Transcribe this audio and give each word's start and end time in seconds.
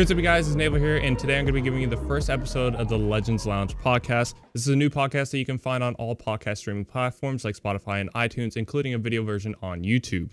Here's 0.00 0.10
up, 0.10 0.16
you 0.16 0.22
guys. 0.22 0.46
It's 0.46 0.56
Naval 0.56 0.78
here, 0.78 0.96
and 0.96 1.18
today 1.18 1.34
I'm 1.38 1.44
going 1.44 1.48
to 1.48 1.52
be 1.52 1.60
giving 1.60 1.82
you 1.82 1.86
the 1.86 1.94
first 1.94 2.30
episode 2.30 2.74
of 2.74 2.88
the 2.88 2.96
Legends 2.96 3.44
Lounge 3.44 3.76
podcast. 3.76 4.32
This 4.54 4.62
is 4.62 4.68
a 4.68 4.74
new 4.74 4.88
podcast 4.88 5.30
that 5.30 5.36
you 5.36 5.44
can 5.44 5.58
find 5.58 5.84
on 5.84 5.94
all 5.96 6.16
podcast 6.16 6.56
streaming 6.56 6.86
platforms 6.86 7.44
like 7.44 7.54
Spotify 7.54 8.00
and 8.00 8.10
iTunes, 8.14 8.56
including 8.56 8.94
a 8.94 8.98
video 8.98 9.22
version 9.22 9.54
on 9.60 9.82
YouTube. 9.82 10.32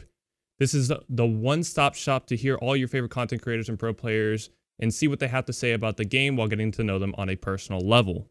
This 0.58 0.73
is 0.73 0.90
the 1.09 1.26
one 1.26 1.66
stop 1.66 1.95
shop 1.95 2.27
to 2.27 2.38
hear 2.38 2.55
all 2.55 2.77
your 2.77 2.88
favorite 2.88 3.12
content 3.12 3.41
creators 3.41 3.68
and 3.68 3.77
pro 3.77 3.94
players 3.94 4.52
and 4.80 4.94
see 4.94 5.09
what 5.09 5.20
they 5.20 5.27
have 5.27 5.44
to 5.48 5.52
say 5.52 5.73
about 5.73 5.98
the 5.98 6.05
game 6.05 6.38
while 6.38 6.48
getting 6.48 6.72
to 6.72 6.81
know 6.81 6.98
them 6.98 7.13
on 7.18 7.27
a 7.27 7.36
personal 7.36 7.81
level. 7.81 8.30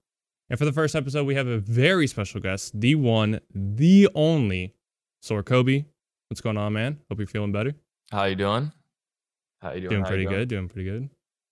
And 0.49 0.59
for 0.59 0.65
the 0.65 0.73
first 0.73 0.97
episode, 0.97 1.27
we 1.27 1.35
have 1.35 1.49
a 1.49 1.59
very 1.59 2.07
special 2.07 2.41
guest, 2.41 2.81
the 2.81 2.95
one, 2.95 3.41
the 3.55 4.09
only, 4.15 4.75
Soar 5.21 5.43
Kobi. 5.43 5.85
What's 6.31 6.41
going 6.41 6.57
on, 6.57 6.73
man? 6.73 7.01
Hope 7.11 7.19
you're 7.19 7.27
feeling 7.27 7.53
better. 7.53 7.75
How 8.11 8.25
you 8.25 8.37
doing? 8.37 8.73
How 9.61 9.73
you 9.73 9.81
doing? 9.81 9.91
Doing 9.91 10.03
How 10.03 10.09
pretty 10.09 10.25
doing? 10.25 10.35
good. 10.35 10.49
Doing 10.49 10.69
pretty 10.69 10.89
good. 10.89 11.11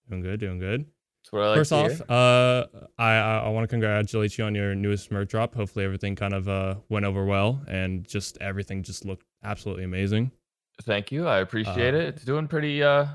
Doing 0.09 0.23
good. 0.23 0.41
Doing 0.41 0.59
good. 0.59 0.87
That's 1.25 1.33
what 1.33 1.43
I 1.43 1.49
like 1.49 1.57
First 1.59 1.71
to 1.71 1.77
off, 1.77 2.11
uh, 2.11 2.67
I 2.99 3.12
I, 3.12 3.39
I 3.39 3.49
want 3.49 3.65
to 3.65 3.69
congratulate 3.69 4.37
you 4.37 4.45
on 4.45 4.55
your 4.55 4.75
newest 4.75 5.11
merch 5.11 5.31
drop. 5.31 5.55
Hopefully, 5.55 5.85
everything 5.85 6.15
kind 6.17 6.35
of 6.35 6.49
uh 6.49 6.77
went 6.91 7.07
over 7.07 7.25
well, 7.25 7.62
and 7.67 8.07
just 8.07 8.37
everything 8.43 8.83
just 8.83 9.05
looked 9.07 9.27
absolutely 9.43 9.85
amazing. 9.85 10.31
thank 10.83 11.11
you. 11.11 11.27
I 11.27 11.39
appreciate 11.39 11.95
uh, 11.95 11.98
it. 11.98 12.05
It's 12.09 12.25
doing 12.25 12.47
pretty 12.47 12.83
uh 12.83 13.07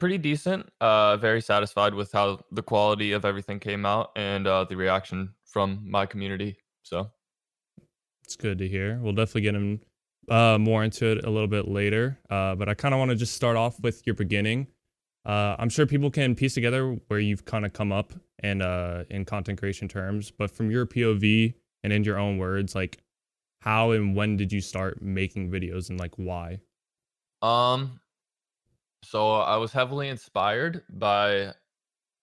pretty 0.00 0.18
decent. 0.18 0.68
Uh 0.80 1.16
very 1.16 1.40
satisfied 1.40 1.94
with 1.94 2.10
how 2.10 2.40
the 2.50 2.62
quality 2.62 3.12
of 3.12 3.24
everything 3.24 3.60
came 3.60 3.86
out 3.86 4.10
and 4.16 4.46
uh 4.46 4.64
the 4.64 4.76
reaction 4.76 5.32
from 5.44 5.80
my 5.84 6.06
community. 6.06 6.56
So 6.82 7.08
It's 8.24 8.34
good 8.34 8.58
to 8.58 8.66
hear. 8.66 8.98
We'll 9.00 9.12
definitely 9.12 9.42
get 9.42 9.54
him 9.54 9.80
uh, 10.28 10.58
more 10.58 10.84
into 10.84 11.06
it 11.06 11.24
a 11.24 11.30
little 11.30 11.48
bit 11.48 11.68
later. 11.68 12.18
Uh, 12.28 12.54
but 12.54 12.68
I 12.68 12.74
kind 12.74 12.94
of 12.94 12.98
want 12.98 13.10
to 13.10 13.16
just 13.16 13.34
start 13.34 13.56
off 13.56 13.80
with 13.80 14.06
your 14.06 14.14
beginning. 14.14 14.66
Uh, 15.28 15.54
I'm 15.58 15.68
sure 15.68 15.86
people 15.86 16.10
can 16.10 16.34
piece 16.34 16.54
together 16.54 16.98
where 17.08 17.20
you've 17.20 17.44
kind 17.44 17.66
of 17.66 17.74
come 17.74 17.92
up 17.92 18.14
and 18.38 18.62
uh, 18.62 19.04
in 19.10 19.26
content 19.26 19.58
creation 19.58 19.86
terms, 19.86 20.30
but 20.30 20.50
from 20.50 20.70
your 20.70 20.86
POV 20.86 21.52
and 21.84 21.92
in 21.92 22.02
your 22.02 22.18
own 22.18 22.38
words, 22.38 22.74
like 22.74 22.98
how 23.60 23.90
and 23.90 24.16
when 24.16 24.38
did 24.38 24.50
you 24.50 24.62
start 24.62 25.02
making 25.02 25.50
videos 25.50 25.90
and 25.90 26.00
like 26.00 26.14
why? 26.16 26.58
um 27.42 28.00
so 29.04 29.34
I 29.34 29.56
was 29.56 29.72
heavily 29.72 30.08
inspired 30.08 30.82
by 30.88 31.46
uh 31.46 31.52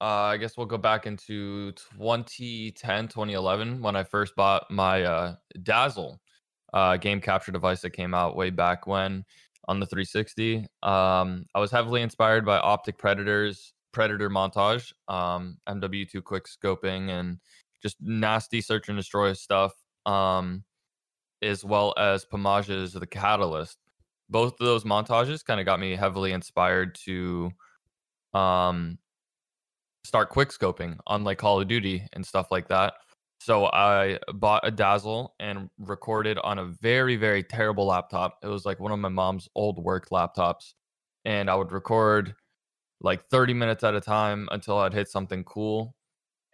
I 0.02 0.38
guess 0.38 0.58
we'll 0.58 0.66
go 0.66 0.78
back 0.78 1.06
into 1.06 1.72
2010, 1.98 3.08
2011 3.08 3.82
when 3.82 3.96
I 3.96 4.04
first 4.04 4.36
bought 4.36 4.70
my 4.70 5.04
uh 5.04 5.36
Dazzle 5.64 6.20
uh 6.74 6.98
game 6.98 7.22
capture 7.22 7.52
device 7.52 7.82
that 7.82 7.92
came 7.92 8.14
out 8.14 8.36
way 8.36 8.50
back 8.50 8.88
when 8.88 9.24
on 9.68 9.80
the 9.80 9.86
360. 9.86 10.68
Um 10.84 11.46
I 11.54 11.60
was 11.60 11.72
heavily 11.72 12.02
inspired 12.02 12.46
by 12.46 12.58
Optic 12.58 12.98
Predators 12.98 13.74
Predator 13.92 14.30
montage, 14.30 14.94
um 15.08 15.58
MW2 15.68 16.24
quick 16.24 16.46
scoping 16.46 17.10
and 17.10 17.40
just 17.82 17.98
nasty 18.02 18.62
search 18.62 18.90
and 18.90 18.98
destroy 18.98 19.34
stuff. 19.34 19.74
Um 20.06 20.64
as 21.42 21.64
well 21.64 21.94
as 21.98 22.26
Pamage's 22.26 22.94
The 22.94 23.06
Catalyst 23.08 23.78
both 24.30 24.54
of 24.60 24.66
those 24.66 24.84
montages 24.84 25.44
kind 25.46 25.60
of 25.60 25.66
got 25.66 25.80
me 25.80 25.96
heavily 25.96 26.32
inspired 26.32 26.96
to 26.96 27.52
um 28.34 28.98
start 30.04 30.30
quick 30.30 30.50
scoping 30.50 30.98
on 31.08 31.24
like 31.24 31.38
Call 31.38 31.60
of 31.60 31.68
Duty 31.68 32.08
and 32.14 32.26
stuff 32.26 32.48
like 32.52 32.68
that. 32.70 32.94
So 33.46 33.66
I 33.68 34.18
bought 34.34 34.66
a 34.66 34.72
Dazzle 34.72 35.36
and 35.40 35.70
recorded 35.78 36.40
on 36.40 36.58
a 36.58 36.66
very 36.66 37.16
very 37.16 37.44
terrible 37.44 37.86
laptop. 37.86 38.40
It 38.42 38.48
was 38.48 38.66
like 38.66 38.80
one 38.80 38.92
of 38.92 38.98
my 38.98 39.10
mom's 39.10 39.48
old 39.54 39.78
work 39.78 40.10
laptops 40.10 40.74
and 41.26 41.48
I 41.48 41.54
would 41.54 41.72
record 41.72 42.34
like 43.02 43.24
30 43.30 43.54
minutes 43.54 43.84
at 43.84 43.94
a 43.94 44.02
time 44.02 44.50
until 44.52 44.80
I'd 44.80 44.96
hit 44.96 45.10
something 45.10 45.44
cool. 45.44 45.96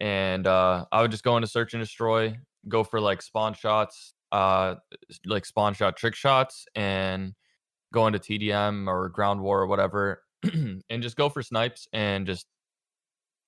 And 0.01 0.46
uh 0.47 0.84
I 0.91 1.01
would 1.01 1.12
just 1.12 1.24
go 1.24 1.38
into 1.38 1.47
search 1.47 1.74
and 1.74 1.81
destroy, 1.81 2.38
go 2.68 2.84
for 2.84 3.00
like 3.00 3.22
spawn 3.22 3.53
shots, 3.53 4.13
uh 4.34 4.75
like 5.25 5.46
spawn 5.46 5.74
shot 5.74 5.96
trick 5.96 6.13
shots 6.16 6.66
and 6.75 7.35
go 7.94 8.06
into 8.07 8.19
TDM 8.19 8.90
or 8.90 9.07
ground 9.07 9.40
war 9.41 9.62
or 9.62 9.68
whatever 9.68 10.24
and 10.44 11.01
just 11.03 11.16
go 11.16 11.30
for 11.30 11.41
snipes 11.41 11.88
and 11.94 12.28
just 12.28 12.47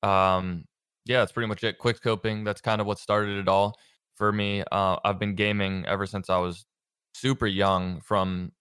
um 0.01 0.63
yeah, 1.05 1.19
that's 1.19 1.31
pretty 1.31 1.47
much 1.47 1.63
it. 1.63 1.77
Quick 1.77 2.01
scoping, 2.01 2.45
that's 2.45 2.61
kind 2.61 2.81
of 2.81 2.87
what 2.87 2.99
started 2.99 3.37
it 3.37 3.47
all 3.47 3.77
for 4.15 4.31
me. 4.31 4.63
Uh 4.71 4.97
I've 5.03 5.19
been 5.19 5.35
gaming 5.35 5.85
ever 5.87 6.05
since 6.05 6.29
I 6.29 6.37
was 6.37 6.65
super 7.13 7.47
young 7.47 8.01
from 8.01 8.51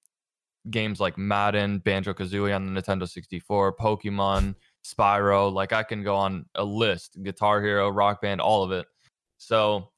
games 0.70 1.00
like 1.00 1.18
Madden, 1.18 1.78
Banjo-Kazooie 1.80 2.54
on 2.54 2.72
the 2.72 2.80
Nintendo 2.80 3.08
64, 3.08 3.76
Pokemon, 3.76 4.54
Spyro, 4.84 5.52
like 5.52 5.72
I 5.72 5.82
can 5.82 6.04
go 6.04 6.14
on 6.16 6.46
a 6.54 6.64
list, 6.64 7.18
Guitar 7.22 7.60
Hero, 7.62 7.88
Rock 7.90 8.22
Band, 8.22 8.40
all 8.40 8.62
of 8.62 8.70
it. 8.72 8.86
So, 9.38 9.90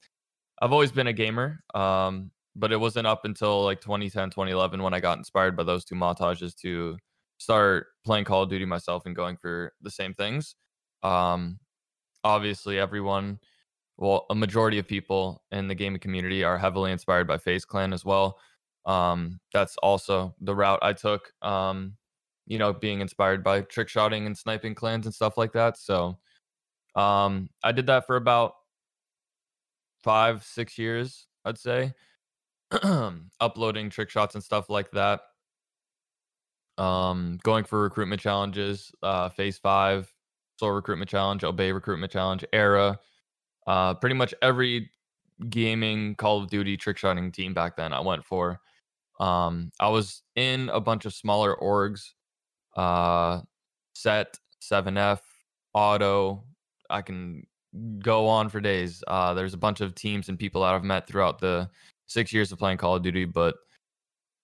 I've 0.63 0.73
always 0.73 0.93
been 0.93 1.09
a 1.09 1.13
gamer. 1.13 1.61
Um 1.75 2.31
but 2.57 2.73
it 2.73 2.77
wasn't 2.79 3.07
up 3.07 3.25
until 3.25 3.65
like 3.65 3.81
2010 3.81 4.31
2011 4.31 4.83
when 4.83 4.95
i 4.95 5.01
got 5.01 5.19
inspired 5.19 5.57
by 5.57 5.63
those 5.63 5.85
two 5.85 5.95
montages 5.95 6.55
to 6.55 6.97
start 7.39 7.89
playing 8.05 8.25
call 8.25 8.43
of 8.45 8.49
duty 8.49 8.65
myself 8.65 9.07
and 9.07 9.17
going 9.17 9.37
for 9.37 9.73
the 9.83 9.91
same 9.91 10.15
things 10.15 10.55
um 11.03 11.59
obviously 12.25 12.79
everyone 12.79 13.39
well 13.97 14.27
a 14.31 14.35
majority 14.35 14.79
of 14.79 14.89
people 14.89 15.43
in 15.53 15.69
the 15.69 15.75
gaming 15.75 16.01
community 16.01 16.43
are 16.43 16.59
heavily 16.59 16.91
inspired 16.93 17.27
by 17.27 17.39
FaZe 17.39 17.65
Clan 17.65 17.93
as 17.93 18.05
well 18.05 18.39
um 18.87 19.41
that's 19.53 19.77
also 19.79 20.35
the 20.43 20.55
route 20.55 20.79
i 20.83 20.93
took 20.93 21.33
um 21.41 21.97
you 22.47 22.59
know 22.59 22.73
being 22.73 23.01
inspired 23.01 23.43
by 23.43 23.63
trick 23.63 23.89
shotting 23.89 24.27
and 24.27 24.37
sniping 24.37 24.75
clans 24.75 25.07
and 25.07 25.15
stuff 25.15 25.39
like 25.39 25.53
that 25.53 25.79
so 25.79 26.19
um 26.95 27.49
i 27.63 27.73
did 27.73 27.87
that 27.87 28.07
for 28.07 28.17
about 28.17 28.53
five 30.03 30.45
six 30.45 30.77
years 30.77 31.27
i'd 31.47 31.57
say 31.57 31.95
uploading 33.41 33.91
trick 33.91 34.11
shots 34.11 34.35
and 34.35 34.43
stuff 34.43 34.71
like 34.71 34.91
that. 34.93 35.21
Um, 36.77 37.39
going 37.43 37.65
for 37.65 37.83
recruitment 37.83 38.21
challenges, 38.21 38.93
uh, 39.03 39.29
FaZe 39.29 39.59
Five, 39.59 40.13
Soul 40.57 40.71
Recruitment 40.71 41.11
Challenge, 41.11 41.43
Obey 41.45 41.73
Recruitment 41.73 42.13
Challenge, 42.13 42.45
Era, 42.53 42.99
uh, 43.67 43.95
pretty 43.95 44.15
much 44.15 44.35
every 44.43 44.91
gaming 45.49 46.15
Call 46.15 46.43
of 46.43 46.51
Duty 46.51 46.77
trick 46.77 46.97
shotting 46.97 47.33
team 47.33 47.55
back 47.55 47.77
then 47.77 47.93
I 47.93 48.01
went 48.01 48.25
for. 48.25 48.61
Um, 49.21 49.71
I 49.81 49.89
was 49.89 50.23
in 50.37 50.69
a 50.71 50.81
bunch 50.81 51.05
of 51.05 51.15
smaller 51.15 51.57
orgs, 51.57 52.11
uh, 52.77 53.41
Set, 53.95 54.39
7F, 54.61 55.21
Auto. 55.73 56.45
I 56.91 57.03
can 57.03 57.47
go 57.99 58.27
on 58.27 58.49
for 58.49 58.61
days. 58.61 59.03
Uh, 59.07 59.35
there's 59.35 59.55
a 59.55 59.59
bunch 59.59 59.81
of 59.81 59.95
teams 59.95 60.29
and 60.29 60.39
people 60.39 60.63
that 60.63 60.75
I've 60.75 60.85
met 60.85 61.07
throughout 61.07 61.39
the 61.39 61.69
six 62.07 62.33
years 62.33 62.53
of 62.53 62.59
playing 62.59 62.79
Call 62.79 62.97
of 62.97 63.03
Duty. 63.03 63.25
But 63.25 63.57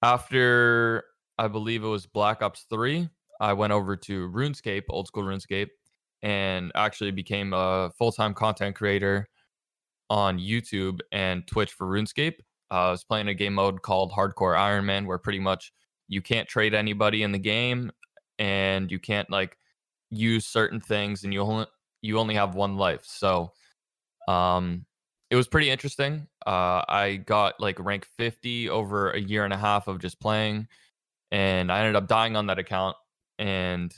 after 0.03 1.04
I 1.38 1.48
believe 1.48 1.84
it 1.84 1.88
was 1.88 2.06
Black 2.06 2.42
Ops 2.42 2.66
3, 2.71 3.09
I 3.41 3.53
went 3.53 3.72
over 3.72 3.97
to 3.97 4.31
RuneScape, 4.31 4.84
old 4.88 5.06
school 5.06 5.25
RuneScape, 5.25 5.69
and 6.22 6.72
actually 6.75 7.10
became 7.10 7.53
a 7.53 7.91
full 7.98 8.12
time 8.12 8.34
content 8.34 8.76
creator 8.76 9.28
on 10.08 10.38
YouTube 10.38 11.00
and 11.12 11.47
Twitch 11.47 11.72
for 11.72 11.86
RuneScape. 11.86 12.34
Uh, 12.70 12.75
I 12.75 12.91
was 12.91 13.04
playing 13.04 13.28
a 13.28 13.34
game 13.34 13.54
mode 13.54 13.82
called 13.82 14.12
Hardcore 14.12 14.59
Iron 14.59 14.86
Man, 14.86 15.06
where 15.06 15.19
pretty 15.19 15.41
much 15.41 15.72
you 16.09 16.20
can't 16.20 16.48
trade 16.48 16.75
anybody 16.75 17.22
in 17.22 17.32
the 17.32 17.38
game, 17.38 17.91
and 18.38 18.91
you 18.91 18.98
can't 18.98 19.30
like 19.30 19.56
use 20.10 20.47
certain 20.47 20.80
things, 20.80 21.25
and 21.25 21.32
you 21.32 21.41
only 21.41 21.66
you 22.03 22.19
only 22.19 22.34
have 22.34 22.54
one 22.54 22.76
life. 22.76 23.04
So, 23.04 23.53
um, 24.28 24.84
it 25.30 25.36
was 25.36 25.48
pretty 25.48 25.70
interesting. 25.70 26.26
Uh, 26.47 26.83
I 26.89 27.22
got 27.24 27.60
like 27.60 27.78
rank 27.78 28.06
50 28.18 28.68
over 28.68 29.10
a 29.10 29.21
year 29.21 29.44
and 29.44 29.53
a 29.53 29.56
half 29.56 29.89
of 29.89 30.00
just 30.00 30.21
playing, 30.21 30.68
and 31.30 31.71
I 31.72 31.80
ended 31.80 31.97
up 31.97 32.09
dying 32.09 32.36
on 32.36 32.47
that 32.47 32.59
account. 32.59 32.97
And 33.39 33.94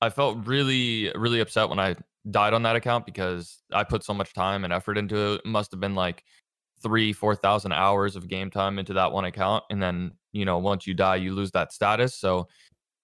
I 0.00 0.10
felt 0.10 0.46
really, 0.46 1.10
really 1.14 1.40
upset 1.40 1.68
when 1.68 1.78
I 1.78 1.96
died 2.30 2.54
on 2.54 2.62
that 2.64 2.76
account 2.76 3.06
because 3.06 3.62
I 3.72 3.84
put 3.84 4.04
so 4.04 4.12
much 4.12 4.32
time 4.34 4.64
and 4.64 4.72
effort 4.72 4.98
into 4.98 5.16
it. 5.16 5.34
It 5.36 5.46
must 5.46 5.70
have 5.70 5.80
been 5.80 5.94
like 5.94 6.24
three, 6.82 7.12
4,000 7.12 7.72
hours 7.72 8.16
of 8.16 8.28
game 8.28 8.50
time 8.50 8.78
into 8.78 8.92
that 8.94 9.12
one 9.12 9.24
account. 9.24 9.64
And 9.70 9.82
then, 9.82 10.12
you 10.32 10.44
know, 10.44 10.58
once 10.58 10.86
you 10.86 10.94
die, 10.94 11.16
you 11.16 11.34
lose 11.34 11.50
that 11.52 11.72
status. 11.72 12.14
So, 12.14 12.48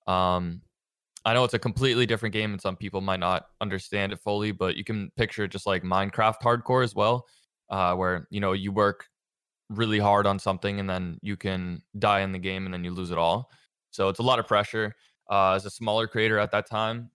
um, 0.06 0.60
I 1.24 1.34
know 1.34 1.44
it's 1.44 1.54
a 1.54 1.58
completely 1.58 2.04
different 2.04 2.32
game 2.32 2.52
and 2.52 2.60
some 2.60 2.76
people 2.76 3.00
might 3.00 3.20
not 3.20 3.46
understand 3.60 4.12
it 4.12 4.18
fully, 4.18 4.50
but 4.50 4.76
you 4.76 4.84
can 4.84 5.10
picture 5.16 5.44
it 5.44 5.52
just 5.52 5.66
like 5.66 5.82
Minecraft 5.84 6.40
hardcore 6.42 6.82
as 6.82 6.94
well, 6.94 7.26
uh, 7.70 7.94
where 7.94 8.26
you 8.30 8.40
know 8.40 8.52
you 8.52 8.72
work 8.72 9.06
really 9.70 10.00
hard 10.00 10.26
on 10.26 10.38
something 10.38 10.80
and 10.80 10.90
then 10.90 11.18
you 11.22 11.36
can 11.36 11.80
die 11.98 12.20
in 12.20 12.32
the 12.32 12.38
game 12.38 12.64
and 12.64 12.74
then 12.74 12.84
you 12.84 12.90
lose 12.90 13.12
it 13.12 13.18
all. 13.18 13.50
So 13.90 14.08
it's 14.08 14.18
a 14.18 14.22
lot 14.24 14.38
of 14.38 14.48
pressure. 14.48 14.94
Uh, 15.32 15.52
as 15.52 15.64
a 15.64 15.70
smaller 15.70 16.06
creator 16.06 16.38
at 16.38 16.50
that 16.50 16.68
time, 16.68 17.10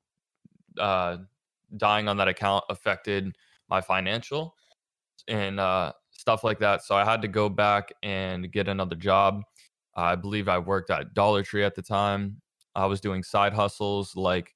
uh, 0.80 1.18
dying 1.76 2.08
on 2.08 2.18
that 2.18 2.28
account 2.28 2.64
affected 2.68 3.38
my 3.70 3.80
financial 3.80 4.56
and 5.28 5.60
uh, 5.60 5.92
stuff 6.10 6.44
like 6.44 6.58
that. 6.58 6.84
So 6.84 6.96
I 6.96 7.06
had 7.06 7.22
to 7.22 7.28
go 7.28 7.48
back 7.48 7.94
and 8.02 8.52
get 8.52 8.68
another 8.68 8.96
job. 8.96 9.44
I 9.96 10.16
believe 10.16 10.48
I 10.48 10.58
worked 10.58 10.90
at 10.90 11.14
Dollar 11.14 11.44
Tree 11.44 11.64
at 11.64 11.76
the 11.76 11.84
time. 11.84 12.42
I 12.74 12.88
was 12.88 13.00
doing 13.00 13.22
side 13.22 13.54
hustles 13.54 14.16
like 14.16 14.52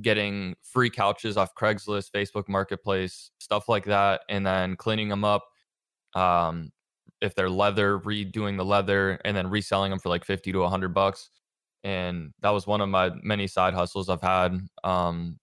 getting 0.00 0.54
free 0.62 0.88
couches 0.88 1.36
off 1.36 1.54
Craigslist, 1.54 2.12
Facebook 2.12 2.48
Marketplace, 2.48 3.30
stuff 3.40 3.68
like 3.68 3.84
that, 3.84 4.22
and 4.30 4.46
then 4.46 4.74
cleaning 4.74 5.08
them 5.10 5.22
up. 5.22 5.44
Um, 6.14 6.72
if 7.20 7.34
they're 7.34 7.50
leather, 7.50 7.98
redoing 7.98 8.56
the 8.56 8.64
leather 8.64 9.20
and 9.26 9.36
then 9.36 9.50
reselling 9.50 9.90
them 9.90 9.98
for 9.98 10.08
like 10.08 10.24
50 10.24 10.52
to 10.52 10.60
100 10.60 10.94
bucks. 10.94 11.28
And 11.86 12.32
that 12.40 12.50
was 12.50 12.66
one 12.66 12.80
of 12.80 12.88
my 12.88 13.12
many 13.22 13.46
side 13.46 13.72
hustles 13.72 14.08
I've 14.08 14.20
had. 14.20 14.58
Um, 14.82 15.38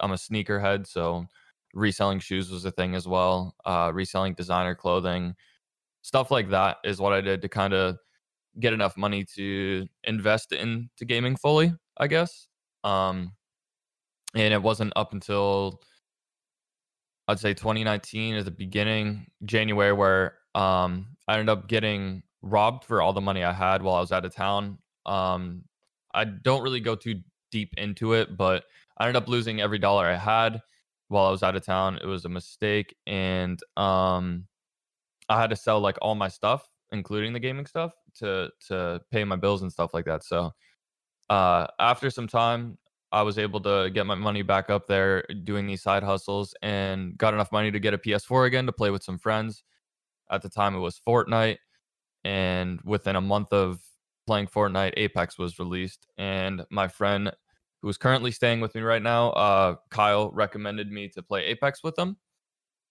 I'm 0.00 0.12
a 0.12 0.16
sneakerhead, 0.16 0.86
so 0.86 1.24
reselling 1.72 2.18
shoes 2.18 2.50
was 2.50 2.66
a 2.66 2.70
thing 2.70 2.94
as 2.94 3.08
well. 3.08 3.54
Uh, 3.64 3.90
reselling 3.94 4.34
designer 4.34 4.74
clothing, 4.74 5.34
stuff 6.02 6.30
like 6.30 6.50
that 6.50 6.76
is 6.84 7.00
what 7.00 7.14
I 7.14 7.22
did 7.22 7.40
to 7.40 7.48
kind 7.48 7.72
of 7.72 7.96
get 8.60 8.74
enough 8.74 8.98
money 8.98 9.24
to 9.36 9.86
invest 10.04 10.52
into 10.52 11.06
gaming 11.06 11.36
fully, 11.36 11.72
I 11.96 12.06
guess. 12.06 12.48
Um, 12.84 13.32
and 14.34 14.52
it 14.52 14.62
wasn't 14.62 14.92
up 14.94 15.14
until 15.14 15.80
I'd 17.28 17.40
say 17.40 17.54
2019 17.54 18.34
at 18.34 18.44
the 18.44 18.50
beginning, 18.50 19.26
January, 19.46 19.94
where 19.94 20.34
um, 20.54 21.16
I 21.26 21.38
ended 21.38 21.48
up 21.48 21.66
getting 21.66 22.24
robbed 22.42 22.84
for 22.84 23.00
all 23.00 23.14
the 23.14 23.22
money 23.22 23.42
I 23.42 23.54
had 23.54 23.82
while 23.82 23.94
I 23.94 24.00
was 24.00 24.12
out 24.12 24.26
of 24.26 24.34
town. 24.34 24.76
Um, 25.06 25.64
I 26.18 26.24
don't 26.24 26.62
really 26.62 26.80
go 26.80 26.96
too 26.96 27.20
deep 27.52 27.74
into 27.76 28.14
it, 28.14 28.36
but 28.36 28.64
I 28.98 29.06
ended 29.06 29.22
up 29.22 29.28
losing 29.28 29.60
every 29.60 29.78
dollar 29.78 30.06
I 30.06 30.16
had 30.16 30.60
while 31.06 31.26
I 31.26 31.30
was 31.30 31.44
out 31.44 31.54
of 31.54 31.64
town. 31.64 31.98
It 32.02 32.06
was 32.06 32.24
a 32.24 32.28
mistake, 32.28 32.96
and 33.06 33.60
um, 33.76 34.46
I 35.28 35.40
had 35.40 35.50
to 35.50 35.56
sell 35.56 35.78
like 35.80 35.96
all 36.02 36.16
my 36.16 36.28
stuff, 36.28 36.68
including 36.90 37.32
the 37.32 37.40
gaming 37.40 37.66
stuff, 37.66 37.92
to 38.16 38.50
to 38.66 39.00
pay 39.12 39.22
my 39.24 39.36
bills 39.36 39.62
and 39.62 39.72
stuff 39.72 39.94
like 39.94 40.06
that. 40.06 40.24
So 40.24 40.52
uh, 41.30 41.68
after 41.78 42.10
some 42.10 42.26
time, 42.26 42.78
I 43.12 43.22
was 43.22 43.38
able 43.38 43.60
to 43.60 43.90
get 43.90 44.04
my 44.04 44.16
money 44.16 44.42
back 44.42 44.70
up 44.70 44.86
there 44.88 45.22
doing 45.44 45.66
these 45.66 45.82
side 45.82 46.02
hustles 46.02 46.54
and 46.62 47.16
got 47.16 47.32
enough 47.32 47.52
money 47.52 47.70
to 47.70 47.78
get 47.78 47.94
a 47.94 47.98
PS4 47.98 48.46
again 48.46 48.66
to 48.66 48.72
play 48.72 48.90
with 48.90 49.04
some 49.04 49.18
friends. 49.18 49.62
At 50.30 50.42
the 50.42 50.48
time, 50.48 50.74
it 50.74 50.80
was 50.80 51.00
Fortnite. 51.06 51.58
And 52.24 52.80
within 52.84 53.16
a 53.16 53.20
month 53.20 53.52
of 53.52 53.80
playing 54.28 54.46
Fortnite, 54.46 54.92
Apex 54.98 55.38
was 55.38 55.58
released. 55.58 56.06
And 56.18 56.64
my 56.70 56.86
friend, 56.86 57.32
who 57.80 57.88
is 57.88 57.96
currently 57.96 58.30
staying 58.30 58.60
with 58.60 58.74
me 58.74 58.82
right 58.82 59.02
now, 59.02 59.30
uh, 59.30 59.76
Kyle, 59.90 60.30
recommended 60.32 60.92
me 60.92 61.08
to 61.08 61.22
play 61.22 61.46
Apex 61.46 61.82
with 61.82 61.98
him. 61.98 62.18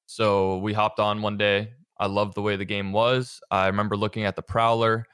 So 0.07 0.57
we 0.57 0.73
hopped 0.73 0.99
on 0.99 1.21
one 1.21 1.37
day. 1.37 1.73
I 1.99 2.07
loved 2.07 2.33
the 2.33 2.41
way 2.41 2.55
the 2.55 2.65
game 2.65 2.91
was. 2.91 3.39
I 3.51 3.67
remember 3.67 3.95
looking 3.95 4.23
at 4.23 4.35
the 4.35 4.41
Prowler 4.41 5.05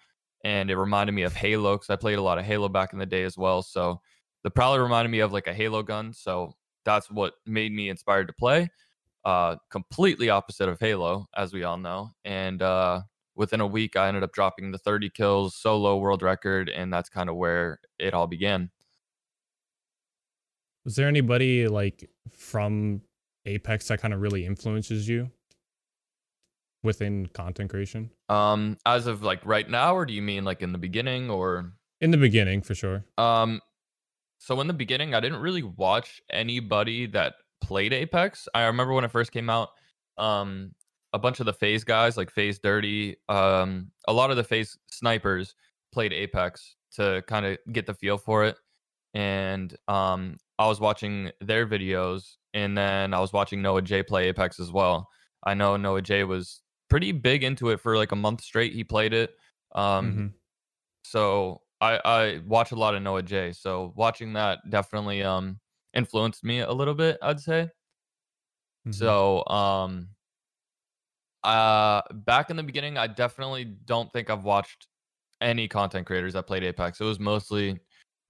and 0.46 0.72
it 0.72 0.78
reminded 0.78 1.14
me 1.14 1.24
of 1.24 1.34
Halo 1.34 1.76
because 1.76 1.90
I 1.90 1.98
played 1.98 2.20
a 2.20 2.22
lot 2.22 2.38
of 2.38 2.46
Halo 2.46 2.70
back 2.70 2.94
in 2.94 3.00
the 3.00 3.06
day 3.06 3.24
as 3.24 3.38
well. 3.38 3.62
So 3.62 4.00
the 4.44 4.52
Prowler 4.52 4.82
reminded 4.82 5.10
me 5.10 5.20
of 5.20 5.34
like 5.34 5.48
a 5.48 5.54
Halo 5.54 5.84
gun. 5.84 6.14
So 6.14 6.54
that's 6.86 7.12
what 7.12 7.34
made 7.46 7.74
me 7.74 7.90
inspired 7.90 8.28
to 8.28 8.34
play. 8.34 8.70
Uh, 9.26 9.58
completely 9.70 10.30
opposite 10.30 10.70
of 10.70 10.80
Halo, 10.80 11.28
as 11.36 11.52
we 11.54 11.64
all 11.64 11.78
know. 11.78 12.12
And 12.24 12.62
uh, 12.62 13.02
within 13.36 13.62
a 13.62 13.68
week, 13.68 13.96
I 13.96 14.08
ended 14.08 14.24
up 14.24 14.34
dropping 14.34 14.72
the 14.72 14.78
30 14.78 15.10
kills 15.10 15.56
solo 15.56 15.98
world 15.98 16.22
record, 16.22 16.70
and 16.70 16.92
that's 16.92 17.10
kind 17.10 17.30
of 17.30 17.36
where 17.36 17.80
it 18.00 18.14
all 18.14 18.28
began. 18.28 18.70
Was 20.86 20.96
there 20.96 21.08
anybody 21.08 21.68
like 21.68 22.10
from 22.32 23.02
Apex 23.46 23.88
that 23.88 24.02
kind 24.02 24.14
of 24.14 24.22
really 24.22 24.46
influences 24.46 25.08
you 25.08 25.32
within 26.84 27.28
content 27.28 27.70
creation? 27.70 28.12
Um, 28.30 28.78
as 28.86 29.08
of 29.08 29.24
like 29.24 29.46
right 29.46 29.70
now, 29.70 29.96
or 29.96 30.06
do 30.06 30.14
you 30.14 30.22
mean 30.22 30.44
like 30.44 30.62
in 30.62 30.72
the 30.72 30.78
beginning, 30.78 31.30
or 31.30 31.74
in 32.02 32.12
the 32.12 32.18
beginning 32.18 32.62
for 32.62 32.76
sure? 32.76 33.06
Um, 33.18 33.62
so 34.40 34.60
in 34.60 34.68
the 34.68 34.74
beginning, 34.74 35.16
I 35.16 35.22
didn't 35.22 35.40
really 35.40 35.64
watch 35.64 36.22
anybody 36.30 37.06
that 37.08 37.36
played 37.62 37.94
Apex. 37.94 38.50
I 38.54 38.66
remember 38.66 38.94
when 38.94 39.06
it 39.06 39.12
first 39.12 39.32
came 39.32 39.50
out, 39.50 39.70
um, 40.18 40.74
a 41.14 41.20
bunch 41.20 41.40
of 41.40 41.46
the 41.46 41.54
FaZe 41.54 41.84
guys, 41.84 42.18
like 42.18 42.32
FaZe 42.32 42.60
Dirty, 42.60 43.16
um, 43.30 43.92
a 44.08 44.14
lot 44.14 44.32
of 44.32 44.38
the 44.38 44.44
FaZe 44.44 44.78
snipers 44.92 45.56
played 45.92 46.12
Apex 46.12 46.76
to 46.96 47.24
kind 47.28 47.46
of 47.46 47.58
get 47.72 47.86
the 47.86 47.94
feel 47.94 48.18
for 48.18 48.44
it. 48.44 48.58
And 49.14 49.76
um, 49.88 50.38
I 50.58 50.68
was 50.68 50.80
watching 50.80 51.32
their 51.40 51.68
videos, 51.68 52.38
and 52.54 52.78
then 52.78 53.14
I 53.14 53.20
was 53.20 53.32
watching 53.32 53.62
Noah 53.62 53.84
J 53.84 54.02
play 54.02 54.28
Apex 54.28 54.60
as 54.60 54.72
well. 54.72 55.08
I 55.44 55.54
know 55.54 55.78
Noah 55.78 56.02
J 56.02 56.24
was 56.24 56.62
pretty 56.90 57.12
big 57.12 57.44
into 57.44 57.70
it 57.70 57.80
for 57.80 57.96
like 57.96 58.12
a 58.12 58.16
month 58.16 58.42
straight. 58.42 58.74
He 58.74 58.84
played 58.84 59.14
it. 59.14 59.32
Um, 59.76 60.12
mm-hmm. 60.12 60.28
So 61.04 61.62
I, 61.80 62.00
I 62.04 62.42
watch 62.48 62.72
a 62.72 62.76
lot 62.76 62.96
of 62.96 63.04
Noah 63.04 63.24
J. 63.24 63.52
So 63.52 63.94
watching 63.96 64.34
that 64.34 64.60
definitely 64.70 65.22
um 65.22 65.60
influenced 65.94 66.44
me 66.44 66.60
a 66.60 66.72
little 66.72 66.96
bit, 66.96 67.18
I'd 67.22 67.40
say. 67.40 67.70
Mm-hmm. 68.88 68.92
So, 68.92 69.46
um, 69.46 70.10
uh, 71.44 72.02
back 72.12 72.50
in 72.50 72.56
the 72.56 72.64
beginning, 72.64 72.98
I 72.98 73.08
definitely 73.08 73.66
don't 73.66 74.12
think 74.12 74.30
I've 74.30 74.44
watched 74.44 74.88
any 75.42 75.68
content 75.68 76.08
creators 76.08 76.34
that 76.34 76.48
played 76.48 76.64
Apex. 76.64 77.02
It 77.02 77.06
was 77.06 77.20
mostly 77.20 77.80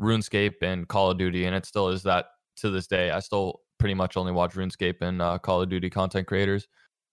RuneScape 0.01 0.61
and 0.61 0.87
Call 0.87 1.11
of 1.11 1.17
Duty, 1.17 1.45
and 1.45 1.55
it 1.55 1.65
still 1.65 1.89
is 1.89 2.03
that 2.03 2.25
to 2.57 2.69
this 2.69 2.87
day. 2.87 3.11
I 3.11 3.19
still 3.19 3.61
pretty 3.79 3.93
much 3.93 4.17
only 4.17 4.31
watch 4.31 4.53
RuneScape 4.53 5.01
and 5.01 5.21
uh, 5.21 5.37
Call 5.37 5.61
of 5.61 5.69
Duty 5.69 5.89
content 5.89 6.27
creators, 6.27 6.67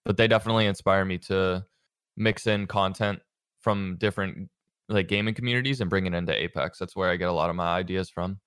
but 0.05 0.17
they 0.17 0.29
definitely 0.29 0.67
inspire 0.67 1.05
me 1.05 1.19
to 1.19 1.65
mix 2.17 2.47
in 2.47 2.67
content 2.67 3.21
from 3.61 3.97
different 3.99 4.49
like 4.89 5.07
gaming 5.07 5.35
communities 5.35 5.81
and 5.81 5.91
bring 5.91 6.07
it 6.07 6.15
into 6.15 6.33
Apex. 6.33 6.79
That's 6.79 6.97
where 6.97 7.11
I 7.11 7.17
get 7.17 7.29
a 7.29 7.33
lot 7.33 7.51
of 7.51 7.57
my 7.57 7.69
ideas 7.69 8.11
from. 8.11 8.41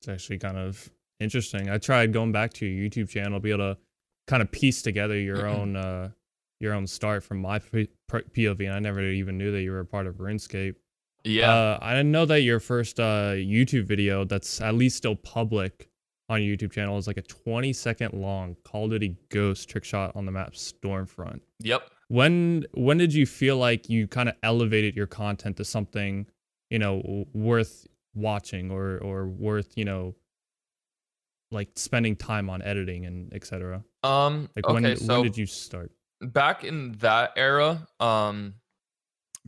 It's 0.00 0.08
actually 0.08 0.38
kind 0.38 0.56
of 0.56 0.88
interesting. 1.18 1.70
I 1.70 1.78
tried 1.78 2.12
going 2.12 2.32
back 2.32 2.52
to 2.54 2.66
your 2.66 2.88
YouTube 2.88 3.08
channel, 3.08 3.38
to 3.38 3.42
be 3.42 3.50
able 3.50 3.74
to 3.74 3.78
kind 4.26 4.42
of 4.42 4.50
piece 4.52 4.82
together 4.82 5.18
your 5.18 5.46
own 5.46 5.76
uh 5.76 6.10
your 6.60 6.72
own 6.72 6.86
start 6.86 7.22
from 7.22 7.40
my 7.40 7.58
POV, 7.58 8.60
and 8.60 8.72
I 8.72 8.78
never 8.78 9.02
even 9.02 9.38
knew 9.38 9.52
that 9.52 9.62
you 9.62 9.70
were 9.70 9.80
a 9.80 9.86
part 9.86 10.06
of 10.06 10.16
RuneScape. 10.16 10.74
Yeah, 11.24 11.52
uh, 11.52 11.78
I 11.82 11.92
didn't 11.92 12.12
know 12.12 12.24
that 12.26 12.42
your 12.42 12.60
first 12.60 13.00
uh, 13.00 13.32
YouTube 13.32 13.84
video 13.84 14.24
that's 14.24 14.60
at 14.60 14.74
least 14.74 14.96
still 14.96 15.16
public 15.16 15.88
on 16.28 16.42
your 16.42 16.56
YouTube 16.56 16.72
channel 16.72 16.98
is 16.98 17.06
like 17.06 17.16
a 17.16 17.22
20 17.22 17.72
second 17.72 18.14
long 18.14 18.56
Call 18.64 18.84
of 18.84 18.90
Duty 18.92 19.16
Ghost 19.28 19.68
trick 19.68 19.84
shot 19.84 20.12
on 20.14 20.24
the 20.24 20.32
map 20.32 20.52
Stormfront. 20.52 21.40
Yep. 21.60 21.90
When 22.08 22.64
when 22.74 22.98
did 22.98 23.12
you 23.12 23.26
feel 23.26 23.56
like 23.56 23.88
you 23.88 24.06
kind 24.06 24.28
of 24.28 24.36
elevated 24.42 24.94
your 24.94 25.08
content 25.08 25.56
to 25.56 25.64
something, 25.64 26.26
you 26.70 26.78
know, 26.78 27.26
worth 27.32 27.86
watching 28.16 28.70
or 28.70 28.98
or 28.98 29.26
worth 29.26 29.76
you 29.76 29.84
know 29.84 30.14
like 31.52 31.68
spending 31.76 32.16
time 32.16 32.50
on 32.50 32.62
editing 32.62 33.06
and 33.06 33.32
etc 33.32 33.84
um 34.02 34.48
like 34.56 34.64
okay, 34.64 34.74
when, 34.74 34.96
so 34.96 35.14
when 35.14 35.22
did 35.22 35.36
you 35.36 35.46
start 35.46 35.92
back 36.20 36.64
in 36.64 36.92
that 36.98 37.30
era 37.36 37.86
um 38.00 38.54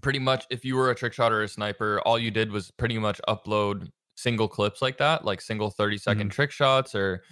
pretty 0.02 0.18
much 0.18 0.46
if 0.50 0.64
you 0.64 0.76
were 0.76 0.90
a 0.90 0.94
trick 0.94 1.12
shot 1.12 1.32
or 1.32 1.42
a 1.42 1.48
sniper 1.48 2.00
all 2.04 2.18
you 2.18 2.30
did 2.30 2.50
was 2.50 2.70
pretty 2.72 2.98
much 2.98 3.20
upload 3.28 3.88
single 4.16 4.48
clips 4.48 4.82
like 4.82 4.98
that 4.98 5.24
like 5.24 5.40
single 5.40 5.70
30 5.70 5.98
second 5.98 6.20
mm-hmm. 6.22 6.28
trick 6.28 6.50
shots 6.50 6.94
or 6.94 7.22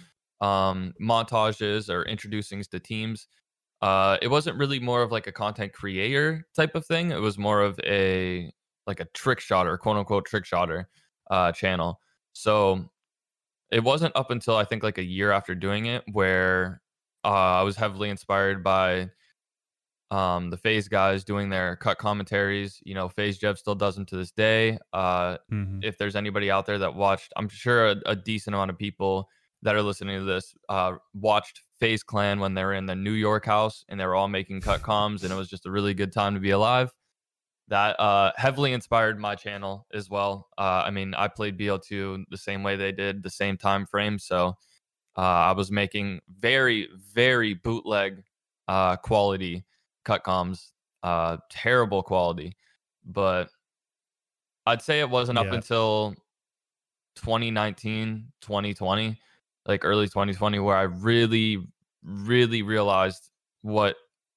um 0.41 0.93
montages 1.01 1.89
or 1.89 2.03
introducing 2.03 2.63
to 2.63 2.79
teams 2.79 3.27
uh 3.81 4.17
it 4.21 4.27
wasn't 4.27 4.57
really 4.57 4.79
more 4.79 5.01
of 5.01 5.11
like 5.11 5.27
a 5.27 5.31
content 5.31 5.71
creator 5.73 6.45
type 6.55 6.75
of 6.75 6.85
thing 6.85 7.11
it 7.11 7.21
was 7.21 7.37
more 7.37 7.61
of 7.61 7.79
a 7.85 8.51
like 8.87 8.99
a 8.99 9.05
trick 9.13 9.39
shotter 9.39 9.77
quote 9.77 9.97
unquote 9.97 10.25
trick 10.25 10.45
shotter 10.45 10.87
uh, 11.29 11.51
channel. 11.51 11.99
So 12.33 12.85
it 13.71 13.83
wasn't 13.83 14.15
up 14.15 14.31
until 14.31 14.55
I 14.55 14.63
think 14.63 14.83
like 14.83 14.97
a 14.97 15.03
year 15.03 15.31
after 15.31 15.53
doing 15.53 15.87
it 15.87 16.03
where 16.11 16.81
uh, 17.25 17.59
I 17.59 17.63
was 17.63 17.75
heavily 17.75 18.09
inspired 18.09 18.63
by 18.63 19.09
um, 20.09 20.49
the 20.49 20.57
FaZe 20.57 20.87
guys 20.87 21.23
doing 21.23 21.49
their 21.49 21.75
cut 21.75 21.97
commentaries. 21.97 22.79
You 22.83 22.95
know, 22.95 23.09
FaZe 23.09 23.39
Jev 23.39 23.57
still 23.57 23.75
does 23.75 23.95
them 23.95 24.05
to 24.07 24.17
this 24.17 24.31
day. 24.31 24.77
Uh, 24.93 25.37
mm-hmm. 25.51 25.79
If 25.83 25.97
there's 25.97 26.15
anybody 26.15 26.49
out 26.49 26.65
there 26.65 26.79
that 26.79 26.95
watched, 26.95 27.33
I'm 27.35 27.49
sure 27.49 27.87
a, 27.87 27.95
a, 28.05 28.15
decent 28.15 28.55
amount 28.55 28.71
of 28.71 28.77
people 28.77 29.27
that 29.63 29.75
are 29.75 29.81
listening 29.81 30.19
to 30.19 30.25
this 30.25 30.53
uh, 30.69 30.93
watched 31.13 31.61
FaZe 31.79 32.03
Clan 32.03 32.39
when 32.39 32.53
they 32.53 32.63
were 32.63 32.73
in 32.73 32.85
the 32.85 32.95
New 32.95 33.11
York 33.11 33.45
house 33.45 33.83
and 33.89 33.99
they 33.99 34.05
were 34.05 34.15
all 34.15 34.29
making 34.29 34.61
cut 34.61 34.81
comms, 34.81 35.23
and 35.23 35.31
it 35.31 35.35
was 35.35 35.49
just 35.49 35.65
a 35.65 35.71
really 35.71 35.93
good 35.93 36.13
time 36.13 36.33
to 36.35 36.39
be 36.39 36.51
alive 36.51 36.91
that 37.69 37.99
uh, 37.99 38.31
heavily 38.37 38.73
inspired 38.73 39.19
my 39.19 39.35
channel 39.35 39.85
as 39.93 40.09
well. 40.09 40.47
Uh, 40.57 40.83
I 40.85 40.91
mean, 40.91 41.13
I 41.13 41.27
played 41.27 41.57
BO2 41.57 42.23
the 42.29 42.37
same 42.37 42.63
way 42.63 42.75
they 42.75 42.91
did, 42.91 43.23
the 43.23 43.29
same 43.29 43.57
time 43.57 43.85
frame. 43.85 44.19
So 44.19 44.55
uh, 45.17 45.21
I 45.21 45.51
was 45.51 45.69
making 45.69 46.21
very, 46.39 46.87
very 47.13 47.55
bootleg 47.55 48.23
uh, 48.67 48.95
quality 48.97 49.65
cut 50.07 50.23
comms, 50.23 50.71
uh, 51.03 51.37
terrible 51.49 52.01
quality. 52.01 52.55
But 53.05 53.49
I'd 54.65 54.81
say 54.81 54.99
it 54.99 55.09
wasn't 55.09 55.37
yeah. 55.37 55.45
up 55.45 55.53
until 55.53 56.15
2019, 57.17 58.31
2020, 58.41 59.19
like 59.67 59.85
early 59.85 60.07
2020, 60.07 60.59
where 60.59 60.75
I 60.75 60.83
really, 60.83 61.59
really 62.03 62.63
realized 62.63 63.29
what 63.61 63.95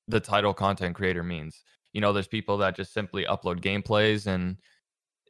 the 0.09 0.21
title 0.21 0.53
content 0.53 0.95
creator 0.95 1.23
means 1.23 1.62
you 1.93 2.00
know, 2.00 2.12
there's 2.12 2.29
people 2.29 2.59
that 2.59 2.77
just 2.77 2.93
simply 2.93 3.25
upload 3.25 3.61
gameplays 3.61 4.27
and 4.27 4.57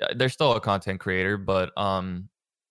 uh, 0.03 0.15
they're 0.17 0.29
still 0.29 0.53
a 0.53 0.61
content 0.61 1.01
creator, 1.01 1.37
but 1.37 1.77
um, 1.79 2.29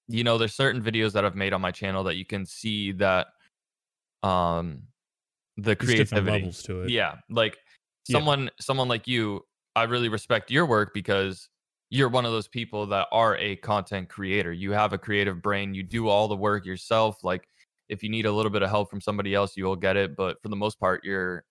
you 0.08 0.24
know, 0.24 0.38
there's 0.38 0.54
certain 0.54 0.82
videos 0.82 1.12
that 1.14 1.26
I've 1.26 1.36
made 1.36 1.54
on 1.54 1.62
my 1.62 1.72
channel 1.72 2.04
that 2.06 2.16
you 2.16 2.26
can 2.26 2.46
see 2.46 2.92
that 2.94 3.28
um 4.22 4.82
the 5.63 5.75
creativity. 5.75 6.32
levels 6.32 6.63
to 6.63 6.84
it. 6.84 6.92
Yeah, 6.92 7.18
like 7.30 7.58
Yeah. 8.08 8.16
someone 8.16 8.50
someone 8.60 8.88
like 8.88 9.08
you, 9.08 9.46
I 9.75 9.84
really 9.84 10.10
respect 10.10 10.51
your 10.51 10.66
work 10.66 10.94
because 10.94 11.50
you're 11.89 12.10
one 12.10 12.25
of 12.25 12.32
those 12.32 12.48
people 12.48 12.86
that 12.88 13.08
are 13.12 13.36
a 13.38 13.56
content 13.58 14.10
creator. 14.10 14.51
You 14.54 14.72
have 14.74 14.94
a 14.94 14.98
creative 14.98 15.42
brain. 15.42 15.74
You 15.74 15.84
do 15.84 16.08
all 16.08 16.28
the 16.28 16.36
work 16.36 16.66
yourself. 16.66 17.24
Like 17.24 17.48
if 17.89 18.04
you 18.04 18.10
need 18.10 18.25
a 18.25 18.32
little 18.32 18.51
bit 18.51 18.62
of 18.62 18.70
help 18.70 18.89
from 18.89 19.01
somebody 19.01 19.34
else, 19.34 19.58
you 19.58 19.66
will 19.66 19.75
get 19.75 19.98
it, 19.98 20.16
but 20.16 20.42
for 20.42 20.50
the 20.50 20.56
most 20.56 20.80
part 20.80 21.04
you're 21.04 21.46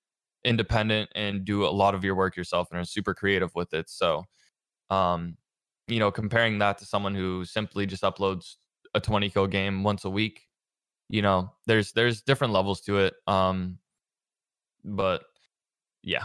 independent 0.44 1.10
and 1.14 1.44
do 1.44 1.64
a 1.66 1.68
lot 1.68 1.94
of 1.94 2.04
your 2.04 2.14
work 2.14 2.36
yourself 2.36 2.68
and 2.70 2.80
are 2.80 2.84
super 2.84 3.14
creative 3.14 3.52
with 3.54 3.74
it. 3.74 3.88
So, 3.90 4.24
um 4.90 5.36
you 5.88 5.98
know, 5.98 6.12
comparing 6.12 6.58
that 6.58 6.78
to 6.78 6.84
someone 6.84 7.14
who 7.14 7.44
simply 7.46 7.86
just 7.86 8.02
uploads 8.02 8.56
a 8.94 9.00
20 9.00 9.30
kill 9.30 9.46
game 9.46 9.82
once 9.84 10.04
a 10.04 10.10
week, 10.10 10.48
you 11.08 11.22
know, 11.22 11.52
there's 11.66 11.92
there's 11.92 12.22
different 12.22 12.52
levels 12.52 12.80
to 12.82 12.98
it. 12.98 13.14
Um 13.26 13.78
but 14.84 15.24
yeah. 16.02 16.24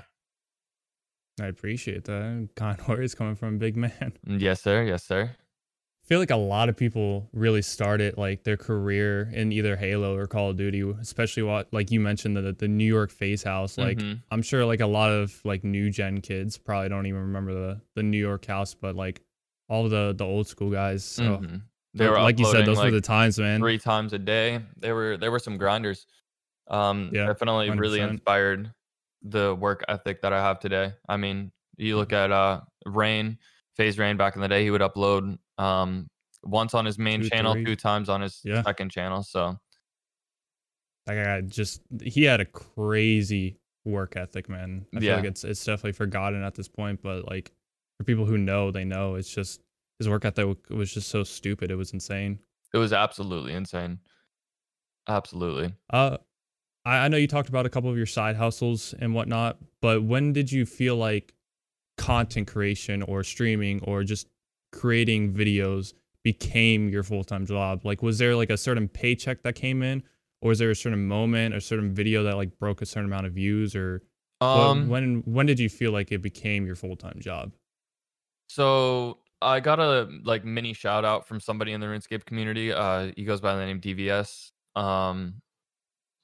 I 1.42 1.48
appreciate 1.48 2.04
that. 2.06 2.50
Kind 2.56 2.80
words 2.88 3.16
coming 3.20 3.36
from 3.36 3.56
a 3.56 3.58
big 3.58 3.76
man. 3.76 4.14
Mm, 4.28 4.40
Yes, 4.40 4.62
sir. 4.62 4.84
Yes, 4.84 5.04
sir. 5.04 5.32
I 5.34 6.06
feel 6.06 6.20
like 6.20 6.32
a 6.32 6.36
lot 6.36 6.68
of 6.68 6.76
people 6.76 7.30
really 7.32 7.62
started 7.62 8.18
like 8.18 8.44
their 8.44 8.58
career 8.58 9.32
in 9.34 9.54
either 9.54 9.78
Halo 9.78 10.16
or 10.18 10.28
Call 10.28 10.50
of 10.50 10.58
Duty, 10.58 10.82
especially 11.00 11.44
what 11.44 11.72
like 11.74 11.92
you 11.92 12.00
mentioned 12.02 12.36
the 12.36 12.52
the 12.52 12.68
New 12.68 12.86
York 12.86 13.10
FaZe 13.10 13.42
House. 13.44 13.78
Like 13.78 13.98
Mhm. 14.00 14.22
I'm 14.30 14.42
sure 14.42 14.66
like 14.66 14.82
a 14.82 14.86
lot 14.86 15.12
of 15.12 15.40
like 15.46 15.64
new 15.64 15.90
gen 15.90 16.20
kids 16.20 16.58
probably 16.58 16.90
don't 16.90 17.06
even 17.06 17.22
remember 17.22 17.54
the 17.54 17.82
the 17.96 18.04
New 18.04 18.18
York 18.20 18.46
house, 18.46 18.74
but 18.74 18.96
like 18.98 19.22
all 19.70 19.88
the 19.88 20.14
the 20.16 20.26
old 20.26 20.46
school 20.48 20.70
guys. 20.72 21.06
So 21.06 21.38
Mhm. 21.38 21.62
They 21.94 22.06
like- 22.06 22.18
were 22.18 22.22
like 22.24 22.40
you 22.40 22.46
said, 22.52 22.66
those 22.66 22.84
were 22.84 22.92
the 22.92 23.00
times, 23.00 23.40
man. 23.40 23.62
three 23.62 23.78
times 23.80 24.12
a 24.12 24.20
day. 24.20 24.60
There 24.76 24.94
were 24.96 25.16
there 25.16 25.32
were 25.32 25.40
some 25.40 25.58
grinders. 25.58 26.06
Um, 26.68 27.12
Yeah, 27.12 27.28
definitely 27.28 27.70
really 27.72 28.00
100%. 28.00 28.12
inspired 28.12 28.74
the 29.24 29.56
work 29.56 29.84
ethic 29.88 30.22
that 30.22 30.34
I 30.34 30.40
have 30.42 30.60
today. 30.60 30.94
I 31.10 31.18
mean, 31.18 31.52
you 31.78 31.98
look 31.98 32.10
Mm-hmm. 32.10 32.16
at 32.26 32.32
uh 32.32 32.62
Rain, 32.86 33.38
FaZe 33.78 33.98
Rain 34.00 34.18
back 34.18 34.36
in 34.36 34.42
the 34.42 34.48
day, 34.48 34.64
he 34.64 34.72
would 34.72 34.82
upload 34.82 35.38
um 35.58 36.08
once 36.44 36.74
on 36.74 36.86
his 36.86 36.98
main 37.00 37.22
Two, 37.22 37.30
channel, 37.30 37.54
three. 37.54 37.66
two 37.66 37.76
times 37.76 38.10
on 38.10 38.22
his 38.22 38.42
Yeah. 38.44 38.64
second 38.64 38.90
channel. 38.92 39.24
So 39.24 39.58
That 41.06 41.16
guy 41.16 41.42
just 41.42 41.82
he 42.02 42.24
had 42.24 42.40
a 42.40 42.46
crazy 42.46 43.60
work 43.84 44.16
ethic, 44.16 44.48
man. 44.48 44.86
I 44.96 45.02
feel 45.02 45.16
like 45.16 45.24
Yeah. 45.24 45.30
it's 45.30 45.44
it's 45.44 45.64
definitely 45.64 45.92
forgotten 45.94 46.42
at 46.44 46.56
this 46.56 46.68
point, 46.70 47.02
but 47.02 47.28
like 47.28 47.52
for 47.98 48.06
people 48.06 48.26
who 48.26 48.38
know, 48.38 48.72
they 48.72 48.86
know. 48.86 49.16
It's 49.16 49.30
just 49.34 49.62
his 50.00 50.08
work 50.08 50.24
ethic 50.26 50.70
was 50.70 50.94
just 50.94 51.10
so 51.10 51.24
stupid. 51.24 51.72
It 51.72 51.76
was 51.76 51.92
insane. 51.94 52.40
it 52.74 52.78
was 52.78 52.94
absolutely 52.94 53.54
insane. 53.54 54.00
Absolutely. 55.08 55.74
Uh, 55.90 56.18
I, 56.86 57.06
I 57.06 57.08
know 57.08 57.18
you 57.18 57.28
talked 57.28 57.50
about 57.50 57.66
a 57.66 57.70
couple 57.70 57.90
of 57.90 57.98
your 57.98 58.06
side 58.06 58.36
hustles 58.36 58.94
and 59.00 59.14
whatnot, 59.14 59.58
but 59.82 60.04
when 60.04 60.34
did 60.34 60.52
you 60.52 60.66
feel 60.66 60.96
like 60.96 61.34
content 61.98 62.48
creation 62.48 63.02
or 63.04 63.24
streaming 63.24 63.82
or 63.84 64.04
just 64.04 64.28
creating 64.72 65.34
videos 65.34 65.94
became 66.24 66.90
your 66.90 67.04
full 67.04 67.24
time 67.24 67.46
job? 67.46 67.86
Like, 67.86 68.02
was 68.02 68.18
there 68.18 68.36
like 68.36 68.50
a 68.50 68.58
certain 68.58 68.88
paycheck 68.88 69.44
that 69.44 69.56
came 69.56 69.84
in, 69.84 70.04
or 70.42 70.50
was 70.50 70.60
there 70.60 70.72
a 70.72 70.76
certain 70.76 71.08
moment, 71.08 71.56
a 71.56 71.62
certain 71.62 71.94
video 71.94 72.24
that 72.24 72.36
like 72.36 72.58
broke 72.60 72.82
a 72.82 72.86
certain 72.86 73.06
amount 73.06 73.26
of 73.26 73.34
views, 73.34 73.76
or 73.76 74.04
Um 74.42 74.90
when 74.90 75.22
when 75.26 75.46
did 75.46 75.60
you 75.60 75.70
feel 75.70 75.92
like 75.92 76.12
it 76.12 76.22
became 76.22 76.66
your 76.66 76.76
full 76.76 76.96
time 76.96 77.20
job? 77.20 77.52
So 78.48 79.20
I 79.42 79.60
got 79.60 79.80
a 79.80 80.10
like 80.24 80.46
mini 80.46 80.74
shout 80.74 81.06
out 81.06 81.28
from 81.28 81.40
somebody 81.40 81.74
in 81.74 81.82
the 81.82 81.88
RuneScape 81.88 82.26
community. 82.26 82.72
Uh, 82.72 83.12
he 83.16 83.26
goes 83.26 83.42
by 83.42 83.56
the 83.56 83.66
name 83.66 83.80
DVS. 83.80 84.52
Um, 84.76 85.42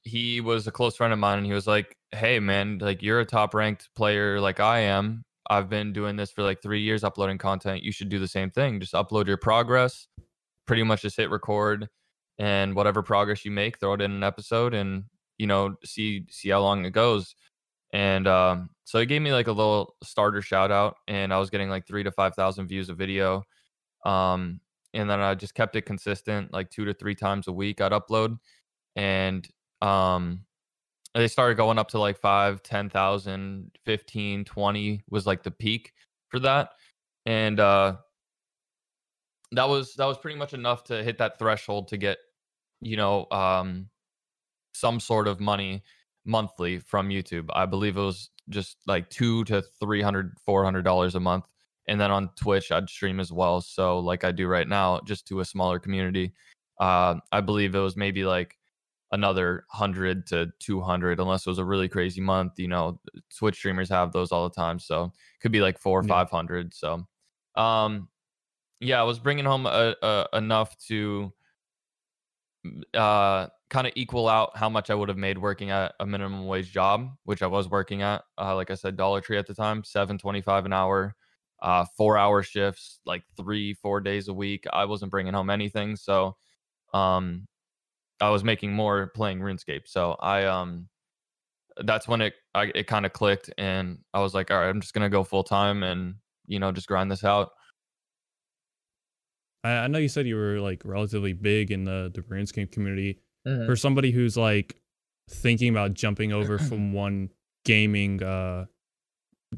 he 0.02 0.40
was 0.40 0.66
a 0.66 0.72
close 0.72 0.96
friend 0.96 1.12
of 1.12 1.18
mine, 1.18 1.38
and 1.38 1.46
he 1.46 1.52
was 1.52 1.66
like, 1.66 1.96
"Hey, 2.12 2.38
man, 2.40 2.78
like 2.78 3.02
you're 3.02 3.20
a 3.20 3.26
top 3.26 3.54
ranked 3.54 3.88
player, 3.94 4.40
like 4.40 4.60
I 4.60 4.80
am. 4.80 5.24
I've 5.48 5.68
been 5.68 5.92
doing 5.92 6.16
this 6.16 6.30
for 6.30 6.42
like 6.42 6.62
three 6.62 6.80
years, 6.80 7.04
uploading 7.04 7.38
content. 7.38 7.82
You 7.82 7.92
should 7.92 8.08
do 8.08 8.18
the 8.18 8.28
same 8.28 8.50
thing. 8.50 8.80
Just 8.80 8.94
upload 8.94 9.26
your 9.26 9.36
progress. 9.36 10.06
Pretty 10.66 10.82
much 10.84 11.02
just 11.02 11.16
hit 11.16 11.30
record, 11.30 11.88
and 12.38 12.74
whatever 12.74 13.02
progress 13.02 13.44
you 13.44 13.50
make, 13.50 13.78
throw 13.78 13.94
it 13.94 14.00
in 14.00 14.12
an 14.12 14.22
episode, 14.22 14.74
and 14.74 15.04
you 15.38 15.46
know, 15.46 15.76
see 15.84 16.26
see 16.30 16.50
how 16.50 16.60
long 16.60 16.84
it 16.84 16.92
goes." 16.92 17.34
And 17.92 18.28
um, 18.28 18.70
so 18.84 19.00
he 19.00 19.06
gave 19.06 19.22
me 19.22 19.32
like 19.32 19.48
a 19.48 19.52
little 19.52 19.96
starter 20.02 20.42
shout 20.42 20.70
out, 20.70 20.96
and 21.08 21.32
I 21.32 21.38
was 21.38 21.50
getting 21.50 21.70
like 21.70 21.86
three 21.86 22.04
to 22.04 22.12
five 22.12 22.34
thousand 22.34 22.68
views 22.68 22.88
a 22.88 22.94
video. 22.94 23.44
Um, 24.06 24.60
and 24.94 25.08
then 25.10 25.20
I 25.20 25.34
just 25.34 25.54
kept 25.54 25.76
it 25.76 25.82
consistent, 25.82 26.52
like 26.52 26.70
two 26.70 26.84
to 26.84 26.94
three 26.94 27.14
times 27.14 27.48
a 27.48 27.52
week. 27.52 27.80
I'd 27.80 27.92
upload, 27.92 28.38
and 28.96 29.46
um, 29.82 30.44
they 31.14 31.28
started 31.28 31.56
going 31.56 31.78
up 31.78 31.88
to 31.88 31.98
like 31.98 32.18
five, 32.18 32.62
ten 32.62 32.88
thousand, 32.90 33.70
fifteen, 33.84 34.44
twenty 34.44 35.02
was 35.10 35.26
like 35.26 35.42
the 35.42 35.50
peak 35.50 35.92
for 36.28 36.38
that, 36.40 36.70
and 37.26 37.58
uh, 37.58 37.96
that 39.52 39.68
was 39.68 39.94
that 39.94 40.06
was 40.06 40.18
pretty 40.18 40.38
much 40.38 40.54
enough 40.54 40.84
to 40.84 41.02
hit 41.02 41.18
that 41.18 41.38
threshold 41.38 41.88
to 41.88 41.96
get, 41.96 42.18
you 42.80 42.96
know, 42.96 43.26
um, 43.30 43.88
some 44.74 45.00
sort 45.00 45.26
of 45.26 45.40
money 45.40 45.82
monthly 46.24 46.78
from 46.78 47.08
YouTube. 47.08 47.48
I 47.54 47.66
believe 47.66 47.96
it 47.96 48.02
was 48.02 48.30
just 48.48 48.76
like 48.86 49.10
two 49.10 49.44
to 49.44 49.62
three 49.80 50.02
hundred, 50.02 50.36
four 50.46 50.64
hundred 50.64 50.82
dollars 50.84 51.14
a 51.14 51.20
month. 51.20 51.44
And 51.88 52.00
then 52.00 52.12
on 52.12 52.30
Twitch, 52.36 52.70
I'd 52.70 52.88
stream 52.88 53.18
as 53.18 53.32
well. 53.32 53.60
So 53.60 53.98
like 53.98 54.22
I 54.22 54.30
do 54.30 54.46
right 54.46 54.68
now, 54.68 55.00
just 55.04 55.26
to 55.28 55.40
a 55.40 55.44
smaller 55.44 55.80
community. 55.80 56.32
Uh, 56.78 57.16
I 57.32 57.40
believe 57.40 57.74
it 57.74 57.80
was 57.80 57.96
maybe 57.96 58.22
like 58.24 58.56
another 59.12 59.64
hundred 59.70 60.26
to 60.28 60.52
two 60.60 60.80
hundred, 60.80 61.20
unless 61.20 61.46
it 61.46 61.50
was 61.50 61.58
a 61.58 61.64
really 61.64 61.88
crazy 61.88 62.20
month. 62.20 62.52
You 62.58 62.68
know, 62.68 63.00
Twitch 63.36 63.56
streamers 63.56 63.88
have 63.90 64.12
those 64.12 64.32
all 64.32 64.48
the 64.48 64.54
time, 64.54 64.78
so 64.78 65.12
could 65.40 65.52
be 65.52 65.60
like 65.60 65.78
four 65.78 66.00
or 66.00 66.02
Yeah. 66.02 66.08
five 66.08 66.30
hundred. 66.30 66.74
So, 66.74 67.06
um, 67.56 68.08
yeah, 68.80 69.00
I 69.00 69.04
was 69.04 69.18
bringing 69.18 69.44
home 69.44 69.66
uh 69.66 69.94
uh 70.02 70.26
enough 70.32 70.76
to 70.88 71.32
uh 72.94 73.46
kind 73.70 73.86
of 73.86 73.92
equal 73.96 74.28
out 74.28 74.56
how 74.56 74.68
much 74.68 74.90
I 74.90 74.94
would 74.94 75.08
have 75.08 75.18
made 75.18 75.38
working 75.38 75.70
at 75.70 75.94
a 76.00 76.06
minimum 76.06 76.46
wage 76.46 76.72
job, 76.72 77.10
which 77.24 77.42
I 77.42 77.46
was 77.46 77.68
working 77.70 78.02
at. 78.02 78.22
Uh, 78.36 78.54
like 78.56 78.70
I 78.70 78.74
said, 78.74 78.96
Dollar 78.96 79.20
Tree 79.20 79.38
at 79.38 79.46
the 79.46 79.54
time, 79.54 79.84
seven 79.84 80.18
twenty 80.18 80.40
five 80.42 80.66
an 80.66 80.72
hour, 80.72 81.14
uh, 81.62 81.84
four 81.96 82.18
hour 82.18 82.42
shifts, 82.42 83.00
like 83.06 83.22
three 83.36 83.74
four 83.74 84.00
days 84.00 84.28
a 84.28 84.34
week. 84.34 84.64
I 84.72 84.84
wasn't 84.84 85.10
bringing 85.10 85.34
home 85.34 85.50
anything, 85.50 85.96
so 85.96 86.36
um, 86.92 87.46
I 88.20 88.30
was 88.30 88.44
making 88.44 88.72
more 88.72 89.08
playing 89.14 89.40
RuneScape. 89.40 89.82
So 89.86 90.16
I 90.20 90.44
um, 90.44 90.88
that's 91.84 92.06
when 92.06 92.20
it 92.20 92.34
I, 92.54 92.70
it 92.74 92.86
kind 92.86 93.06
of 93.06 93.12
clicked, 93.12 93.50
and 93.58 93.98
I 94.12 94.20
was 94.20 94.34
like, 94.34 94.50
all 94.50 94.58
right, 94.58 94.68
I'm 94.68 94.80
just 94.80 94.94
gonna 94.94 95.08
go 95.10 95.24
full 95.24 95.44
time 95.44 95.82
and 95.82 96.14
you 96.46 96.58
know 96.58 96.72
just 96.72 96.88
grind 96.88 97.10
this 97.10 97.24
out. 97.24 97.50
I, 99.64 99.70
I 99.70 99.86
know 99.88 99.98
you 99.98 100.08
said 100.08 100.26
you 100.26 100.36
were 100.36 100.60
like 100.60 100.82
relatively 100.84 101.32
big 101.32 101.70
in 101.70 101.84
the 101.84 102.10
the 102.14 102.22
RuneScape 102.22 102.72
community. 102.72 103.20
Mm-hmm. 103.48 103.64
for 103.64 103.74
somebody 103.74 104.10
who's 104.10 104.36
like 104.36 104.76
thinking 105.30 105.70
about 105.70 105.94
jumping 105.94 106.30
over 106.30 106.58
from 106.68 106.92
one 106.92 107.30
gaming 107.64 108.22
uh 108.22 108.66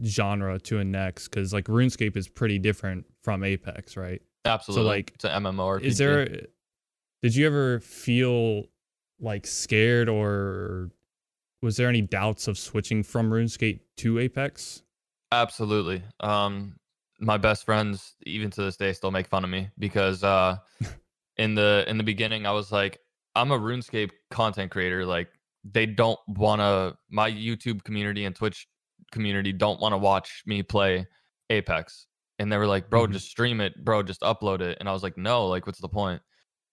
genre 0.05 0.61
to 0.61 0.79
a 0.79 0.85
next 0.85 1.27
because 1.27 1.53
like 1.53 1.65
runescape 1.65 2.17
is 2.17 2.29
pretty 2.29 2.61
different 2.61 3.05
from 3.25 3.43
apex 3.43 3.97
right 3.97 4.23
Absolutely, 4.45 4.85
So 4.85 4.89
like, 4.89 5.13
it's 5.17 5.25
an 5.25 5.43
MMORPG. 5.43 5.83
is 5.83 5.99
there 5.99 6.47
did 7.23 7.35
you 7.37 7.47
ever 7.47 7.81
feel 7.81 8.65
like 9.21 9.47
scared 9.47 10.09
or 10.09 10.91
was 11.61 11.77
there 11.77 11.89
any 11.89 12.01
doubts 12.03 12.49
of 12.49 12.59
switching 12.59 13.03
from 13.03 13.31
runescape 13.31 13.81
to 13.99 14.19
apex 14.19 14.83
Absolutely. 15.33 16.03
Um, 16.21 16.77
my 17.19 17.39
best 17.39 17.65
friends, 17.65 18.17
even 18.27 18.51
to 18.51 18.63
this 18.65 18.77
day, 18.77 18.93
still 18.93 19.11
make 19.11 19.27
fun 19.27 19.45
of 19.45 19.49
me 19.49 19.71
because 19.79 20.23
uh, 20.23 20.59
in 21.39 21.55
the 21.55 21.85
in 21.87 21.97
the 21.97 22.05
beginning, 22.05 22.45
I 22.45 22.53
was 22.53 22.71
like, 22.71 22.99
I'm 23.35 23.51
a 23.51 23.59
RuneScape 23.59 24.11
content 24.31 24.71
creator. 24.71 25.07
Like, 25.07 25.29
they 25.65 25.87
don't 25.87 26.19
want 26.29 26.61
to. 26.61 26.99
My 27.09 27.31
YouTube 27.31 27.83
community 27.83 28.27
and 28.27 28.37
Twitch 28.37 28.67
community 29.11 29.53
don't 29.55 29.81
want 29.81 29.95
to 29.95 29.97
watch 29.97 30.43
me 30.45 30.63
play 30.63 31.07
Apex, 31.49 32.09
and 32.39 32.53
they 32.53 32.59
were 32.59 32.67
like, 32.67 32.91
"Bro, 32.91 33.07
Mhm. 33.07 33.13
just 33.13 33.29
stream 33.29 33.63
it, 33.63 33.83
bro, 33.83 34.03
just 34.03 34.21
upload 34.21 34.61
it." 34.61 34.77
And 34.81 34.89
I 34.89 34.93
was 34.93 35.03
like, 35.03 35.17
"No, 35.17 35.47
like, 35.47 35.65
what's 35.67 35.81
the 35.81 35.89
point?" 35.89 36.21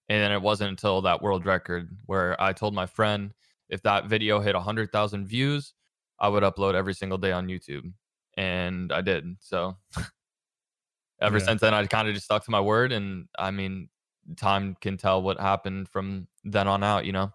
And 0.09 0.21
then 0.23 0.31
it 0.31 0.41
wasn't 0.41 0.71
until 0.71 1.01
that 1.03 1.21
world 1.21 1.45
record 1.45 1.95
where 2.05 2.39
I 2.41 2.53
told 2.53 2.73
my 2.73 2.87
friend 2.87 3.33
if 3.69 3.83
that 3.83 4.05
video 4.07 4.39
hit 4.39 4.55
100,000 4.55 5.27
views, 5.27 5.73
I 6.19 6.27
would 6.29 6.43
upload 6.43 6.73
every 6.73 6.95
single 6.95 7.19
day 7.19 7.31
on 7.31 7.47
YouTube. 7.47 7.93
And 8.35 8.91
I 8.91 9.01
did. 9.01 9.37
So 9.39 9.77
ever 11.21 11.39
Yeah. 11.39 11.45
since 11.45 11.61
then, 11.61 11.73
I 11.73 11.85
kind 11.85 12.07
of 12.07 12.13
just 12.13 12.25
stuck 12.25 12.43
to 12.45 12.51
my 12.51 12.61
word. 12.61 12.91
And 12.91 13.27
I 13.37 13.51
mean, 13.51 13.89
time 14.37 14.75
can 14.81 14.97
tell 14.97 15.21
what 15.21 15.39
happened 15.39 15.89
from 15.89 16.27
then 16.43 16.67
on 16.67 16.83
out, 16.83 17.05
you 17.05 17.11
know? 17.11 17.33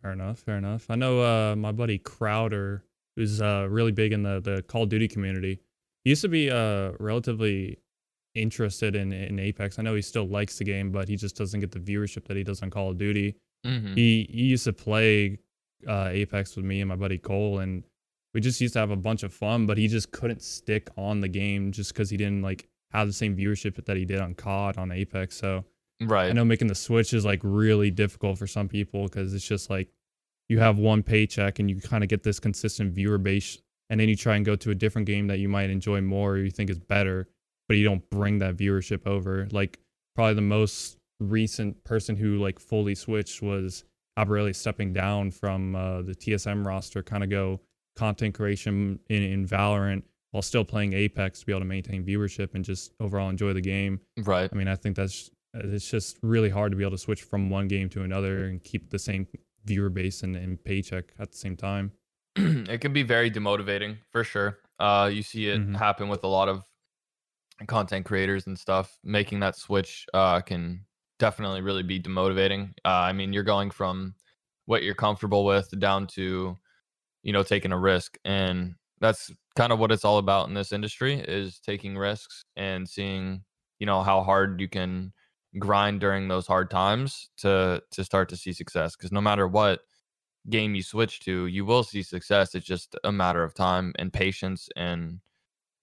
fair 0.00 0.12
enough 0.12 0.38
fair 0.38 0.56
enough 0.56 0.86
i 0.88 0.94
know 0.94 1.20
uh 1.20 1.54
my 1.56 1.72
buddy 1.72 1.98
crowder 1.98 2.84
who's 3.16 3.40
uh 3.42 3.66
really 3.68 3.92
big 3.92 4.12
in 4.12 4.22
the 4.22 4.40
the 4.40 4.62
call 4.62 4.84
of 4.84 4.88
duty 4.88 5.08
community 5.08 5.60
he 6.04 6.10
used 6.10 6.22
to 6.22 6.28
be 6.28 6.50
uh 6.50 6.92
relatively 6.98 7.78
interested 8.34 8.94
in 8.96 9.12
in 9.12 9.38
Apex. 9.38 9.78
I 9.78 9.82
know 9.82 9.94
he 9.94 10.02
still 10.02 10.26
likes 10.26 10.58
the 10.58 10.64
game, 10.64 10.90
but 10.92 11.08
he 11.08 11.16
just 11.16 11.36
doesn't 11.36 11.60
get 11.60 11.72
the 11.72 11.80
viewership 11.80 12.26
that 12.26 12.36
he 12.36 12.44
does 12.44 12.62
on 12.62 12.70
Call 12.70 12.90
of 12.90 12.98
Duty. 12.98 13.36
hmm 13.64 13.94
He 13.94 14.28
he 14.30 14.44
used 14.44 14.64
to 14.64 14.72
play 14.72 15.38
uh, 15.88 16.08
Apex 16.12 16.56
with 16.56 16.64
me 16.64 16.80
and 16.80 16.88
my 16.88 16.96
buddy 16.96 17.18
Cole, 17.18 17.58
and 17.58 17.84
we 18.34 18.40
just 18.40 18.60
used 18.60 18.74
to 18.74 18.80
have 18.80 18.90
a 18.90 18.96
bunch 18.96 19.22
of 19.22 19.32
fun. 19.32 19.66
But 19.66 19.78
he 19.78 19.88
just 19.88 20.12
couldn't 20.12 20.42
stick 20.42 20.88
on 20.96 21.20
the 21.20 21.28
game 21.28 21.72
just 21.72 21.92
because 21.92 22.10
he 22.10 22.16
didn't 22.16 22.42
like 22.42 22.68
have 22.92 23.06
the 23.06 23.12
same 23.12 23.36
viewership 23.36 23.84
that 23.84 23.96
he 23.96 24.04
did 24.04 24.20
on 24.20 24.34
COD 24.34 24.76
on 24.78 24.92
Apex. 24.92 25.36
So 25.36 25.64
right, 26.00 26.28
I 26.30 26.32
know 26.32 26.44
making 26.44 26.68
the 26.68 26.74
switch 26.74 27.12
is 27.14 27.24
like 27.24 27.40
really 27.42 27.90
difficult 27.90 28.38
for 28.38 28.46
some 28.46 28.68
people 28.68 29.04
because 29.04 29.34
it's 29.34 29.46
just 29.46 29.70
like 29.70 29.88
you 30.48 30.58
have 30.58 30.78
one 30.78 31.02
paycheck 31.02 31.58
and 31.60 31.70
you 31.70 31.80
kind 31.80 32.02
of 32.02 32.08
get 32.08 32.22
this 32.24 32.40
consistent 32.40 32.92
viewer 32.92 33.18
base, 33.18 33.58
and 33.88 34.00
then 34.00 34.08
you 34.08 34.16
try 34.16 34.36
and 34.36 34.44
go 34.44 34.56
to 34.56 34.70
a 34.70 34.74
different 34.74 35.06
game 35.06 35.26
that 35.28 35.38
you 35.38 35.48
might 35.48 35.70
enjoy 35.70 36.00
more 36.00 36.32
or 36.32 36.38
you 36.38 36.50
think 36.50 36.70
is 36.70 36.78
better, 36.78 37.28
but 37.70 37.76
you 37.76 37.84
don't 37.84 38.10
bring 38.10 38.40
that 38.40 38.56
viewership 38.56 39.06
over. 39.06 39.46
Like 39.52 39.78
probably 40.16 40.34
the 40.34 40.40
most 40.40 40.96
recent 41.20 41.84
person 41.84 42.16
who 42.16 42.36
like 42.38 42.58
fully 42.58 42.96
switched 42.96 43.42
was 43.42 43.84
Albralelie 44.18 44.56
stepping 44.56 44.92
down 44.92 45.30
from 45.30 45.76
uh, 45.76 46.02
the 46.02 46.12
TSM 46.12 46.66
roster, 46.66 47.00
kind 47.00 47.22
of 47.22 47.30
go 47.30 47.60
content 47.94 48.34
creation 48.34 48.98
in, 49.08 49.22
in 49.22 49.46
Valorant 49.46 50.02
while 50.32 50.42
still 50.42 50.64
playing 50.64 50.94
Apex 50.94 51.38
to 51.40 51.46
be 51.46 51.52
able 51.52 51.60
to 51.60 51.64
maintain 51.64 52.04
viewership 52.04 52.56
and 52.56 52.64
just 52.64 52.90
overall 52.98 53.28
enjoy 53.30 53.52
the 53.52 53.60
game. 53.60 54.00
Right. 54.18 54.50
I 54.52 54.56
mean, 54.56 54.66
I 54.66 54.74
think 54.74 54.96
that's 54.96 55.30
it's 55.54 55.88
just 55.88 56.18
really 56.24 56.50
hard 56.50 56.72
to 56.72 56.76
be 56.76 56.82
able 56.82 56.90
to 56.90 56.98
switch 56.98 57.22
from 57.22 57.50
one 57.50 57.68
game 57.68 57.88
to 57.90 58.02
another 58.02 58.46
and 58.46 58.64
keep 58.64 58.90
the 58.90 58.98
same 58.98 59.28
viewer 59.64 59.90
base 59.90 60.24
and, 60.24 60.34
and 60.34 60.62
paycheck 60.64 61.12
at 61.20 61.30
the 61.30 61.38
same 61.38 61.56
time. 61.56 61.92
it 62.36 62.80
can 62.80 62.92
be 62.92 63.04
very 63.04 63.30
demotivating 63.30 63.96
for 64.10 64.24
sure. 64.24 64.58
Uh, 64.80 65.08
you 65.12 65.22
see 65.22 65.46
it 65.48 65.60
Mhm. 65.60 65.76
happen 65.76 66.08
with 66.08 66.24
a 66.24 66.28
lot 66.28 66.48
of 66.48 66.64
content 67.68 68.06
creators 68.06 68.46
and 68.46 68.58
stuff. 68.58 68.98
Making 69.04 69.40
that 69.40 69.56
switch 69.56 70.06
uh, 70.14 70.40
can 70.40 70.84
definitely 71.18 71.60
really 71.60 71.82
be 71.82 72.00
demotivating. 72.00 72.70
Uh, 72.84 72.88
I 72.88 73.12
mean, 73.12 73.32
you're 73.32 73.42
going 73.42 73.70
from 73.70 74.14
what 74.66 74.82
you're 74.82 74.94
comfortable 74.94 75.44
with 75.44 75.78
down 75.78 76.06
to, 76.08 76.56
you 77.22 77.32
know, 77.32 77.42
taking 77.42 77.72
a 77.72 77.78
risk, 77.78 78.18
and 78.24 78.74
that's 79.00 79.30
kind 79.56 79.72
of 79.72 79.78
what 79.78 79.92
it's 79.92 80.04
all 80.04 80.18
about 80.18 80.48
in 80.48 80.54
this 80.54 80.72
industry 80.72 81.14
is 81.20 81.58
taking 81.60 81.96
risks 81.96 82.44
and 82.56 82.88
seeing, 82.88 83.42
you 83.78 83.86
know, 83.86 84.02
how 84.02 84.22
hard 84.22 84.60
you 84.60 84.68
can 84.68 85.12
grind 85.58 86.00
during 86.00 86.28
those 86.28 86.46
hard 86.46 86.70
times 86.70 87.30
to 87.38 87.82
to 87.90 88.04
start 88.04 88.28
to 88.30 88.36
see 88.36 88.52
success. 88.52 88.96
Because 88.96 89.12
no 89.12 89.20
matter 89.20 89.46
what 89.48 89.80
game 90.48 90.74
you 90.74 90.82
switch 90.82 91.20
to, 91.20 91.46
you 91.46 91.64
will 91.64 91.82
see 91.82 92.02
success. 92.02 92.54
It's 92.54 92.66
just 92.66 92.96
a 93.04 93.12
matter 93.12 93.44
of 93.44 93.54
time 93.54 93.92
and 93.98 94.12
patience, 94.12 94.68
and 94.76 95.20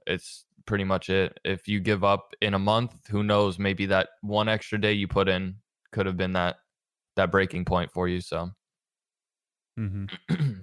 it's 0.07 0.45
pretty 0.67 0.83
much 0.83 1.09
it. 1.09 1.39
If 1.43 1.67
you 1.67 1.79
give 1.79 2.03
up 2.03 2.33
in 2.41 2.53
a 2.53 2.59
month, 2.59 3.07
who 3.09 3.23
knows? 3.23 3.57
Maybe 3.57 3.87
that 3.87 4.09
one 4.21 4.47
extra 4.47 4.79
day 4.79 4.93
you 4.93 5.07
put 5.07 5.27
in 5.27 5.55
could 5.91 6.05
have 6.05 6.17
been 6.17 6.33
that 6.33 6.57
that 7.15 7.31
breaking 7.31 7.65
point 7.65 7.91
for 7.91 8.07
you. 8.07 8.21
So, 8.21 8.51
Mm-hmm. 9.79 10.05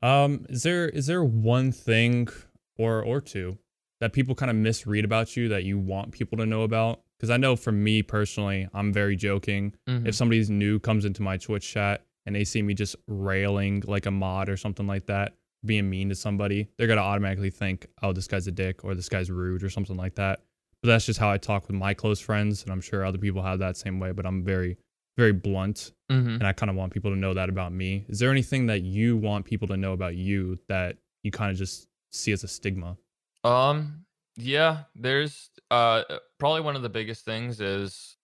Um, 0.00 0.46
is 0.48 0.62
there 0.62 0.88
is 0.88 1.06
there 1.06 1.24
one 1.24 1.72
thing 1.72 2.28
or 2.76 3.02
or 3.02 3.20
two 3.20 3.58
that 4.00 4.12
people 4.12 4.36
kind 4.36 4.48
of 4.48 4.54
misread 4.56 5.04
about 5.04 5.36
you 5.36 5.48
that 5.48 5.64
you 5.64 5.76
want 5.76 6.12
people 6.12 6.38
to 6.38 6.46
know 6.46 6.62
about? 6.62 7.02
Because 7.16 7.30
I 7.30 7.36
know 7.36 7.56
for 7.56 7.72
me 7.72 8.02
personally, 8.04 8.68
I'm 8.72 8.92
very 8.92 9.16
joking. 9.16 9.74
mhm. 9.88 10.06
If 10.06 10.14
somebody's 10.14 10.50
new 10.50 10.78
comes 10.78 11.04
into 11.04 11.22
my 11.22 11.36
Twitch 11.36 11.68
chat 11.68 12.06
and 12.26 12.36
they 12.36 12.44
see 12.44 12.62
me 12.62 12.74
just 12.74 12.94
railing 13.08 13.82
like 13.88 14.06
a 14.06 14.12
mod 14.12 14.48
or 14.48 14.56
something 14.56 14.86
like 14.86 15.06
that, 15.06 15.34
being 15.64 15.88
mean 15.90 16.08
to 16.08 16.14
somebody, 16.14 16.68
they're 16.76 16.86
gonna 16.86 17.00
automatically 17.00 17.50
think, 17.50 17.86
"Oh, 18.02 18.12
this 18.12 18.26
guy's 18.26 18.46
a 18.46 18.52
dick" 18.52 18.84
or 18.84 18.94
"This 18.94 19.08
guy's 19.08 19.30
rude" 19.30 19.62
or 19.62 19.70
something 19.70 19.96
like 19.96 20.14
that. 20.16 20.42
But 20.82 20.88
that's 20.88 21.06
just 21.06 21.18
how 21.18 21.30
I 21.30 21.38
talk 21.38 21.66
with 21.66 21.76
my 21.76 21.94
close 21.94 22.20
friends, 22.20 22.62
and 22.62 22.70
I'm 22.72 22.80
sure 22.80 23.04
other 23.04 23.18
people 23.18 23.42
have 23.42 23.58
that 23.58 23.76
same 23.76 23.98
way. 23.98 24.12
But 24.12 24.26
I'm 24.26 24.44
very, 24.44 24.76
very 25.16 25.32
blunt 25.32 25.92
Mhm. 26.10 26.34
and 26.36 26.46
I 26.46 26.52
kind 26.52 26.70
of 26.70 26.76
want 26.76 26.92
people 26.92 27.10
to 27.10 27.16
know 27.16 27.34
that 27.34 27.48
about 27.48 27.72
me. 27.72 28.04
Is 28.08 28.20
there 28.20 28.30
anything 28.30 28.66
that 28.66 28.82
you 28.82 29.16
want 29.16 29.44
people 29.46 29.66
to 29.68 29.76
know 29.76 29.92
about 29.92 30.14
you 30.14 30.58
that 30.68 30.96
you 31.24 31.32
kind 31.32 31.50
of 31.50 31.56
just 31.58 31.88
see 32.12 32.30
as 32.30 32.44
a 32.44 32.48
stigma? 32.48 32.96
Um, 33.42 34.04
yeah, 34.36 34.84
there's 34.94 35.50
uh, 35.72 36.04
probably 36.38 36.60
one 36.60 36.76
of 36.76 36.82
the 36.82 36.88
biggest 36.88 37.24
things 37.24 37.60
is 37.60 38.16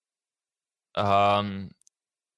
um 0.96 1.70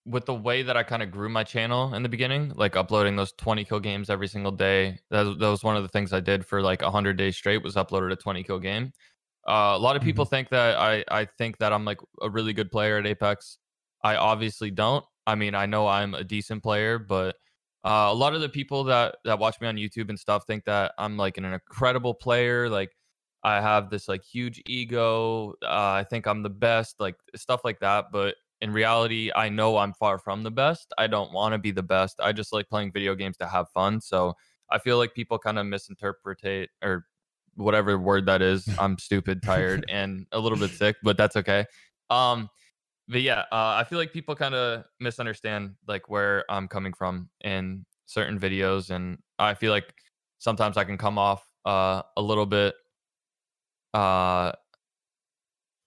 with 0.07 0.25
the 0.27 0.35
way 0.35 0.63
that 0.63 0.77
I 0.77 0.85
kind 0.85 1.03
of 1.03 1.11
grew 1.11 1.29
my 1.29 1.45
channel 1.45 1.95
in 1.95 2.03
the 2.05 2.09
beginning, 2.09 2.53
like 2.55 2.77
uploading 2.77 3.17
those 3.17 3.33
20 3.33 3.65
kill 3.65 3.81
games 3.81 4.09
every 4.09 4.29
single 4.29 4.53
day. 4.53 5.01
That, 5.11 5.23
was- 5.27 5.39
that 5.39 5.49
was 5.49 5.65
one 5.65 5.77
of 5.77 5.83
the 5.83 5.89
things 5.89 6.13
I 6.13 6.21
did 6.21 6.47
for 6.47 6.63
like 6.63 6.83
100 6.83 7.17
days 7.17 7.37
straight 7.37 7.63
was 7.63 7.75
uploaded 7.75 8.13
a 8.13 8.17
20 8.17 8.43
kill 8.45 8.61
game. 8.61 8.93
Uh, 9.49 9.75
a 9.77 9.79
lot 9.79 9.97
of 9.97 10.03
people 10.03 10.25
think 10.25 10.49
that 10.51 10.77
I 10.77 11.05
I 11.09 11.25
think 11.25 11.59
that 11.59 11.73
I'm 11.73 11.85
like 11.85 12.01
a 12.21 12.29
really 12.29 12.53
good 12.53 12.71
player 12.71 12.99
at 12.99 13.07
Apex. 13.07 13.59
I 14.03 14.17
obviously 14.17 14.71
don't. 14.73 15.05
I 15.27 15.35
mean, 15.37 15.55
I 15.55 15.67
know 15.67 15.87
I'm 15.87 16.15
a 16.15 16.25
decent 16.25 16.63
player, 16.65 16.99
but 16.99 17.37
uh, 17.85 18.09
a 18.11 18.15
lot 18.15 18.35
of 18.35 18.41
the 18.41 18.49
people 18.49 18.85
that 18.85 19.17
that 19.25 19.39
watch 19.39 19.61
me 19.61 19.69
on 19.69 19.77
YouTube 19.77 20.09
and 20.09 20.19
stuff 20.19 20.45
think 20.47 20.65
that 20.65 20.93
I'm 20.99 21.17
like 21.17 21.39
an 21.39 21.45
incredible 21.45 22.13
player. 22.15 22.69
Like 22.69 22.91
I 23.45 23.61
have 23.61 23.91
this 23.91 24.09
like 24.09 24.25
huge 24.25 24.61
ego. 24.67 25.55
Uh, 25.63 25.67
I 26.01 26.05
think 26.11 26.27
I'm 26.27 26.43
the 26.43 26.51
best, 26.51 26.97
like 27.01 27.17
stuff 27.37 27.61
like 27.65 27.79
that. 27.81 28.07
But 28.13 28.35
in 28.61 28.73
reality, 28.73 29.31
I 29.35 29.49
know 29.49 29.77
I'm 29.77 29.93
far 29.93 30.19
from 30.19 30.43
the 30.43 30.51
best. 30.51 30.93
I 30.97 31.07
don't 31.07 31.33
want 31.33 31.53
to 31.53 31.59
be 31.59 31.71
the 31.71 31.83
best. 31.83 32.21
I 32.21 32.33
just 32.33 32.53
like 32.53 32.69
playing 32.69 32.93
video 32.93 33.15
games 33.15 33.37
to 33.39 33.47
have 33.47 33.69
fun. 33.71 34.01
So 34.01 34.35
I 34.71 34.79
feel 34.79 34.97
like 34.99 35.15
people 35.15 35.39
kind 35.39 35.59
of 35.59 35.67
misinterpret 35.67 36.71
or 36.83 37.07
whatever 37.55 37.99
word 37.99 38.27
that 38.27 38.43
is. 38.43 38.69
I'm 38.79 38.99
stupid, 38.99 39.43
tired, 39.43 39.85
and 39.89 40.27
a 40.33 40.39
little 40.39 40.59
bit 40.59 40.71
sick, 40.71 40.97
but 41.03 41.17
that's 41.17 41.37
okay. 41.37 41.67
Um, 42.11 42.49
but 43.09 43.21
yeah, 43.21 43.41
uh, 43.53 43.77
I 43.79 43.85
feel 43.89 43.99
like 43.99 44.13
people 44.13 44.35
kind 44.35 44.55
of 44.55 44.85
misunderstand 45.01 45.75
like 45.87 46.09
where 46.09 46.45
I'm 46.51 46.67
coming 46.67 46.93
from 46.93 47.29
in 47.43 47.85
certain 48.07 48.39
videos, 48.39 48.91
and 48.91 49.19
I 49.39 49.55
feel 49.55 49.71
like 49.71 49.95
sometimes 50.39 50.77
I 50.77 50.85
can 50.85 50.99
come 50.99 51.19
off 51.19 51.47
uh, 51.65 52.03
a 52.17 52.23
little 52.23 52.47
bit, 52.47 52.75
uh, 53.95 54.53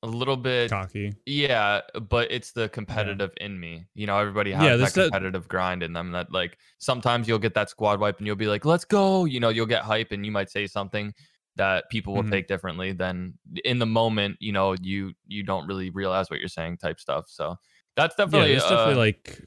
a 0.04 0.08
little 0.08 0.38
bit, 0.38 0.70
Cocky. 0.70 1.14
yeah. 1.26 1.82
But 2.10 2.32
it's 2.32 2.52
the 2.52 2.70
competitive 2.70 3.32
in 3.42 3.60
me. 3.60 3.86
You 3.96 4.08
know, 4.08 4.18
everybody 4.18 4.52
has 4.52 4.62
Yeah, 4.64 4.76
that 4.78 4.94
competitive 4.94 5.48
grind 5.48 5.84
in 5.84 5.94
them. 5.94 6.12
That 6.12 6.32
like 6.32 6.58
sometimes 6.78 7.28
you'll 7.28 7.40
get 7.40 7.54
that 7.56 7.70
squad 7.70 8.00
wipe, 8.00 8.18
and 8.20 8.28
you'll 8.28 8.36
be 8.36 8.48
like, 8.48 8.66
"Let's 8.66 8.86
go!" 8.86 9.26
You 9.26 9.40
know, 9.40 9.50
you'll 9.50 9.66
get 9.66 9.84
hype, 9.84 10.12
and 10.12 10.26
you 10.26 10.32
might 10.32 10.50
say 10.50 10.68
something 10.68 11.14
that 11.56 11.90
people 11.90 12.14
will 12.14 12.24
Mhm. 12.24 12.32
take 12.32 12.48
differently 12.48 12.94
than 12.94 13.34
in 13.66 13.80
the 13.80 13.86
moment 13.86 14.38
you 14.40 14.52
know 14.54 14.76
you 14.82 15.12
you 15.28 15.44
don't 15.44 15.68
really 15.68 15.90
realize 15.90 16.30
what 16.30 16.40
you're 16.40 16.48
saying 16.48 16.78
type 16.78 16.98
stuff 17.00 17.26
so 17.28 17.54
that's 17.98 18.16
definitely 18.16 18.52
yeah, 18.54 18.54
there's 18.54 18.70
definitely 18.70 18.94
uh, 18.94 18.98
like 18.98 19.46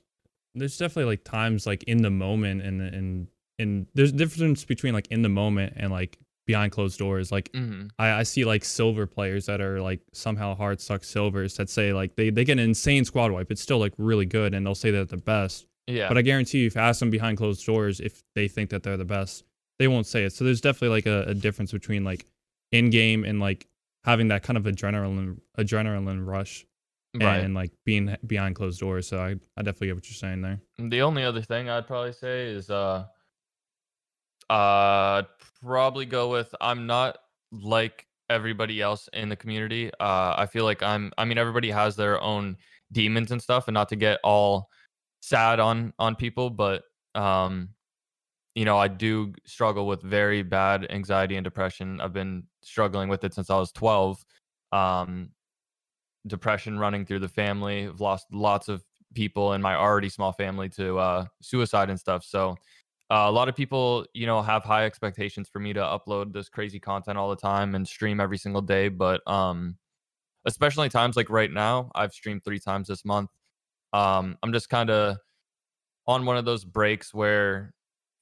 there's 0.55 0.77
definitely 0.77 1.11
like 1.11 1.25
times 1.25 1.67
like 1.67 1.83
in 1.85 2.03
the 2.03 2.11
moment 2.11 2.61
and 2.61 2.83
and 2.83 3.29
and 3.59 3.87
there's 3.95 4.11
a 4.11 4.17
difference 4.17 4.65
between 4.65 4.93
like 4.93 5.07
in 5.09 5.23
the 5.23 5.29
moment 5.31 5.73
and 5.77 5.91
like 5.91 6.19
behind 6.47 6.73
closed 6.73 6.99
doors. 6.99 7.31
Like 7.33 7.51
mhm, 7.53 7.91
I, 7.99 8.11
I 8.21 8.23
see 8.25 8.45
like 8.45 8.65
silver 8.65 9.07
players 9.07 9.47
that 9.47 9.61
are 9.61 9.81
like 9.81 10.01
somehow 10.13 10.55
hard 10.55 10.81
suck 10.81 11.05
silvers 11.05 11.57
that 11.57 11.71
say 11.71 11.93
like 11.93 12.17
they, 12.17 12.31
they 12.31 12.45
get 12.45 12.55
an 12.55 12.59
insane 12.61 13.05
squad 13.05 13.31
wipe. 13.31 13.51
It's 13.51 13.63
still 13.63 13.79
like 13.79 13.93
really 13.99 14.27
good 14.27 14.55
and 14.55 14.65
they'll 14.67 14.75
say 14.75 14.91
that 14.91 15.09
they're 15.09 15.17
the 15.19 15.23
best. 15.23 15.67
yeah 15.87 16.09
But 16.09 16.19
I 16.19 16.23
guarantee 16.23 16.59
you 16.61 16.67
if 16.67 16.75
you 16.75 16.81
ask 16.81 17.01
them 17.01 17.11
behind 17.11 17.39
closed 17.39 17.65
doors 17.67 18.01
if 18.01 18.23
they 18.35 18.49
think 18.49 18.71
that 18.71 18.83
they're 18.83 18.97
the 18.97 19.05
best, 19.05 19.45
they 19.79 19.89
won't 19.89 20.07
say 20.07 20.25
it. 20.25 20.33
So 20.33 20.45
there's 20.45 20.61
definitely 20.61 20.89
like 20.97 21.07
a, 21.07 21.31
a 21.31 21.35
difference 21.35 21.73
between 21.73 22.05
like 22.05 22.27
in 22.73 22.91
game 22.91 23.25
and 23.25 23.39
like 23.41 23.67
having 24.05 24.29
that 24.29 24.43
kind 24.43 24.57
of 24.57 24.65
adrenaline 24.65 25.39
adrenaline 25.59 26.27
rush 26.27 26.67
right 27.15 27.45
and 27.45 27.55
like 27.55 27.71
being 27.85 28.17
behind 28.27 28.55
closed 28.57 28.81
doors. 28.81 29.07
So 29.07 29.19
I, 29.21 29.37
I 29.57 29.63
definitely 29.63 29.89
get 29.89 29.97
what 29.97 30.09
you're 30.11 30.15
saying 30.17 30.43
there. 30.43 30.61
the 30.79 31.03
only 31.03 31.23
other 31.25 31.43
thing 31.43 31.69
i'd 31.69 31.87
probably 31.87 32.13
say 32.13 32.47
is 32.47 32.71
uh 32.71 33.05
uh 34.51 35.23
probably 35.63 36.07
go 36.07 36.31
with 36.31 36.55
i'm 36.61 36.87
not 36.87 37.19
like 37.53 38.07
everybody 38.31 38.81
else 38.81 39.09
in 39.13 39.29
the 39.29 39.37
community 39.37 39.91
uh 40.01 40.35
i 40.37 40.47
feel 40.47 40.65
like 40.65 40.83
i'm 40.83 41.13
i 41.19 41.25
mean 41.25 41.39
everybody 41.39 41.71
has 41.71 41.97
their 41.97 42.21
own 42.21 42.57
demons 42.93 43.31
and 43.31 43.43
stuff 43.43 43.69
and 43.69 43.75
not 43.75 43.89
to 43.89 43.97
get 43.97 44.19
all 44.25 44.69
sad 45.21 45.61
on 45.61 45.93
on 45.99 46.17
people 46.17 46.51
but 46.51 46.83
um 47.15 47.69
you 48.55 48.65
know 48.65 48.79
i 48.79 48.89
do 48.89 49.33
struggle 49.47 49.87
with 49.87 50.03
very 50.03 50.43
bad 50.43 50.87
anxiety 50.91 51.37
and 51.37 51.45
depression. 51.45 52.01
I've 52.01 52.13
been 52.13 52.45
struggling 52.63 53.09
with 53.09 53.25
it 53.25 53.35
since 53.35 53.51
i 53.51 53.57
was 53.59 53.73
12 53.73 54.25
um 54.73 55.31
depression 56.27 56.79
running 56.79 57.05
through 57.05 57.19
the 57.19 57.29
family 57.29 57.87
i've 57.87 58.01
lost 58.01 58.27
lots 58.33 58.69
of 58.69 58.83
people 59.15 59.53
in 59.53 59.61
my 59.61 59.75
already 59.75 60.09
small 60.09 60.33
family 60.33 60.69
to 60.71 60.99
uh 60.99 61.25
suicide 61.41 61.91
and 61.91 61.99
stuff 61.99 62.25
so 62.25 62.57
uh, 63.13 63.27
a 63.29 63.33
lot 63.33 63.49
of 63.49 63.57
people 63.57 64.07
you 64.15 64.27
know 64.27 64.43
have 64.43 64.65
high 64.65 64.87
expectations 64.87 65.49
for 65.49 65.61
me 65.61 65.75
to 65.75 65.81
upload 65.81 66.33
this 66.33 66.49
crazy 66.49 66.81
content 66.81 67.19
all 67.19 67.31
the 67.31 67.37
time 67.37 67.77
and 67.77 67.87
stream 67.87 68.21
every 68.21 68.39
single 68.39 68.63
day 68.63 68.89
but 68.89 69.21
um 69.29 69.77
especially 70.47 70.89
times 70.89 71.17
like 71.17 71.31
right 71.31 71.53
now 71.53 71.91
i've 71.95 72.13
streamed 72.15 72.45
three 72.45 72.61
times 72.61 72.89
this 72.89 73.05
month. 73.05 73.31
Um 73.93 74.39
i'm 74.43 74.53
just 74.53 74.71
kind 74.71 74.91
of 74.91 75.19
on 76.07 76.27
one 76.27 76.37
of 76.39 76.45
those 76.47 76.65
breaks 76.65 77.15
where 77.15 77.75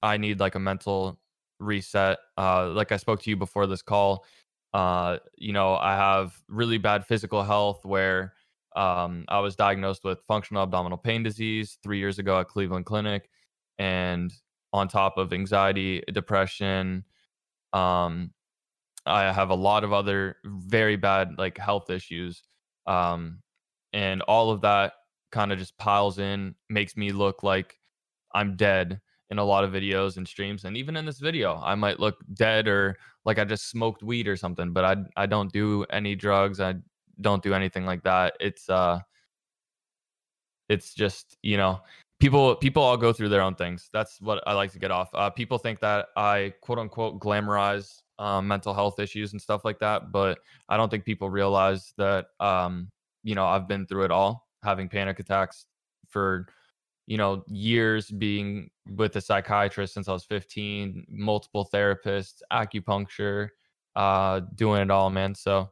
i 0.03 0.17
need 0.19 0.41
like 0.41 0.57
a 0.57 0.61
mental 0.61 1.19
reset 1.61 2.19
uh 2.39 2.69
like 2.71 2.93
i 2.93 2.99
spoke 2.99 3.23
to 3.23 3.31
you 3.31 3.37
before 3.37 3.67
this 3.69 3.83
call 3.83 4.25
Uh, 4.73 5.19
you 5.37 5.53
know, 5.53 5.75
I 5.75 5.97
have 5.97 6.33
really 6.49 6.79
bad 6.79 7.05
physical 7.05 7.43
health 7.43 7.85
where 7.85 8.35
um, 8.77 9.25
I 9.29 9.41
was 9.41 9.57
diagnosed 9.57 10.05
with 10.05 10.23
functional 10.29 10.63
abdominal 10.63 10.99
pain 10.99 11.25
disease 11.25 11.79
three 11.83 11.99
years 11.99 12.21
ago 12.21 12.39
at 12.41 12.49
Cleveland 12.49 12.87
Clinic, 12.87 13.29
and 13.79 14.33
on 14.73 14.89
top 14.89 15.19
of 15.19 15.33
anxiety, 15.33 16.03
depression, 16.13 17.05
um, 17.73 18.33
I 19.07 19.33
have 19.33 19.51
a 19.51 19.55
lot 19.55 19.85
of 19.85 19.93
other 19.93 20.37
very 20.45 20.97
bad 20.97 21.37
like 21.39 21.59
health 21.59 21.91
issues, 21.91 22.43
um, 22.87 23.41
and 23.93 24.23
all 24.23 24.51
of 24.51 24.61
that 24.63 24.93
kind 25.33 25.53
of 25.53 25.59
just 25.59 25.77
piles 25.79 26.19
in, 26.19 26.55
makes 26.69 26.97
me 26.97 27.13
look 27.13 27.43
like 27.43 27.79
I'm 28.35 28.57
dead 28.57 29.01
in 29.31 29.39
a 29.39 29.45
lot 29.45 29.65
of 29.65 29.73
videos 29.73 30.17
and 30.17 30.27
streams, 30.27 30.65
and 30.65 30.77
even 30.77 30.97
in 30.97 31.05
this 31.07 31.21
video, 31.21 31.61
I 31.63 31.75
might 31.77 32.01
look 32.01 32.17
dead 32.35 32.69
or 32.69 32.97
like 33.25 33.39
I 33.39 33.45
just 33.45 33.71
smoked 33.71 34.03
weed 34.03 34.29
or 34.29 34.37
something, 34.37 34.73
but 34.73 34.85
I 34.85 34.97
I 35.17 35.27
don't 35.27 35.53
do 35.53 35.85
any 35.91 36.15
drugs. 36.17 36.61
I 36.61 36.75
don't 37.21 37.43
do 37.43 37.55
anything 37.55 37.87
like 37.87 38.03
that. 38.05 38.35
It's 38.41 38.69
uh 38.69 39.01
it's 40.69 40.95
just, 40.95 41.37
you 41.43 41.57
know, 41.57 41.81
people 42.21 42.55
people 42.57 42.83
all 42.83 42.97
go 42.97 43.13
through 43.13 43.31
their 43.31 43.43
own 43.43 43.55
things. 43.55 43.89
That's 43.93 44.21
what 44.21 44.43
I 44.47 44.53
like 44.53 44.73
to 44.73 44.79
get 44.79 44.91
off. 44.91 45.11
Uh 45.15 45.31
people 45.31 45.59
think 45.59 45.81
that 45.81 46.09
I 46.17 46.53
quote 46.61 46.79
unquote 46.79 47.19
glamorize 47.19 48.03
um, 48.19 48.47
mental 48.47 48.75
health 48.75 49.01
issues 49.01 49.33
and 49.33 49.41
stuff 49.41 49.65
like 49.65 49.79
that, 49.81 50.13
but 50.13 50.39
I 50.69 50.77
don't 50.77 50.91
think 50.91 51.05
people 51.05 51.31
realize 51.31 51.93
that 51.97 52.27
um 52.39 52.91
you 53.23 53.35
know, 53.35 53.47
I've 53.47 53.69
been 53.69 53.87
through 53.87 54.05
it 54.05 54.11
all, 54.11 54.47
having 54.63 54.89
panic 54.89 55.19
attacks 55.19 55.67
for 56.09 56.47
you 57.07 57.17
know, 57.17 57.43
years 57.49 58.09
being 58.09 58.71
with 58.95 59.17
a 59.17 59.21
psychiatrist 59.21 59.95
since 59.95 60.07
I 60.07 60.13
was 60.13 60.25
15, 60.25 61.07
multiple 61.11 61.69
therapists, 61.75 62.41
acupuncture, 62.53 63.49
uh, 63.97 64.43
doing 64.55 64.83
it 64.83 64.93
all, 64.93 65.11
man. 65.11 65.35
So 65.35 65.71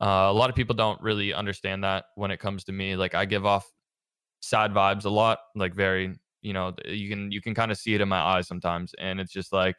uh, 0.00 0.28
a 0.28 0.32
lot 0.32 0.50
of 0.50 0.56
people 0.56 0.74
don't 0.74 1.00
really 1.00 1.32
understand 1.32 1.84
that 1.84 2.06
when 2.16 2.30
it 2.30 2.38
comes 2.38 2.64
to 2.64 2.72
me. 2.72 2.96
Like 2.96 3.14
I 3.14 3.24
give 3.24 3.46
off 3.46 3.66
sad 4.40 4.72
vibes 4.72 5.04
a 5.04 5.10
lot, 5.10 5.38
like 5.54 5.74
very, 5.74 6.14
you 6.42 6.52
know, 6.52 6.74
you 6.86 7.08
can 7.08 7.30
you 7.32 7.40
can 7.40 7.54
kind 7.54 7.70
of 7.70 7.78
see 7.78 7.94
it 7.94 8.00
in 8.00 8.08
my 8.08 8.20
eyes 8.20 8.48
sometimes, 8.48 8.94
and 8.98 9.20
it's 9.20 9.32
just 9.32 9.52
like 9.52 9.76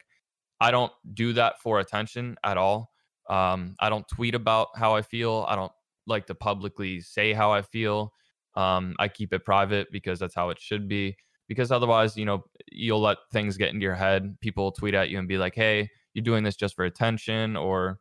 I 0.60 0.70
don't 0.70 0.92
do 1.14 1.32
that 1.34 1.60
for 1.60 1.80
attention 1.80 2.36
at 2.44 2.56
all. 2.56 2.90
Um, 3.28 3.76
I 3.80 3.88
don't 3.88 4.06
tweet 4.08 4.34
about 4.34 4.68
how 4.76 4.94
I 4.94 5.02
feel. 5.02 5.46
I 5.48 5.56
don't 5.56 5.72
like 6.06 6.26
to 6.26 6.34
publicly 6.34 7.00
say 7.00 7.32
how 7.32 7.52
I 7.52 7.62
feel. 7.62 8.12
Um, 8.56 8.94
I 8.98 9.08
keep 9.08 9.32
it 9.32 9.44
private 9.44 9.88
because 9.92 10.18
that's 10.18 10.34
how 10.34 10.50
it 10.50 10.60
should 10.60 10.88
be. 10.88 11.16
Because 11.48 11.72
otherwise, 11.72 12.16
you 12.16 12.24
know, 12.24 12.44
you'll 12.70 13.00
let 13.00 13.18
things 13.32 13.56
get 13.56 13.70
into 13.72 13.82
your 13.82 13.94
head. 13.94 14.36
People 14.40 14.70
tweet 14.72 14.94
at 14.94 15.08
you 15.10 15.18
and 15.18 15.28
be 15.28 15.38
like, 15.38 15.54
"Hey, 15.54 15.88
you're 16.14 16.24
doing 16.24 16.44
this 16.44 16.56
just 16.56 16.76
for 16.76 16.84
attention," 16.84 17.56
or, 17.56 17.98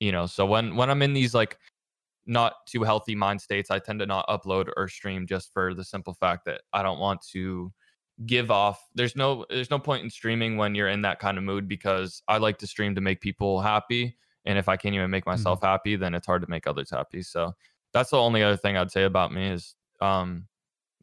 you 0.00 0.12
know. 0.12 0.26
So 0.26 0.46
when 0.46 0.76
when 0.76 0.90
I'm 0.90 1.02
in 1.02 1.14
these 1.14 1.34
like 1.34 1.58
not 2.28 2.54
too 2.68 2.84
healthy 2.84 3.16
mind 3.16 3.40
states, 3.42 3.70
I 3.70 3.80
tend 3.80 4.00
to 4.00 4.06
not 4.06 4.28
upload 4.28 4.70
or 4.76 4.88
stream 4.88 5.26
just 5.26 5.52
for 5.52 5.74
the 5.74 5.84
simple 5.84 6.14
fact 6.14 6.44
that 6.46 6.62
I 6.74 6.82
don't 6.84 7.00
want 7.00 7.22
to 7.32 7.72
give 8.26 8.50
off. 8.50 8.80
There's 8.94 9.16
no 9.16 9.46
there's 9.50 9.70
no 9.70 9.78
point 9.78 10.04
in 10.04 10.10
streaming 10.10 10.56
when 10.56 10.74
you're 10.74 10.88
in 10.88 11.02
that 11.02 11.20
kind 11.20 11.38
of 11.38 11.44
mood 11.44 11.68
because 11.68 12.22
I 12.28 12.38
like 12.38 12.58
to 12.58 12.66
stream 12.66 12.94
to 12.96 13.00
make 13.00 13.20
people 13.20 13.60
happy. 13.60 14.18
And 14.44 14.58
if 14.58 14.68
I 14.68 14.76
can't 14.76 14.94
even 14.94 15.10
make 15.10 15.26
Mm-hmm. 15.34 15.54
myself 15.54 15.60
happy, 15.62 15.96
then 15.96 16.14
it's 16.14 16.26
hard 16.26 16.42
to 16.42 16.50
make 16.50 16.66
others 16.66 16.90
happy. 16.90 17.22
So 17.22 17.54
that's 17.92 18.10
the 18.10 18.18
only 18.18 18.42
other 18.42 18.56
thing 18.56 18.76
I'd 18.76 18.90
say 18.90 19.04
about 19.04 19.32
me 19.32 19.48
is 19.48 19.76
um 20.00 20.48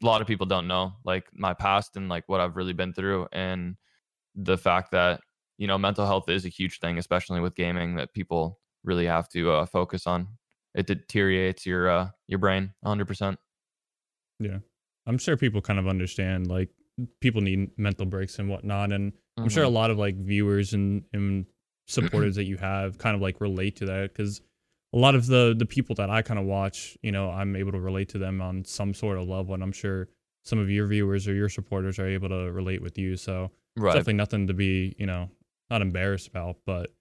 a 0.02 0.06
lot 0.06 0.20
of 0.20 0.26
people 0.26 0.46
don't 0.46 0.68
know 0.68 0.94
like 1.04 1.28
my 1.34 1.54
past 1.54 1.96
and 1.96 2.08
like 2.08 2.28
what 2.28 2.40
I've 2.40 2.56
really 2.56 2.74
been 2.74 2.92
through 2.94 3.28
and 3.32 3.76
the 4.34 4.58
fact 4.58 4.90
that 4.92 5.22
you 5.58 5.66
know 5.66 5.78
mental 5.78 6.06
health 6.06 6.28
is 6.28 6.44
a 6.46 6.50
huge 6.50 6.80
thing 6.80 6.98
especially 6.98 7.40
with 7.40 7.54
gaming 7.54 7.96
that 7.96 8.12
people 8.14 8.60
really 8.84 9.06
have 9.06 9.28
to 9.30 9.50
uh, 9.50 9.66
focus 9.66 10.06
on 10.06 10.28
it 10.76 10.86
deteriorates 10.86 11.66
your 11.66 11.90
uh 11.90 12.10
your 12.28 12.38
brain 12.38 12.72
100% 12.82 13.38
Yeah. 14.38 14.58
I'm 15.06 15.18
sure 15.18 15.36
people 15.36 15.60
kind 15.60 15.78
of 15.78 15.86
understand 15.86 16.48
like 16.48 16.70
people 17.20 17.40
need 17.40 17.70
mental 17.78 18.06
breaks 18.06 18.38
and 18.38 18.48
whatnot. 18.48 18.92
And 18.92 19.12
I'm 19.42 19.48
sure 19.50 19.62
a 19.64 19.68
Mhm. 19.68 19.72
lot 19.72 19.90
of 19.90 19.98
like 19.98 20.16
viewers 20.16 20.72
and, 20.74 21.04
and 21.12 21.46
supporters 21.86 22.34
that 22.36 22.44
you 22.44 22.56
have 22.56 22.98
kind 22.98 23.14
of 23.14 23.22
like 23.22 23.40
relate 23.40 23.76
to 23.76 23.86
that 23.86 24.12
because 24.12 24.40
a 24.92 24.98
lot 24.98 25.14
of 25.14 25.26
the 25.26 25.54
the 25.56 25.66
people 25.66 25.94
that 25.96 26.10
I 26.10 26.22
kind 26.22 26.40
of 26.40 26.46
watch, 26.46 26.96
you 27.02 27.12
know, 27.12 27.30
I'm 27.30 27.54
able 27.56 27.72
to 27.72 27.80
relate 27.80 28.08
to 28.10 28.18
them 28.18 28.40
on 28.40 28.64
some 28.64 28.94
sort 28.94 29.18
of 29.18 29.28
level. 29.28 29.54
And 29.54 29.62
I'm 29.62 29.72
sure 29.72 30.08
some 30.44 30.58
of 30.58 30.70
your 30.70 30.86
viewers 30.86 31.28
or 31.28 31.34
your 31.34 31.48
supporters 31.48 31.98
are 31.98 32.06
able 32.06 32.28
to 32.30 32.50
relate 32.52 32.82
with 32.82 32.98
you. 32.98 33.16
So 33.16 33.44
it's 33.44 33.52
right 33.76 33.92
definitely 33.92 34.14
nothing 34.14 34.46
to 34.48 34.54
be, 34.54 34.94
you 34.98 35.06
know, 35.06 35.30
not 35.70 35.82
embarrassed 35.82 36.28
about, 36.28 36.56
but 36.66 36.94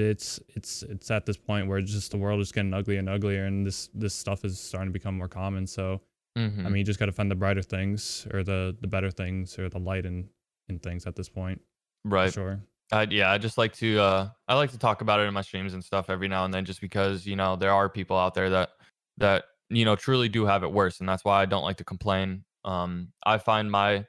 it's 0.00 0.40
it's 0.48 0.82
it's 0.84 1.10
at 1.10 1.26
this 1.26 1.36
point 1.36 1.68
where 1.68 1.78
it's 1.78 1.92
just 1.92 2.10
the 2.10 2.16
world 2.16 2.40
is 2.40 2.52
getting 2.52 2.72
uglier 2.72 2.98
and 2.98 3.08
uglier 3.08 3.44
and 3.44 3.66
this 3.66 3.88
this 3.94 4.14
stuff 4.14 4.44
is 4.44 4.58
starting 4.58 4.88
to 4.88 4.92
become 4.92 5.16
more 5.16 5.28
common. 5.28 5.66
So 5.66 6.00
Mhm. 6.38 6.64
I 6.64 6.68
mean, 6.70 6.76
you 6.76 6.84
just 6.84 6.98
got 6.98 7.06
to 7.06 7.12
find 7.12 7.30
the 7.30 7.34
brighter 7.34 7.62
things 7.62 8.26
or 8.32 8.42
the 8.42 8.76
the 8.80 8.86
better 8.88 9.10
things 9.10 9.58
or 9.58 9.68
the 9.68 9.78
light 9.78 10.06
in 10.06 10.30
in 10.68 10.78
things 10.78 11.06
at 11.06 11.14
this 11.16 11.28
point. 11.28 11.60
Right 12.04 12.32
sure. 12.32 12.60
I, 12.90 13.02
yeah, 13.04 13.30
I 13.30 13.38
just 13.38 13.58
like 13.58 13.72
to 13.74 13.98
uh 13.98 14.28
I 14.48 14.54
like 14.54 14.70
to 14.70 14.78
talk 14.78 15.00
about 15.02 15.20
it 15.20 15.24
in 15.24 15.34
my 15.34 15.42
streams 15.42 15.74
and 15.74 15.84
stuff 15.84 16.08
every 16.08 16.28
now 16.28 16.44
and 16.44 16.52
then 16.54 16.64
just 16.64 16.80
because, 16.80 17.26
you 17.26 17.36
know, 17.36 17.56
there 17.56 17.72
are 17.72 17.88
people 17.88 18.16
out 18.16 18.34
there 18.34 18.50
that 18.50 18.70
that 19.18 19.44
you 19.68 19.84
know 19.84 19.96
truly 19.96 20.28
do 20.28 20.46
have 20.46 20.62
it 20.62 20.72
worse 20.72 21.00
and 21.00 21.08
that's 21.08 21.24
why 21.24 21.42
I 21.42 21.46
don't 21.46 21.64
like 21.64 21.76
to 21.78 21.84
complain. 21.84 22.44
Um 22.64 23.12
I 23.24 23.38
find 23.38 23.70
my 23.70 24.06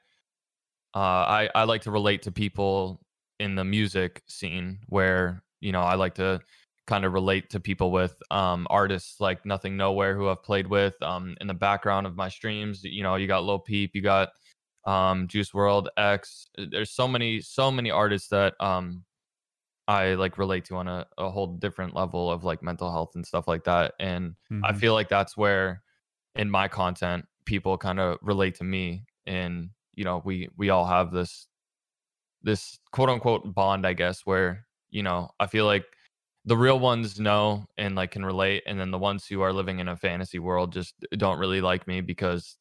uh 0.95 0.97
I 0.97 1.49
I 1.55 1.63
like 1.63 1.81
to 1.83 1.91
relate 1.91 2.21
to 2.23 2.31
people 2.31 3.03
in 3.39 3.55
the 3.55 3.63
music 3.63 4.21
scene 4.27 4.79
where, 4.87 5.43
you 5.63 5.71
know, 5.71 5.81
I 5.81 5.95
like 5.95 6.15
to 6.15 6.41
kind 6.87 7.05
of 7.05 7.13
relate 7.13 7.49
to 7.51 7.59
people 7.59 7.91
with 7.91 8.15
um 8.31 8.67
artists 8.69 9.19
like 9.21 9.45
Nothing 9.45 9.77
Nowhere 9.77 10.15
who 10.17 10.29
I've 10.29 10.43
played 10.43 10.67
with 10.67 11.01
um 11.03 11.37
in 11.41 11.47
the 11.47 11.53
background 11.53 12.07
of 12.07 12.15
my 12.15 12.29
streams, 12.29 12.83
you 12.83 13.03
know, 13.03 13.15
you 13.15 13.27
got 13.27 13.43
Lil 13.45 13.59
Peep, 13.59 13.95
you 13.95 14.01
got 14.01 14.29
um 14.85 15.27
Juice 15.27 15.51
WRLD 15.51 15.89
X. 15.97 16.47
uh, 16.57 16.65
There's 16.71 16.91
so 16.91 17.07
many 17.07 17.41
so 17.41 17.71
many 17.71 17.91
artists 17.91 18.29
that 18.29 18.55
um 18.61 19.05
I 19.87 20.13
like 20.15 20.37
relate 20.37 20.65
to 20.65 20.75
on 20.77 20.87
a, 20.87 21.05
a 21.17 21.29
whole 21.29 21.47
different 21.57 21.93
level 21.95 22.31
of 22.31 22.43
like 22.43 22.63
mental 22.63 22.91
health 22.91 23.15
and 23.15 23.25
stuff 23.25 23.47
like 23.47 23.65
that. 23.65 23.93
And 23.99 24.35
I 24.61 24.71
Mhm. 24.71 24.73
feel 24.73 24.93
like 24.93 25.09
that's 25.09 25.35
where 25.35 25.83
in 26.35 26.49
my 26.51 26.67
content 26.67 27.27
people 27.45 27.77
kind 27.77 27.99
of 27.99 28.19
relate 28.21 28.55
to 28.55 28.65
me 28.65 29.05
and 29.27 29.71
you 29.95 30.03
know 30.03 30.21
we 30.25 30.49
we 30.57 30.69
all 30.69 30.85
have 30.85 31.11
this 31.11 31.47
this 32.43 32.79
quote 32.91 33.09
unquote 33.09 33.53
bond 33.53 33.87
I 33.87 33.93
guess 33.93 34.25
where 34.25 34.67
you 34.93 35.03
know 35.03 35.29
I 35.39 35.47
feel 35.47 35.65
like 35.65 35.85
the 36.45 36.55
real 36.55 36.79
ones 36.79 37.19
know 37.19 37.65
and 37.77 37.95
like 37.95 38.11
can 38.11 38.23
relate 38.23 38.63
and 38.65 38.79
then 38.79 38.91
the 38.91 38.97
ones 38.97 39.25
who 39.25 39.41
are 39.41 39.51
living 39.51 39.79
in 39.79 39.87
a 39.87 39.97
fantasy 39.97 40.39
world 40.39 40.71
just 40.73 40.93
don't 41.17 41.39
really 41.39 41.61
like 41.61 41.87
me 41.87 42.01
because 42.01 42.57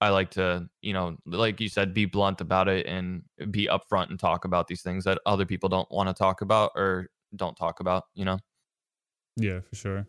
I 0.00 0.10
like 0.10 0.30
to, 0.32 0.68
you 0.82 0.92
know, 0.92 1.16
like 1.24 1.58
you 1.58 1.70
said, 1.70 1.94
be 1.94 2.04
blunt 2.04 2.42
about 2.42 2.68
it 2.68 2.86
and 2.86 3.22
be 3.50 3.66
upfront 3.66 4.10
and 4.10 4.20
talk 4.20 4.44
about 4.44 4.68
these 4.68 4.82
things 4.82 5.04
that 5.04 5.18
other 5.24 5.46
people 5.46 5.70
don't 5.70 5.90
want 5.90 6.10
to 6.10 6.14
talk 6.14 6.42
about 6.42 6.72
or 6.74 7.08
don't 7.34 7.56
talk 7.56 7.80
about, 7.80 8.04
you 8.14 8.26
know? 8.26 8.38
Yeah, 9.38 9.60
for 9.60 9.74
sure. 9.74 10.06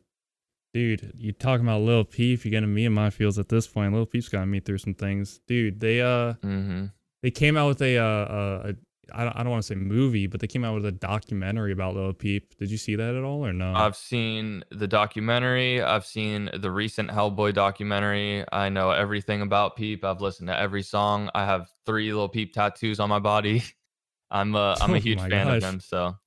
Dude, 0.73 1.13
you 1.15 1.31
talking 1.31 1.65
about 1.65 1.81
Lil 1.81 2.03
Peep? 2.03 2.43
You're 2.43 2.51
getting 2.51 2.73
me 2.73 2.85
in 2.85 2.93
my 2.93 3.09
feels 3.09 3.39
at 3.39 3.47
this 3.47 3.65
point. 3.65 3.93
Lil 3.93 4.05
Peep's 4.05 4.27
got 4.27 4.45
me 4.47 4.59
through 4.59 4.79
some 4.79 4.93
things, 4.93 5.39
dude. 5.47 5.79
They 5.79 6.01
uh 6.01 6.33
Mm-hmm. 6.43 6.87
they 7.23 7.31
came 7.31 7.55
out 7.55 7.69
with 7.69 7.81
a 7.81 7.97
uh 7.97 8.73
a 8.73 8.75
I 9.13 9.23
don't, 9.23 9.35
I 9.35 9.43
don't 9.43 9.51
want 9.51 9.63
to 9.63 9.67
say 9.67 9.75
movie, 9.75 10.27
but 10.27 10.39
they 10.39 10.47
came 10.47 10.63
out 10.63 10.75
with 10.75 10.85
a 10.85 10.91
documentary 10.91 11.71
about 11.71 11.95
Lil 11.95 12.13
Peep. 12.13 12.57
Did 12.57 12.69
you 12.71 12.77
see 12.77 12.95
that 12.95 13.15
at 13.15 13.23
all 13.23 13.45
or 13.45 13.53
no? 13.53 13.73
I've 13.75 13.95
seen 13.95 14.63
the 14.71 14.87
documentary. 14.87 15.81
I've 15.81 16.05
seen 16.05 16.49
the 16.53 16.71
recent 16.71 17.09
Hellboy 17.09 17.53
documentary. 17.53 18.43
I 18.51 18.69
know 18.69 18.91
everything 18.91 19.41
about 19.41 19.75
Peep. 19.75 20.03
I've 20.03 20.21
listened 20.21 20.47
to 20.49 20.59
every 20.59 20.83
song. 20.83 21.29
I 21.35 21.45
have 21.45 21.69
three 21.85 22.11
little 22.11 22.29
Peep 22.29 22.53
tattoos 22.53 22.99
on 22.99 23.09
my 23.09 23.19
body. 23.19 23.63
I'm 24.31 24.55
a 24.55 24.77
I'm 24.81 24.91
a 24.91 24.97
Oh 24.97 24.99
huge 24.99 25.19
my 25.19 25.29
fan 25.29 25.47
of 25.47 25.61
gosh. 25.61 25.73
him. 25.73 25.79
So 25.79 26.07
Dude, 26.07 26.17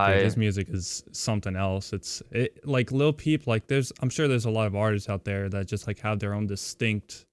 I 0.00 0.12
his 0.20 0.36
music 0.36 0.68
is 0.68 1.02
something 1.12 1.56
else. 1.56 1.92
It's 1.92 2.22
it 2.30 2.60
like 2.66 2.92
Lil 2.92 3.12
Peep. 3.12 3.46
Like 3.46 3.66
there's, 3.68 3.90
I'm 4.00 4.10
sure 4.10 4.28
there's 4.28 4.44
a 4.44 4.50
lot 4.50 4.66
of 4.66 4.76
artists 4.76 5.08
out 5.08 5.24
there 5.24 5.48
that 5.48 5.66
just 5.66 5.86
like 5.86 5.98
have 6.00 6.18
their 6.18 6.34
own 6.34 6.46
distinct 6.46 7.26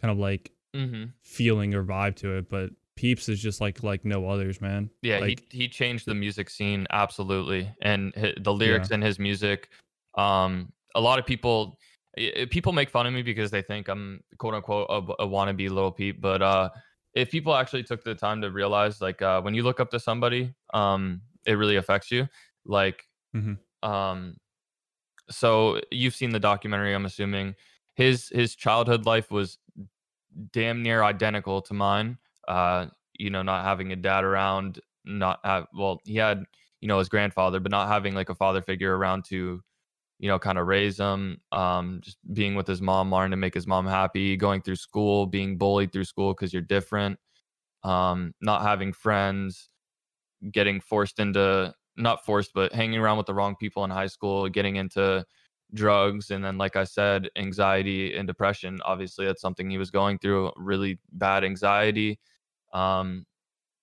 kind 0.00 0.12
of 0.12 0.18
like 0.18 0.52
Mhm. 0.74 1.12
feeling 1.22 1.74
or 1.74 1.82
vibe 1.82 2.16
to 2.16 2.36
it. 2.36 2.48
But 2.48 2.70
Peeps 2.96 3.28
is 3.28 3.40
just 3.40 3.60
like 3.60 3.82
like 3.82 4.04
no 4.04 4.28
others, 4.28 4.60
man. 4.60 4.90
Yeah, 5.02 5.18
like 5.20 5.42
he 5.52 5.58
he 5.58 5.68
changed 5.68 6.06
the 6.06 6.14
music 6.14 6.50
scene 6.50 6.86
absolutely, 6.90 7.72
and 7.82 8.12
hi 8.16 8.34
the 8.40 8.52
lyrics 8.52 8.90
in 8.90 9.02
his 9.02 9.18
music. 9.18 9.68
Um, 10.16 10.72
a 10.94 11.00
lot 11.00 11.18
of 11.18 11.26
people 11.26 11.78
people 12.50 12.72
make 12.72 12.88
fun 12.88 13.06
of 13.06 13.12
me 13.12 13.22
because 13.22 13.50
they 13.50 13.62
think 13.62 13.88
I'm 13.88 14.22
quote 14.38 14.54
unquote 14.54 14.86
a, 14.88 15.22
a 15.22 15.28
wannabe 15.28 15.68
little 15.68 15.92
Peep, 15.92 16.20
but 16.20 16.40
uh, 16.40 16.70
if 17.14 17.30
people 17.30 17.54
actually 17.54 17.82
took 17.82 18.02
the 18.02 18.14
time 18.14 18.40
to 18.42 18.50
realize, 18.50 19.00
like, 19.00 19.20
uh, 19.22 19.40
when 19.42 19.54
you 19.54 19.62
look 19.62 19.80
up 19.80 19.90
to 19.90 20.00
somebody, 20.00 20.54
um, 20.74 21.20
it 21.46 21.54
really 21.54 21.76
affects 21.76 22.10
you. 22.10 22.28
Like, 22.64 23.04
Mhm. 23.34 23.58
um, 23.82 24.36
so 25.30 25.80
you've 25.90 26.14
seen 26.14 26.30
the 26.30 26.40
documentary, 26.40 26.94
I'm 26.94 27.04
assuming. 27.06 27.54
His 27.94 28.28
his 28.30 28.54
childhood 28.56 29.06
life 29.06 29.30
was 29.30 29.58
damn 30.52 30.82
near 30.82 31.02
identical 31.02 31.62
to 31.62 31.74
mine. 31.74 32.18
Uh, 32.48 32.86
you 33.18 33.30
know, 33.30 33.42
not 33.42 33.64
having 33.64 33.92
a 33.92 33.96
dad 33.96 34.24
around, 34.24 34.80
not 35.04 35.40
have 35.44 35.66
well, 35.74 36.00
he 36.04 36.16
had 36.16 36.44
you 36.80 36.88
know 36.88 36.98
his 36.98 37.08
grandfather, 37.08 37.60
but 37.60 37.70
not 37.70 37.88
having 37.88 38.14
like 38.14 38.28
a 38.28 38.34
father 38.34 38.62
figure 38.62 38.96
around 38.96 39.24
to 39.26 39.60
you 40.18 40.28
know 40.28 40.38
kind 40.38 40.58
of 40.58 40.66
raise 40.66 40.98
him. 40.98 41.40
Um, 41.52 42.00
just 42.02 42.18
being 42.32 42.54
with 42.54 42.66
his 42.66 42.82
mom, 42.82 43.10
wanting 43.10 43.32
to 43.32 43.36
make 43.36 43.54
his 43.54 43.66
mom 43.66 43.86
happy, 43.86 44.36
going 44.36 44.62
through 44.62 44.76
school, 44.76 45.26
being 45.26 45.58
bullied 45.58 45.92
through 45.92 46.04
school 46.04 46.34
because 46.34 46.52
you're 46.52 46.62
different. 46.62 47.18
Um, 47.84 48.34
not 48.40 48.62
having 48.62 48.92
friends, 48.92 49.70
getting 50.52 50.80
forced 50.80 51.18
into 51.18 51.74
not 51.96 52.24
forced, 52.24 52.52
but 52.54 52.72
hanging 52.72 52.98
around 53.00 53.16
with 53.16 53.26
the 53.26 53.34
wrong 53.34 53.56
people 53.56 53.84
in 53.84 53.90
high 53.90 54.06
school, 54.06 54.48
getting 54.48 54.76
into 54.76 55.24
drugs, 55.74 56.30
and 56.30 56.44
then, 56.44 56.58
like 56.58 56.76
I 56.76 56.84
said, 56.84 57.28
anxiety 57.36 58.14
and 58.16 58.26
depression. 58.26 58.78
Obviously, 58.84 59.26
that's 59.26 59.40
something 59.40 59.70
he 59.70 59.78
was 59.78 59.90
going 59.90 60.18
through 60.18 60.52
really 60.56 60.98
bad 61.12 61.44
anxiety. 61.44 62.18
Um, 62.76 63.24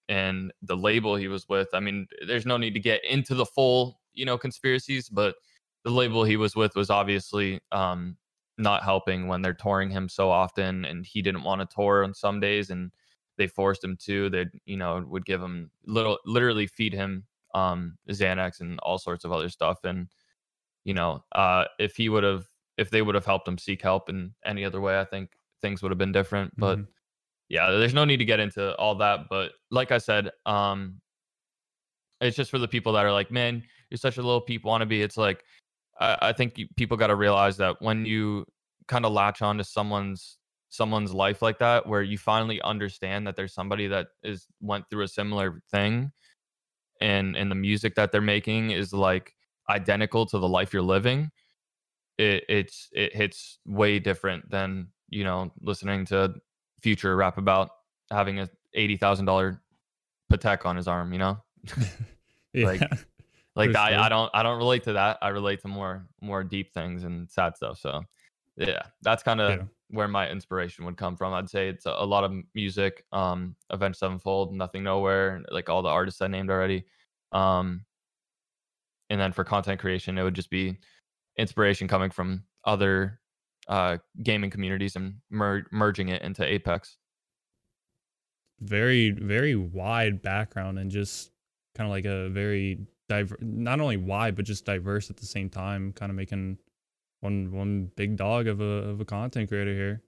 and 0.10 0.52
the 0.62 0.78
label 0.78 1.16
he 1.16 1.28
was 1.28 1.48
with, 1.50 1.70
I 1.74 1.80
mean, 1.80 2.08
there's 2.28 2.46
no 2.46 2.58
need 2.58 2.74
to 2.74 2.80
get 2.80 3.04
into 3.06 3.36
the 3.36 3.46
full, 3.46 4.00
you 4.14 4.26
know, 4.26 4.38
conspiracies, 4.38 5.10
but 5.10 5.36
the 5.84 5.92
label 5.92 6.24
he 6.24 6.38
was 6.38 6.56
with 6.56 6.76
was 6.76 6.90
obviously 6.90 7.60
um, 7.72 8.18
not 8.58 8.84
helping 8.84 9.28
when 9.28 9.42
they're 9.42 9.54
touring 9.54 9.90
him 9.90 10.08
so 10.08 10.30
often, 10.30 10.86
and 10.86 11.06
he 11.06 11.22
didn't 11.22 11.44
want 11.44 11.62
to 11.62 11.76
tour 11.76 12.04
on 12.04 12.14
some 12.14 12.40
days, 12.40 12.70
and 12.70 12.92
they 13.38 13.48
forced 13.48 13.84
him 13.84 13.98
to. 14.06 14.30
They, 14.30 14.46
you 14.66 14.78
know, 14.78 15.04
would 15.08 15.26
give 15.26 15.42
him 15.42 15.72
little, 15.86 16.20
literally 16.26 16.68
feed 16.68 16.94
him 16.94 17.26
um, 17.54 17.98
Xanax 18.10 18.62
and 18.62 18.80
all 18.80 18.98
sorts 18.98 19.26
of 19.26 19.32
other 19.32 19.50
stuff. 19.50 19.80
And 19.84 20.08
you 20.84 20.94
know, 20.94 21.24
uh, 21.32 21.66
if 21.80 21.96
he 21.96 22.10
would 22.10 22.24
have, 22.24 22.46
if 22.78 22.90
they 22.90 23.02
would 23.02 23.16
have 23.16 23.26
helped 23.26 23.48
him 23.48 23.58
seek 23.58 23.82
help 23.82 24.10
in 24.10 24.34
any 24.46 24.66
other 24.66 24.82
way, 24.82 25.00
I 25.00 25.06
think 25.06 25.32
things 25.62 25.82
would 25.82 25.92
have 25.92 25.98
been 25.98 26.12
different. 26.12 26.54
But 26.58 26.78
mm-hmm. 26.78 26.92
Yeah, 27.54 27.70
there's 27.70 27.94
no 27.94 28.04
need 28.04 28.18
to 28.18 28.26
get 28.26 28.40
into 28.40 28.76
all 28.78 28.96
that. 28.96 29.30
But 29.30 29.52
like 29.70 29.92
I 29.92 30.00
said, 30.00 30.32
um, 30.48 31.00
it's 32.20 32.36
just 32.36 32.50
for 32.50 32.58
the 32.58 32.68
people 32.68 32.94
that 32.94 33.06
are 33.06 33.12
like, 33.12 33.30
man, 33.30 33.62
you're 33.92 34.00
such 34.00 34.18
a 34.18 34.24
little 34.24 34.42
peep 34.42 34.64
wannabe. 34.64 35.04
It's 35.04 35.18
like, 35.18 35.44
I, 36.00 36.18
I 36.20 36.34
think 36.34 36.60
people 36.78 36.98
got 36.98 37.08
to 37.08 37.16
realize 37.16 37.58
that 37.58 37.80
when 37.80 38.08
you 38.08 38.48
kind 38.88 39.06
of 39.06 39.12
latch 39.12 39.44
on 39.44 39.60
to 39.60 39.64
someone's 39.64 40.40
someone's 40.70 41.14
life 41.14 41.44
like 41.44 41.60
that 41.60 41.86
where 41.86 42.02
you 42.02 42.18
finally 42.18 42.60
understand 42.64 43.28
that 43.28 43.36
there's 43.36 43.54
somebody 43.54 43.86
that 43.86 44.08
is 44.24 44.48
went 44.60 44.84
through 44.90 45.04
a 45.04 45.08
similar 45.08 45.62
thing 45.70 46.12
and 47.02 47.36
and 47.36 47.52
the 47.52 47.56
music 47.56 47.94
that 47.94 48.12
they're 48.12 48.22
making 48.22 48.72
is 48.72 48.92
like 48.92 49.36
identical 49.70 50.26
to 50.26 50.40
the 50.40 50.48
life 50.48 50.74
you're 50.74 50.82
living 50.82 51.30
it 52.18 52.44
it's 52.50 52.90
it 52.94 53.16
hits 53.16 53.60
way 53.68 54.00
different 54.00 54.50
than 54.50 54.88
you 55.10 55.24
know 55.24 55.52
listening 55.62 56.04
to 56.04 56.34
future 56.84 57.16
rap 57.16 57.38
about 57.38 57.70
having 58.12 58.40
a 58.40 58.50
eighty 58.76 58.98
thousand 58.98 59.26
dollar 59.26 59.62
patek 60.32 60.66
on 60.66 60.76
his 60.76 60.88
arm 60.88 61.14
you 61.14 61.20
know? 61.20 61.38
Yeah, 62.56 62.68
like 62.68 62.82
like 63.56 63.76
I, 63.76 64.06
I 64.06 64.10
don't 64.10 64.30
i 64.32 64.44
don't 64.44 64.60
relate 64.60 64.84
to 64.84 64.94
that. 64.94 65.18
I 65.24 65.30
relate 65.30 65.62
to 65.62 65.68
more 65.68 66.06
more 66.22 66.44
deep 66.44 66.72
things 66.72 67.04
and 67.04 67.28
sad 67.32 67.56
stuff 67.56 67.80
so 67.80 68.04
yeah 68.58 68.84
that's 69.02 69.24
kind 69.24 69.42
of 69.42 69.50
yeah. 69.50 69.66
where 69.90 70.08
my 70.08 70.30
inspiration 70.30 70.86
would 70.86 70.96
come 70.96 71.18
from. 71.18 71.34
I'd 71.34 71.50
say 71.50 71.68
it's 71.68 71.88
a, 71.88 71.96
a 71.98 72.06
lot 72.06 72.24
of 72.24 72.32
music 72.54 73.06
um 73.12 73.56
avenged 73.72 73.98
sevenfold 73.98 74.54
nothing 74.54 74.84
nowhere 74.84 75.42
like 75.50 75.68
all 75.68 75.82
the 75.82 75.90
artists 75.90 76.22
i 76.22 76.28
named 76.28 76.52
already 76.52 76.86
um 77.32 77.84
and 79.10 79.20
then 79.20 79.32
for 79.32 79.44
content 79.44 79.80
creation 79.80 80.20
it 80.20 80.24
would 80.24 80.36
just 80.36 80.52
be 80.52 80.78
inspiration 81.38 81.88
coming 81.88 82.12
from 82.12 82.44
other 82.66 83.20
uh 83.68 83.98
gaming 84.22 84.50
communities 84.50 84.96
and 84.96 85.16
mer- 85.30 85.66
merging 85.72 86.10
it 86.10 86.22
into 86.22 86.44
apex 86.44 86.98
very 88.60 89.12
very 89.12 89.56
wide 89.56 90.22
background 90.22 90.80
and 90.80 90.92
just 90.92 91.32
kind 91.76 91.88
of 91.88 91.92
like 91.92 92.06
a 92.06 92.30
very 92.30 92.80
diver 93.10 93.38
not 93.42 93.80
only 93.80 93.98
wide 93.98 94.36
but 94.36 94.46
just 94.46 94.66
diverse 94.66 95.10
at 95.10 95.18
the 95.18 95.26
same 95.26 95.50
time 95.50 95.92
kind 95.94 96.10
of 96.10 96.16
making 96.16 96.58
one 97.24 97.52
one 97.52 97.92
big 97.96 98.18
dog 98.18 98.48
of 98.48 98.62
a 98.62 98.64
of 98.64 99.00
a 99.00 99.06
content 99.06 99.50
creator 99.50 99.74
here. 99.74 100.04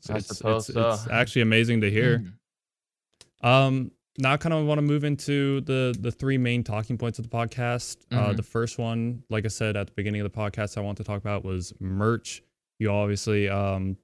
So 0.00 0.14
I 0.14 0.18
it's, 0.18 0.38
suppose 0.38 0.68
it's, 0.68 0.74
so. 0.74 0.90
it's 0.90 1.08
actually 1.08 1.42
amazing 1.42 1.80
to 1.82 1.90
hear. 1.90 2.18
Mm-hmm. 2.18 3.46
Um, 3.46 3.90
now 4.18 4.32
I 4.32 4.36
kind 4.36 4.54
of 4.54 4.64
want 4.64 4.78
to 4.78 4.82
move 4.82 5.04
into 5.04 5.60
the 5.62 5.94
the 5.98 6.12
three 6.12 6.38
main 6.38 6.62
talking 6.62 6.96
points 6.96 7.18
of 7.18 7.28
the 7.28 7.36
podcast. 7.36 7.98
Mm-hmm. 8.10 8.18
Uh, 8.18 8.32
the 8.32 8.42
first 8.42 8.78
one, 8.78 9.24
like 9.28 9.44
I 9.44 9.48
said 9.48 9.76
at 9.76 9.88
the 9.88 9.92
beginning 9.92 10.20
of 10.20 10.32
the 10.32 10.38
podcast, 10.38 10.78
I 10.78 10.80
want 10.80 10.96
to 10.98 11.04
talk 11.04 11.18
about 11.18 11.44
was 11.44 11.74
merch. 11.80 12.42
You 12.78 12.90
obviously 12.90 13.48
um, 13.48 13.96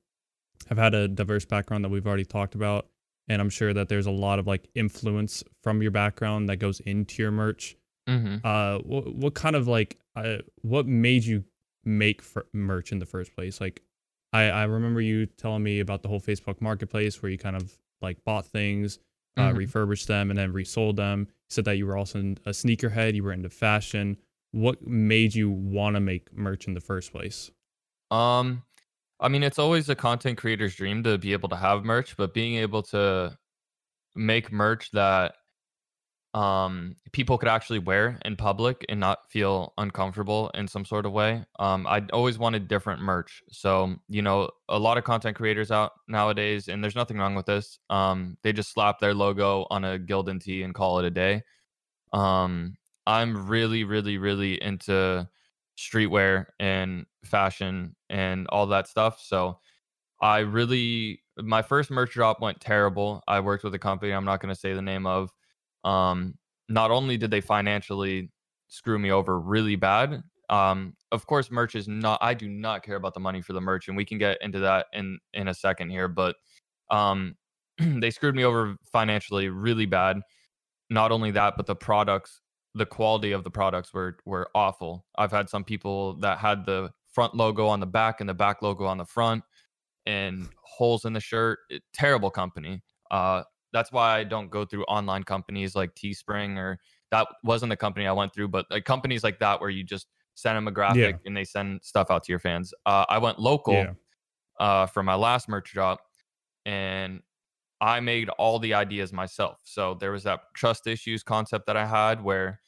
have 0.69 0.79
had 0.79 0.95
a 0.95 1.09
diverse 1.09 1.45
background 1.45 1.85
that 1.85 1.89
we've 1.89 2.07
already 2.07 2.25
talked 2.25 2.55
about, 2.55 2.89
and 3.29 3.41
I'm 3.41 3.51
sure 3.51 3.73
that 3.73 3.89
there's 3.89 4.07
a 4.07 4.11
lot 4.11 4.39
of 4.39 4.47
like 4.47 4.69
influence 4.75 5.43
from 5.63 5.83
your 5.83 5.91
background 5.91 6.49
that 6.49 6.57
goes 6.57 6.81
into 6.81 7.23
your 7.23 7.33
merch. 7.33 7.77
Mm-hmm. 8.09 8.39
Uh, 8.45 8.79
what, 8.79 9.15
what 9.15 9.35
kind 9.35 9.57
of 9.57 9.69
like 9.69 9.99
uh, 10.17 10.39
what 10.63 10.87
made 10.87 11.25
you 11.25 11.45
make 11.85 12.23
merch 12.53 12.93
in 12.93 12.99
the 12.99 13.07
first 13.07 13.35
place. 13.35 13.61
Like, 13.61 13.83
I 14.33 14.45
I 14.45 14.65
remember 14.65 15.01
you 15.01 15.27
telling 15.27 15.63
me 15.63 15.81
about 15.81 16.03
the 16.03 16.09
whole 16.09 16.21
Facebook 16.21 16.61
Marketplace 16.61 17.23
where 17.23 17.31
you 17.31 17.39
kind 17.39 17.57
of 17.57 17.77
like 18.01 18.23
bought 18.25 18.47
things, 18.47 18.99
uh, 19.37 19.43
mm-hmm. 19.43 19.59
refurbished 19.59 20.09
them, 20.09 20.31
and 20.31 20.39
then 20.39 20.53
resold 20.53 20.97
them. 20.97 21.27
You 21.29 21.47
said 21.49 21.65
that 21.67 21.79
you 21.79 21.87
were 21.87 21.97
also 21.97 22.19
a 22.19 22.51
sneakerhead. 22.51 23.15
You 23.15 23.25
were 23.25 23.33
into 23.33 23.51
fashion. 23.51 24.17
What 24.53 24.87
made 24.87 25.35
you 25.35 25.51
want 25.51 25.95
to 25.95 26.01
make 26.01 26.33
merch 26.33 26.67
in 26.67 26.75
the 26.75 26.81
first 26.81 27.13
place? 27.13 27.51
Um, 28.11 28.65
I 29.21 29.29
mean, 29.29 29.43
it's 29.43 29.59
always 29.59 29.89
a 29.89 29.95
content 29.95 30.39
creator's 30.39 30.75
dream 30.75 31.03
to 31.05 31.19
be 31.19 31.33
able 31.33 31.49
to 31.51 31.57
have 31.57 31.85
merch, 31.85 32.17
but 32.17 32.35
being 32.35 32.57
able 32.57 32.83
to 32.85 33.37
make 34.17 34.53
merch 34.53 34.91
that 34.93 35.35
um 36.35 36.95
people 37.11 37.37
could 37.37 37.49
actually 37.49 37.81
wear 37.81 38.17
in 38.25 38.37
public 38.37 38.87
and 38.89 39.01
not 39.01 39.19
feel 39.29 39.73
uncomfortable 39.79 40.49
in 40.55 40.69
some 40.69 40.85
sort 40.85 41.05
of 41.05 41.11
way 41.11 41.45
um 41.59 41.89
i 41.89 42.01
always 42.13 42.39
wanted 42.39 42.69
different 42.69 43.01
merch. 43.03 43.43
So 43.51 43.97
you 44.09 44.23
know 44.23 44.49
a 44.69 44.79
lot 44.79 44.97
of 44.97 45.03
content 45.03 45.37
creators 45.37 45.73
out 45.73 45.91
nowadays 46.07 46.69
and 46.69 46.85
there's 46.85 46.95
nothing 46.95 47.19
wrong 47.19 47.35
with 47.35 47.47
this 47.47 47.81
um 47.91 48.37
they 48.45 48.53
just 48.53 48.73
slap 48.73 49.01
their 49.01 49.13
logo 49.13 49.67
on 49.71 49.85
a 49.85 49.99
gildan 49.99 50.41
tee 50.41 50.63
and 50.63 50.73
call 50.73 51.01
it 51.01 51.05
a 51.05 51.11
day. 51.11 51.43
Um 52.13 52.77
i'm 53.07 53.49
really 53.49 53.83
really 53.83 54.19
really 54.19 54.63
into 54.63 55.29
streetwear 55.81 56.47
and 56.59 57.07
fashion 57.25 57.95
and 58.11 58.47
all 58.49 58.67
that 58.67 58.87
stuff 58.87 59.21
so 59.23 59.59
i 60.21 60.41
really 60.41 61.23
my 61.39 61.63
first 61.63 61.91
merch 61.91 62.13
drop 62.13 62.41
went 62.41 62.61
terrible 62.61 63.23
i 63.27 63.41
worked 63.41 63.65
with 63.65 63.75
a 63.75 63.79
company 63.79 64.13
i'm 64.13 64.25
not 64.25 64.41
going 64.41 64.53
to 64.53 64.61
say 64.61 64.75
the 64.75 64.83
name 64.83 65.07
of 65.07 65.31
um, 65.85 66.35
not 66.69 66.91
only 66.91 67.17
did 67.17 67.31
they 67.31 67.41
financially 67.41 68.31
screw 68.69 68.99
me 68.99 69.11
over 69.11 69.41
really 69.41 69.77
bad, 69.77 70.23
um, 70.51 70.95
of 71.13 71.27
course, 71.27 71.51
merch 71.51 71.75
is 71.75 71.89
not. 71.89 72.19
I 72.21 72.35
do 72.35 72.49
not 72.49 72.83
care 72.83 72.97
about 72.97 73.15
the 73.15 73.21
money 73.21 73.41
for 73.41 73.53
the 73.53 73.61
merch, 73.61 73.89
and 73.89 73.97
we 73.97 74.05
can 74.05 74.19
get 74.19 74.39
into 74.43 74.59
that 74.61 74.87
in 74.93 75.19
in 75.33 75.49
a 75.49 75.55
second 75.55 75.91
here. 75.91 76.09
But 76.09 76.37
um, 76.91 77.37
they 77.79 78.11
screwed 78.11 78.35
me 78.35 78.45
over 78.45 78.77
financially 78.93 79.49
really 79.49 79.87
bad. 79.87 80.21
Not 80.91 81.13
only 81.13 81.31
that, 81.33 81.55
but 81.57 81.67
the 81.67 81.77
products, 81.77 82.41
the 82.75 82.87
quality 82.87 83.33
of 83.33 83.45
the 83.45 83.51
products 83.51 83.93
were 83.93 84.17
were 84.25 84.49
awful. 84.55 85.05
I've 85.17 85.33
had 85.33 85.49
some 85.49 85.65
people 85.65 86.15
that 86.21 86.39
had 86.39 86.65
the 86.67 86.91
front 87.13 87.35
logo 87.35 87.67
on 87.67 87.81
the 87.81 87.87
back 87.87 88.21
and 88.21 88.29
the 88.29 88.35
back 88.35 88.63
logo 88.63 88.85
on 88.85 88.99
the 88.99 89.05
front, 89.05 89.43
and 90.07 90.49
holes 90.63 91.05
in 91.05 91.13
the 91.13 91.21
shirt. 91.21 91.59
It, 91.69 91.83
terrible 91.93 92.31
company. 92.31 92.83
Uh, 93.11 93.43
that's 93.73 93.93
why 93.93 94.19
I 94.19 94.25
don't 94.25 94.51
go 94.51 94.65
through 94.65 94.85
online 94.85 95.23
companies 95.25 95.75
like 95.75 95.95
Teespring 95.95 96.57
or 96.57 96.79
that 97.11 97.27
wasn't 97.45 97.71
the 97.71 97.77
company 97.77 98.07
I 98.07 98.13
went 98.13 98.33
through, 98.35 98.49
but 98.49 98.67
like 98.71 98.85
companies 98.85 99.25
like 99.25 99.39
that 99.41 99.61
where 99.61 99.71
you 99.71 99.85
just 99.85 100.07
send 100.35 100.57
them 100.57 100.69
a 100.69 100.71
graphic 100.71 101.17
yeah. 101.17 101.27
and 101.27 101.37
they 101.37 101.45
send 101.45 101.81
stuff 101.83 102.11
out 102.11 102.25
to 102.25 102.33
your 102.33 102.39
fans. 102.39 102.73
Uh, 102.87 103.05
I 103.09 103.19
went 103.19 103.39
local 103.39 103.75
yeah. 103.75 103.93
uh, 104.59 104.87
for 104.87 105.03
my 105.03 105.15
last 105.15 105.49
merch 105.49 105.73
drop 105.73 106.01
and 106.65 107.21
I 107.81 108.01
made 108.01 108.29
all 108.31 108.59
the 108.59 108.75
ideas 108.75 109.13
myself. 109.13 109.61
So 109.65 109.95
there 109.95 110.13
was 110.13 110.25
that 110.25 110.41
trust 110.55 110.87
issues 110.87 111.23
concept 111.23 111.67
that 111.67 111.77
I 111.77 111.87
had 111.87 112.23
where 112.23 112.61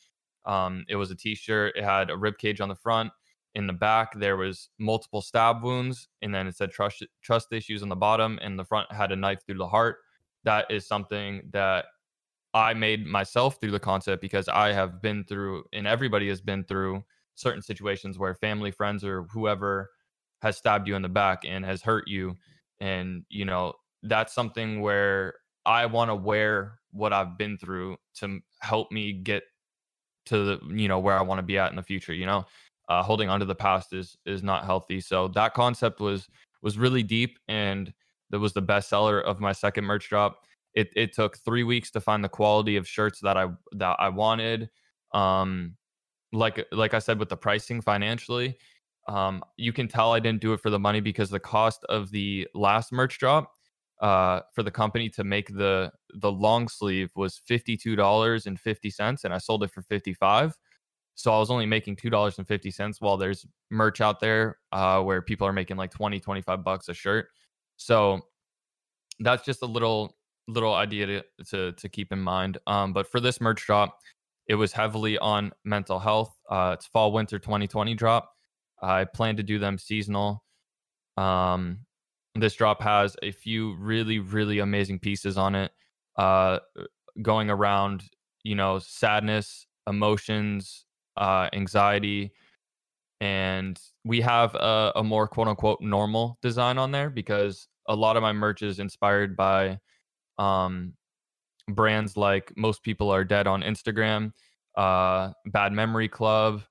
um, 0.46 0.84
it 0.88 0.96
was 0.96 1.10
a 1.10 1.14
t-shirt, 1.14 1.76
it 1.76 1.84
had 1.84 2.10
a 2.10 2.16
rib 2.16 2.38
cage 2.38 2.60
on 2.60 2.68
the 2.68 2.74
front. 2.74 3.12
In 3.54 3.66
the 3.66 3.74
back, 3.74 4.18
there 4.18 4.38
was 4.38 4.70
multiple 4.78 5.20
stab 5.20 5.62
wounds, 5.62 6.08
and 6.22 6.34
then 6.34 6.46
it 6.46 6.56
said 6.56 6.70
trust 6.70 7.04
trust 7.22 7.52
issues 7.52 7.82
on 7.82 7.90
the 7.90 7.96
bottom, 7.96 8.38
and 8.40 8.58
the 8.58 8.64
front 8.64 8.90
had 8.90 9.12
a 9.12 9.16
knife 9.16 9.40
through 9.46 9.58
the 9.58 9.68
heart 9.68 9.98
that 10.44 10.70
is 10.70 10.86
something 10.86 11.42
that 11.52 11.86
I 12.54 12.74
made 12.74 13.06
myself 13.06 13.60
through 13.60 13.70
the 13.70 13.80
concept 13.80 14.20
because 14.20 14.48
I 14.48 14.72
have 14.72 15.00
been 15.00 15.24
through, 15.24 15.64
and 15.72 15.86
everybody 15.86 16.28
has 16.28 16.40
been 16.40 16.64
through 16.64 17.04
certain 17.34 17.62
situations 17.62 18.18
where 18.18 18.34
family, 18.34 18.70
friends, 18.70 19.04
or 19.04 19.24
whoever 19.24 19.90
has 20.40 20.56
stabbed 20.56 20.88
you 20.88 20.96
in 20.96 21.02
the 21.02 21.08
back 21.08 21.42
and 21.46 21.64
has 21.64 21.82
hurt 21.82 22.08
you. 22.08 22.36
And, 22.80 23.24
you 23.28 23.44
know, 23.44 23.74
that's 24.02 24.34
something 24.34 24.80
where 24.80 25.34
I 25.64 25.86
want 25.86 26.10
to 26.10 26.14
wear 26.14 26.78
what 26.92 27.12
I've 27.12 27.38
been 27.38 27.56
through 27.56 27.96
to 28.16 28.40
help 28.60 28.90
me 28.92 29.12
get 29.12 29.44
to 30.26 30.44
the, 30.44 30.60
you 30.74 30.88
know, 30.88 30.98
where 30.98 31.18
I 31.18 31.22
want 31.22 31.38
to 31.38 31.42
be 31.42 31.58
at 31.58 31.70
in 31.70 31.76
the 31.76 31.82
future, 31.82 32.14
you 32.14 32.26
know. 32.26 32.44
Uh, 32.88 33.02
holding 33.02 33.28
on 33.28 33.40
to 33.40 33.46
the 33.46 33.54
past 33.54 33.92
is 33.92 34.16
is 34.26 34.42
not 34.42 34.64
healthy. 34.64 35.00
So 35.00 35.28
that 35.28 35.54
concept 35.54 36.00
was 36.00 36.28
was 36.62 36.78
really 36.78 37.02
deep 37.02 37.38
and 37.48 37.92
that 38.30 38.40
was 38.40 38.52
the 38.52 38.62
best 38.62 38.88
seller 38.88 39.20
of 39.20 39.40
my 39.40 39.52
second 39.52 39.84
merch 39.84 40.08
drop. 40.08 40.40
It, 40.74 40.90
it 40.96 41.12
took 41.12 41.36
three 41.38 41.64
weeks 41.64 41.90
to 41.92 42.00
find 42.00 42.24
the 42.24 42.28
quality 42.28 42.76
of 42.76 42.88
shirts 42.88 43.20
that 43.20 43.36
I 43.36 43.48
that 43.72 43.96
I 43.98 44.08
wanted. 44.08 44.68
Um, 45.14 45.76
like 46.32 46.66
like 46.72 46.94
I 46.94 46.98
said 46.98 47.18
with 47.18 47.28
the 47.28 47.36
pricing 47.36 47.80
financially, 47.80 48.56
um, 49.06 49.44
you 49.56 49.72
can 49.72 49.86
tell 49.86 50.12
I 50.12 50.20
didn't 50.20 50.40
do 50.40 50.52
it 50.54 50.60
for 50.60 50.70
the 50.70 50.78
money 50.78 51.00
because 51.00 51.30
the 51.30 51.40
cost 51.40 51.84
of 51.88 52.10
the 52.10 52.48
last 52.54 52.90
merch 52.90 53.18
drop 53.18 53.52
uh, 54.02 54.40
for 54.52 54.64
the 54.64 54.70
company 54.70 55.08
to 55.08 55.24
make 55.24 55.48
the 55.48 55.90
the 56.14 56.30
long 56.30 56.68
sleeve 56.68 57.10
was 57.14 57.40
fifty 57.46 57.76
two 57.76 57.96
dollars 57.96 58.46
and 58.46 58.58
fifty 58.60 58.90
cents, 58.90 59.24
and 59.24 59.32
I 59.32 59.38
sold 59.38 59.62
it 59.62 59.70
for 59.70 59.82
fifty 59.82 60.12
five. 60.12 60.54
So 61.14 61.32
I 61.32 61.38
was 61.38 61.50
only 61.50 61.66
making 61.66 61.96
two 61.96 62.10
dollars 62.10 62.36
and 62.38 62.46
fifty 62.46 62.72
cents 62.72 63.00
while 63.00 63.16
there's 63.16 63.46
merch 63.70 64.00
out 64.00 64.18
there 64.18 64.58
uh, 64.72 65.00
where 65.02 65.22
people 65.22 65.46
are 65.46 65.52
making 65.52 65.76
like 65.76 65.90
20, 65.92 66.20
25 66.20 66.64
bucks 66.64 66.88
a 66.88 66.94
shirt. 66.94 67.28
So 67.76 68.20
that's 69.20 69.44
just 69.44 69.62
a 69.62 69.66
little 69.66 70.16
little 70.48 70.74
idea 70.74 71.06
to 71.06 71.24
to, 71.50 71.72
to 71.72 71.88
keep 71.88 72.12
in 72.12 72.20
mind. 72.20 72.58
Um, 72.66 72.92
but 72.92 73.10
for 73.10 73.20
this 73.20 73.40
merch 73.40 73.64
drop, 73.64 74.00
it 74.48 74.56
was 74.56 74.72
heavily 74.72 75.16
on 75.18 75.52
mental 75.64 76.00
health. 76.00 76.36
Uh, 76.50 76.72
it's 76.76 76.86
fall 76.86 77.12
winter 77.12 77.38
2020 77.38 77.94
drop. 77.94 78.32
I 78.82 79.04
plan 79.04 79.36
to 79.36 79.44
do 79.44 79.60
them 79.60 79.78
seasonal. 79.78 80.42
Um, 81.16 81.86
this 82.34 82.54
drop 82.54 82.82
has 82.82 83.16
a 83.22 83.30
few 83.30 83.74
really 83.76 84.18
really 84.18 84.58
amazing 84.58 84.98
pieces 84.98 85.36
on 85.36 85.54
it. 85.54 85.72
Uh, 86.16 86.58
going 87.20 87.50
around, 87.50 88.04
you 88.42 88.54
know, 88.54 88.78
sadness, 88.78 89.66
emotions, 89.86 90.86
uh, 91.16 91.48
anxiety, 91.52 92.32
and 93.20 93.78
we 94.04 94.20
have 94.20 94.54
a, 94.54 94.92
a 94.96 95.04
more 95.04 95.28
quote 95.28 95.48
unquote 95.48 95.80
normal 95.80 96.38
design 96.42 96.78
on 96.78 96.90
there 96.90 97.08
because 97.10 97.68
a 97.88 97.94
lot 97.94 98.16
of 98.16 98.22
my 98.22 98.32
merch 98.32 98.62
is 98.62 98.78
inspired 98.78 99.36
by 99.36 99.78
um, 100.38 100.94
brands 101.68 102.16
like 102.16 102.52
Most 102.56 102.82
People 102.82 103.10
Are 103.10 103.24
Dead 103.24 103.46
on 103.46 103.62
Instagram, 103.62 104.32
uh, 104.76 105.30
Bad 105.46 105.72
Memory 105.72 106.08
Club. 106.08 106.62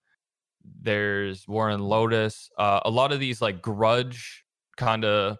There's 0.81 1.47
Warren 1.47 1.79
Lotas. 1.79 2.47
Uh, 2.57 2.81
a 2.85 2.89
lot 2.89 3.11
of 3.11 3.19
these 3.19 3.41
like 3.41 3.61
grudge 3.61 4.43
kind 4.77 5.05
of 5.05 5.37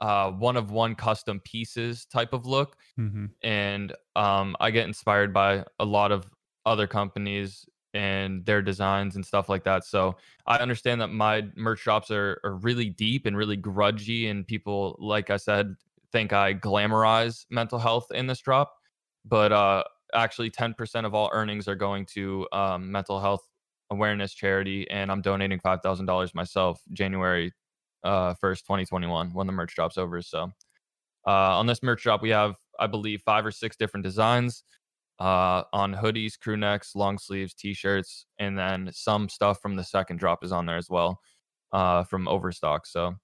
uh, 0.00 0.30
one 0.30 0.56
of 0.56 0.70
one 0.70 0.94
custom 0.94 1.40
pieces 1.40 2.04
type 2.04 2.32
of 2.32 2.46
look. 2.46 2.76
Mm-hmm. 2.98 3.26
And 3.42 3.92
um, 4.14 4.56
I 4.60 4.70
get 4.70 4.86
inspired 4.86 5.32
by 5.32 5.64
a 5.78 5.84
lot 5.84 6.12
of 6.12 6.26
other 6.64 6.86
companies 6.86 7.66
and 7.94 8.44
their 8.44 8.60
designs 8.60 9.16
and 9.16 9.24
stuff 9.24 9.48
like 9.48 9.64
that. 9.64 9.84
So 9.84 10.16
I 10.46 10.58
understand 10.58 11.00
that 11.00 11.08
my 11.08 11.46
merch 11.56 11.82
drops 11.82 12.10
are, 12.10 12.40
are 12.44 12.56
really 12.56 12.90
deep 12.90 13.24
and 13.24 13.36
really 13.36 13.56
grudgy, 13.56 14.30
and 14.30 14.46
people, 14.46 14.96
like 14.98 15.30
I 15.30 15.38
said, 15.38 15.74
think 16.12 16.32
I 16.32 16.54
glamorize 16.54 17.46
mental 17.50 17.78
health 17.78 18.08
in 18.12 18.26
this 18.26 18.40
drop. 18.40 18.74
But 19.24 19.50
uh, 19.52 19.84
actually, 20.14 20.50
10% 20.50 21.06
of 21.06 21.14
all 21.14 21.30
earnings 21.32 21.68
are 21.68 21.74
going 21.74 22.04
to 22.06 22.46
um, 22.52 22.92
mental 22.92 23.18
health 23.18 23.48
awareness 23.90 24.34
charity, 24.34 24.88
and 24.90 25.10
I'm 25.10 25.22
donating 25.22 25.58
$5,000 25.60 26.34
myself 26.34 26.82
January 26.92 27.52
uh, 28.04 28.34
1st, 28.34 28.62
2021, 28.62 29.30
when 29.32 29.46
the 29.46 29.52
merch 29.52 29.74
drops 29.74 29.98
over. 29.98 30.22
So 30.22 30.52
uh, 31.26 31.58
on 31.58 31.66
this 31.66 31.82
merch 31.82 32.02
drop, 32.02 32.22
we 32.22 32.30
have, 32.30 32.54
I 32.78 32.86
believe, 32.86 33.22
five 33.22 33.44
or 33.44 33.50
six 33.50 33.76
different 33.76 34.04
designs 34.04 34.62
uh, 35.18 35.62
on 35.72 35.94
hoodies, 35.94 36.38
crew 36.38 36.56
necks, 36.56 36.94
long 36.94 37.18
sleeves, 37.18 37.54
t-shirts, 37.54 38.26
and 38.38 38.58
then 38.58 38.90
some 38.92 39.28
stuff 39.28 39.60
from 39.60 39.76
the 39.76 39.84
second 39.84 40.18
drop 40.18 40.44
is 40.44 40.52
on 40.52 40.66
there 40.66 40.76
as 40.76 40.90
well 40.90 41.20
uh, 41.72 42.04
from 42.04 42.28
Overstock. 42.28 42.86
So 42.86 43.14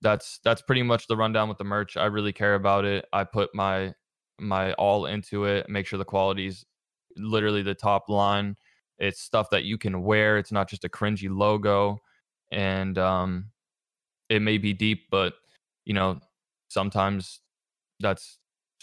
that's 0.00 0.40
that's 0.44 0.62
pretty 0.62 0.82
much 0.82 1.06
the 1.06 1.16
rundown 1.16 1.48
with 1.48 1.58
the 1.58 1.64
merch. 1.64 1.96
I 1.96 2.06
really 2.06 2.32
care 2.32 2.54
about 2.54 2.84
it. 2.84 3.06
I 3.12 3.24
put 3.24 3.54
my 3.54 3.94
my 4.38 4.72
all 4.74 5.06
into 5.06 5.44
it. 5.44 5.68
Make 5.68 5.86
sure 5.86 5.98
the 5.98 6.04
quality's 6.04 6.64
literally 7.16 7.62
the 7.62 7.74
top 7.74 8.08
line. 8.08 8.56
It's 8.98 9.20
stuff 9.20 9.50
that 9.50 9.64
you 9.64 9.78
can 9.78 10.02
wear. 10.02 10.38
It's 10.38 10.52
not 10.52 10.68
just 10.68 10.84
a 10.84 10.88
cringy 10.88 11.28
logo, 11.30 11.98
and 12.52 12.96
um, 12.98 13.50
it 14.28 14.42
may 14.42 14.58
be 14.58 14.72
deep, 14.72 15.10
but 15.10 15.34
you 15.84 15.94
know 15.94 16.20
sometimes 16.68 17.40
that's 18.00 18.38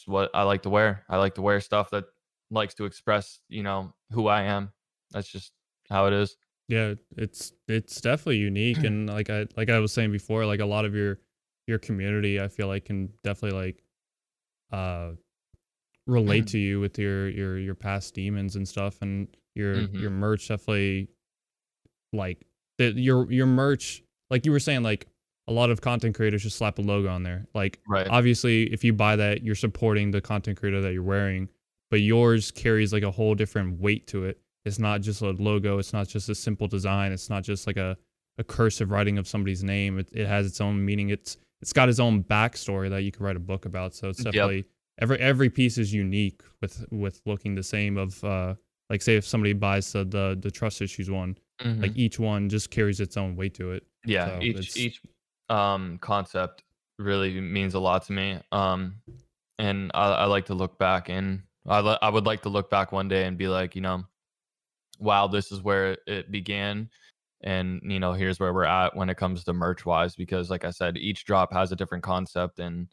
what 0.06 0.30
I 0.34 0.44
like 0.44 0.64
to 0.64 0.70
wear. 0.70 1.04
I 1.10 1.18
like 1.18 1.36
to 1.36 1.42
wear 1.42 1.60
stuff 1.60 1.90
that 1.92 2.06
likes 2.50 2.74
to 2.76 2.86
express, 2.86 3.40
you 3.50 3.64
know, 3.64 3.94
who 4.12 4.28
I 4.28 4.44
am. 4.44 4.72
That's 5.12 5.28
just 5.28 5.52
how 5.90 6.08
it 6.08 6.14
is. 6.14 6.36
Yeah, 6.68 6.94
it's 7.18 7.52
it's 7.68 8.00
definitely 8.02 8.38
unique 8.38 8.78
and 8.84 9.10
like 9.10 9.30
I 9.30 9.46
like 9.58 9.70
I 9.70 9.80
was 9.80 9.92
saying 9.92 10.12
before, 10.12 10.46
like 10.46 10.60
a 10.60 10.66
lot 10.66 10.86
of 10.86 10.96
your 10.96 11.20
your 11.68 11.80
community 11.80 12.42
I 12.42 12.48
feel 12.48 12.68
like 12.68 12.86
can 12.86 13.10
definitely 13.24 13.60
like 13.60 13.84
uh 14.72 15.12
relate 16.08 16.48
to 16.54 16.60
you 16.60 16.80
with 16.80 16.98
your 16.98 17.30
your 17.30 17.58
your 17.58 17.76
past 17.76 18.14
demons 18.14 18.56
and 18.56 18.68
stuff 18.68 19.02
and 19.02 19.28
your 19.56 19.76
mm-hmm. 19.76 19.98
your 19.98 20.10
merch 20.10 20.48
definitely 20.48 21.10
like 22.14 22.46
the, 22.78 22.92
your 22.92 23.32
your 23.32 23.46
merch 23.46 24.02
like 24.30 24.46
you 24.46 24.52
were 24.52 24.60
saying 24.60 24.82
like 24.82 25.08
a 25.52 25.54
lot 25.54 25.70
of 25.70 25.82
content 25.82 26.16
creators 26.16 26.44
just 26.44 26.58
slap 26.58 26.80
a 26.80 26.82
logo 26.82 27.10
on 27.10 27.24
there. 27.24 27.46
Like, 27.54 27.80
right. 27.88 28.08
obviously, 28.10 28.64
if 28.72 28.84
you 28.84 28.94
buy 28.94 29.18
that, 29.18 29.44
you're 29.44 29.54
supporting 29.54 30.10
the 30.10 30.22
content 30.22 30.58
creator 30.58 30.82
that 30.82 30.94
you're 30.94 31.04
wearing, 31.04 31.50
but 31.90 32.00
yours 32.00 32.52
carries 32.52 32.94
like 32.94 33.04
a 33.04 33.12
whole 33.12 33.36
different 33.36 33.80
weight 33.80 34.08
to 34.08 34.24
it. 34.26 34.40
It's 34.64 34.80
not 34.80 35.02
just 35.02 35.22
a 35.22 35.32
logo. 35.32 35.78
It's 35.78 35.92
not 35.92 36.08
just 36.08 36.30
a 36.30 36.36
simple 36.36 36.68
design. 36.68 37.12
It's 37.12 37.30
not 37.30 37.44
just 37.44 37.68
like 37.68 37.78
a, 37.78 37.98
a 38.38 38.44
cursive 38.44 38.92
writing 38.92 39.18
of 39.18 39.28
somebody's 39.28 39.64
name. 39.64 40.00
It, 40.00 40.08
it 40.14 40.26
has 40.26 40.46
its 40.46 40.62
own 40.62 40.84
meaning. 40.84 41.10
It's 41.10 41.38
it's 41.62 41.74
got 41.74 41.90
its 41.90 42.00
own 42.00 42.24
backstory 42.24 42.90
that 42.90 43.04
you 43.04 43.12
could 43.12 43.22
write 43.22 43.36
a 43.36 43.42
book 43.42 43.66
about. 43.66 43.94
So 43.94 44.10
it's 44.10 44.24
definitely 44.24 44.58
yep. 44.58 44.66
every 45.00 45.20
every 45.20 45.50
piece 45.50 45.78
is 45.78 45.94
unique 45.94 46.42
with 46.62 46.86
with 46.92 47.22
looking 47.26 47.56
the 47.56 47.64
same. 47.64 47.98
Of 47.98 48.24
uh, 48.24 48.56
like 48.90 49.02
say 49.02 49.16
if 49.16 49.26
somebody 49.26 49.54
buys 49.54 49.92
the 49.92 50.06
the, 50.06 50.38
the 50.40 50.52
trust 50.52 50.82
issues 50.82 51.10
one, 51.10 51.38
mm-hmm. 51.60 51.82
like 51.82 51.98
each 51.98 52.20
one 52.20 52.48
just 52.48 52.70
carries 52.70 53.00
its 53.00 53.18
own 53.18 53.36
weight 53.36 53.56
to 53.56 53.72
it. 53.72 53.84
Yeah, 54.06 54.28
so 54.28 54.42
each 54.42 54.78
each 54.78 55.02
um, 55.52 56.00
concept 56.02 56.64
really 56.98 57.40
means 57.42 57.74
a 57.74 57.80
lot 57.80 58.06
to 58.06 58.14
me. 58.14 58.40
Um, 58.52 58.96
and 59.60 59.92
I, 59.94 60.12
I 60.12 60.26
like 60.26 60.46
to 60.46 60.54
look 60.54 60.80
back 60.80 61.10
and 61.10 61.44
I, 61.68 61.80
I 62.02 62.10
would 62.10 62.26
like 62.26 62.42
to 62.44 62.50
look 62.50 62.70
back 62.70 62.92
one 62.92 63.08
day 63.08 63.26
and 63.26 63.38
be 63.38 63.48
like, 63.48 63.76
you 63.76 63.82
know, 63.82 64.04
wow, 64.98 65.28
this 65.28 65.52
is 65.52 65.62
where 65.62 65.98
it 66.08 66.32
began. 66.32 66.90
And, 67.44 67.82
you 67.84 68.00
know, 68.00 68.14
here's 68.14 68.40
where 68.40 68.54
we're 68.54 68.64
at 68.64 68.96
when 68.96 69.10
it 69.10 69.18
comes 69.18 69.44
to 69.44 69.54
merch 69.54 69.86
wise, 69.86 70.16
because 70.16 70.50
like 70.50 70.64
I 70.64 70.72
said, 70.72 70.98
each 70.98 71.26
drop 71.26 71.52
has 71.52 71.72
a 71.72 71.76
different 71.76 72.04
concept 72.04 72.60
and 72.60 72.88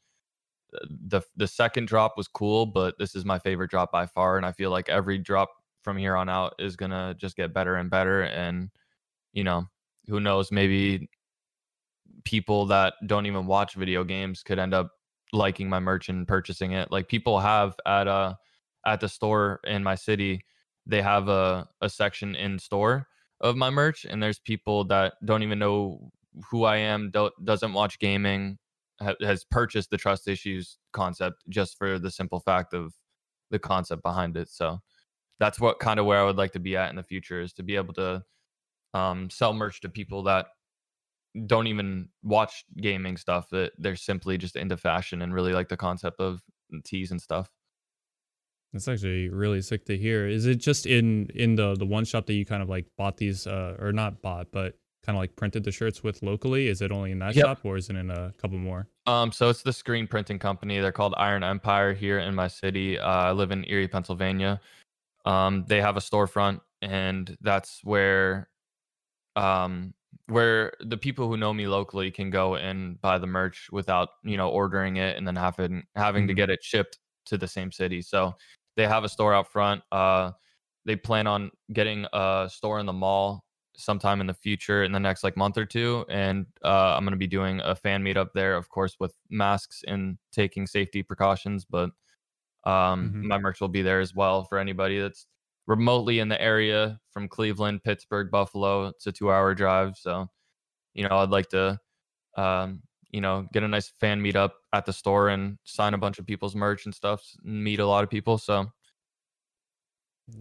uh, 0.75 0.85
the 1.07 1.23
the 1.37 1.47
second 1.47 1.87
drop 1.87 2.15
was 2.17 2.29
cool, 2.29 2.67
but 2.67 2.99
this 2.99 3.15
is 3.15 3.25
my 3.25 3.39
favorite 3.39 3.71
drop 3.71 3.93
by 3.93 4.07
far. 4.07 4.37
And 4.37 4.45
I 4.45 4.53
feel 4.53 4.71
like 4.71 4.89
every 4.89 5.19
drop 5.19 5.49
from 5.83 5.97
here 5.97 6.17
on 6.17 6.29
out 6.29 6.55
is 6.59 6.77
gonna 6.77 7.15
just 7.19 7.37
get 7.37 7.55
better 7.55 7.77
and 7.77 7.89
better. 7.89 8.23
And, 8.23 8.71
you 9.33 9.45
know, 9.45 9.67
who 10.09 10.19
knows, 10.21 10.51
maybe 10.51 11.09
people 12.25 12.67
that 12.67 12.95
don't 13.07 13.27
even 13.27 13.47
watch 13.47 13.75
video 13.75 14.05
games 14.05 14.43
could 14.43 14.59
end 14.59 14.75
up 14.75 14.91
liking 15.33 15.69
my 15.69 15.79
merch 15.79 16.09
and 16.09 16.27
purchasing 16.27 16.73
it. 16.73 16.91
Like 16.91 17.09
people 17.09 17.41
have 17.41 17.75
at 17.87 18.09
uh 18.09 18.35
at 18.87 19.01
the 19.01 19.09
store 19.09 19.61
in 19.65 19.83
my 19.83 19.95
city, 19.95 20.45
they 20.87 21.03
have 21.03 21.29
a 21.29 21.69
a 21.81 21.89
section 21.89 22.35
in 22.35 22.59
store 22.59 23.07
of 23.41 23.57
my 23.57 23.71
merch, 23.71 24.05
and 24.05 24.23
there's 24.23 24.39
people 24.41 24.85
that 24.85 25.15
don't 25.25 25.43
even 25.43 25.59
know 25.59 26.11
who 26.51 26.65
I 26.65 26.77
am, 26.77 27.11
don't, 27.11 27.33
doesn't 27.45 27.73
watch 27.73 27.99
gaming, 27.99 28.59
ha- 29.01 29.15
has 29.21 29.45
purchased 29.45 29.91
the 29.91 29.97
trust 29.97 30.29
issues 30.29 30.79
concept 30.93 31.43
just 31.49 31.77
for 31.79 31.99
the 31.99 32.11
simple 32.11 32.41
fact 32.41 32.75
of 32.75 32.95
the 33.51 33.59
concept 33.59 34.03
behind 34.03 34.37
it. 34.37 34.49
So 34.49 34.79
that's 35.39 35.61
what 35.61 35.79
kind 35.79 36.01
of 36.01 36.07
where 36.07 36.19
I 36.19 36.25
would 36.25 36.37
like 36.37 36.53
to 36.53 36.61
be 36.61 36.77
at 36.77 36.91
in 36.91 36.97
the 36.97 37.03
future 37.03 37.41
is 37.41 37.53
to 37.55 37.63
be 37.63 37.77
able 37.77 37.95
to 37.95 38.23
um, 38.95 39.31
sell 39.31 39.53
merch 39.53 39.81
to 39.83 39.89
people 39.89 40.23
that 40.25 40.47
don't 41.47 41.67
even 41.67 42.09
watch 42.23 42.65
gaming 42.77 43.17
stuff 43.17 43.49
that 43.51 43.73
they're 43.79 43.97
simply 43.97 44.39
just 44.39 44.57
into 44.57 44.77
fashion 44.77 45.23
and 45.23 45.35
really 45.35 45.53
like 45.53 45.69
the 45.69 45.77
concept 45.77 46.21
of 46.21 46.43
tees 46.85 47.11
and 47.11 47.21
stuff. 47.21 47.51
That's 48.73 48.89
actually 48.89 49.31
really 49.31 49.63
sick 49.63 49.87
to 49.87 49.97
hear. 49.97 50.29
Is 50.29 50.47
it 50.47 50.57
just 50.57 50.87
in 50.87 51.29
in 51.35 51.55
the 51.55 51.75
the 51.75 51.87
one 51.87 52.05
shop 52.05 52.27
that 52.27 52.35
you 52.35 52.45
kind 52.45 52.63
of 52.63 52.69
like 52.69 52.87
bought 52.97 53.17
these 53.17 53.47
uh 53.47 53.77
or 53.79 53.93
not 53.93 54.21
bought 54.21 54.49
but 54.53 54.75
kind 55.05 55.17
of 55.17 55.21
like 55.21 55.35
printed 55.37 55.65
the 55.65 55.73
shirts 55.73 56.03
with 56.03 56.23
locally? 56.23 56.69
Is 56.69 56.83
it 56.83 56.93
only 56.93 57.13
in 57.13 57.19
that 57.21 57.35
yep. 57.35 57.47
shop 57.47 57.61
or 57.65 57.77
is 57.77 57.89
it 57.89 57.97
in 57.97 58.11
a 58.11 58.33
couple 58.37 58.59
more? 58.59 58.89
Um 59.07 59.33
so 59.33 59.49
it's 59.49 59.63
the 59.63 59.73
screen 59.73 60.07
printing 60.07 60.39
company. 60.39 60.81
They're 60.81 60.93
called 60.93 61.15
iron 61.17 61.43
empire 61.43 61.95
here 61.95 62.19
in 62.19 62.35
my 62.35 62.49
city. 62.49 62.99
Uh, 62.99 63.09
i 63.09 63.33
live 63.33 63.53
in 63.53 63.65
erie 63.69 63.89
pennsylvania. 63.89 64.61
Um 65.25 65.65
they 65.67 65.81
have 65.81 65.97
a 65.97 66.01
storefront 66.01 66.61
and 66.83 67.37
that's 67.41 67.81
where 67.85 68.51
um 69.35 69.95
where 70.29 70.73
the 70.81 70.97
people 70.97 71.27
who 71.27 71.37
know 71.37 71.53
me 71.53 71.67
locally 71.67 72.11
can 72.11 72.31
go 72.31 72.57
and 72.57 73.01
buy 73.01 73.19
the 73.19 73.27
merch 73.27 73.69
without 73.73 74.11
you 74.23 74.37
know 74.37 74.49
ordering 74.51 74.97
it 74.97 75.17
and 75.17 75.27
then 75.27 75.37
having 75.37 75.83
having 75.97 76.23
mm-hmm. 76.23 76.29
to 76.29 76.35
get 76.35 76.51
it 76.51 76.63
shipped 76.63 76.99
to 77.27 77.37
the 77.37 77.49
same 77.49 77.73
city 77.73 78.01
so 78.03 78.35
they 78.77 78.87
have 78.87 79.05
a 79.05 79.09
store 79.09 79.35
out 79.35 79.51
front 79.51 79.83
uh 79.93 80.31
they 80.85 80.97
plan 80.97 81.27
on 81.27 81.51
getting 81.73 82.07
a 82.13 82.49
store 82.51 82.79
in 82.79 82.87
the 82.87 82.93
mall 82.93 83.45
sometime 83.77 84.21
in 84.21 84.27
the 84.27 84.35
future 84.35 84.83
in 84.85 84.93
the 84.93 85.01
next 85.01 85.23
like 85.23 85.37
month 85.37 85.57
or 85.57 85.65
two 85.65 86.05
and 86.09 86.47
uh, 86.65 86.95
i'm 86.97 87.05
going 87.05 87.13
to 87.13 87.17
be 87.17 87.27
doing 87.27 87.61
a 87.65 87.75
fan 87.75 88.03
meetup 88.03 88.29
there 88.35 88.57
of 88.57 88.69
course 88.69 88.97
with 89.01 89.15
masks 89.31 89.83
and 89.87 90.19
taking 90.33 90.67
safety 90.67 91.03
precautions 91.03 91.65
but 91.65 91.91
um, 92.65 93.11
mm-hmm. 93.11 93.29
my 93.29 93.39
merch 93.39 93.61
will 93.61 93.69
be 93.69 93.83
there 93.83 94.01
as 94.01 94.15
well 94.15 94.45
for 94.45 94.59
anybody 94.59 94.99
that's 94.99 95.27
remotely 95.69 96.19
in 96.19 96.29
the 96.29 96.41
area 96.43 96.99
from 97.13 97.29
Cleveland, 97.29 97.85
Pittsburgh, 97.85 98.31
Buffalo. 98.31 98.87
It's 98.87 99.07
a 99.07 99.13
two-hour 99.13 99.55
drive, 99.55 99.97
so 99.97 100.27
you 100.95 101.07
know 101.09 101.19
I'd 101.19 101.31
like 101.31 101.49
to, 101.51 101.79
um, 102.37 102.83
you 103.11 103.21
know, 103.21 103.47
get 103.53 103.63
a 103.63 103.69
nice 103.69 103.93
fan 104.01 104.21
meetup 104.21 104.51
at 104.73 104.87
the 104.87 104.93
store 104.93 105.29
and 105.29 105.59
sign 105.65 105.95
a 105.95 105.99
bunch 105.99 106.19
of 106.19 106.27
people's 106.27 106.57
merch 106.57 106.87
and 106.87 106.95
stuff, 106.95 107.23
meet 107.45 107.79
a 107.79 107.87
lot 107.87 108.03
of 108.03 108.11
people. 108.11 108.39
So 108.39 108.67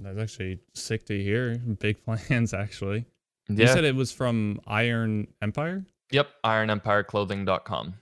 That's 0.02 0.18
actually 0.18 0.60
sick 0.74 1.06
to 1.08 1.22
hear. 1.22 1.58
Big 1.80 2.04
plans, 2.04 2.54
actually. 2.54 3.06
You 3.50 3.68
said 3.68 3.86
it 3.86 3.96
was 3.96 4.12
from 4.12 4.60
Iron 4.68 5.28
Empire, 5.42 5.86
yep, 6.12 6.28
IronEmpireClothing.com. 6.46 7.94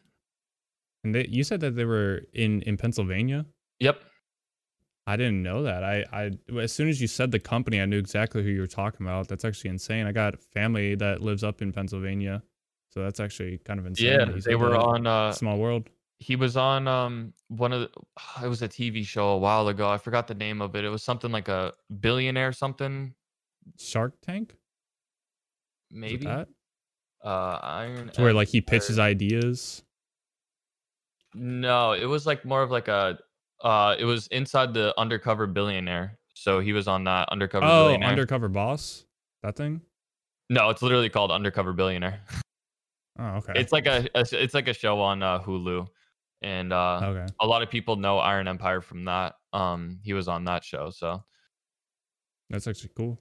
and 1.04 1.14
they, 1.14 1.28
you 1.30 1.44
said 1.44 1.60
that 1.60 1.76
they 1.76 1.86
were 1.86 2.24
in 2.34 2.62
in 2.64 2.78
Pennsylvania. 2.78 3.46
Yep. 3.80 4.00
I 5.08 5.18
didn't 5.18 5.44
know 5.44 5.64
that. 5.64 5.84
I, 5.84 6.04
I 6.12 6.32
as 6.60 6.72
soon 6.72 6.90
as 6.90 7.00
you 7.00 7.08
said 7.08 7.32
the 7.32 7.40
company, 7.40 7.80
I 7.80 7.86
knew 7.86 8.00
exactly 8.00 8.44
who 8.44 8.50
you 8.50 8.62
were 8.62 8.68
talking 8.68 9.06
about. 9.06 9.28
That's 9.28 9.46
actually 9.46 9.70
insane. 9.70 10.08
I 10.08 10.12
got 10.12 10.42
family 10.42 10.96
that 10.96 11.22
lives 11.22 11.44
up 11.44 11.62
in 11.62 11.72
Pennsylvania, 11.72 12.42
so 12.90 13.04
that's 13.04 13.20
actually 13.20 13.60
kind 13.60 13.80
of 13.80 13.86
insane. 13.86 14.08
Yeah, 14.08 14.40
they 14.44 14.56
were 14.56 14.76
on. 14.76 15.06
Uh, 15.06 15.32
Small 15.32 15.58
World. 15.58 15.90
he 16.18 16.36
was 16.36 16.58
on 16.58 16.88
um 16.88 17.34
one 17.50 17.72
of 17.72 17.82
the, 17.82 17.90
it 18.44 18.48
was 18.48 18.62
a 18.62 18.68
TV 18.68 19.06
show 19.06 19.30
a 19.30 19.38
while 19.38 19.68
ago. 19.68 19.90
I 19.90 19.98
forgot 19.98 20.28
the 20.28 20.36
name 20.36 20.62
of 20.62 20.76
it. 20.76 20.84
It 20.84 20.90
was 20.90 21.04
something 21.04 21.32
like 21.32 21.50
a 21.50 21.74
billionaire 22.00 22.52
something 22.52 23.14
Shark 23.78 24.14
Tank. 24.22 24.56
Maybe. 25.92 26.26
that? 26.26 26.48
Uh, 27.24 27.60
Iron. 27.62 28.10
It's 28.10 28.20
where 28.20 28.34
like 28.34 28.50
he 28.50 28.62
pitches 28.62 29.00
ideas. 29.00 29.84
No, 31.34 31.94
it 31.94 32.06
was 32.06 32.26
like 32.26 32.46
more 32.46 32.62
of 32.62 32.72
like 32.72 32.88
a. 32.88 33.18
Uh, 33.66 33.96
it 33.98 34.06
was 34.06 34.28
inside 34.28 34.74
the 34.74 34.94
undercover 34.98 35.48
billionaire. 35.48 36.18
So 36.36 36.60
he 36.60 36.72
was 36.72 36.88
on 36.88 37.04
that 37.06 37.28
undercover 37.32 37.66
Oh, 37.66 37.86
billionaire. 37.86 38.10
undercover 38.10 38.48
boss. 38.48 39.06
That 39.44 39.56
thing. 39.56 39.82
no, 40.50 40.70
it's 40.70 40.82
literally 40.82 41.10
called 41.10 41.32
undercover 41.32 41.74
billionaire. 41.74 42.22
Oh, 43.18 43.38
okay. 43.38 43.54
It's 43.56 43.72
like 43.72 43.86
a, 43.88 44.06
a 44.14 44.26
it's 44.34 44.54
like 44.54 44.68
a 44.68 44.74
show 44.74 45.00
on 45.00 45.24
uh, 45.24 45.40
Hulu, 45.40 45.88
and 46.42 46.74
uh, 46.74 47.00
okay. 47.02 47.34
a 47.40 47.48
lot 47.48 47.62
of 47.62 47.70
people 47.70 47.96
know 47.96 48.18
Iron 48.20 48.46
Empire 48.50 48.82
from 48.82 49.06
that. 49.06 49.36
Um, 49.54 50.00
he 50.04 50.12
was 50.12 50.28
on 50.28 50.44
that 50.46 50.66
show. 50.66 50.90
So 50.90 51.24
That's 52.50 52.68
actually 52.68 52.92
cool. 52.98 53.18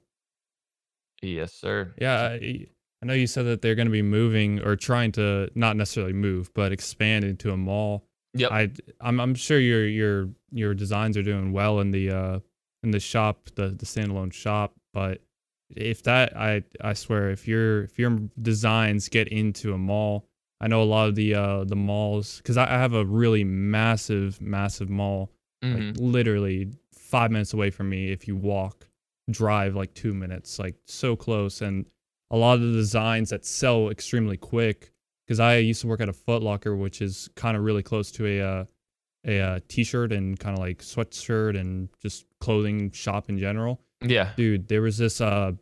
yes, 1.22 1.54
sir. 1.54 1.94
Yeah, 2.00 2.22
I, 2.22 2.66
I 3.02 3.06
know 3.06 3.12
you 3.14 3.28
said 3.28 3.46
that 3.46 3.62
they're 3.62 3.76
going 3.76 3.86
to 3.86 3.92
be 3.92 4.02
moving 4.02 4.60
or 4.62 4.74
trying 4.74 5.12
to 5.12 5.48
not 5.54 5.76
necessarily 5.76 6.12
move, 6.12 6.52
but 6.54 6.72
expand 6.72 7.22
into 7.24 7.52
a 7.52 7.56
mall. 7.56 8.08
Yep. 8.34 8.50
I 8.52 8.70
I'm 9.00 9.20
I'm 9.20 9.34
sure 9.34 9.58
your 9.58 9.86
your 9.86 10.28
your 10.50 10.74
designs 10.74 11.16
are 11.16 11.22
doing 11.22 11.52
well 11.52 11.80
in 11.80 11.90
the 11.90 12.10
uh 12.10 12.40
in 12.82 12.90
the 12.90 13.00
shop, 13.00 13.48
the 13.54 13.68
the 13.68 13.86
standalone 13.86 14.32
shop, 14.32 14.74
but 14.92 15.22
if 15.74 16.02
that 16.04 16.36
I 16.36 16.62
I 16.80 16.92
swear 16.94 17.30
if 17.30 17.46
your 17.48 17.84
if 17.84 17.98
your 17.98 18.18
designs 18.42 19.08
get 19.08 19.28
into 19.28 19.72
a 19.72 19.78
mall, 19.78 20.26
I 20.60 20.68
know 20.68 20.82
a 20.82 20.84
lot 20.84 21.08
of 21.08 21.14
the 21.14 21.34
uh 21.34 21.64
the 21.64 21.76
malls 21.76 22.40
cuz 22.44 22.56
I, 22.56 22.64
I 22.64 22.78
have 22.78 22.92
a 22.94 23.04
really 23.04 23.44
massive 23.44 24.40
massive 24.40 24.90
mall 24.90 25.30
Mhm. 25.64 25.92
like 25.92 25.96
literally 25.98 26.68
5 26.92 27.30
minutes 27.30 27.54
away 27.54 27.70
from 27.70 27.88
me 27.88 28.10
if 28.10 28.28
you 28.28 28.36
walk 28.36 28.86
drive 29.30 29.74
like 29.74 29.94
2 29.94 30.12
minutes 30.12 30.58
like 30.58 30.74
so 30.86 31.16
close 31.16 31.62
and 31.62 31.86
a 32.30 32.36
lot 32.36 32.54
of 32.54 32.60
the 32.60 32.72
designs 32.72 33.30
that 33.30 33.44
sell 33.46 33.88
extremely 33.88 34.36
quick 34.36 34.92
because 35.26 35.40
I 35.40 35.56
used 35.56 35.80
to 35.82 35.86
work 35.86 36.00
at 36.00 36.08
a 36.08 36.12
Foot 36.12 36.42
Locker, 36.42 36.76
which 36.76 37.00
is 37.00 37.28
kind 37.34 37.56
of 37.56 37.62
really 37.62 37.82
close 37.82 38.10
to 38.12 38.26
a 38.26 38.40
uh, 38.40 38.64
a 39.26 39.40
uh, 39.40 39.60
t-shirt 39.68 40.12
and 40.12 40.38
kind 40.38 40.56
of 40.56 40.62
like 40.62 40.78
sweatshirt 40.78 41.58
and 41.58 41.88
just 42.02 42.26
clothing 42.40 42.90
shop 42.90 43.28
in 43.28 43.38
general. 43.38 43.80
Yeah. 44.02 44.32
Dude, 44.36 44.68
there 44.68 44.82
was 44.82 44.98
this 44.98 45.20
uh, 45.20 45.52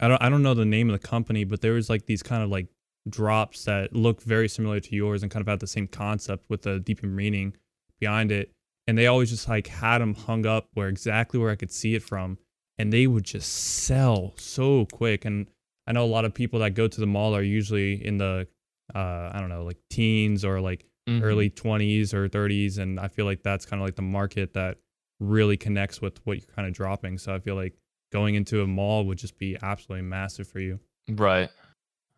I 0.00 0.08
don't 0.08 0.22
I 0.22 0.28
don't 0.28 0.42
know 0.42 0.54
the 0.54 0.64
name 0.64 0.90
of 0.90 1.00
the 1.00 1.06
company, 1.06 1.44
but 1.44 1.60
there 1.60 1.72
was 1.72 1.88
like 1.88 2.06
these 2.06 2.22
kind 2.22 2.42
of 2.42 2.50
like 2.50 2.66
drops 3.08 3.64
that 3.64 3.94
look 3.94 4.22
very 4.22 4.48
similar 4.48 4.80
to 4.80 4.94
yours 4.94 5.22
and 5.22 5.30
kind 5.30 5.40
of 5.40 5.48
had 5.48 5.60
the 5.60 5.66
same 5.66 5.86
concept 5.86 6.44
with 6.50 6.66
a 6.66 6.80
deeper 6.80 7.06
meaning 7.06 7.54
behind 8.00 8.32
it. 8.32 8.50
And 8.86 8.96
they 8.96 9.06
always 9.06 9.30
just 9.30 9.48
like 9.48 9.66
had 9.66 9.98
them 9.98 10.14
hung 10.14 10.46
up 10.46 10.68
where 10.74 10.88
exactly 10.88 11.40
where 11.40 11.50
I 11.50 11.56
could 11.56 11.72
see 11.72 11.94
it 11.94 12.02
from, 12.02 12.38
and 12.78 12.92
they 12.92 13.06
would 13.06 13.24
just 13.24 13.52
sell 13.52 14.34
so 14.36 14.86
quick. 14.92 15.24
And 15.24 15.48
I 15.86 15.92
know 15.92 16.04
a 16.04 16.06
lot 16.06 16.24
of 16.24 16.34
people 16.34 16.60
that 16.60 16.74
go 16.74 16.86
to 16.86 17.00
the 17.00 17.06
mall 17.06 17.34
are 17.34 17.42
usually 17.42 18.04
in 18.04 18.18
the 18.18 18.46
uh, 18.94 19.30
I 19.32 19.38
don't 19.40 19.48
know, 19.48 19.64
like 19.64 19.78
teens 19.90 20.44
or 20.44 20.60
like 20.60 20.84
Mhm. 21.08 21.22
early 21.22 21.50
20s 21.50 22.12
or 22.12 22.28
30s. 22.28 22.78
And 22.78 22.98
I 22.98 23.08
feel 23.08 23.24
like 23.24 23.42
that's 23.42 23.64
kind 23.66 23.80
of 23.80 23.86
like 23.86 23.94
the 23.96 24.02
market 24.02 24.54
that 24.54 24.78
really 25.20 25.56
connects 25.56 26.00
with 26.00 26.18
what 26.26 26.38
you're 26.38 26.54
kind 26.54 26.66
of 26.68 26.74
dropping. 26.74 27.18
So 27.18 27.34
I 27.34 27.38
feel 27.38 27.54
like 27.54 27.74
going 28.12 28.34
into 28.34 28.62
a 28.62 28.66
mall 28.66 29.04
would 29.06 29.18
just 29.18 29.38
be 29.38 29.56
absolutely 29.62 30.02
massive 30.02 30.48
for 30.48 30.60
you. 30.60 30.80
Right. 31.08 31.48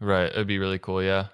Right. 0.00 0.30
It'd 0.32 0.46
be 0.46 0.58
really 0.58 0.78
cool. 0.78 1.02
Yeah. 1.02 1.28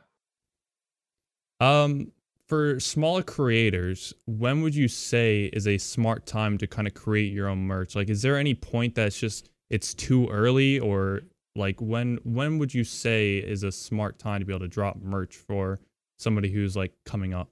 Um, 1.60 2.12
for 2.48 2.78
smaller 2.80 3.22
creators, 3.22 4.12
when 4.26 4.60
would 4.62 4.74
you 4.74 4.88
say 4.88 5.44
is 5.52 5.66
a 5.66 5.78
smart 5.78 6.26
time 6.26 6.58
to 6.58 6.66
kind 6.66 6.86
of 6.86 6.94
create 6.94 7.32
your 7.32 7.48
own 7.48 7.66
merch? 7.66 7.94
Like, 7.94 8.10
is 8.10 8.22
there 8.22 8.36
any 8.36 8.54
point 8.54 8.94
that's 8.94 9.18
just 9.18 9.48
it's 9.70 9.94
too 9.94 10.28
early, 10.28 10.78
or 10.78 11.22
like 11.56 11.80
when 11.80 12.18
when 12.24 12.58
would 12.58 12.74
you 12.74 12.84
say 12.84 13.36
is 13.36 13.62
a 13.62 13.72
smart 13.72 14.18
time 14.18 14.40
to 14.40 14.46
be 14.46 14.52
able 14.52 14.60
to 14.60 14.68
drop 14.68 14.96
merch 15.00 15.36
for 15.36 15.80
somebody 16.18 16.50
who's 16.50 16.76
like 16.76 16.92
coming 17.04 17.34
up? 17.34 17.50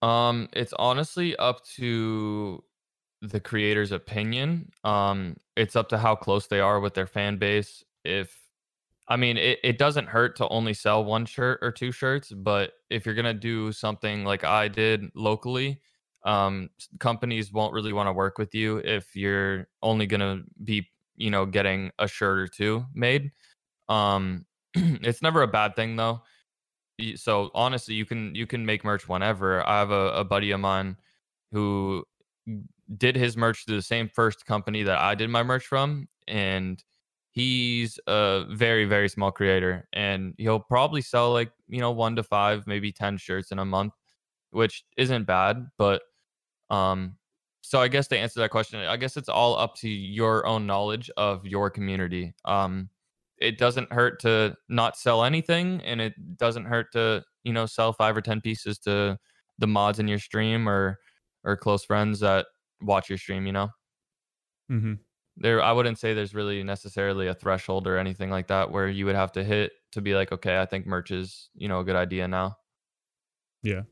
Um, 0.00 0.48
it's 0.52 0.72
honestly 0.78 1.36
up 1.36 1.64
to 1.76 2.62
the 3.20 3.40
creator's 3.40 3.92
opinion. 3.92 4.70
Um, 4.84 5.36
it's 5.56 5.76
up 5.76 5.88
to 5.90 5.98
how 5.98 6.16
close 6.16 6.48
they 6.48 6.60
are 6.60 6.80
with 6.80 6.94
their 6.94 7.06
fan 7.06 7.38
base. 7.38 7.84
If 8.04 8.36
I 9.08 9.16
mean, 9.16 9.36
it, 9.36 9.58
it 9.62 9.78
doesn't 9.78 10.08
hurt 10.08 10.36
to 10.36 10.48
only 10.48 10.74
sell 10.74 11.04
one 11.04 11.26
shirt 11.26 11.58
or 11.62 11.70
two 11.70 11.92
shirts, 11.92 12.32
but 12.32 12.72
if 12.90 13.04
you're 13.04 13.14
gonna 13.14 13.34
do 13.34 13.70
something 13.72 14.24
like 14.24 14.44
I 14.44 14.68
did 14.68 15.10
locally, 15.14 15.80
um, 16.24 16.70
companies 16.98 17.52
won't 17.52 17.74
really 17.74 17.92
want 17.92 18.08
to 18.08 18.12
work 18.12 18.38
with 18.38 18.54
you 18.54 18.78
if 18.78 19.14
you're 19.14 19.68
only 19.82 20.06
gonna 20.06 20.42
be, 20.64 20.88
you 21.16 21.30
know, 21.30 21.46
getting 21.46 21.90
a 21.98 22.08
shirt 22.08 22.38
or 22.38 22.48
two 22.48 22.84
made. 22.94 23.32
Um, 23.88 24.46
it's 24.74 25.22
never 25.22 25.42
a 25.42 25.48
bad 25.48 25.76
thing 25.76 25.96
though 25.96 26.22
so 27.16 27.50
honestly 27.54 27.94
you 27.94 28.04
can 28.04 28.34
you 28.34 28.46
can 28.46 28.64
make 28.64 28.84
merch 28.84 29.08
whenever 29.08 29.66
i 29.68 29.78
have 29.78 29.90
a, 29.90 30.12
a 30.12 30.24
buddy 30.24 30.50
of 30.50 30.60
mine 30.60 30.96
who 31.50 32.04
did 32.96 33.16
his 33.16 33.36
merch 33.36 33.64
through 33.64 33.76
the 33.76 33.82
same 33.82 34.08
first 34.08 34.46
company 34.46 34.82
that 34.82 34.98
i 34.98 35.14
did 35.14 35.30
my 35.30 35.42
merch 35.42 35.66
from 35.66 36.08
and 36.28 36.84
he's 37.30 37.98
a 38.06 38.44
very 38.50 38.84
very 38.84 39.08
small 39.08 39.30
creator 39.30 39.88
and 39.92 40.34
he'll 40.38 40.60
probably 40.60 41.00
sell 41.00 41.32
like 41.32 41.50
you 41.68 41.80
know 41.80 41.90
one 41.90 42.14
to 42.14 42.22
five 42.22 42.66
maybe 42.66 42.92
ten 42.92 43.16
shirts 43.16 43.52
in 43.52 43.58
a 43.58 43.64
month 43.64 43.94
which 44.50 44.84
isn't 44.96 45.26
bad 45.26 45.66
but 45.78 46.02
um 46.70 47.16
so 47.62 47.80
i 47.80 47.88
guess 47.88 48.08
to 48.08 48.18
answer 48.18 48.40
that 48.40 48.50
question 48.50 48.80
i 48.80 48.96
guess 48.96 49.16
it's 49.16 49.28
all 49.28 49.56
up 49.58 49.74
to 49.76 49.88
your 49.88 50.46
own 50.46 50.66
knowledge 50.66 51.10
of 51.16 51.46
your 51.46 51.70
community 51.70 52.34
um 52.44 52.90
it 53.38 53.58
doesn't 53.58 53.92
hurt 53.92 54.20
to 54.20 54.56
not 54.68 54.96
sell 54.96 55.24
anything 55.24 55.80
and 55.82 56.00
it 56.00 56.14
doesn't 56.36 56.64
hurt 56.66 56.92
to 56.92 57.24
you 57.44 57.52
know 57.52 57.66
sell 57.66 57.92
five 57.92 58.16
or 58.16 58.20
ten 58.20 58.40
pieces 58.40 58.78
to 58.78 59.18
the 59.58 59.66
mods 59.66 59.98
in 59.98 60.08
your 60.08 60.18
stream 60.18 60.68
or 60.68 60.98
or 61.44 61.56
close 61.56 61.84
friends 61.84 62.20
that 62.20 62.46
watch 62.82 63.08
your 63.08 63.18
stream 63.18 63.46
you 63.46 63.52
know 63.52 63.68
Mm-hmm. 64.70 64.94
there 65.36 65.62
i 65.62 65.72
wouldn't 65.72 65.98
say 65.98 66.14
there's 66.14 66.34
really 66.34 66.62
necessarily 66.62 67.26
a 67.26 67.34
threshold 67.34 67.86
or 67.86 67.96
anything 67.98 68.30
like 68.30 68.48
that 68.48 68.70
where 68.70 68.88
you 68.88 69.06
would 69.06 69.14
have 69.14 69.32
to 69.32 69.44
hit 69.44 69.72
to 69.92 70.00
be 70.00 70.14
like 70.14 70.32
okay 70.32 70.60
i 70.60 70.66
think 70.66 70.86
merch 70.86 71.10
is 71.10 71.50
you 71.54 71.68
know 71.68 71.80
a 71.80 71.84
good 71.84 71.96
idea 71.96 72.28
now 72.28 72.56
Yeah. 73.62 73.82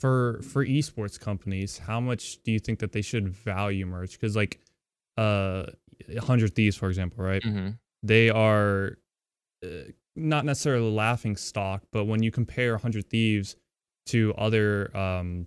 For 0.00 0.40
for 0.42 0.64
esports 0.64 1.20
companies, 1.20 1.78
how 1.78 2.00
much 2.00 2.42
do 2.42 2.52
you 2.52 2.58
think 2.58 2.78
that 2.78 2.92
they 2.92 3.02
should 3.02 3.28
value 3.28 3.84
merch? 3.86 4.12
Because 4.12 4.34
like, 4.34 4.58
uh, 5.18 5.66
Hundred 6.20 6.54
Thieves, 6.54 6.76
for 6.76 6.88
example, 6.88 7.22
right? 7.24 7.42
hmm 7.42 7.70
They 8.02 8.30
are 8.30 8.96
uh, 9.64 9.68
not 10.16 10.44
necessarily 10.46 10.90
laughing 10.90 11.36
stock, 11.36 11.82
but 11.92 12.06
when 12.06 12.22
you 12.22 12.30
compare 12.30 12.78
Hundred 12.78 13.10
Thieves 13.10 13.56
to 14.06 14.32
other 14.38 14.96
um 14.96 15.46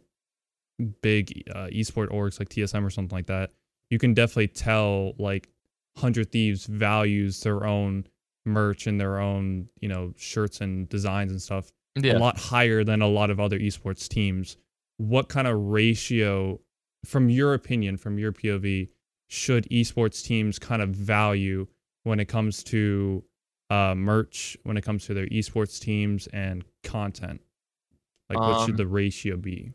big 1.02 1.44
uh, 1.54 1.68
esport 1.68 2.10
orgs 2.10 2.40
like 2.40 2.50
TSM 2.50 2.86
or 2.86 2.90
something 2.90 3.16
like 3.16 3.28
that, 3.28 3.52
you 3.90 4.00
can 4.00 4.14
definitely 4.14 4.48
tell 4.48 5.14
like 5.18 5.50
Hundred 5.98 6.32
Thieves 6.32 6.66
values 6.66 7.42
their 7.42 7.66
own 7.66 8.06
merch 8.46 8.88
and 8.88 9.00
their 9.00 9.20
own 9.20 9.70
you 9.80 9.88
know 9.88 10.14
shirts 10.18 10.62
and 10.62 10.90
designs 10.90 11.32
and 11.32 11.42
stuff 11.42 11.72
yeah 11.96 12.14
a 12.14 12.14
lot 12.14 12.38
higher 12.38 12.84
than 12.84 13.02
a 13.02 13.08
lot 13.08 13.30
of 13.30 13.40
other 13.40 13.60
esports 13.60 14.08
teams. 14.08 14.58
What 14.98 15.30
kind 15.30 15.48
of 15.48 15.58
ratio, 15.60 16.62
from 17.06 17.30
your 17.30 17.54
opinion, 17.54 17.98
from 17.98 18.18
your 18.20 18.32
POV, 18.32 18.90
should 19.28 19.66
esports 19.70 20.24
teams 20.24 20.60
kind 20.60 20.82
of 20.82 20.90
value 20.90 21.68
when 22.04 22.20
it 22.20 22.26
comes 22.26 22.64
to 22.66 23.24
uh, 23.70 23.96
merch, 23.96 24.58
when 24.64 24.78
it 24.78 24.82
comes 24.84 25.06
to 25.06 25.14
their 25.14 25.28
esports 25.28 25.80
teams 25.80 26.28
and 26.28 26.66
content? 26.84 27.42
Like, 28.30 28.44
what 28.44 28.60
should 28.60 28.78
Um, 28.78 28.78
the 28.78 28.88
ratio 28.88 29.38
be? 29.38 29.74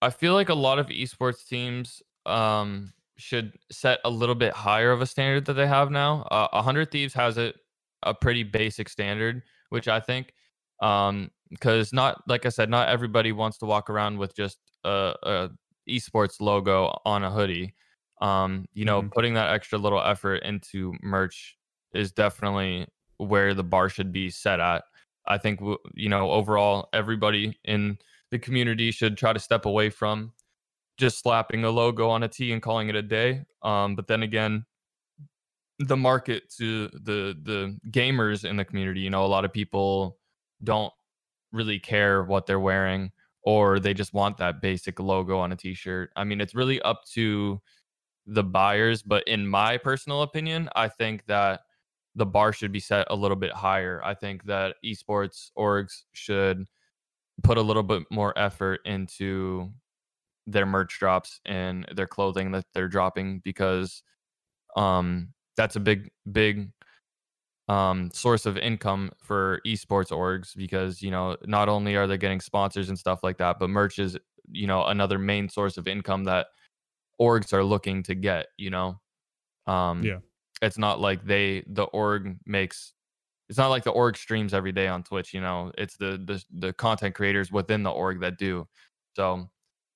I 0.00 0.10
feel 0.10 0.34
like 0.34 0.48
a 0.48 0.54
lot 0.54 0.78
of 0.78 0.86
esports 0.88 1.46
teams 1.46 2.02
um 2.26 2.92
should 3.16 3.58
set 3.72 4.00
a 4.04 4.10
little 4.10 4.34
bit 4.34 4.52
higher 4.52 4.92
of 4.92 5.00
a 5.00 5.06
standard 5.06 5.46
that 5.46 5.54
they 5.54 5.66
have 5.66 5.90
now. 5.90 6.22
Uh, 6.30 6.48
100 6.52 6.90
Thieves 6.90 7.14
has 7.14 7.36
it 7.36 7.56
a 8.04 8.14
pretty 8.14 8.44
basic 8.44 8.88
standard, 8.88 9.42
which 9.70 9.88
I 9.88 9.98
think, 9.98 10.32
um, 10.80 11.30
because 11.50 11.92
not 11.92 12.22
like 12.26 12.46
I 12.46 12.50
said, 12.50 12.70
not 12.70 12.88
everybody 12.88 13.32
wants 13.32 13.58
to 13.58 13.66
walk 13.66 13.90
around 13.90 14.18
with 14.18 14.34
just 14.34 14.58
a, 14.84 15.14
a 15.22 15.50
esports 15.88 16.40
logo 16.40 16.98
on 17.04 17.24
a 17.24 17.30
hoodie. 17.30 17.74
Um, 18.20 18.66
you 18.74 18.84
know, 18.84 19.00
mm-hmm. 19.00 19.10
putting 19.10 19.34
that 19.34 19.52
extra 19.52 19.78
little 19.78 20.02
effort 20.02 20.42
into 20.42 20.94
merch 21.02 21.56
is 21.94 22.12
definitely 22.12 22.86
where 23.18 23.54
the 23.54 23.64
bar 23.64 23.88
should 23.88 24.12
be 24.12 24.30
set 24.30 24.60
at. 24.60 24.84
I 25.26 25.38
think 25.38 25.60
you 25.94 26.08
know 26.08 26.30
overall 26.30 26.88
everybody 26.92 27.58
in 27.64 27.98
the 28.30 28.38
community 28.38 28.90
should 28.90 29.16
try 29.16 29.32
to 29.32 29.38
step 29.38 29.66
away 29.66 29.90
from 29.90 30.32
just 30.98 31.20
slapping 31.20 31.64
a 31.64 31.70
logo 31.70 32.10
on 32.10 32.22
a 32.22 32.28
tee 32.28 32.52
and 32.52 32.60
calling 32.60 32.88
it 32.88 32.96
a 32.96 33.02
day. 33.02 33.44
Um, 33.62 33.94
but 33.94 34.08
then 34.08 34.22
again, 34.22 34.66
the 35.78 35.96
market 35.96 36.52
to 36.58 36.88
the 36.88 37.36
the 37.42 37.78
gamers 37.90 38.44
in 38.44 38.56
the 38.56 38.64
community, 38.64 39.00
you 39.00 39.10
know, 39.10 39.24
a 39.24 39.26
lot 39.26 39.44
of 39.44 39.52
people 39.52 40.18
don't 40.64 40.92
really 41.52 41.78
care 41.78 42.24
what 42.24 42.46
they're 42.46 42.60
wearing 42.60 43.10
or 43.42 43.80
they 43.80 43.94
just 43.94 44.12
want 44.12 44.36
that 44.36 44.60
basic 44.60 45.00
logo 45.00 45.38
on 45.38 45.52
a 45.52 45.56
t-shirt. 45.56 46.10
I 46.16 46.24
mean, 46.24 46.40
it's 46.40 46.54
really 46.54 46.80
up 46.82 47.04
to 47.12 47.60
the 48.26 48.44
buyers, 48.44 49.02
but 49.02 49.26
in 49.26 49.46
my 49.46 49.78
personal 49.78 50.22
opinion, 50.22 50.68
I 50.76 50.88
think 50.88 51.24
that 51.26 51.60
the 52.14 52.26
bar 52.26 52.52
should 52.52 52.72
be 52.72 52.80
set 52.80 53.06
a 53.10 53.16
little 53.16 53.36
bit 53.36 53.52
higher. 53.52 54.02
I 54.04 54.14
think 54.14 54.44
that 54.44 54.76
esports 54.84 55.50
orgs 55.56 56.02
should 56.12 56.66
put 57.42 57.58
a 57.58 57.62
little 57.62 57.82
bit 57.82 58.02
more 58.10 58.36
effort 58.38 58.80
into 58.84 59.70
their 60.46 60.66
merch 60.66 60.98
drops 60.98 61.40
and 61.46 61.86
their 61.94 62.06
clothing 62.06 62.50
that 62.52 62.64
they're 62.74 62.88
dropping 62.88 63.40
because 63.44 64.02
um 64.76 65.28
that's 65.56 65.76
a 65.76 65.80
big 65.80 66.10
big 66.32 66.70
um 67.68 68.10
source 68.12 68.46
of 68.46 68.56
income 68.56 69.10
for 69.22 69.60
esports 69.66 70.10
orgs 70.10 70.56
because 70.56 71.02
you 71.02 71.10
know 71.10 71.36
not 71.44 71.68
only 71.68 71.96
are 71.96 72.06
they 72.06 72.16
getting 72.16 72.40
sponsors 72.40 72.88
and 72.88 72.98
stuff 72.98 73.22
like 73.22 73.36
that 73.36 73.58
but 73.58 73.68
merch 73.68 73.98
is 73.98 74.16
you 74.50 74.66
know 74.66 74.84
another 74.86 75.18
main 75.18 75.48
source 75.48 75.76
of 75.76 75.86
income 75.86 76.24
that 76.24 76.46
orgs 77.20 77.52
are 77.52 77.64
looking 77.64 78.02
to 78.02 78.14
get 78.14 78.46
you 78.56 78.70
know? 78.70 78.98
Um 79.66 80.02
yeah. 80.02 80.18
it's 80.62 80.78
not 80.78 81.00
like 81.00 81.24
they 81.24 81.62
the 81.66 81.84
org 81.84 82.38
makes 82.46 82.94
it's 83.48 83.58
not 83.58 83.68
like 83.68 83.84
the 83.84 83.90
org 83.90 84.16
streams 84.16 84.54
every 84.54 84.72
day 84.72 84.88
on 84.88 85.02
twitch 85.02 85.34
you 85.34 85.40
know? 85.40 85.70
It's 85.76 85.96
the 85.96 86.22
the, 86.24 86.42
the 86.50 86.72
content 86.72 87.14
creators 87.14 87.52
within 87.52 87.82
the 87.82 87.90
org 87.90 88.20
that 88.20 88.38
do. 88.38 88.66
So 89.14 89.50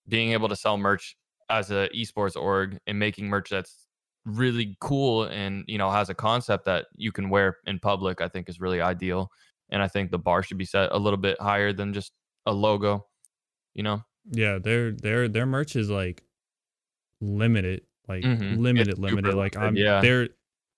being 0.08 0.32
able 0.32 0.48
to 0.48 0.56
sell 0.56 0.76
merch 0.76 1.16
as 1.48 1.70
a 1.70 1.88
esports 1.94 2.36
org 2.36 2.78
and 2.86 2.98
making 2.98 3.28
merch 3.28 3.48
that's 3.50 3.86
really 4.24 4.76
cool 4.80 5.24
and 5.24 5.64
you 5.66 5.78
know 5.78 5.90
has 5.90 6.08
a 6.08 6.14
concept 6.14 6.64
that 6.64 6.86
you 6.94 7.10
can 7.10 7.28
wear 7.28 7.56
in 7.66 7.78
public 7.78 8.20
i 8.20 8.28
think 8.28 8.48
is 8.48 8.60
really 8.60 8.80
ideal 8.80 9.30
and 9.70 9.82
i 9.82 9.88
think 9.88 10.10
the 10.10 10.18
bar 10.18 10.42
should 10.42 10.58
be 10.58 10.64
set 10.64 10.90
a 10.92 10.98
little 10.98 11.16
bit 11.16 11.40
higher 11.40 11.72
than 11.72 11.92
just 11.92 12.12
a 12.46 12.52
logo 12.52 13.04
you 13.74 13.82
know 13.82 14.02
yeah 14.30 14.58
their 14.58 14.92
their 14.92 15.28
their 15.28 15.46
merch 15.46 15.74
is 15.74 15.90
like 15.90 16.22
limited 17.20 17.82
like 18.08 18.22
mm-hmm. 18.22 18.60
limited 18.60 18.98
limited 18.98 19.34
like 19.34 19.56
i'm 19.56 19.76
yeah 19.76 20.00
they're 20.00 20.28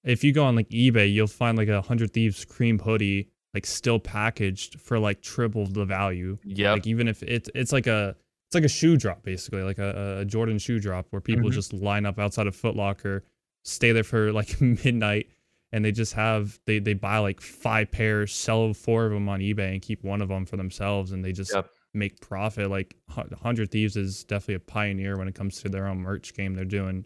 if 0.05 0.25
you 0.25 0.33
go 0.33 0.45
on 0.45 0.57
like 0.57 0.69
ebay 0.71 1.13
you'll 1.13 1.27
find 1.27 1.59
like 1.59 1.69
a 1.69 1.83
hundred 1.83 2.13
thieves 2.13 2.45
cream 2.45 2.79
hoodie 2.79 3.29
like 3.53 3.67
still 3.67 3.99
packaged 3.99 4.81
for 4.81 4.99
like 4.99 5.21
triple 5.21 5.67
the 5.67 5.85
value 5.85 6.39
yeah 6.45 6.73
like 6.73 6.87
even 6.87 7.09
if 7.09 7.23
it's 7.23 7.51
it's 7.55 7.73
like 7.73 7.87
a 7.87 8.17
it's 8.55 8.63
like 8.63 8.65
a 8.65 8.69
shoe 8.73 8.97
drop 8.97 9.23
basically, 9.25 9.63
like 9.63 9.79
a, 9.79 10.21
a 10.21 10.25
Jordan 10.25 10.59
shoe 10.59 10.79
drop 10.79 11.07
where 11.11 11.21
people 11.21 11.45
mm-hmm. 11.45 11.55
just 11.55 11.73
line 11.73 12.07
up 12.07 12.21
outside 12.21 12.47
of 12.47 12.57
Footlocker, 12.57 13.23
stay 13.65 13.93
there 13.93 14.05
for 14.05 14.33
like 14.33 14.61
midnight, 14.61 15.29
and 15.73 15.85
they 15.85 15.93
just 15.93 16.13
have 16.15 16.59
they 16.67 16.79
they 16.79 16.95
buy 16.95 17.19
like 17.19 17.41
five 17.41 17.91
pairs, 17.91 18.35
sell 18.35 18.73
four 18.75 19.07
of 19.07 19.13
them 19.13 19.29
on 19.29 19.41
eBay, 19.41 19.73
and 19.73 19.83
keep 19.83 20.05
one 20.05 20.23
of 20.23 20.29
them 20.29 20.47
for 20.47 20.57
themselves, 20.57 21.13
and 21.13 21.25
they 21.25 21.33
just 21.33 21.53
yep. 21.55 21.69
make 21.93 22.21
profit. 22.21 22.71
Like 22.71 22.97
Hundred 23.11 23.71
Thieves 23.71 23.97
is 23.97 24.25
definitely 24.25 24.55
a 24.55 24.61
pioneer 24.61 25.17
when 25.17 25.29
it 25.29 25.35
comes 25.35 25.61
to 25.63 25.69
their 25.69 25.87
own 25.87 25.99
merch 25.99 26.35
game. 26.35 26.55
They're 26.55 26.65
doing 26.65 27.05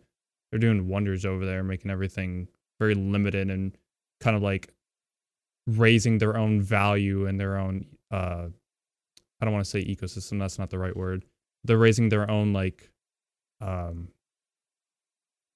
they're 0.51 0.61
doing 0.61 0.89
wonders 0.89 1.25
over 1.25 1.45
there, 1.45 1.63
making 1.63 1.91
everything 1.91 2.49
very 2.79 2.95
limited 2.95 3.51
and 3.51 3.77
kind 4.21 4.37
of 4.37 4.43
like 4.43 4.73
raising 5.67 6.19
their 6.19 6.37
own 6.37 6.63
value 6.63 7.27
and 7.27 7.39
their 7.39 7.59
own 7.59 7.85
uh 8.11 8.47
I 9.41 9.45
don't 9.45 9.53
want 9.55 9.65
to 9.65 9.71
say 9.71 9.85
ecosystem. 9.85 10.39
That's 10.39 10.59
not 10.59 10.71
the 10.71 10.79
right 10.79 10.97
word 10.97 11.25
they're 11.65 11.79
raising 11.79 12.09
their 12.09 12.31
own 12.31 12.53
like 12.53 12.91
um 13.61 14.09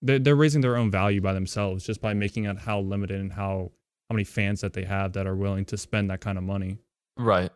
they're, 0.02 0.18
they're 0.18 0.36
raising 0.36 0.60
their 0.60 0.76
own 0.76 0.90
value 0.90 1.20
by 1.20 1.32
themselves 1.32 1.84
just 1.84 2.00
by 2.00 2.12
making 2.12 2.44
it 2.44 2.58
how 2.58 2.80
limited 2.80 3.20
and 3.20 3.32
how 3.32 3.72
how 4.10 4.14
many 4.14 4.24
fans 4.24 4.60
that 4.60 4.74
they 4.74 4.84
have 4.84 5.14
that 5.14 5.26
are 5.26 5.36
willing 5.36 5.64
to 5.64 5.78
spend 5.78 6.10
that 6.10 6.20
kind 6.20 6.36
of 6.36 6.44
money. 6.44 6.78
Right. 7.16 7.50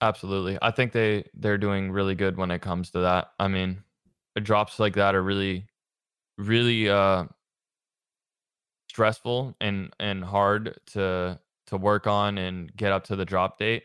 Absolutely. 0.00 0.58
I 0.62 0.70
think 0.70 0.92
they 0.92 1.24
they're 1.34 1.58
doing 1.58 1.90
really 1.90 2.14
good 2.14 2.36
when 2.36 2.50
it 2.50 2.60
comes 2.60 2.90
to 2.90 3.00
that. 3.00 3.28
I 3.38 3.48
mean 3.48 3.82
drops 4.42 4.78
like 4.78 4.94
that 4.94 5.14
are 5.14 5.22
really 5.22 5.66
really 6.36 6.90
uh 6.90 7.24
stressful 8.90 9.56
and 9.60 9.92
and 9.98 10.22
hard 10.22 10.78
to 10.86 11.38
to 11.66 11.76
work 11.76 12.06
on 12.06 12.38
and 12.38 12.74
get 12.76 12.92
up 12.92 13.04
to 13.04 13.16
the 13.16 13.24
drop 13.24 13.58
date. 13.58 13.84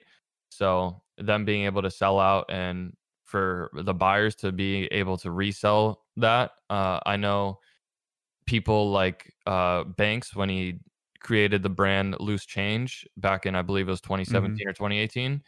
So 0.49 1.01
them 1.17 1.45
being 1.45 1.65
able 1.65 1.81
to 1.81 1.91
sell 1.91 2.19
out 2.19 2.45
and 2.49 2.95
for 3.25 3.71
the 3.73 3.93
buyers 3.93 4.35
to 4.35 4.51
be 4.51 4.85
able 4.87 5.17
to 5.17 5.31
resell 5.31 6.03
that. 6.17 6.51
Uh, 6.69 6.99
I 7.05 7.15
know 7.15 7.59
people 8.51 8.91
like 8.91 9.33
uh, 9.47 9.85
Banks 9.85 10.35
when 10.35 10.49
he 10.49 10.77
created 11.21 11.63
the 11.63 11.69
brand 11.69 12.17
Loose 12.19 12.45
Change 12.45 13.07
back 13.15 13.45
in 13.45 13.55
I 13.55 13.61
believe 13.61 13.87
it 13.87 13.91
was 13.91 14.01
2017 14.01 14.57
mm-hmm. 14.57 14.69
or 14.69 14.73
2018. 14.73 15.41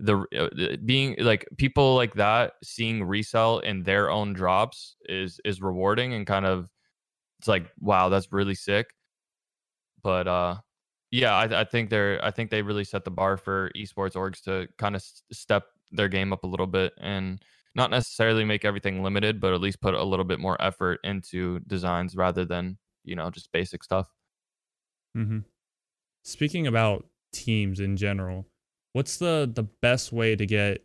The 0.00 0.24
uh, 0.36 0.76
being 0.84 1.14
like 1.20 1.46
people 1.56 1.94
like 1.94 2.14
that 2.14 2.54
seeing 2.64 3.04
resell 3.04 3.60
in 3.60 3.84
their 3.84 4.10
own 4.10 4.32
drops 4.32 4.96
is 5.08 5.40
is 5.44 5.62
rewarding 5.62 6.14
and 6.14 6.26
kind 6.26 6.46
of 6.46 6.68
it's 7.38 7.46
like 7.46 7.70
wow 7.78 8.08
that's 8.08 8.32
really 8.32 8.56
sick. 8.56 8.90
But 10.02 10.26
uh, 10.26 10.56
yeah, 11.12 11.34
I, 11.34 11.60
I 11.60 11.64
think 11.64 11.90
they're 11.90 12.24
I 12.24 12.32
think 12.32 12.50
they 12.50 12.62
really 12.62 12.84
set 12.84 13.04
the 13.04 13.12
bar 13.12 13.36
for 13.36 13.70
esports 13.76 14.14
orgs 14.14 14.42
to 14.44 14.66
kind 14.78 14.96
of 14.96 15.04
step 15.30 15.66
their 15.92 16.08
game 16.08 16.32
up 16.32 16.42
a 16.42 16.48
little 16.48 16.66
bit 16.66 16.92
and 16.98 17.40
not 17.74 17.90
necessarily 17.90 18.44
make 18.44 18.64
everything 18.64 19.02
limited, 19.02 19.40
but 19.40 19.52
at 19.52 19.60
least 19.60 19.80
put 19.80 19.94
a 19.94 20.02
little 20.02 20.24
bit 20.24 20.40
more 20.40 20.60
effort 20.60 21.00
into 21.04 21.60
designs 21.60 22.16
rather 22.16 22.44
than 22.44 22.78
you 23.04 23.16
know 23.16 23.30
just 23.30 23.52
basic 23.52 23.84
stuff. 23.84 24.08
Mm-hmm. 25.16 25.40
Speaking 26.24 26.66
about 26.66 27.06
teams 27.32 27.80
in 27.80 27.96
general, 27.96 28.46
what's 28.92 29.16
the 29.18 29.50
the 29.52 29.62
best 29.62 30.12
way 30.12 30.36
to 30.36 30.46
get 30.46 30.84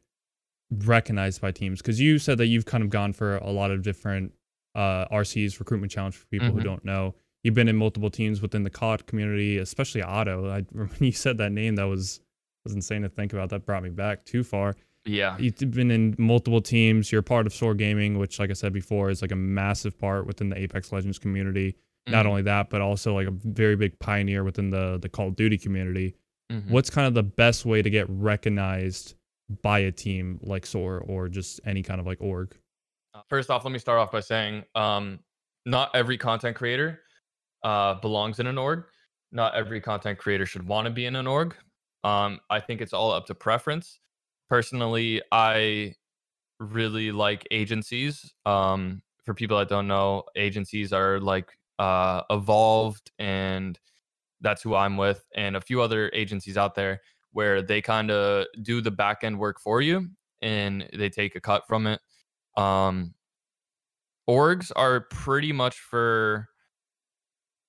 recognized 0.71 1.41
by 1.41 1.51
teams? 1.51 1.81
Because 1.81 1.99
you 1.99 2.19
said 2.19 2.37
that 2.37 2.47
you've 2.47 2.65
kind 2.65 2.83
of 2.83 2.89
gone 2.89 3.13
for 3.13 3.37
a 3.37 3.49
lot 3.49 3.71
of 3.71 3.81
different 3.81 4.31
uh, 4.75 5.05
RCs, 5.07 5.59
recruitment 5.59 5.91
challenge 5.91 6.15
for 6.15 6.25
people 6.27 6.47
mm-hmm. 6.49 6.57
who 6.57 6.63
don't 6.63 6.85
know. 6.85 7.15
You've 7.43 7.55
been 7.55 7.67
in 7.67 7.75
multiple 7.75 8.09
teams 8.09 8.41
within 8.41 8.63
the 8.63 8.69
COD 8.69 9.05
community, 9.05 9.57
especially 9.57 10.01
Auto. 10.01 10.49
I, 10.49 10.61
when 10.71 10.89
you 10.99 11.11
said 11.11 11.37
that 11.39 11.51
name, 11.51 11.75
that 11.75 11.85
was 11.85 12.21
was 12.63 12.73
insane 12.73 13.01
to 13.01 13.09
think 13.09 13.33
about. 13.33 13.49
That 13.49 13.65
brought 13.65 13.83
me 13.83 13.89
back 13.89 14.23
too 14.25 14.43
far. 14.43 14.75
Yeah. 15.05 15.37
You've 15.37 15.57
been 15.71 15.91
in 15.91 16.15
multiple 16.17 16.61
teams. 16.61 17.11
You're 17.11 17.21
part 17.21 17.45
of 17.45 17.53
Soar 17.53 17.73
Gaming, 17.73 18.17
which, 18.17 18.39
like 18.39 18.49
I 18.49 18.53
said 18.53 18.73
before, 18.73 19.09
is 19.09 19.21
like 19.21 19.31
a 19.31 19.35
massive 19.35 19.97
part 19.99 20.25
within 20.25 20.49
the 20.49 20.57
Apex 20.57 20.91
Legends 20.91 21.19
community. 21.19 21.71
Mm-hmm. 21.71 22.11
Not 22.11 22.25
only 22.25 22.41
that, 22.43 22.69
but 22.69 22.81
also 22.81 23.13
like 23.13 23.27
a 23.27 23.31
very 23.31 23.75
big 23.75 23.97
pioneer 23.99 24.43
within 24.43 24.69
the 24.69 24.97
the 25.01 25.09
Call 25.09 25.27
of 25.27 25.35
Duty 25.35 25.57
community. 25.57 26.15
Mm-hmm. 26.51 26.71
What's 26.71 26.89
kind 26.89 27.07
of 27.07 27.13
the 27.13 27.23
best 27.23 27.65
way 27.65 27.81
to 27.81 27.89
get 27.89 28.05
recognized 28.09 29.15
by 29.61 29.79
a 29.79 29.91
team 29.91 30.39
like 30.41 30.65
Soar 30.65 30.99
or 30.99 31.27
just 31.27 31.59
any 31.65 31.83
kind 31.83 31.99
of 31.99 32.05
like 32.05 32.21
org? 32.21 32.55
Uh, 33.13 33.21
first 33.29 33.49
off, 33.49 33.63
let 33.65 33.71
me 33.71 33.79
start 33.79 33.99
off 33.99 34.11
by 34.11 34.19
saying 34.19 34.63
um, 34.75 35.19
not 35.65 35.91
every 35.93 36.17
content 36.17 36.55
creator 36.55 37.01
uh, 37.63 37.95
belongs 37.95 38.39
in 38.39 38.47
an 38.47 38.57
org. 38.57 38.85
Not 39.31 39.55
every 39.55 39.81
content 39.81 40.19
creator 40.19 40.45
should 40.45 40.65
want 40.65 40.85
to 40.85 40.91
be 40.91 41.05
in 41.05 41.15
an 41.15 41.27
org. 41.27 41.55
Um, 42.03 42.39
I 42.49 42.59
think 42.59 42.81
it's 42.81 42.93
all 42.93 43.11
up 43.11 43.25
to 43.27 43.35
preference 43.35 43.99
personally, 44.49 45.21
I 45.31 45.95
really 46.59 47.11
like 47.11 47.47
agencies. 47.51 48.33
Um, 48.45 49.01
for 49.25 49.33
people 49.33 49.57
that 49.57 49.69
don't 49.69 49.87
know, 49.87 50.23
agencies 50.35 50.93
are 50.93 51.19
like 51.19 51.57
uh, 51.79 52.21
evolved, 52.29 53.11
and 53.19 53.79
that's 54.41 54.61
who 54.61 54.75
I'm 54.75 54.97
with, 54.97 55.25
and 55.35 55.55
a 55.55 55.61
few 55.61 55.81
other 55.81 56.09
agencies 56.13 56.57
out 56.57 56.75
there 56.75 57.01
where 57.31 57.61
they 57.61 57.81
kind 57.81 58.11
of 58.11 58.45
do 58.61 58.81
the 58.81 58.91
back 58.91 59.23
end 59.23 59.39
work 59.39 59.59
for 59.59 59.81
you 59.81 60.07
and 60.41 60.87
they 60.93 61.09
take 61.09 61.35
a 61.35 61.41
cut 61.41 61.65
from 61.67 61.87
it. 61.87 61.99
Um, 62.55 63.15
orgs 64.29 64.71
are 64.75 65.01
pretty 65.01 65.51
much 65.51 65.79
for 65.79 66.47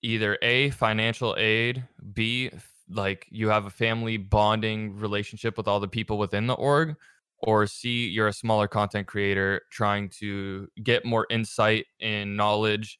either 0.02 0.38
a 0.42 0.70
financial 0.70 1.34
aid, 1.38 1.84
b 2.12 2.50
like 2.88 3.26
you 3.30 3.48
have 3.48 3.66
a 3.66 3.70
family 3.70 4.16
bonding 4.16 4.96
relationship 4.96 5.56
with 5.56 5.66
all 5.68 5.80
the 5.80 5.88
people 5.88 6.18
within 6.18 6.46
the 6.46 6.54
org 6.54 6.96
or 7.38 7.66
C 7.66 8.08
you're 8.08 8.28
a 8.28 8.32
smaller 8.32 8.68
content 8.68 9.06
creator 9.06 9.62
trying 9.70 10.08
to 10.20 10.68
get 10.82 11.04
more 11.04 11.26
insight 11.30 11.86
and 12.00 12.36
knowledge 12.36 12.98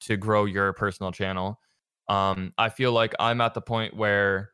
to 0.00 0.16
grow 0.16 0.44
your 0.44 0.72
personal 0.72 1.12
channel. 1.12 1.60
Um, 2.08 2.52
I 2.58 2.68
feel 2.68 2.92
like 2.92 3.14
I'm 3.18 3.40
at 3.40 3.54
the 3.54 3.62
point 3.62 3.96
where 3.96 4.50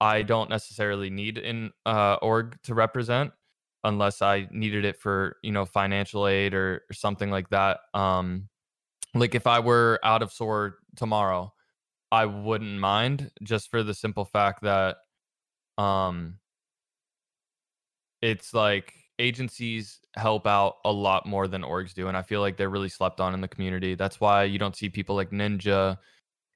I 0.00 0.22
don't 0.22 0.50
necessarily 0.50 1.10
need 1.10 1.38
an 1.38 1.72
uh, 1.86 2.16
org 2.22 2.58
to 2.64 2.74
represent 2.74 3.32
unless 3.84 4.20
I 4.20 4.48
needed 4.50 4.84
it 4.84 4.98
for 4.98 5.36
you 5.42 5.52
know 5.52 5.64
financial 5.64 6.26
aid 6.26 6.54
or, 6.54 6.82
or 6.90 6.92
something 6.92 7.30
like 7.30 7.48
that. 7.50 7.80
Um, 7.94 8.48
like 9.14 9.34
if 9.34 9.46
I 9.46 9.60
were 9.60 9.98
out 10.04 10.22
of 10.22 10.32
Soar 10.32 10.76
tomorrow, 10.96 11.52
I 12.12 12.26
wouldn't 12.26 12.78
mind 12.78 13.30
just 13.42 13.70
for 13.70 13.82
the 13.82 13.94
simple 13.94 14.24
fact 14.24 14.62
that 14.62 14.96
um 15.78 16.38
it's 18.22 18.52
like 18.52 18.94
agencies 19.18 20.00
help 20.16 20.46
out 20.46 20.76
a 20.84 20.92
lot 20.92 21.26
more 21.26 21.46
than 21.46 21.62
orgs 21.62 21.94
do 21.94 22.08
and 22.08 22.16
I 22.16 22.22
feel 22.22 22.40
like 22.40 22.56
they're 22.56 22.70
really 22.70 22.88
slept 22.88 23.20
on 23.20 23.34
in 23.34 23.40
the 23.40 23.48
community. 23.48 23.94
That's 23.94 24.20
why 24.20 24.44
you 24.44 24.58
don't 24.58 24.76
see 24.76 24.88
people 24.88 25.14
like 25.16 25.30
Ninja 25.30 25.98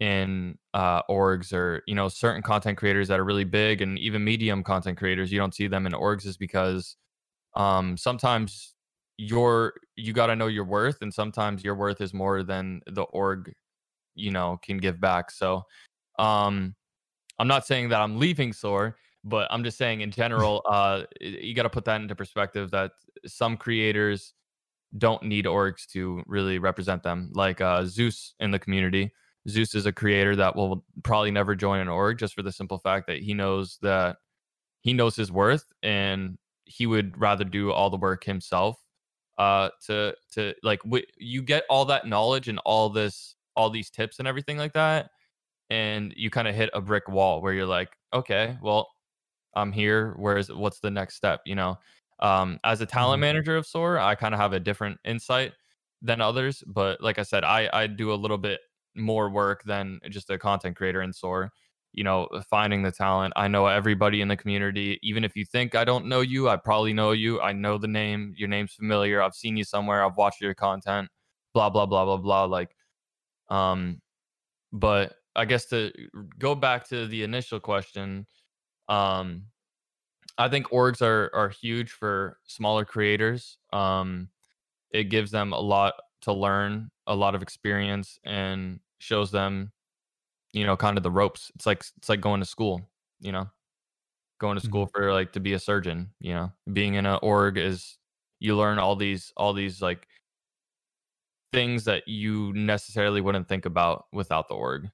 in 0.01 0.59
uh, 0.75 1.03
orgs 1.09 1.53
or 1.53 1.83
you 1.87 1.95
know 1.95 2.09
certain 2.09 2.43
content 2.43 2.77
creators 2.79 3.09
that 3.09 3.21
are 3.21 3.25
really 3.25 3.45
big 3.45 3.81
and 3.81 3.99
even 3.99 4.25
medium 4.25 4.63
content 4.63 4.99
creators 4.99 5.33
you 5.33 5.39
don't 5.39 5.55
see 5.55 5.69
them 5.69 5.87
in 5.87 5.93
orgs 5.93 6.27
is 6.27 6.37
because 6.37 6.97
um, 7.57 7.97
sometimes 7.97 8.75
your 9.19 9.75
you 9.97 10.13
got 10.13 10.27
to 10.29 10.37
know 10.37 10.49
your 10.49 10.65
worth 10.65 10.99
and 11.03 11.15
sometimes 11.15 11.65
your 11.65 11.77
worth 11.77 12.01
is 12.01 12.13
more 12.13 12.43
than 12.43 12.81
the 12.87 13.03
org 13.05 13.53
you 14.15 14.31
know 14.31 14.59
can 14.63 14.79
give 14.79 15.01
back. 15.01 15.31
So 15.31 15.65
um 16.19 16.75
i'm 17.39 17.49
not 17.49 17.67
saying 17.67 17.89
that 17.89 18.01
i'm 18.01 18.19
leaving 18.19 18.53
Soar 18.53 18.97
but 19.25 19.49
i'm 19.51 19.65
just 19.65 19.77
saying 19.77 20.01
in 20.01 20.11
general 20.11 20.63
uh 20.71 21.03
you 21.21 21.55
got 21.55 21.65
to 21.65 21.71
put 21.71 21.85
that 21.87 22.01
into 22.01 22.15
perspective 22.15 22.71
that 22.71 22.93
some 23.27 23.57
creators 23.57 24.35
don't 24.99 25.23
need 25.23 25.45
orgs 25.45 25.87
to 25.87 26.23
really 26.27 26.59
represent 26.59 27.03
them 27.03 27.31
like 27.35 27.61
uh 27.61 27.85
zeus 27.85 28.35
in 28.41 28.51
the 28.51 28.59
community. 28.59 29.13
Zeus 29.49 29.75
is 29.75 29.87
a 29.87 29.93
creator 29.93 30.37
that 30.37 30.57
will 30.57 30.85
probably 31.03 31.31
never 31.31 31.55
join 31.55 31.81
an 31.81 31.89
org 31.89 32.19
just 32.19 32.33
for 32.35 32.43
the 32.43 32.53
simple 32.53 32.79
fact 32.79 33.07
that 33.09 33.19
he 33.19 33.35
knows 33.35 33.79
that 33.83 34.17
he 34.81 34.93
knows 34.93 35.17
his 35.17 35.33
worth 35.33 35.67
and 35.83 36.39
he 36.65 36.87
would 36.87 37.19
rather 37.21 37.45
do 37.45 37.73
all 37.73 37.91
the 37.91 37.97
work 37.97 38.25
himself 38.25 38.81
uh 39.39 39.69
to 39.85 40.15
to 40.33 40.55
like 40.63 40.83
w- 40.85 41.05
you 41.19 41.43
get 41.43 41.65
all 41.69 41.85
that 41.85 42.07
knowledge 42.07 42.49
and 42.49 42.59
all 42.65 42.89
this 42.89 43.35
all 43.57 43.71
these 43.71 43.91
tips 43.91 44.19
and 44.19 44.29
everything 44.29 44.57
like 44.59 44.73
that 44.73 45.11
and 45.71 46.13
you 46.17 46.31
kind 46.31 46.49
of 46.49 46.55
hit 46.55 46.71
a 46.75 46.81
brick 46.81 47.09
wall 47.09 47.41
where 47.43 47.53
you're 47.53 47.67
like 47.67 47.97
okay 48.13 48.59
well 48.63 48.89
i'm 49.55 49.73
here 49.73 50.15
where's 50.19 50.51
what's 50.53 50.81
the 50.81 50.91
next 50.91 51.17
step? 51.17 51.41
you 51.47 51.55
know? 51.55 51.79
Um 52.21 52.59
as 52.65 52.81
a 52.81 52.87
talent 52.87 53.21
Mhm. 53.21 53.21
manager 53.21 53.57
of 53.57 53.67
soar 53.67 53.99
i 53.99 54.15
kind 54.15 54.35
of 54.35 54.41
have 54.41 54.53
a 54.53 54.61
different 54.61 54.99
insight 55.05 55.53
than 56.03 56.21
others 56.21 56.63
but 56.67 57.01
like 57.01 57.19
i 57.19 57.23
said 57.23 57.45
i 57.45 57.69
i 57.73 57.87
do 57.87 58.13
a 58.13 58.15
little 58.15 58.39
bit 58.39 58.61
more 58.95 59.31
work 59.31 59.65
than 59.65 59.99
just 60.11 60.31
a 60.31 60.39
content 60.39 60.77
creator 60.77 61.03
in 61.03 61.13
soar. 61.13 61.51
You 61.93 62.05
know 62.05 62.29
finding 62.51 62.83
the 62.83 62.91
talent 62.93 63.33
i 63.37 63.47
know 63.49 63.67
everybody 63.69 64.21
in 64.21 64.29
the 64.29 64.37
community 64.37 64.99
even 65.03 65.23
if 65.25 65.37
you 65.37 65.45
think 65.45 65.75
i 65.77 65.85
don't 65.85 66.07
know 66.07 66.21
you 66.23 66.49
i 66.49 66.57
probably 66.57 66.93
know 66.93 67.13
you 67.13 67.41
i 67.41 67.53
know 67.53 67.79
the 67.79 67.87
name 67.89 68.35
your 68.37 68.49
name's 68.49 68.75
familiar 68.75 69.23
i've 69.23 69.35
seen 69.35 69.57
you 69.57 69.63
somewhere 69.65 70.05
i've 70.05 70.17
watched 70.17 70.41
your 70.41 70.55
content 70.55 71.09
blah 71.53 71.71
blah 71.71 71.87
blah 71.87 72.05
blah 72.05 72.17
blah 72.17 72.45
like 72.45 72.75
um 73.51 74.01
but 74.73 75.15
i 75.37 75.45
guess 75.45 75.67
to 75.67 75.93
go 76.39 76.55
back 76.55 76.89
to 76.89 77.07
the 77.07 77.23
initial 77.23 77.61
question 77.61 78.27
um 78.89 79.45
i 80.39 80.49
think 80.49 80.69
orgs 80.69 81.03
are 81.03 81.31
are 81.35 81.49
huge 81.49 81.91
for 81.91 82.39
smaller 82.45 82.85
creators. 82.85 83.59
Um 83.73 84.29
it 84.91 85.05
gives 85.05 85.31
them 85.33 85.53
a 85.53 85.59
lot 85.61 85.95
to 86.23 86.33
learn 86.33 86.91
a 87.07 87.15
lot 87.15 87.35
of 87.35 87.43
experience 87.43 88.19
and 88.25 88.81
shows 88.99 89.31
them 89.31 89.73
you 90.53 90.65
know 90.65 90.77
kind 90.77 90.97
of 90.97 91.03
the 91.03 91.11
ropes. 91.11 91.51
It's 91.57 91.67
like 91.67 91.85
it's 91.99 92.09
like 92.09 92.21
going 92.21 92.41
to 92.41 92.47
school 92.47 92.91
you 93.21 93.33
know? 93.33 93.49
Going 94.41 94.59
to 94.59 94.65
school 94.65 94.87
for 94.87 95.13
like 95.13 95.33
to 95.33 95.41
be 95.41 95.55
a 95.55 95.59
surgeon 95.59 96.11
you 96.21 96.35
know? 96.35 96.53
Being 96.73 96.95
in 96.95 97.07
an 97.07 97.19
org 97.23 97.59
is 97.59 97.99
you 98.41 98.57
learn 98.57 98.79
all 98.79 98.97
these 98.97 99.33
all 99.37 99.53
these 99.53 99.81
like 99.83 100.07
things 101.55 101.85
that 101.85 102.07
you 102.07 102.53
necessarily 102.55 103.21
wouldn't 103.21 103.49
think 103.49 103.65
about 103.67 104.05
without 104.13 104.49
the 104.49 104.55
org 104.55 104.89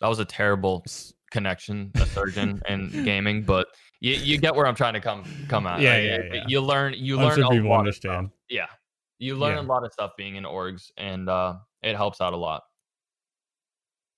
that 0.00 0.08
was 0.08 0.18
a 0.18 0.24
terrible 0.24 0.84
connection 1.30 1.90
a 1.96 2.06
surgeon 2.06 2.60
and 2.68 2.90
gaming 3.04 3.42
but 3.42 3.66
you, 4.00 4.12
you 4.14 4.38
get 4.38 4.54
where 4.54 4.66
i'm 4.66 4.74
trying 4.74 4.94
to 4.94 5.00
come 5.00 5.24
come 5.48 5.66
at 5.66 5.80
Yeah, 5.80 5.98
yeah, 5.98 6.18
yeah. 6.32 6.44
you 6.48 6.60
learn 6.60 6.94
you 6.96 7.18
I'm 7.18 7.26
learn 7.26 7.34
sure 7.36 7.44
a 7.52 7.68
lot 7.68 7.86
of 7.88 7.94
stuff. 7.94 8.10
understand. 8.10 8.30
yeah 8.48 8.66
you 9.18 9.36
learn 9.36 9.56
Yeah. 9.56 9.62
a 9.62 9.68
lot 9.72 9.84
of 9.84 9.92
stuff 9.92 10.12
being 10.16 10.36
in 10.36 10.44
orgs 10.44 10.90
and 10.96 11.28
uh 11.28 11.56
it 11.82 11.96
helps 11.96 12.20
out 12.20 12.32
a 12.32 12.36
lot 12.36 12.62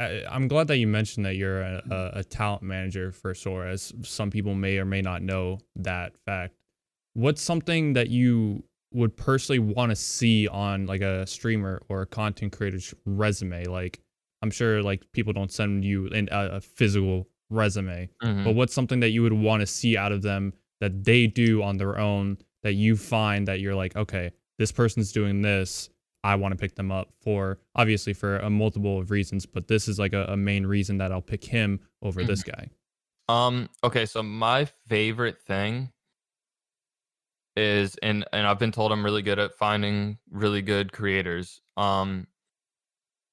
I, 0.00 0.24
I'm 0.30 0.48
glad 0.48 0.68
that 0.68 0.78
you 0.78 0.86
mentioned 0.86 1.26
that 1.26 1.36
you're 1.36 1.60
a, 1.60 1.82
a, 1.90 2.10
a 2.20 2.24
talent 2.24 2.62
manager 2.62 3.12
for 3.12 3.34
Soar, 3.34 3.66
as 3.66 3.92
some 4.02 4.30
people 4.30 4.54
may 4.54 4.78
or 4.78 4.86
may 4.86 5.02
not 5.02 5.20
know 5.20 5.58
that 5.76 6.16
fact. 6.24 6.54
What's 7.12 7.42
something 7.42 7.92
that 7.92 8.08
you 8.08 8.64
would 8.92 9.16
personally 9.16 9.58
want 9.58 9.90
to 9.90 9.96
see 9.96 10.48
on 10.48 10.86
like 10.86 11.00
a 11.00 11.26
streamer 11.26 11.82
or 11.88 12.02
a 12.02 12.06
content 12.06 12.52
creator's 12.52 12.92
resume? 13.04 13.64
Like, 13.66 14.00
I'm 14.42 14.50
sure 14.50 14.82
like 14.82 15.10
people 15.12 15.32
don't 15.32 15.52
send 15.52 15.84
you 15.84 16.06
in 16.08 16.28
a, 16.32 16.56
a 16.56 16.60
physical 16.60 17.28
resume, 17.50 18.08
Mhm. 18.22 18.44
but 18.44 18.54
what's 18.54 18.72
something 18.74 19.00
that 19.00 19.10
you 19.10 19.22
would 19.22 19.32
want 19.32 19.60
to 19.60 19.66
see 19.66 19.96
out 19.96 20.12
of 20.12 20.22
them 20.22 20.52
that 20.80 21.04
they 21.04 21.26
do 21.26 21.62
on 21.62 21.76
their 21.76 21.98
own 21.98 22.38
that 22.62 22.74
you 22.74 22.96
find 22.96 23.46
that 23.48 23.60
you're 23.60 23.74
like, 23.74 23.96
okay, 23.96 24.30
this 24.58 24.70
person's 24.72 25.12
doing 25.12 25.42
this. 25.42 25.90
I 26.22 26.34
want 26.36 26.52
to 26.52 26.58
pick 26.58 26.74
them 26.74 26.92
up 26.92 27.08
for 27.22 27.58
obviously 27.74 28.12
for 28.12 28.38
a 28.38 28.50
multiple 28.50 28.98
of 28.98 29.10
reasons, 29.10 29.46
but 29.46 29.68
this 29.68 29.88
is 29.88 29.98
like 29.98 30.12
a, 30.12 30.24
a 30.26 30.36
main 30.36 30.66
reason 30.66 30.98
that 30.98 31.12
I'll 31.12 31.22
pick 31.22 31.44
him 31.44 31.80
over 32.02 32.22
this 32.24 32.42
guy. 32.42 32.68
Um. 33.28 33.68
Okay. 33.84 34.06
So 34.06 34.22
my 34.22 34.64
favorite 34.88 35.40
thing 35.40 35.90
is, 37.60 37.96
and 38.02 38.24
and 38.32 38.46
I've 38.46 38.58
been 38.58 38.72
told 38.72 38.92
I'm 38.92 39.04
really 39.04 39.22
good 39.22 39.38
at 39.38 39.54
finding 39.54 40.18
really 40.30 40.62
good 40.62 40.92
creators. 40.92 41.60
Um, 41.76 42.26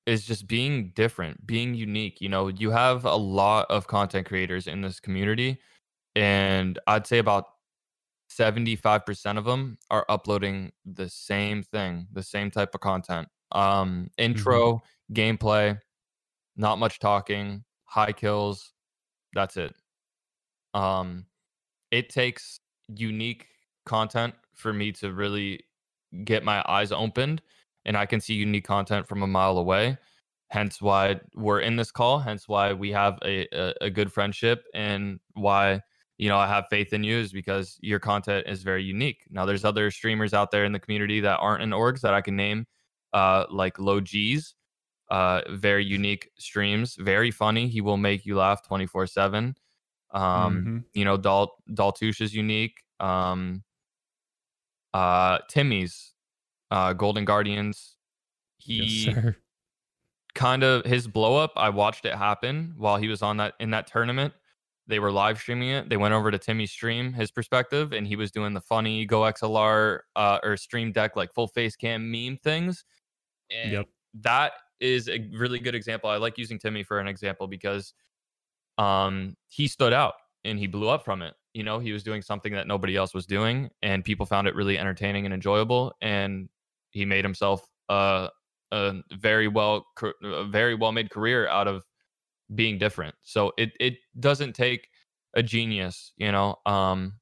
is 0.06 0.26
just 0.26 0.48
being 0.48 0.92
different, 0.96 1.46
being 1.46 1.74
unique. 1.74 2.22
You 2.22 2.30
know, 2.30 2.48
you 2.48 2.72
have 2.72 3.04
a 3.04 3.16
lot 3.16 3.66
of 3.70 3.88
content 3.88 4.26
creators 4.26 4.68
in 4.68 4.82
this 4.82 5.00
community, 5.00 5.60
and 6.16 6.80
I'd 6.88 7.06
say 7.06 7.18
about 7.18 7.46
75% 8.30 9.38
of 9.38 9.46
them 9.46 9.78
are 9.92 10.06
uploading 10.10 10.72
the 10.86 11.10
same 11.10 11.64
thing, 11.64 12.08
the 12.12 12.24
same 12.24 12.52
type 12.52 12.74
of 12.74 12.82
content. 12.82 13.28
Um, 13.52 14.10
intro, 14.18 14.82
gameplay, 15.14 15.80
not 16.56 16.80
much 16.80 17.00
talking, 17.00 17.64
high 17.86 18.12
kills. 18.12 18.74
That's 19.34 19.58
it. 19.58 19.76
Um, 20.74 21.26
it 21.92 22.10
takes 22.10 22.60
unique 22.96 23.48
content 23.88 24.36
for 24.56 24.74
me 24.74 24.92
to 24.94 25.14
really 25.14 25.66
get 26.24 26.44
my 26.44 26.64
eyes 26.68 26.92
opened, 26.92 27.42
and 27.86 27.98
I 27.98 28.06
can 28.06 28.22
see 28.22 28.36
unique 28.36 28.66
content 28.66 29.08
from 29.08 29.24
a 29.24 29.28
mile 29.28 29.58
away. 29.58 29.98
Hence 30.50 30.82
why 30.82 31.20
we're 31.36 31.60
in 31.62 31.76
this 31.76 31.92
call. 31.92 32.20
Hence 32.20 32.48
why 32.48 32.74
we 32.74 32.92
have 32.92 33.20
a, 33.26 33.48
a, 33.54 33.74
a 33.82 33.90
good 33.90 34.12
friendship, 34.14 34.66
and 34.74 35.20
why 35.34 35.82
you 36.18 36.30
know 36.30 36.38
I 36.38 36.48
have 36.48 36.66
faith 36.70 36.94
in 36.94 37.04
you 37.04 37.18
is 37.18 37.34
because 37.34 37.78
your 37.82 38.00
content 38.00 38.48
is 38.48 38.64
very 38.64 38.84
unique. 38.84 39.24
Now, 39.30 39.46
there's 39.46 39.66
other 39.66 39.92
streamers 39.92 40.34
out 40.34 40.52
there 40.52 40.66
in 40.66 40.72
the 40.74 40.80
community 40.80 41.20
that 41.22 41.38
aren't 41.40 41.64
in 41.64 41.72
orgs 41.72 42.02
that 42.02 42.14
I 42.14 42.22
can 42.22 42.36
name, 42.38 42.68
uh, 43.14 43.46
like 43.52 43.80
Low 43.80 44.00
G's, 44.02 44.56
uh, 45.10 45.42
very 45.50 45.86
unique 45.86 46.32
streams, 46.40 46.96
very 46.96 47.32
funny. 47.32 47.68
He 47.68 47.82
will 47.82 47.98
make 47.98 48.26
you 48.26 48.38
laugh 48.38 48.66
24 48.68 49.08
seven. 49.08 49.56
Um, 50.12 50.70
Mhm. 50.70 50.86
you 50.94 51.06
know, 51.06 51.18
Dal 51.18 51.56
Daltoosh 51.70 52.22
is 52.22 52.34
unique. 52.36 52.84
Um, 53.00 53.64
uh, 54.98 55.40
Timmy's, 55.48 56.14
uh, 56.72 56.94
Golden 56.94 57.24
Guardians. 57.26 57.98
He 58.58 59.06
Yes, 59.06 59.36
kind 60.36 60.64
of 60.64 60.86
his 60.86 61.08
blow 61.08 61.38
up. 61.38 61.54
I 61.56 61.70
watched 61.70 62.06
it 62.06 62.16
happen 62.16 62.74
while 62.78 62.98
he 62.98 63.08
was 63.08 63.22
on 63.22 63.38
that 63.38 63.54
in 63.60 63.70
that 63.72 63.88
tournament. 63.88 64.34
They 64.88 65.00
were 65.00 65.12
live 65.12 65.38
streaming 65.38 65.70
it. 65.70 65.90
They 65.90 65.98
went 65.98 66.14
over 66.14 66.32
to 66.32 66.38
Timmy's 66.40 66.72
stream, 66.72 67.14
his 67.14 67.30
perspective, 67.30 67.92
and 67.92 68.08
he 68.08 68.16
was 68.16 68.32
doing 68.32 68.54
the 68.54 68.62
funny 68.62 69.06
GoXLR 69.06 70.00
uh, 70.16 70.40
or 70.44 70.56
Stream 70.58 70.92
Deck 70.94 71.16
like 71.16 71.34
full 71.34 71.48
face 71.48 71.76
cam 71.76 72.10
meme 72.10 72.38
things. 72.38 72.86
And 73.52 73.72
Yep. 73.74 73.86
that 74.22 74.54
is 74.80 75.10
a 75.10 75.20
really 75.34 75.60
good 75.60 75.76
example. 75.76 76.10
I 76.10 76.18
like 76.18 76.38
using 76.38 76.58
Timmy 76.58 76.84
for 76.84 77.00
an 77.00 77.08
example 77.08 77.48
because 77.48 77.94
um 78.78 79.36
he 79.48 79.68
stood 79.68 79.92
out 79.94 80.14
and 80.46 80.58
he 80.58 80.68
blew 80.68 80.88
up 80.88 81.04
from 81.04 81.22
it. 81.22 81.36
You 81.58 81.64
know, 81.64 81.80
he 81.80 81.92
was 81.92 82.04
doing 82.04 82.22
something 82.22 82.54
that 82.54 82.68
nobody 82.68 82.96
else 82.96 83.16
was 83.16 83.26
doing, 83.26 83.72
and 83.82 84.06
people 84.06 84.28
found 84.28 84.48
it 84.48 84.54
really 84.54 84.78
entertaining 84.78 85.26
and 85.26 85.34
enjoyable. 85.34 85.92
And 86.04 86.50
he 86.92 87.04
made 87.04 87.26
himself 87.26 87.68
uh, 87.90 88.28
a 88.72 88.94
very 89.14 89.48
well, 89.48 89.88
a 90.24 90.44
very 90.46 90.76
well 90.76 90.92
made 90.92 91.10
career 91.10 91.48
out 91.48 91.68
of 91.68 91.84
being 92.54 92.78
different. 92.78 93.16
So 93.24 93.54
it 93.58 93.72
it 93.80 93.96
doesn't 94.20 94.54
take 94.54 94.88
a 95.34 95.42
genius, 95.42 96.14
you 96.18 96.32
know. 96.32 96.58
Um, 96.68 97.14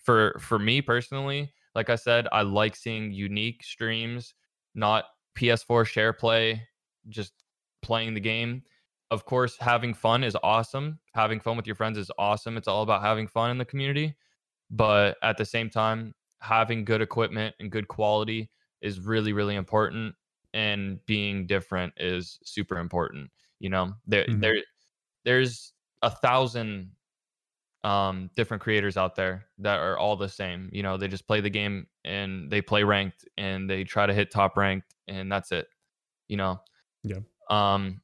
for 0.00 0.38
for 0.38 0.60
me 0.60 0.80
personally, 0.80 1.52
like 1.74 1.90
I 1.90 1.96
said, 1.96 2.28
I 2.30 2.42
like 2.42 2.76
seeing 2.76 3.10
unique 3.10 3.64
streams, 3.64 4.34
not 4.76 5.06
PS4 5.36 5.84
share 5.84 6.12
play, 6.12 6.62
just 7.08 7.32
playing 7.82 8.14
the 8.14 8.20
game. 8.20 8.62
Of 9.10 9.24
course, 9.26 9.56
having 9.58 9.94
fun 9.94 10.24
is 10.24 10.36
awesome. 10.42 10.98
Having 11.14 11.40
fun 11.40 11.56
with 11.56 11.66
your 11.66 11.76
friends 11.76 11.98
is 11.98 12.10
awesome. 12.18 12.56
It's 12.56 12.68
all 12.68 12.82
about 12.82 13.02
having 13.02 13.26
fun 13.28 13.50
in 13.50 13.58
the 13.58 13.64
community. 13.64 14.16
But 14.70 15.18
at 15.22 15.36
the 15.36 15.44
same 15.44 15.70
time, 15.70 16.14
having 16.40 16.84
good 16.84 17.02
equipment 17.02 17.54
and 17.60 17.70
good 17.70 17.88
quality 17.88 18.50
is 18.80 19.00
really, 19.00 19.32
really 19.32 19.54
important. 19.56 20.14
And 20.54 21.04
being 21.06 21.46
different 21.46 21.94
is 21.96 22.38
super 22.44 22.78
important. 22.78 23.30
You 23.60 23.70
know, 23.70 23.94
there, 24.06 24.26
Mhm. 24.26 24.40
there, 24.40 24.56
there's 25.24 25.74
a 26.02 26.10
thousand 26.10 26.92
um, 27.84 28.30
different 28.36 28.62
creators 28.62 28.96
out 28.96 29.14
there 29.16 29.46
that 29.58 29.78
are 29.78 29.98
all 29.98 30.16
the 30.16 30.28
same. 30.28 30.70
You 30.72 30.82
know, 30.82 30.96
they 30.96 31.08
just 31.08 31.26
play 31.26 31.40
the 31.40 31.50
game 31.50 31.88
and 32.04 32.50
they 32.50 32.62
play 32.62 32.82
ranked 32.84 33.28
and 33.36 33.68
they 33.68 33.84
try 33.84 34.06
to 34.06 34.14
hit 34.14 34.30
top 34.30 34.56
ranked 34.56 34.94
and 35.08 35.30
that's 35.30 35.52
it. 35.52 35.68
You 36.28 36.36
know. 36.38 36.62
Yeah. 37.04 37.20
Um 37.50 38.02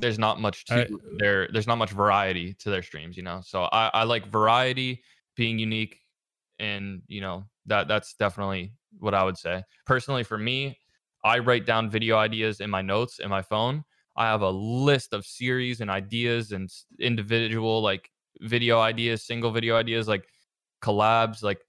there's 0.00 0.18
not 0.18 0.40
much 0.40 0.64
to 0.66 0.74
I- 0.74 0.88
their 1.12 1.48
there's 1.52 1.66
not 1.66 1.76
much 1.78 1.90
variety 1.90 2.54
to 2.54 2.70
their 2.70 2.82
streams, 2.82 3.16
you 3.16 3.22
know. 3.22 3.40
So 3.44 3.64
I, 3.64 3.90
I 3.94 4.04
like 4.04 4.26
variety, 4.26 5.02
being 5.36 5.58
unique, 5.58 6.00
and 6.58 7.02
you 7.08 7.20
know, 7.20 7.44
that 7.66 7.88
that's 7.88 8.14
definitely 8.14 8.72
what 8.98 9.14
I 9.14 9.24
would 9.24 9.38
say. 9.38 9.64
Personally 9.86 10.22
for 10.24 10.38
me, 10.38 10.78
I 11.24 11.38
write 11.38 11.66
down 11.66 11.90
video 11.90 12.16
ideas 12.16 12.60
in 12.60 12.70
my 12.70 12.82
notes 12.82 13.18
in 13.18 13.30
my 13.30 13.42
phone. 13.42 13.84
I 14.16 14.26
have 14.26 14.42
a 14.42 14.50
list 14.50 15.12
of 15.12 15.26
series 15.26 15.80
and 15.80 15.90
ideas 15.90 16.52
and 16.52 16.70
individual 17.00 17.82
like 17.82 18.10
video 18.40 18.80
ideas, 18.80 19.26
single 19.26 19.50
video 19.50 19.76
ideas, 19.76 20.08
like 20.08 20.28
collabs. 20.82 21.42
Like 21.42 21.60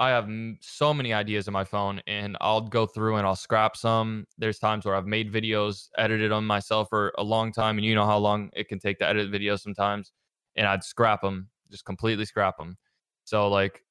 I 0.00 0.10
have 0.10 0.28
so 0.60 0.94
many 0.94 1.12
ideas 1.12 1.46
in 1.46 1.52
my 1.52 1.64
phone, 1.64 2.02
and 2.08 2.36
I'll 2.40 2.62
go 2.62 2.86
through 2.86 3.16
and 3.16 3.26
I'll 3.26 3.36
scrap 3.36 3.76
some. 3.76 4.26
There's 4.38 4.58
times 4.58 4.86
where 4.86 4.96
I've 4.96 5.06
made 5.06 5.32
videos, 5.32 5.90
edited 5.98 6.32
them 6.32 6.46
myself 6.46 6.88
for 6.88 7.12
a 7.18 7.22
long 7.24 7.52
time, 7.52 7.78
and 7.78 7.84
you 7.86 7.94
know 7.94 8.06
how 8.06 8.18
long 8.18 8.50
it 8.54 8.68
can 8.68 8.78
take 8.80 8.98
to 9.00 9.06
edit 9.08 9.30
videos 9.30 9.60
sometimes, 9.60 10.12
and 10.56 10.66
I'd 10.66 10.84
scrap 10.84 11.22
them, 11.22 11.50
just 11.70 11.84
completely 11.84 12.24
scrap 12.24 12.58
them. 12.58 12.78
So 13.24 13.48
like, 13.48 13.84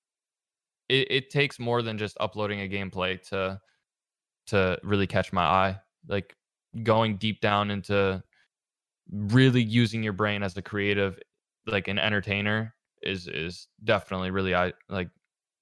it, 0.90 1.08
it 1.12 1.30
takes 1.30 1.60
more 1.60 1.82
than 1.82 1.98
just 1.98 2.18
uploading 2.20 2.62
a 2.62 2.70
gameplay 2.70 3.22
to 3.30 3.60
to 4.48 4.80
really 4.84 5.08
catch 5.08 5.34
my 5.34 5.44
eye. 5.44 5.80
Like 6.08 6.36
going 6.84 7.18
deep 7.18 7.42
down 7.42 7.72
into 7.72 8.24
really 9.12 9.62
using 9.64 10.04
your 10.04 10.14
brain 10.14 10.44
as 10.44 10.56
a 10.58 10.62
creative 10.62 11.20
like 11.68 11.88
an 11.88 12.00
entertainer 12.00 12.76
is 13.04 13.28
is 13.28 13.68
definitely 13.84 14.32
really 14.32 14.56
i 14.56 14.72
like 14.90 15.10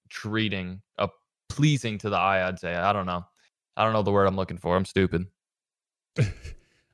treating 0.09 0.81
a 0.97 1.09
pleasing 1.49 1.97
to 1.97 2.09
the 2.09 2.17
eye 2.17 2.47
i'd 2.47 2.59
say 2.59 2.75
i 2.75 2.91
don't 2.93 3.05
know 3.05 3.23
i 3.75 3.83
don't 3.83 3.93
know 3.93 4.03
the 4.03 4.11
word 4.11 4.27
i'm 4.27 4.35
looking 4.35 4.57
for 4.57 4.75
i'm 4.75 4.85
stupid 4.85 5.25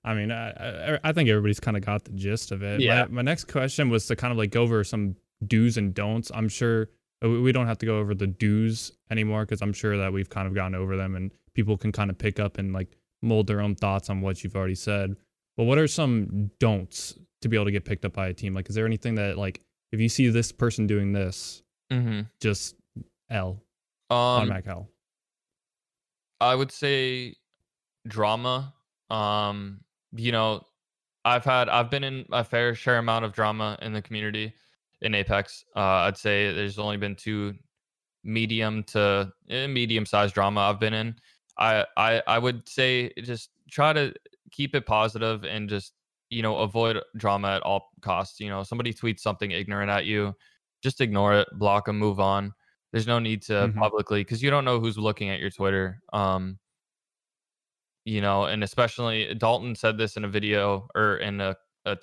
I 0.05 0.13
mean, 0.13 0.31
I, 0.31 0.49
I, 0.49 0.99
I 1.03 1.13
think 1.13 1.29
everybody's 1.29 1.59
kind 1.59 1.77
of 1.77 1.85
got 1.85 2.03
the 2.03 2.11
gist 2.11 2.51
of 2.51 2.61
it. 2.61 2.81
Yeah. 2.81 3.05
My, 3.05 3.07
my 3.07 3.21
next 3.21 3.45
question 3.45 3.89
was 3.89 4.05
to 4.07 4.15
kind 4.15 4.31
of 4.31 4.37
like 4.37 4.51
go 4.51 4.63
over 4.63 4.83
some 4.83 5.15
do's 5.47 5.77
and 5.77 5.93
don'ts. 5.93 6.31
I'm 6.33 6.49
sure 6.49 6.89
uh, 7.23 7.29
we 7.29 7.39
we 7.39 7.51
don't 7.51 7.67
have 7.67 7.77
to 7.79 7.85
go 7.85 7.97
over 7.97 8.13
the 8.13 8.27
do's 8.27 8.91
anymore 9.09 9.45
because 9.45 9.61
I'm 9.61 9.73
sure 9.73 9.97
that 9.97 10.11
we've 10.11 10.29
kind 10.29 10.47
of 10.47 10.53
gone 10.53 10.75
over 10.75 10.97
them 10.97 11.15
and 11.15 11.31
people 11.53 11.77
can 11.77 11.91
kind 11.91 12.09
of 12.09 12.17
pick 12.17 12.39
up 12.39 12.57
and 12.57 12.73
like 12.73 12.97
mold 13.21 13.47
their 13.47 13.61
own 13.61 13.75
thoughts 13.75 14.09
on 14.09 14.21
what 14.21 14.43
you've 14.43 14.55
already 14.55 14.75
said. 14.75 15.15
But 15.55 15.65
what 15.65 15.77
are 15.77 15.87
some 15.87 16.51
don'ts 16.59 17.17
to 17.41 17.47
be 17.47 17.55
able 17.55 17.65
to 17.65 17.71
get 17.71 17.85
picked 17.85 18.03
up 18.05 18.13
by 18.13 18.27
a 18.27 18.33
team? 18.33 18.53
Like, 18.53 18.67
is 18.69 18.75
there 18.75 18.85
anything 18.85 19.15
that 19.15 19.37
like 19.37 19.61
if 19.91 19.99
you 19.99 20.09
see 20.09 20.27
this 20.29 20.51
person 20.51 20.87
doing 20.87 21.13
this, 21.13 21.61
mm-hmm. 21.91 22.21
just 22.41 22.75
L, 23.33 23.63
um 24.09 24.17
automatic 24.17 24.67
L? 24.67 24.89
I 26.39 26.55
would 26.55 26.71
say 26.71 27.35
drama. 28.07 28.73
Um, 29.09 29.81
you 30.15 30.31
know, 30.31 30.65
I've 31.25 31.45
had 31.45 31.69
I've 31.69 31.89
been 31.89 32.03
in 32.03 32.25
a 32.31 32.43
fair 32.43 32.75
share 32.75 32.97
amount 32.97 33.25
of 33.25 33.33
drama 33.33 33.77
in 33.81 33.93
the 33.93 34.01
community 34.01 34.53
in 35.01 35.15
Apex. 35.15 35.63
Uh, 35.75 36.07
I'd 36.07 36.17
say 36.17 36.53
there's 36.53 36.79
only 36.79 36.97
been 36.97 37.15
two 37.15 37.53
medium 38.23 38.83
to 38.83 39.31
eh, 39.49 39.67
medium 39.67 40.05
sized 40.05 40.33
drama 40.33 40.61
I've 40.61 40.79
been 40.79 40.93
in. 40.93 41.15
I, 41.57 41.85
I 41.97 42.21
I 42.27 42.39
would 42.39 42.67
say 42.67 43.11
just 43.21 43.49
try 43.69 43.93
to 43.93 44.13
keep 44.51 44.75
it 44.75 44.85
positive 44.85 45.43
and 45.43 45.69
just 45.69 45.93
you 46.29 46.41
know 46.41 46.57
avoid 46.57 46.99
drama 47.17 47.49
at 47.49 47.61
all 47.61 47.91
costs. 48.01 48.39
You 48.39 48.49
know, 48.49 48.63
somebody 48.63 48.93
tweets 48.93 49.19
something 49.19 49.51
ignorant 49.51 49.91
at 49.91 50.05
you, 50.05 50.35
just 50.81 51.01
ignore 51.01 51.33
it, 51.35 51.47
block 51.53 51.85
them, 51.85 51.99
move 51.99 52.19
on. 52.19 52.53
There's 52.93 53.07
no 53.07 53.19
need 53.19 53.41
to 53.43 53.53
Mhm. 53.53 53.75
publicly 53.75 54.21
because 54.21 54.41
you 54.41 54.49
don't 54.49 54.63
know 54.63 54.79
who's 54.79 54.97
looking 54.97 55.29
at 55.29 55.39
your 55.41 55.49
Twitter. 55.49 55.99
Um, 56.13 56.59
you 58.05 58.21
know, 58.21 58.45
and 58.45 58.63
especially 58.63 59.33
Dalton 59.35 59.75
said 59.75 59.97
this 59.97 60.15
in 60.15 60.23
a 60.23 60.27
video 60.29 60.87
or 60.95 61.17
in 61.17 61.41
a, 61.41 61.55
a 61.85 61.97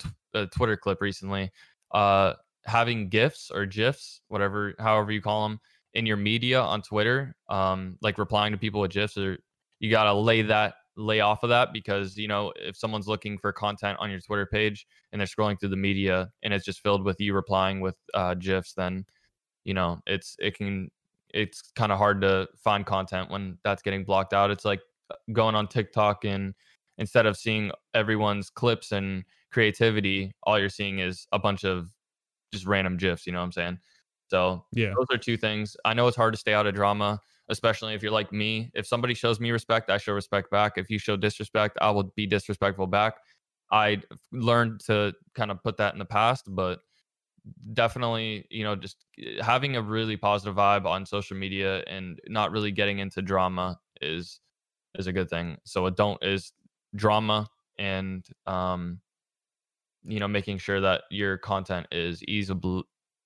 Twitter 0.47 0.77
clip 0.77 1.01
recently. 1.01 1.51
Uh, 1.91 2.33
having 2.65 3.09
gifs 3.09 3.49
or 3.51 3.65
gifs, 3.65 4.21
whatever, 4.27 4.75
however 4.79 5.11
you 5.11 5.21
call 5.21 5.47
them, 5.47 5.59
in 5.93 6.05
your 6.05 6.17
media 6.17 6.59
on 6.61 6.81
Twitter, 6.81 7.35
um, 7.49 7.97
like 8.01 8.17
replying 8.17 8.51
to 8.51 8.57
people 8.57 8.81
with 8.81 8.91
gifs, 8.91 9.17
or 9.17 9.37
you 9.79 9.89
gotta 9.89 10.13
lay 10.13 10.41
that 10.43 10.75
lay 10.97 11.21
off 11.21 11.41
of 11.43 11.49
that 11.49 11.71
because 11.73 12.17
you 12.17 12.27
know 12.27 12.51
if 12.57 12.75
someone's 12.77 13.07
looking 13.07 13.37
for 13.37 13.51
content 13.53 13.97
on 13.99 14.11
your 14.11 14.19
Twitter 14.19 14.45
page 14.45 14.85
and 15.11 15.19
they're 15.19 15.27
scrolling 15.27 15.59
through 15.59 15.69
the 15.69 15.75
media 15.75 16.29
and 16.43 16.53
it's 16.53 16.65
just 16.65 16.81
filled 16.81 17.03
with 17.03 17.19
you 17.19 17.33
replying 17.33 17.79
with 17.81 17.95
uh, 18.13 18.33
gifs, 18.35 18.73
then 18.73 19.05
you 19.63 19.73
know 19.73 19.99
it's 20.07 20.35
it 20.39 20.57
can 20.57 20.89
it's 21.33 21.61
kind 21.75 21.91
of 21.91 21.97
hard 21.97 22.21
to 22.21 22.47
find 22.57 22.85
content 22.85 23.29
when 23.31 23.57
that's 23.63 23.81
getting 23.81 24.03
blocked 24.03 24.33
out. 24.33 24.51
It's 24.51 24.65
like 24.65 24.81
uh, 25.09 25.15
going 25.31 25.55
on 25.55 25.67
TikTok 25.67 26.25
and 26.25 26.53
instead 26.97 27.25
of 27.25 27.37
seeing 27.37 27.71
everyone's 27.93 28.49
clips 28.49 28.91
and 28.91 29.23
creativity, 29.51 30.33
all 30.43 30.59
you're 30.59 30.69
seeing 30.69 30.99
is 30.99 31.25
a 31.31 31.39
bunch 31.39 31.63
of 31.63 31.89
just 32.51 32.65
random 32.65 32.97
gifs. 32.97 33.25
You 33.25 33.33
know 33.33 33.39
what 33.39 33.45
I'm 33.45 33.51
saying? 33.53 33.79
So 34.29 34.65
Yeah. 34.73 34.93
those 34.97 35.07
are 35.11 35.17
two 35.17 35.37
things. 35.37 35.75
I 35.85 35.93
know 35.93 36.07
it's 36.07 36.17
hard 36.17 36.33
to 36.33 36.39
stay 36.39 36.53
out 36.53 36.67
of 36.67 36.73
drama, 36.75 37.19
especially 37.49 37.93
if 37.93 38.03
you're 38.03 38.11
like 38.11 38.31
me. 38.31 38.71
If 38.73 38.85
somebody 38.87 39.13
shows 39.13 39.39
me 39.39 39.51
respect, 39.51 39.89
I 39.89 39.97
show 39.97 40.13
respect 40.13 40.51
back. 40.51 40.73
If 40.77 40.89
you 40.89 40.99
show 40.99 41.15
disrespect, 41.17 41.77
I 41.81 41.91
will 41.91 42.11
be 42.15 42.27
disrespectful 42.27 42.87
back. 42.87 43.15
I 43.71 44.01
learned 44.31 44.81
to 44.81 45.13
kind 45.33 45.49
of 45.51 45.63
put 45.63 45.77
that 45.77 45.93
in 45.93 45.99
the 45.99 46.05
past, 46.05 46.45
but 46.47 46.79
definitely, 47.73 48.45
you 48.49 48.63
know, 48.63 48.75
just 48.75 49.05
eh, 49.19 49.41
having 49.41 49.75
a 49.75 49.81
really 49.81 50.17
positive 50.17 50.55
vibe 50.55 50.85
on 50.85 51.05
social 51.05 51.37
media 51.37 51.83
and 51.87 52.19
not 52.27 52.51
really 52.51 52.71
getting 52.71 52.99
into 52.99 53.21
drama 53.21 53.79
is 54.01 54.39
is 54.97 55.07
a 55.07 55.13
good 55.13 55.29
thing. 55.29 55.57
So 55.63 55.85
a 55.85 55.91
don't 55.91 56.21
is 56.23 56.53
drama 56.95 57.47
and 57.79 58.25
um 58.47 58.99
you 60.03 60.19
know 60.19 60.27
making 60.27 60.57
sure 60.57 60.81
that 60.81 61.03
your 61.09 61.37
content 61.37 61.87
is 61.91 62.23
easy 62.23 62.53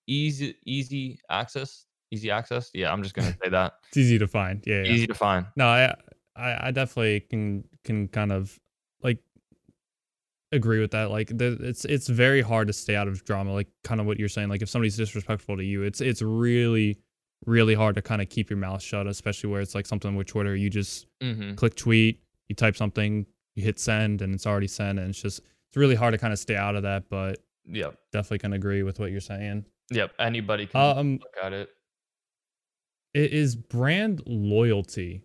easy 0.08 0.56
easy 0.66 1.20
access 1.30 1.86
easy 2.12 2.30
access 2.30 2.70
yeah 2.74 2.92
i'm 2.92 3.02
just 3.02 3.16
gonna 3.16 3.36
say 3.44 3.50
that 3.50 3.74
It's 3.88 3.98
easy 3.98 4.20
to 4.20 4.28
find. 4.28 4.64
Yeah. 4.68 4.84
yeah. 4.84 4.92
easy 4.92 5.08
to 5.08 5.14
find 5.14 5.48
No, 5.56 5.68
I, 5.68 5.96
I 6.36 6.68
I 6.68 6.72
definitely 6.72 7.22
can 7.22 7.64
can 7.84 8.08
kind 8.08 8.32
of 8.32 8.60
like 9.02 9.18
agree 10.52 10.80
with 10.80 10.92
that. 10.92 11.12
Like 11.12 11.30
the, 11.38 11.58
it's 11.62 11.86
it's 11.86 12.08
very 12.08 12.42
hard 12.42 12.68
to 12.68 12.74
stay 12.74 12.96
out 12.96 13.08
of 13.08 13.24
drama. 13.26 13.54
Like 13.54 13.68
kind 13.84 14.00
of 14.00 14.08
what 14.08 14.20
you're 14.20 14.30
saying. 14.30 14.50
Like 14.50 14.62
if 14.62 14.70
somebody's 14.70 14.98
disrespectful 14.98 15.58
to 15.58 15.64
you, 15.64 15.84
it's 15.84 16.02
it's 16.02 16.22
really 16.22 17.00
really 17.46 17.76
hard 17.76 17.96
to 17.96 18.02
kind 18.02 18.22
of 18.22 18.30
keep 18.30 18.50
your 18.50 18.58
mouth 18.58 18.82
shut, 18.82 19.06
especially 19.08 19.50
where 19.50 19.62
it's 19.62 19.76
like 19.76 19.86
something 19.86 20.16
with 20.16 20.28
Twitter. 20.28 20.56
You 20.56 20.70
just 20.70 21.08
hmm 21.22 21.54
click 21.56 21.76
tweet, 21.76 22.22
you 22.48 22.56
type 22.56 22.76
something, 22.76 23.26
you 23.56 23.64
hit 23.64 23.80
send, 23.80 24.22
and 24.22 24.34
it's 24.34 24.48
already 24.48 24.68
sent, 24.68 25.00
and 25.00 25.10
it's 25.10 25.22
just 25.22 25.40
it's 25.70 25.78
really 25.78 25.96
hard 25.96 26.14
to 26.14 26.18
kind 26.18 26.34
of 26.34 26.40
stay 26.40 26.56
out 26.56 26.76
of 26.76 26.84
that. 26.84 27.10
But 27.10 27.40
yep 27.68 27.98
definitely 28.12 28.40
can 28.40 28.54
agree 28.54 28.84
with 28.84 29.00
what 29.00 29.12
you're 29.12 29.20
saying. 29.22 29.66
yep 29.92 30.12
anybody 30.20 30.66
can 30.68 30.98
Um, 30.98 31.12
look 31.14 31.36
at 31.44 31.52
it 31.54 31.70
i- 33.16 33.20
is 33.20 33.56
brand 33.56 34.22
loyalty 34.26 35.24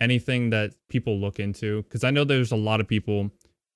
anything 0.00 0.50
that 0.50 0.72
people 0.88 1.18
look 1.18 1.38
into 1.40 1.82
because 1.84 2.04
i 2.04 2.10
know 2.10 2.24
there's 2.24 2.52
a 2.52 2.56
lot 2.56 2.80
of 2.80 2.88
people 2.88 3.30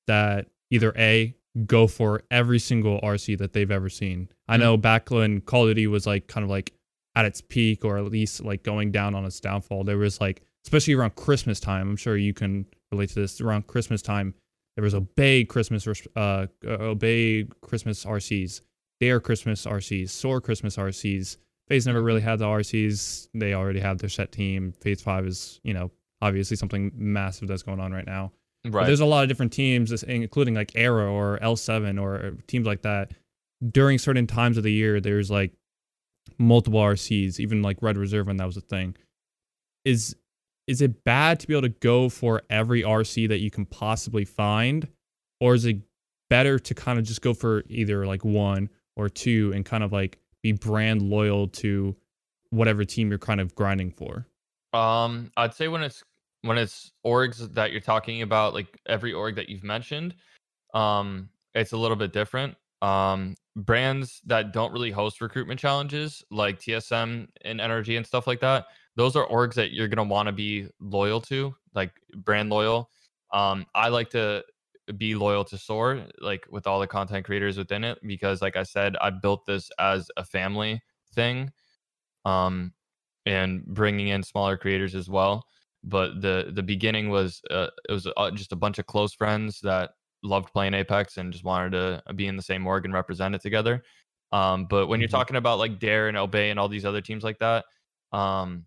that 0.06 0.46
either 0.70 0.92
a 0.96 1.34
go 1.66 1.86
for 1.86 2.22
every 2.30 2.58
single 2.58 3.00
rc 3.00 3.36
that 3.38 3.52
they've 3.52 3.70
ever 3.70 3.88
seen 3.88 4.28
i 4.48 4.56
Mhm. 4.56 4.60
know 4.60 4.76
back 4.76 5.10
when 5.10 5.40
call 5.40 5.64
of 5.66 5.70
duty 5.70 5.86
was 5.86 6.06
like 6.06 6.26
kind 6.28 6.44
of 6.44 6.50
like 6.50 6.72
at 7.16 7.24
its 7.24 7.40
peak 7.40 7.84
or 7.84 7.98
at 7.98 8.04
least 8.04 8.44
like 8.44 8.62
going 8.62 8.92
down 8.92 9.14
on 9.14 9.24
its 9.24 9.40
downfall 9.40 9.82
there 9.84 9.98
was 9.98 10.20
like 10.20 10.42
especially 10.64 10.94
around 10.94 11.14
christmas 11.16 11.58
time 11.58 11.88
i'm 11.90 11.96
sure 11.96 12.16
you 12.16 12.32
can 12.34 12.64
relate 12.92 13.08
to 13.08 13.16
this 13.16 13.40
around 13.40 13.66
christmas 13.66 14.02
time 14.02 14.34
there 14.76 14.84
was 14.84 14.94
obey 14.94 15.44
christmas 15.44 15.86
res- 15.86 16.06
uh 16.14 16.46
obey 16.64 17.44
christmas 17.60 18.04
rcs 18.04 18.60
their 19.00 19.18
christmas 19.18 19.64
rcs 19.66 20.10
soar 20.10 20.40
christmas 20.40 20.76
rcs 20.76 21.38
FaZe 21.68 21.86
never 21.86 22.00
really 22.02 22.22
had 22.22 22.38
the 22.38 22.46
RCs. 22.46 23.28
They 23.34 23.52
already 23.52 23.80
have 23.80 23.98
their 23.98 24.08
set 24.08 24.32
team. 24.32 24.72
FaZe 24.80 25.02
Five 25.02 25.26
is, 25.26 25.60
you 25.62 25.74
know, 25.74 25.90
obviously 26.22 26.56
something 26.56 26.90
massive 26.94 27.46
that's 27.46 27.62
going 27.62 27.78
on 27.78 27.92
right 27.92 28.06
now. 28.06 28.32
But 28.64 28.72
right 28.72 28.86
there's 28.86 29.00
a 29.00 29.06
lot 29.06 29.22
of 29.22 29.28
different 29.28 29.52
teams, 29.52 30.02
including 30.02 30.54
like 30.54 30.72
Arrow 30.74 31.12
or 31.12 31.38
L7 31.40 32.00
or 32.00 32.36
teams 32.46 32.66
like 32.66 32.82
that. 32.82 33.12
During 33.70 33.98
certain 33.98 34.26
times 34.26 34.56
of 34.56 34.62
the 34.62 34.72
year, 34.72 35.00
there's 35.00 35.30
like 35.30 35.52
multiple 36.38 36.80
RCs, 36.80 37.40
even 37.40 37.62
like 37.62 37.78
Red 37.80 37.96
Reserve 37.96 38.26
when 38.26 38.36
that 38.36 38.46
was 38.46 38.56
a 38.56 38.62
thing. 38.62 38.96
Is 39.84 40.16
is 40.66 40.82
it 40.82 41.02
bad 41.02 41.40
to 41.40 41.46
be 41.46 41.54
able 41.54 41.62
to 41.62 41.74
go 41.80 42.08
for 42.08 42.42
every 42.50 42.82
RC 42.82 43.28
that 43.28 43.38
you 43.38 43.50
can 43.50 43.64
possibly 43.64 44.24
find, 44.24 44.86
or 45.40 45.54
is 45.54 45.64
it 45.64 45.78
better 46.28 46.58
to 46.58 46.74
kind 46.74 46.98
of 46.98 47.04
just 47.06 47.22
go 47.22 47.32
for 47.32 47.64
either 47.68 48.06
like 48.06 48.24
one 48.24 48.68
or 48.96 49.08
two 49.08 49.50
and 49.54 49.64
kind 49.64 49.82
of 49.82 49.92
like 49.92 50.18
be 50.42 50.52
brand 50.52 51.02
loyal 51.02 51.48
to 51.48 51.96
whatever 52.50 52.84
team 52.84 53.08
you're 53.08 53.18
kind 53.18 53.40
of 53.40 53.54
grinding 53.54 53.90
for? 53.90 54.26
Um, 54.74 55.32
I'd 55.36 55.54
say 55.54 55.68
when 55.68 55.82
it's 55.82 56.04
when 56.42 56.58
it's 56.58 56.92
orgs 57.04 57.52
that 57.54 57.72
you're 57.72 57.80
talking 57.80 58.22
about, 58.22 58.54
like 58.54 58.78
every 58.86 59.12
org 59.12 59.36
that 59.36 59.48
you've 59.48 59.64
mentioned, 59.64 60.14
um, 60.74 61.28
it's 61.54 61.72
a 61.72 61.76
little 61.76 61.96
bit 61.96 62.12
different. 62.12 62.56
Um, 62.82 63.34
brands 63.56 64.20
that 64.26 64.52
don't 64.52 64.72
really 64.72 64.90
host 64.92 65.20
recruitment 65.20 65.58
challenges 65.58 66.22
like 66.30 66.60
TSM 66.60 67.26
and 67.42 67.60
NRG 67.60 67.96
and 67.96 68.06
stuff 68.06 68.26
like 68.26 68.40
that, 68.40 68.66
those 68.96 69.16
are 69.16 69.26
orgs 69.28 69.54
that 69.54 69.72
you're 69.72 69.88
gonna 69.88 70.04
want 70.04 70.26
to 70.28 70.32
be 70.32 70.68
loyal 70.80 71.20
to, 71.22 71.54
like 71.74 71.92
brand 72.16 72.50
loyal. 72.50 72.90
Um, 73.32 73.66
I 73.74 73.88
like 73.88 74.10
to 74.10 74.44
be 74.96 75.14
loyal 75.14 75.44
to 75.44 75.58
Soar, 75.58 76.06
like 76.20 76.46
with 76.50 76.66
all 76.66 76.80
the 76.80 76.86
content 76.86 77.26
creators 77.26 77.58
within 77.58 77.84
it, 77.84 77.98
because 78.06 78.40
like 78.40 78.56
I 78.56 78.62
said, 78.62 78.96
I 79.00 79.10
built 79.10 79.44
this 79.46 79.70
as 79.78 80.10
a 80.16 80.24
family 80.24 80.80
thing, 81.14 81.50
um, 82.24 82.72
and 83.26 83.64
bringing 83.66 84.08
in 84.08 84.22
smaller 84.22 84.56
creators 84.56 84.94
as 84.94 85.08
well. 85.08 85.44
But 85.88 86.20
the 86.20 86.50
the 86.54 86.62
beginning 86.62 87.08
was 87.08 87.40
uh, 87.50 87.68
it 87.88 87.92
was 87.92 88.06
uh, 88.16 88.30
just 88.32 88.52
a 88.52 88.56
bunch 88.56 88.78
of 88.78 88.86
close 88.86 89.14
friends 89.14 89.60
that 89.62 89.90
loved 90.22 90.52
playing 90.52 90.74
Apex 90.74 91.16
and 91.16 91.32
just 91.32 91.44
wanted 91.44 91.72
to 91.72 92.02
be 92.14 92.26
in 92.26 92.36
the 92.36 92.42
same 92.42 92.66
org 92.66 92.84
and 92.84 92.92
represent 92.92 93.34
it 93.34 93.40
together. 93.40 93.82
Um, 94.32 94.66
but 94.66 94.86
when 94.86 94.96
mm-hmm. 94.96 95.02
you're 95.02 95.08
talking 95.08 95.36
about 95.36 95.58
like 95.58 95.78
Dare 95.78 96.08
and 96.08 96.16
Obey 96.16 96.50
and 96.50 96.58
all 96.60 96.68
these 96.68 96.84
other 96.84 97.00
teams 97.00 97.24
like 97.24 97.38
that, 97.38 97.64
um, 98.12 98.66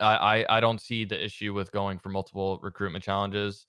I, 0.00 0.16
I 0.16 0.56
I 0.58 0.60
don't 0.60 0.80
see 0.80 1.04
the 1.04 1.22
issue 1.22 1.54
with 1.54 1.72
going 1.72 1.98
for 1.98 2.10
multiple 2.10 2.58
recruitment 2.62 3.04
challenges. 3.04 3.66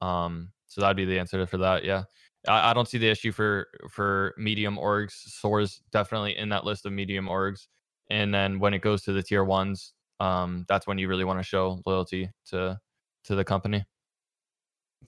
Um, 0.00 0.50
so 0.66 0.80
that'd 0.80 0.96
be 0.96 1.04
the 1.04 1.18
answer 1.18 1.46
for 1.46 1.58
that. 1.58 1.84
Yeah. 1.84 2.04
I, 2.48 2.70
I 2.70 2.74
don't 2.74 2.88
see 2.88 2.98
the 2.98 3.08
issue 3.08 3.32
for 3.32 3.68
for 3.88 4.34
medium 4.36 4.76
orgs. 4.76 5.12
Soar's 5.12 5.82
definitely 5.92 6.36
in 6.36 6.48
that 6.50 6.64
list 6.64 6.84
of 6.86 6.92
medium 6.92 7.26
orgs. 7.26 7.68
And 8.10 8.34
then 8.34 8.58
when 8.58 8.74
it 8.74 8.82
goes 8.82 9.02
to 9.02 9.12
the 9.12 9.22
tier 9.22 9.44
ones, 9.44 9.93
um, 10.20 10.64
that's 10.68 10.86
when 10.86 10.98
you 10.98 11.08
really 11.08 11.24
want 11.24 11.38
to 11.38 11.42
show 11.42 11.80
loyalty 11.86 12.30
to 12.50 12.78
to 13.24 13.34
the 13.34 13.44
company. 13.44 13.84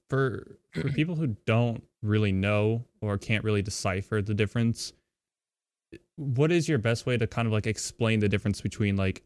For 0.09 0.59
for 0.72 0.88
people 0.94 1.14
who 1.14 1.36
don't 1.46 1.82
really 2.02 2.32
know 2.32 2.84
or 3.00 3.18
can't 3.18 3.44
really 3.44 3.62
decipher 3.62 4.22
the 4.22 4.34
difference, 4.34 4.92
what 6.16 6.50
is 6.50 6.68
your 6.68 6.78
best 6.78 7.07
way 7.07 7.16
to 7.16 7.26
kind 7.26 7.46
of 7.46 7.52
like 7.52 7.66
explain 7.66 8.20
the 8.20 8.28
difference 8.28 8.61
between 8.61 8.96
like 8.96 9.22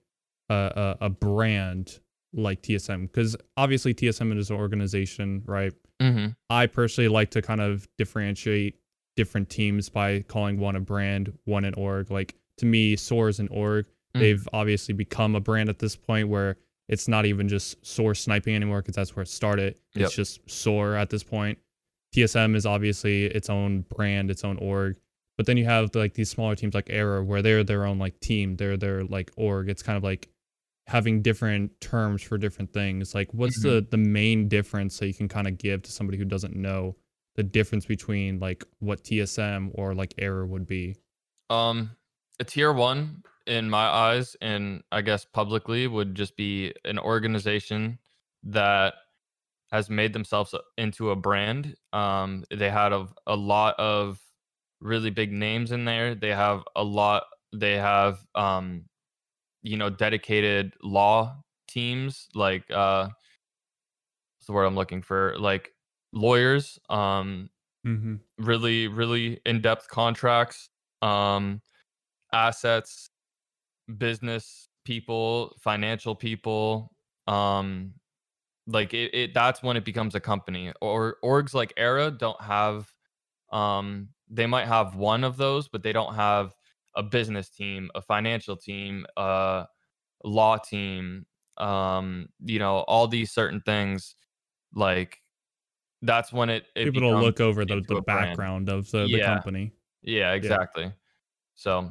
a, 0.48 0.96
a, 1.00 1.06
a 1.06 1.10
brand 1.10 2.00
like 2.32 2.62
TSM? 2.62 3.02
Because 3.02 3.36
obviously 3.56 3.94
TSM 3.94 4.36
is 4.38 4.50
an 4.50 4.56
organization, 4.56 5.42
right? 5.46 5.72
Mm-hmm. 6.00 6.28
I 6.48 6.66
personally 6.66 7.08
like 7.08 7.30
to 7.32 7.42
kind 7.42 7.60
of 7.60 7.88
differentiate 7.98 8.76
different 9.16 9.50
teams 9.50 9.88
by 9.88 10.20
calling 10.20 10.58
one 10.58 10.76
a 10.76 10.80
brand, 10.80 11.36
one 11.44 11.64
an 11.64 11.74
org. 11.74 12.10
Like 12.10 12.34
to 12.58 12.66
me, 12.66 12.96
Soar 12.96 13.28
is 13.28 13.38
an 13.38 13.48
org. 13.48 13.86
Mm-hmm. 14.14 14.20
They've 14.20 14.48
obviously 14.52 14.94
become 14.94 15.34
a 15.34 15.40
brand 15.40 15.68
at 15.68 15.78
this 15.78 15.96
point 15.96 16.28
where 16.28 16.56
it's 16.88 17.06
not 17.06 17.24
even 17.26 17.48
just 17.48 17.84
Soar 17.86 18.14
sniping 18.14 18.56
anymore 18.56 18.82
because 18.82 18.96
that's 18.96 19.14
where 19.14 19.22
it 19.22 19.28
started. 19.28 19.76
It's 19.94 20.00
yep. 20.00 20.10
just 20.10 20.50
Soar 20.50 20.96
at 20.96 21.10
this 21.10 21.22
point. 21.22 21.58
TSM 22.14 22.56
is 22.56 22.66
obviously 22.66 23.26
its 23.26 23.48
own 23.48 23.82
brand, 23.82 24.30
its 24.30 24.44
own 24.44 24.56
org. 24.58 24.96
But 25.36 25.46
then 25.46 25.56
you 25.56 25.64
have 25.64 25.94
like 25.94 26.14
these 26.14 26.28
smaller 26.28 26.54
teams 26.54 26.74
like 26.74 26.88
Error 26.90 27.22
where 27.22 27.42
they're 27.42 27.64
their 27.64 27.86
own 27.86 27.98
like 27.98 28.18
team. 28.20 28.56
They're 28.56 28.76
their 28.76 29.04
like 29.04 29.30
org. 29.36 29.70
It's 29.70 29.82
kind 29.82 29.96
of 29.96 30.02
like 30.02 30.28
having 30.86 31.22
different 31.22 31.80
terms 31.80 32.20
for 32.20 32.36
different 32.36 32.72
things. 32.72 33.14
Like 33.14 33.32
what's 33.32 33.60
mm-hmm. 33.60 33.76
the 33.76 33.86
the 33.90 33.96
main 33.96 34.48
difference 34.48 34.98
that 34.98 35.06
you 35.06 35.14
can 35.14 35.28
kind 35.28 35.46
of 35.46 35.56
give 35.56 35.82
to 35.82 35.92
somebody 35.92 36.18
who 36.18 36.24
doesn't 36.24 36.56
know 36.56 36.96
the 37.36 37.44
difference 37.44 37.86
between 37.86 38.40
like 38.40 38.64
what 38.80 39.04
TSM 39.04 39.70
or 39.74 39.94
like 39.94 40.12
error 40.18 40.44
would 40.44 40.66
be? 40.66 40.96
Um 41.48 41.92
a 42.40 42.44
tier 42.44 42.72
1 42.72 43.22
in 43.46 43.68
my 43.70 43.86
eyes 43.86 44.36
and 44.40 44.82
I 44.92 45.02
guess 45.02 45.24
publicly 45.24 45.86
would 45.86 46.14
just 46.14 46.36
be 46.36 46.72
an 46.84 46.98
organization 46.98 47.98
that 48.44 48.94
has 49.70 49.88
made 49.88 50.12
themselves 50.12 50.54
into 50.76 51.10
a 51.10 51.16
brand. 51.16 51.76
Um 51.92 52.44
they 52.50 52.70
had 52.70 52.92
a, 52.92 53.08
a 53.26 53.36
lot 53.36 53.74
of 53.78 54.20
really 54.80 55.10
big 55.10 55.32
names 55.32 55.72
in 55.72 55.84
there. 55.84 56.14
They 56.14 56.30
have 56.30 56.62
a 56.76 56.84
lot 56.84 57.24
they 57.52 57.76
have 57.76 58.24
um 58.34 58.84
you 59.62 59.76
know 59.76 59.90
dedicated 59.90 60.74
law 60.82 61.36
teams 61.68 62.28
like 62.34 62.64
uh 62.70 63.04
what's 63.04 64.46
the 64.46 64.52
word 64.52 64.64
i'm 64.64 64.74
looking 64.74 65.02
for 65.02 65.34
like 65.38 65.72
lawyers 66.12 66.78
um 66.88 67.48
mm-hmm. 67.86 68.16
really 68.38 68.88
really 68.88 69.40
in-depth 69.46 69.88
contracts 69.88 70.70
um 71.02 71.60
assets 72.32 73.09
business 73.98 74.68
people 74.84 75.56
financial 75.60 76.14
people 76.14 76.90
um 77.26 77.92
like 78.66 78.94
it, 78.94 79.14
it 79.14 79.34
that's 79.34 79.62
when 79.62 79.76
it 79.76 79.84
becomes 79.84 80.14
a 80.14 80.20
company 80.20 80.72
or 80.80 81.16
orgs 81.22 81.54
like 81.54 81.72
era 81.76 82.10
don't 82.10 82.40
have 82.40 82.90
um 83.52 84.08
they 84.28 84.46
might 84.46 84.66
have 84.66 84.94
one 84.94 85.24
of 85.24 85.36
those 85.36 85.68
but 85.68 85.82
they 85.82 85.92
don't 85.92 86.14
have 86.14 86.54
a 86.94 87.02
business 87.02 87.48
team, 87.48 87.90
a 87.94 88.02
financial 88.02 88.56
team, 88.56 89.06
a 89.16 89.66
law 90.24 90.56
team, 90.56 91.26
um, 91.58 92.28
you 92.44 92.58
know, 92.58 92.78
all 92.78 93.06
these 93.06 93.32
certain 93.32 93.60
things. 93.64 94.16
Like 94.74 95.18
that's 96.02 96.32
when 96.32 96.50
it, 96.50 96.66
it 96.74 96.92
people 96.92 97.12
will 97.12 97.20
look 97.20 97.40
over 97.40 97.64
the, 97.64 97.82
the 97.86 98.00
background 98.02 98.66
brand. 98.66 98.78
of 98.78 98.90
the, 98.90 99.06
yeah. 99.06 99.18
the 99.18 99.24
company. 99.24 99.72
Yeah, 100.02 100.32
exactly. 100.32 100.84
Yeah. 100.84 100.90
So 101.54 101.90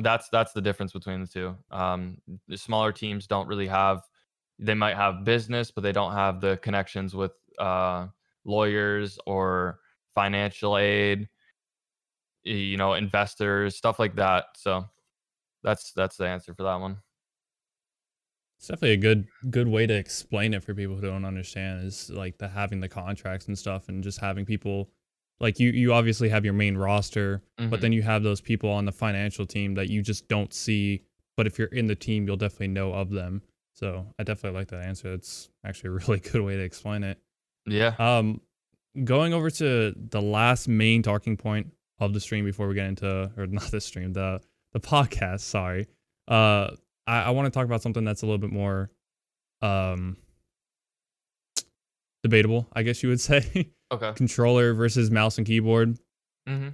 that's 0.00 0.28
that's 0.28 0.52
the 0.52 0.60
difference 0.60 0.92
between 0.92 1.20
the 1.20 1.26
two. 1.26 1.56
Um, 1.70 2.18
the 2.48 2.56
smaller 2.56 2.92
teams 2.92 3.26
don't 3.26 3.48
really 3.48 3.66
have. 3.66 4.02
They 4.58 4.74
might 4.74 4.96
have 4.96 5.24
business, 5.24 5.70
but 5.70 5.82
they 5.82 5.92
don't 5.92 6.12
have 6.12 6.40
the 6.40 6.58
connections 6.58 7.14
with 7.14 7.32
uh, 7.58 8.06
lawyers 8.44 9.18
or 9.26 9.80
financial 10.14 10.76
aid 10.78 11.28
you 12.42 12.76
know 12.76 12.94
investors 12.94 13.76
stuff 13.76 13.98
like 13.98 14.14
that 14.16 14.44
so 14.56 14.84
that's 15.62 15.92
that's 15.92 16.16
the 16.16 16.26
answer 16.26 16.54
for 16.54 16.62
that 16.62 16.76
one 16.76 16.96
it's 18.58 18.68
definitely 18.68 18.92
a 18.92 18.96
good 18.96 19.26
good 19.50 19.68
way 19.68 19.86
to 19.86 19.94
explain 19.94 20.54
it 20.54 20.64
for 20.64 20.74
people 20.74 20.96
who 20.96 21.02
don't 21.02 21.24
understand 21.24 21.84
is 21.84 22.10
like 22.10 22.38
the 22.38 22.48
having 22.48 22.80
the 22.80 22.88
contracts 22.88 23.48
and 23.48 23.58
stuff 23.58 23.88
and 23.88 24.02
just 24.02 24.18
having 24.18 24.44
people 24.44 24.90
like 25.40 25.58
you 25.58 25.70
you 25.70 25.92
obviously 25.92 26.28
have 26.28 26.44
your 26.44 26.54
main 26.54 26.76
roster 26.76 27.42
mm-hmm. 27.58 27.70
but 27.70 27.80
then 27.80 27.92
you 27.92 28.02
have 28.02 28.22
those 28.22 28.40
people 28.40 28.70
on 28.70 28.84
the 28.84 28.92
financial 28.92 29.46
team 29.46 29.74
that 29.74 29.88
you 29.88 30.02
just 30.02 30.28
don't 30.28 30.52
see 30.52 31.02
but 31.36 31.46
if 31.46 31.58
you're 31.58 31.68
in 31.68 31.86
the 31.86 31.94
team 31.94 32.26
you'll 32.26 32.36
definitely 32.36 32.68
know 32.68 32.92
of 32.92 33.10
them. 33.10 33.42
So 33.72 34.06
i 34.18 34.22
definitely 34.22 34.58
like 34.58 34.68
that 34.68 34.82
answer. 34.82 35.12
It's 35.12 35.48
actually 35.64 35.88
a 35.88 35.92
really 36.06 36.20
good 36.20 36.42
way 36.42 36.56
to 36.56 36.62
explain 36.62 37.02
it. 37.02 37.18
Yeah. 37.66 37.94
Um 37.98 38.40
going 39.04 39.32
over 39.32 39.50
to 39.50 39.94
the 39.96 40.20
last 40.20 40.68
main 40.68 41.02
talking 41.02 41.36
point 41.36 41.72
of 41.98 42.12
the 42.12 42.20
stream 42.20 42.44
before 42.44 42.68
we 42.68 42.74
get 42.74 42.86
into 42.86 43.30
or 43.36 43.46
not 43.46 43.70
the 43.70 43.80
stream 43.80 44.12
the 44.12 44.40
the 44.72 44.80
podcast 44.80 45.40
sorry. 45.40 45.86
Uh 46.28 46.72
i, 47.06 47.22
I 47.22 47.30
want 47.30 47.46
to 47.46 47.50
talk 47.50 47.64
about 47.64 47.82
something 47.82 48.04
that's 48.04 48.22
a 48.22 48.26
little 48.26 48.38
bit 48.38 48.52
more 48.52 48.90
um 49.62 50.16
debatable 52.22 52.68
i 52.72 52.82
guess 52.82 53.02
you 53.02 53.08
would 53.08 53.20
say 53.32 53.70
okay 53.90 54.12
controller 54.14 54.74
versus 54.74 55.10
mouse 55.10 55.38
and 55.38 55.46
keyboard 55.46 55.98
mm-hmm. 56.48 56.68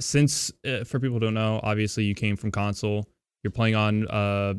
since 0.00 0.52
uh, 0.66 0.84
for 0.84 1.00
people 1.00 1.14
who 1.14 1.20
don't 1.20 1.34
know 1.34 1.60
obviously 1.62 2.04
you 2.04 2.14
came 2.14 2.36
from 2.36 2.50
console 2.50 3.08
you're 3.42 3.50
playing 3.50 3.74
on 3.74 4.06
uh 4.08 4.54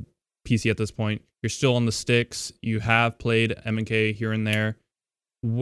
pc 0.47 0.69
at 0.69 0.77
this 0.77 0.91
point 0.91 1.21
you're 1.41 1.49
still 1.49 1.75
on 1.75 1.85
the 1.85 1.91
sticks 1.91 2.51
you 2.61 2.79
have 2.79 3.17
played 3.19 3.55
mk 3.65 4.15
here 4.15 4.31
and 4.31 4.45
there 4.45 4.77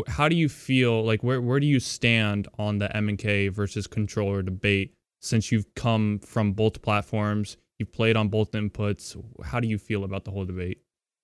how 0.07 0.27
do 0.27 0.35
you 0.35 0.49
feel 0.49 1.03
like 1.03 1.23
where 1.23 1.41
where 1.41 1.59
do 1.59 1.65
you 1.65 1.79
stand 1.79 2.47
on 2.57 2.79
the 2.79 2.95
M 2.95 3.09
and 3.09 3.17
K 3.17 3.47
versus 3.47 3.87
controller 3.87 4.41
debate 4.41 4.93
since 5.21 5.51
you've 5.51 5.73
come 5.75 6.19
from 6.19 6.53
both 6.53 6.81
platforms, 6.81 7.57
you've 7.77 7.91
played 7.91 8.15
on 8.15 8.29
both 8.29 8.51
inputs. 8.51 9.21
How 9.43 9.59
do 9.59 9.67
you 9.67 9.77
feel 9.77 10.03
about 10.03 10.25
the 10.25 10.31
whole 10.31 10.45
debate? 10.45 10.81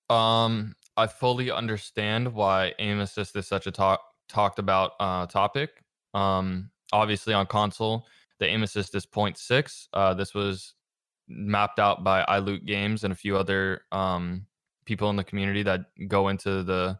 Um, 0.09 0.75
I 0.97 1.07
fully 1.07 1.51
understand 1.51 2.33
why 2.33 2.73
aim 2.79 2.99
assist 2.99 3.35
is 3.35 3.47
such 3.47 3.67
a 3.67 3.71
talk 3.71 4.01
talked 4.27 4.59
about 4.59 4.91
uh, 4.99 5.25
topic. 5.27 5.83
Um, 6.13 6.69
obviously 6.91 7.33
on 7.33 7.45
console, 7.47 8.05
the 8.39 8.47
aim 8.47 8.63
assist 8.63 8.95
is 8.95 9.05
0.6. 9.05 9.87
Uh, 9.93 10.13
this 10.13 10.33
was 10.33 10.75
mapped 11.27 11.79
out 11.79 12.03
by 12.03 12.23
iLoot 12.29 12.65
Games 12.65 13.03
and 13.03 13.11
a 13.11 13.15
few 13.15 13.37
other 13.37 13.81
um, 13.91 14.45
people 14.85 15.09
in 15.09 15.15
the 15.15 15.23
community 15.23 15.63
that 15.63 15.85
go 16.07 16.27
into 16.29 16.63
the 16.63 16.97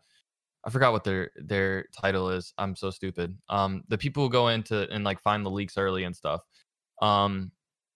I 0.66 0.72
forgot 0.72 0.94
what 0.94 1.04
their 1.04 1.30
their 1.36 1.86
title 1.96 2.32
is. 2.32 2.52
I'm 2.58 2.76
so 2.76 2.90
stupid. 2.90 3.38
Um, 3.50 3.84
the 3.88 4.00
people 4.00 4.24
who 4.24 4.30
go 4.32 4.48
into 4.48 4.90
and 4.90 5.04
like 5.04 5.22
find 5.22 5.46
the 5.46 5.52
leaks 5.52 5.78
early 5.78 6.06
and 6.06 6.16
stuff. 6.16 6.42
Um, 7.02 7.52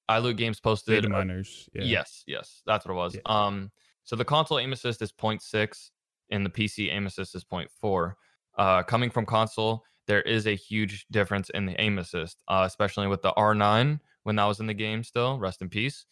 iLoot 0.09 0.37
Games 0.37 0.59
posted 0.59 0.95
data 0.95 1.09
miners. 1.09 1.67
Yeah. 1.73 1.83
Yes, 1.83 2.23
yes, 2.27 2.61
that's 2.67 2.85
what 2.85 2.93
it 2.93 2.97
was. 2.97 3.15
Yeah. 3.15 3.21
Um, 3.25 3.71
so 4.03 4.15
the 4.15 4.25
console 4.25 4.59
aim 4.59 4.73
assist 4.73 5.01
is 5.01 5.11
0.6. 5.11 5.89
and 6.31 6.45
the 6.45 6.49
PC 6.49 6.91
aim 6.91 7.07
assist 7.07 7.35
is 7.35 7.43
0.4. 7.43 8.13
Uh, 8.59 8.83
coming 8.83 9.09
from 9.09 9.25
console, 9.25 9.85
there 10.05 10.21
is 10.23 10.45
a 10.45 10.55
huge 10.55 11.05
difference 11.11 11.49
in 11.51 11.65
the 11.65 11.79
aim 11.79 11.97
assist, 11.97 12.43
uh, 12.49 12.63
especially 12.67 13.07
with 13.07 13.21
the 13.21 13.31
R9 13.31 13.99
when 14.23 14.35
that 14.35 14.43
was 14.43 14.59
in 14.59 14.67
the 14.67 14.73
game 14.73 15.01
still. 15.01 15.39
Rest 15.39 15.61
in 15.61 15.69
peace. 15.69 16.05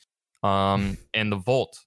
Um, 0.44 0.98
and 1.14 1.30
the 1.30 1.36
Volt 1.36 1.78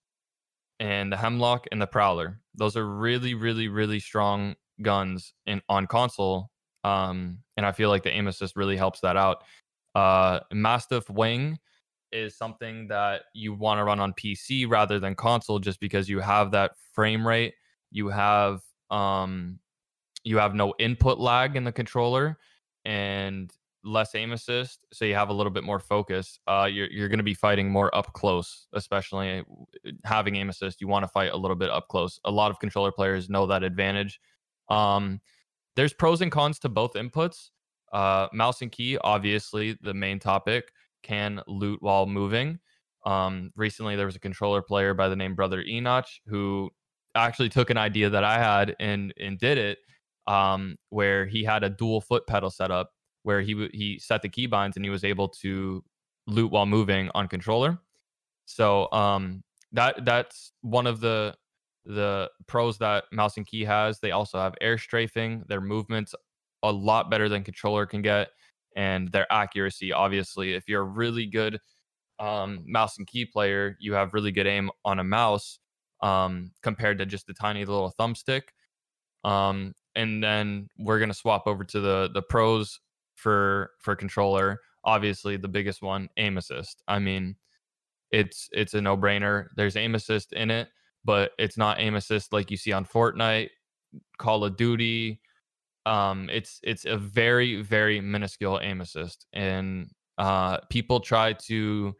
and 0.78 1.10
the 1.10 1.16
Hemlock 1.16 1.66
and 1.72 1.80
the 1.80 1.86
Prowler. 1.86 2.40
Those 2.54 2.76
are 2.76 2.86
really, 2.86 3.32
really, 3.32 3.68
really 3.68 4.00
strong 4.00 4.54
guns 4.82 5.32
in 5.46 5.62
on 5.70 5.86
console. 5.86 6.50
Um, 6.84 7.38
and 7.56 7.64
I 7.64 7.72
feel 7.72 7.88
like 7.88 8.02
the 8.02 8.12
aim 8.12 8.28
assist 8.28 8.54
really 8.54 8.76
helps 8.76 9.00
that 9.00 9.16
out. 9.16 9.44
Uh, 9.94 10.40
Mastiff 10.52 11.08
Wing 11.08 11.58
is 12.12 12.36
something 12.36 12.88
that 12.88 13.22
you 13.34 13.54
want 13.54 13.78
to 13.78 13.84
run 13.84 13.98
on 13.98 14.12
PC 14.12 14.68
rather 14.68 14.98
than 14.98 15.14
console, 15.14 15.58
just 15.58 15.80
because 15.80 16.06
you 16.06 16.20
have 16.20 16.50
that 16.50 16.72
frame 16.92 17.26
rate. 17.26 17.54
You 17.90 18.08
have 18.08 18.60
um, 18.90 19.58
you 20.24 20.38
have 20.38 20.54
no 20.54 20.74
input 20.78 21.18
lag 21.18 21.56
in 21.56 21.64
the 21.64 21.72
controller, 21.72 22.38
and 22.84 23.52
less 23.84 24.14
aim 24.14 24.32
assist, 24.32 24.86
so 24.92 25.04
you 25.04 25.14
have 25.14 25.30
a 25.30 25.32
little 25.32 25.50
bit 25.50 25.64
more 25.64 25.78
focus. 25.78 26.38
Uh, 26.46 26.68
you're 26.70 26.90
you're 26.90 27.08
going 27.08 27.18
to 27.18 27.24
be 27.24 27.34
fighting 27.34 27.70
more 27.70 27.94
up 27.96 28.12
close, 28.12 28.66
especially 28.74 29.42
having 30.04 30.36
aim 30.36 30.50
assist. 30.50 30.80
You 30.80 30.88
want 30.88 31.04
to 31.04 31.08
fight 31.08 31.32
a 31.32 31.36
little 31.36 31.56
bit 31.56 31.70
up 31.70 31.88
close. 31.88 32.20
A 32.24 32.30
lot 32.30 32.50
of 32.50 32.58
controller 32.58 32.92
players 32.92 33.30
know 33.30 33.46
that 33.46 33.62
advantage. 33.62 34.20
Um, 34.68 35.20
there's 35.76 35.92
pros 35.92 36.20
and 36.20 36.30
cons 36.32 36.58
to 36.60 36.68
both 36.68 36.94
inputs. 36.94 37.50
Uh, 37.92 38.28
mouse 38.32 38.62
and 38.62 38.70
key, 38.70 38.98
obviously, 38.98 39.76
the 39.82 39.94
main 39.94 40.18
topic 40.18 40.70
can 41.02 41.40
loot 41.48 41.80
while 41.82 42.06
moving. 42.06 42.58
Um, 43.06 43.50
recently, 43.56 43.96
there 43.96 44.06
was 44.06 44.16
a 44.16 44.20
controller 44.20 44.62
player 44.62 44.94
by 44.94 45.08
the 45.08 45.16
name 45.16 45.34
Brother 45.34 45.62
Enoch 45.62 46.06
who 46.26 46.70
actually 47.14 47.48
took 47.48 47.70
an 47.70 47.78
idea 47.78 48.10
that 48.10 48.24
I 48.24 48.38
had 48.38 48.76
and 48.78 49.12
and 49.18 49.38
did 49.38 49.58
it. 49.58 49.78
Um, 50.30 50.76
where 50.90 51.26
he 51.26 51.42
had 51.42 51.64
a 51.64 51.70
dual 51.70 52.00
foot 52.00 52.24
pedal 52.26 52.50
setup 52.50 52.90
where 53.24 53.40
he 53.40 53.68
he 53.72 53.98
set 53.98 54.22
the 54.22 54.28
keybinds 54.28 54.76
and 54.76 54.84
he 54.84 54.90
was 54.90 55.02
able 55.02 55.28
to 55.42 55.82
loot 56.26 56.52
while 56.52 56.66
moving 56.66 57.10
on 57.14 57.26
controller. 57.26 57.78
So 58.46 58.90
um, 58.92 59.42
that 59.72 60.04
that's 60.04 60.52
one 60.60 60.86
of 60.86 61.00
the 61.00 61.34
the 61.84 62.30
pros 62.46 62.78
that 62.78 63.04
mouse 63.12 63.36
and 63.36 63.46
key 63.46 63.64
has. 63.64 63.98
They 63.98 64.12
also 64.12 64.38
have 64.38 64.54
air 64.60 64.78
strafing. 64.78 65.42
Their 65.48 65.60
movements 65.60 66.14
a 66.62 66.70
lot 66.70 67.10
better 67.10 67.28
than 67.28 67.42
controller 67.42 67.86
can 67.86 68.02
get, 68.02 68.28
and 68.76 69.10
their 69.10 69.26
accuracy. 69.32 69.92
Obviously, 69.92 70.54
if 70.54 70.64
you're 70.68 70.82
a 70.82 70.84
really 71.02 71.26
good 71.26 71.58
um, 72.20 72.64
mouse 72.66 72.98
and 72.98 73.06
key 73.06 73.24
player, 73.24 73.76
you 73.80 73.94
have 73.94 74.14
really 74.14 74.32
good 74.32 74.46
aim 74.46 74.70
on 74.84 75.00
a 75.00 75.04
mouse 75.04 75.58
um, 76.02 76.52
compared 76.62 76.98
to 76.98 77.06
just 77.06 77.28
a 77.30 77.34
tiny 77.34 77.64
little 77.64 77.92
thumbstick. 77.98 78.42
Um, 79.24 79.74
and 79.94 80.22
then 80.22 80.68
we're 80.78 81.00
gonna 81.00 81.14
swap 81.14 81.46
over 81.46 81.64
to 81.64 81.80
the 81.80 82.10
the 82.12 82.22
pros 82.22 82.80
for 83.14 83.70
for 83.80 83.96
controller. 83.96 84.60
Obviously, 84.84 85.36
the 85.36 85.48
biggest 85.48 85.82
one, 85.82 86.08
aim 86.16 86.38
assist. 86.38 86.82
I 86.88 86.98
mean, 86.98 87.36
it's 88.10 88.48
it's 88.52 88.74
a 88.74 88.80
no 88.80 88.96
brainer. 88.96 89.48
There's 89.56 89.76
aim 89.76 89.94
assist 89.94 90.32
in 90.32 90.50
it, 90.50 90.68
but 91.04 91.32
it's 91.38 91.56
not 91.56 91.80
aim 91.80 91.94
assist 91.94 92.32
like 92.32 92.50
you 92.50 92.56
see 92.56 92.72
on 92.72 92.84
Fortnite, 92.84 93.50
Call 94.18 94.44
of 94.44 94.56
Duty. 94.56 95.20
Um, 95.86 96.28
it's 96.30 96.60
it's 96.62 96.84
a 96.84 96.96
very 96.96 97.62
very 97.62 98.00
minuscule 98.00 98.60
aim 98.62 98.80
assist, 98.80 99.26
and 99.32 99.90
uh, 100.18 100.58
people 100.70 101.00
try 101.00 101.32
to 101.32 101.94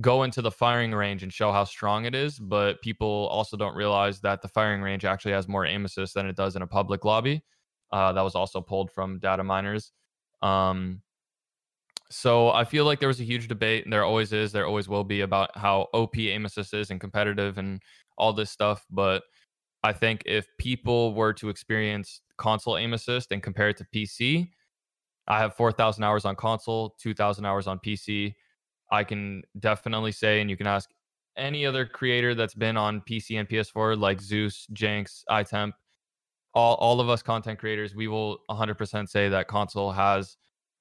go 0.00 0.22
into 0.22 0.40
the 0.40 0.50
firing 0.50 0.92
range 0.92 1.22
and 1.22 1.32
show 1.32 1.52
how 1.52 1.64
strong 1.64 2.06
it 2.06 2.14
is, 2.14 2.38
but 2.38 2.80
people 2.80 3.28
also 3.30 3.56
don't 3.56 3.74
realize 3.74 4.20
that 4.20 4.40
the 4.40 4.48
firing 4.48 4.80
range 4.80 5.04
actually 5.04 5.32
has 5.32 5.48
more 5.48 5.66
aim 5.66 5.84
assist 5.84 6.14
than 6.14 6.26
it 6.26 6.36
does 6.36 6.56
in 6.56 6.62
a 6.62 6.66
public 6.66 7.04
lobby. 7.04 7.42
Uh, 7.92 8.12
that 8.12 8.22
was 8.22 8.34
also 8.34 8.60
pulled 8.60 8.90
from 8.90 9.18
data 9.18 9.44
miners. 9.44 9.92
Um, 10.40 11.02
so 12.10 12.50
I 12.50 12.64
feel 12.64 12.84
like 12.84 13.00
there 13.00 13.08
was 13.08 13.20
a 13.20 13.24
huge 13.24 13.48
debate, 13.48 13.84
and 13.84 13.92
there 13.92 14.04
always 14.04 14.32
is, 14.32 14.52
there 14.52 14.66
always 14.66 14.88
will 14.88 15.04
be 15.04 15.20
about 15.20 15.56
how 15.56 15.88
OP 15.92 16.18
aim 16.18 16.46
assist 16.46 16.74
is 16.74 16.90
and 16.90 17.00
competitive 17.00 17.58
and 17.58 17.80
all 18.16 18.32
this 18.32 18.50
stuff. 18.50 18.84
But 18.90 19.22
I 19.82 19.92
think 19.92 20.22
if 20.26 20.46
people 20.58 21.14
were 21.14 21.32
to 21.34 21.48
experience 21.48 22.20
console 22.36 22.78
aim 22.78 22.92
assist 22.92 23.32
and 23.32 23.42
compare 23.42 23.68
it 23.70 23.76
to 23.78 23.86
PC, 23.94 24.50
I 25.26 25.38
have 25.38 25.54
4,000 25.54 26.02
hours 26.02 26.24
on 26.24 26.36
console, 26.36 26.94
2,000 27.00 27.44
hours 27.44 27.66
on 27.66 27.78
PC. 27.78 28.34
I 28.92 29.02
can 29.02 29.42
definitely 29.58 30.12
say, 30.12 30.40
and 30.40 30.48
you 30.50 30.56
can 30.56 30.66
ask 30.68 30.90
any 31.36 31.64
other 31.64 31.86
creator 31.86 32.34
that's 32.34 32.54
been 32.54 32.76
on 32.76 33.00
PC 33.00 33.40
and 33.40 33.48
PS4, 33.48 33.98
like 33.98 34.20
Zeus, 34.20 34.66
Jenks, 34.72 35.24
iTemp, 35.30 35.72
all 36.54 36.74
all 36.74 37.00
of 37.00 37.08
us 37.08 37.22
content 37.22 37.58
creators, 37.58 37.94
we 37.94 38.06
will 38.06 38.38
100% 38.50 39.08
say 39.08 39.30
that 39.30 39.48
console 39.48 39.90
has 39.90 40.36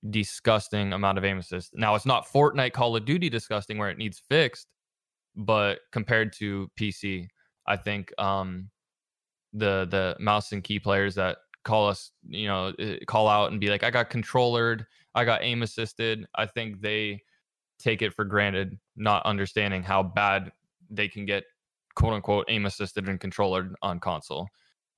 disgusting 0.10 0.94
amount 0.94 1.18
of 1.18 1.24
aim 1.24 1.38
assist. 1.38 1.72
Now 1.74 1.96
it's 1.96 2.06
not 2.06 2.28
Fortnite, 2.28 2.74
Call 2.74 2.96
of 2.96 3.06
Duty 3.06 3.30
disgusting 3.30 3.78
where 3.78 3.90
it 3.90 3.98
needs 3.98 4.22
fixed, 4.30 4.68
but 5.36 5.80
compared 5.94 6.34
to 6.34 6.70
PC, 6.78 7.28
I 7.68 7.78
think 7.78 8.12
um, 8.20 8.70
the 9.54 9.88
the 9.90 10.18
mouse 10.20 10.52
and 10.52 10.64
key 10.64 10.80
players 10.80 11.16
that 11.16 11.38
call 11.64 11.88
us, 11.88 12.12
you 12.28 12.48
know, 12.48 12.74
eh, 12.80 12.98
call 13.08 13.28
out 13.30 13.52
and 13.52 13.62
be 13.62 13.70
like, 13.70 13.84
I 13.84 13.92
got 13.92 14.10
controllered, 14.10 14.86
I 15.16 15.24
got 15.24 15.44
aim 15.44 15.62
assisted. 15.62 16.26
I 16.36 16.48
think 16.48 16.82
they 16.82 17.22
take 17.82 18.02
it 18.02 18.14
for 18.14 18.26
granted, 18.26 18.78
not 18.96 19.26
understanding 19.26 19.84
how 19.84 20.04
bad 20.04 20.52
they 20.90 21.08
can 21.08 21.26
get 21.26 21.44
quote 21.96 22.14
unquote 22.14 22.46
aim 22.50 22.66
assisted 22.66 23.08
and 23.08 23.20
controllered 23.20 23.74
on 23.82 24.00
console. 24.00 24.48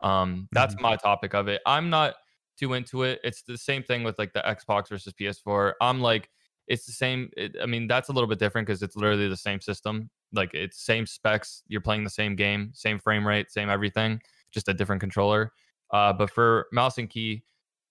Um, 0.02 0.48
that's 0.52 0.76
mm-hmm. 0.76 0.84
my 0.84 0.96
topic 0.98 1.34
of 1.34 1.48
it. 1.48 1.62
I'm 1.66 1.90
not 1.90 2.16
too 2.58 2.74
into 2.74 3.04
it. 3.04 3.20
It's 3.24 3.44
the 3.44 3.58
same 3.58 3.84
thing 3.84 4.04
with 4.04 4.20
like 4.20 4.34
the 4.34 4.42
Xbox 4.42 4.90
versus 4.90 5.14
PS4. 5.20 5.74
I'm 5.82 6.02
like, 6.02 6.30
it's 6.68 6.86
the 6.86 6.92
same. 6.92 7.30
It, 7.36 7.56
I 7.62 7.66
mean, 7.66 7.88
that's 7.88 8.10
a 8.10 8.12
little 8.12 8.28
bit 8.28 8.40
different 8.40 8.68
because 8.68 8.82
it's 8.82 8.96
literally 8.96 9.28
the 9.28 9.38
same 9.38 9.60
system. 9.60 10.10
Like 10.32 10.54
it's 10.54 10.84
same 10.84 11.06
specs. 11.06 11.64
You're 11.68 11.82
playing 11.82 12.04
the 12.04 12.10
same 12.10 12.36
game, 12.36 12.72
same 12.74 13.00
frame 13.00 13.28
rate, 13.28 13.52
same 13.52 13.70
everything, 13.70 14.22
just 14.52 14.70
a 14.70 14.74
different 14.74 15.02
controller. 15.02 15.52
Uh, 15.92 16.14
but 16.14 16.30
for 16.30 16.68
mouse 16.72 16.98
and 16.98 17.10
key, 17.10 17.44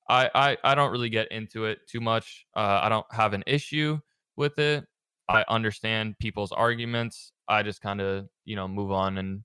I, 0.09 0.31
I 0.35 0.57
I 0.65 0.75
don't 0.75 0.91
really 0.91 1.11
get 1.11 1.31
into 1.31 1.67
it 1.67 1.79
too 1.89 2.01
much. 2.01 2.47
Uh, 2.57 2.81
I 2.83 2.89
don't 2.89 3.07
have 3.13 3.35
an 3.35 3.45
issue 3.47 3.99
with 4.37 4.59
it. 4.59 4.85
I 5.29 5.45
understand 5.49 6.19
people's 6.19 6.53
arguments. 6.53 7.33
I 7.49 7.63
just 7.63 7.81
kind 7.81 8.01
of 8.01 8.27
you 8.45 8.57
know 8.57 8.69
move 8.69 8.91
on 8.91 9.19
and 9.19 9.43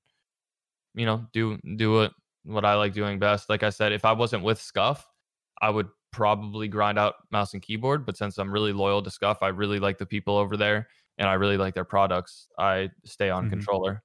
you 0.95 1.05
know 1.05 1.25
do 1.33 1.57
do 1.75 1.93
what 1.93 2.11
what 2.43 2.65
I 2.65 2.75
like 2.75 2.93
doing 2.93 3.19
best. 3.19 3.49
Like 3.49 3.63
I 3.63 3.69
said, 3.69 3.91
if 3.91 4.05
I 4.05 4.13
wasn't 4.13 4.43
with 4.43 4.59
Scuff, 4.59 5.05
I 5.61 5.69
would 5.69 5.87
probably 6.11 6.67
grind 6.67 6.97
out 6.97 7.15
mouse 7.31 7.53
and 7.53 7.61
keyboard. 7.61 8.05
But 8.05 8.17
since 8.17 8.37
I'm 8.37 8.51
really 8.51 8.73
loyal 8.73 9.01
to 9.03 9.11
Scuff, 9.11 9.43
I 9.43 9.49
really 9.49 9.79
like 9.79 9.97
the 9.97 10.05
people 10.05 10.37
over 10.37 10.57
there 10.57 10.87
and 11.17 11.27
I 11.27 11.33
really 11.33 11.57
like 11.57 11.73
their 11.73 11.85
products. 11.85 12.47
I 12.57 12.89
stay 13.05 13.29
on 13.29 13.43
mm-hmm. 13.43 13.51
controller. 13.51 14.03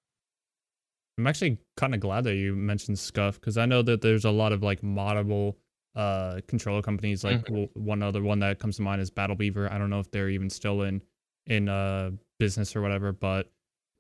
I'm 1.18 1.26
actually 1.26 1.59
kind 1.76 1.95
of 1.95 2.01
glad 2.01 2.24
that 2.24 2.35
you 2.35 2.57
mentioned 2.57 2.99
Scuff 2.99 3.39
because 3.39 3.59
I 3.59 3.66
know 3.66 3.83
that 3.83 4.01
there's 4.01 4.24
a 4.24 4.30
lot 4.30 4.53
of 4.53 4.62
like 4.62 4.80
moddable 4.80 5.55
uh 5.95 6.40
controller 6.49 6.82
companies 6.82 7.22
like 7.22 7.45
mm-hmm. 7.45 7.84
one 7.84 8.03
other 8.03 8.22
one 8.22 8.38
that 8.38 8.59
comes 8.59 8.76
to 8.76 8.82
mind 8.82 9.01
is 9.01 9.11
battle 9.11 9.36
beaver. 9.36 9.70
I 9.70 9.78
don't 9.78 9.90
know 9.90 10.01
if 10.01 10.11
they're 10.11 10.30
even 10.30 10.51
still 10.51 10.82
in 10.82 11.03
in 11.47 11.68
uh 11.68 12.11
business 12.38 12.74
or 12.74 12.80
whatever 12.80 13.12
but 13.12 13.51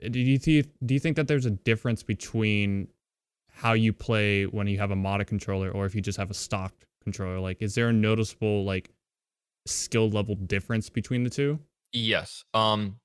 uh, 0.04 0.08
do 0.08 0.18
you 0.18 0.38
th- 0.38 0.66
do 0.84 0.94
you 0.94 1.00
think 1.00 1.16
that 1.16 1.28
there's 1.28 1.46
a 1.46 1.50
difference 1.50 2.02
between 2.02 2.88
how 3.52 3.74
you 3.74 3.92
play 3.92 4.44
when 4.44 4.66
you 4.66 4.78
have 4.78 4.90
a 4.90 4.96
modded 4.96 5.26
controller 5.26 5.70
or 5.70 5.86
if 5.86 5.94
you 5.94 6.00
just 6.00 6.18
have 6.18 6.30
a 6.30 6.34
stock 6.34 6.72
controller? 7.02 7.38
Like 7.38 7.62
is 7.62 7.74
there 7.74 7.88
a 7.88 7.92
noticeable 7.92 8.64
like 8.64 8.90
skill 9.66 10.10
level 10.10 10.34
difference 10.34 10.88
between 10.88 11.24
the 11.24 11.30
two? 11.30 11.58
Yes. 11.92 12.44
Um 12.54 12.96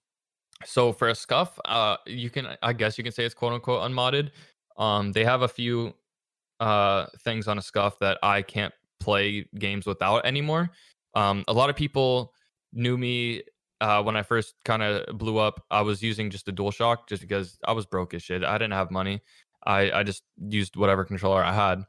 so 0.65 0.91
for 0.91 1.09
a 1.09 1.13
scuff 1.13 1.59
uh 1.65 1.97
you 2.07 2.31
can 2.31 2.47
i 2.63 2.73
guess 2.73 2.97
you 2.97 3.03
can 3.03 3.13
say 3.13 3.23
it's 3.23 3.35
quote 3.35 3.53
unquote 3.53 3.83
unmodded. 3.83 4.31
Um 4.77 5.11
they 5.11 5.23
have 5.23 5.41
a 5.41 5.47
few 5.47 5.93
uh 6.59 7.05
things 7.23 7.47
on 7.47 7.57
a 7.57 7.61
scuff 7.61 7.99
that 7.99 8.17
i 8.23 8.41
can't 8.41 8.73
play 8.99 9.45
games 9.59 9.85
without 9.85 10.25
anymore 10.25 10.69
um 11.15 11.43
a 11.47 11.53
lot 11.53 11.69
of 11.69 11.75
people 11.75 12.33
knew 12.73 12.97
me 12.97 13.43
uh, 13.79 14.01
when 14.01 14.15
I 14.15 14.23
first 14.23 14.55
kind 14.65 14.81
of 14.81 15.17
blew 15.17 15.37
up, 15.37 15.63
I 15.69 15.81
was 15.81 16.01
using 16.01 16.29
just 16.29 16.47
a 16.47 16.51
DualShock 16.51 17.07
just 17.07 17.21
because 17.21 17.59
I 17.63 17.73
was 17.73 17.85
broke 17.85 18.13
as 18.13 18.23
shit. 18.23 18.43
I 18.43 18.57
didn't 18.57 18.73
have 18.73 18.91
money. 18.91 19.21
I 19.65 19.91
I 19.91 20.03
just 20.03 20.23
used 20.37 20.75
whatever 20.75 21.05
controller 21.05 21.43
I 21.43 21.53
had. 21.53 21.83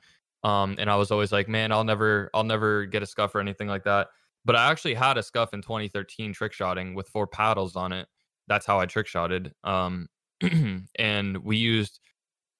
Um, 0.44 0.76
and 0.78 0.90
I 0.90 0.96
was 0.96 1.10
always 1.10 1.32
like, 1.32 1.48
man, 1.48 1.72
I'll 1.72 1.84
never 1.84 2.30
I'll 2.34 2.44
never 2.44 2.84
get 2.86 3.02
a 3.02 3.06
scuff 3.06 3.34
or 3.34 3.40
anything 3.40 3.68
like 3.68 3.84
that. 3.84 4.08
But 4.44 4.56
I 4.56 4.70
actually 4.70 4.94
had 4.94 5.18
a 5.18 5.22
scuff 5.22 5.54
in 5.54 5.62
2013 5.62 6.32
trick 6.32 6.52
shotting 6.52 6.94
with 6.94 7.08
four 7.08 7.26
paddles 7.26 7.76
on 7.76 7.92
it. 7.92 8.06
That's 8.46 8.66
how 8.66 8.78
I 8.78 8.86
trick 8.86 9.06
shotted. 9.06 9.52
Um, 9.64 10.08
and 10.98 11.38
we 11.38 11.56
used 11.56 12.00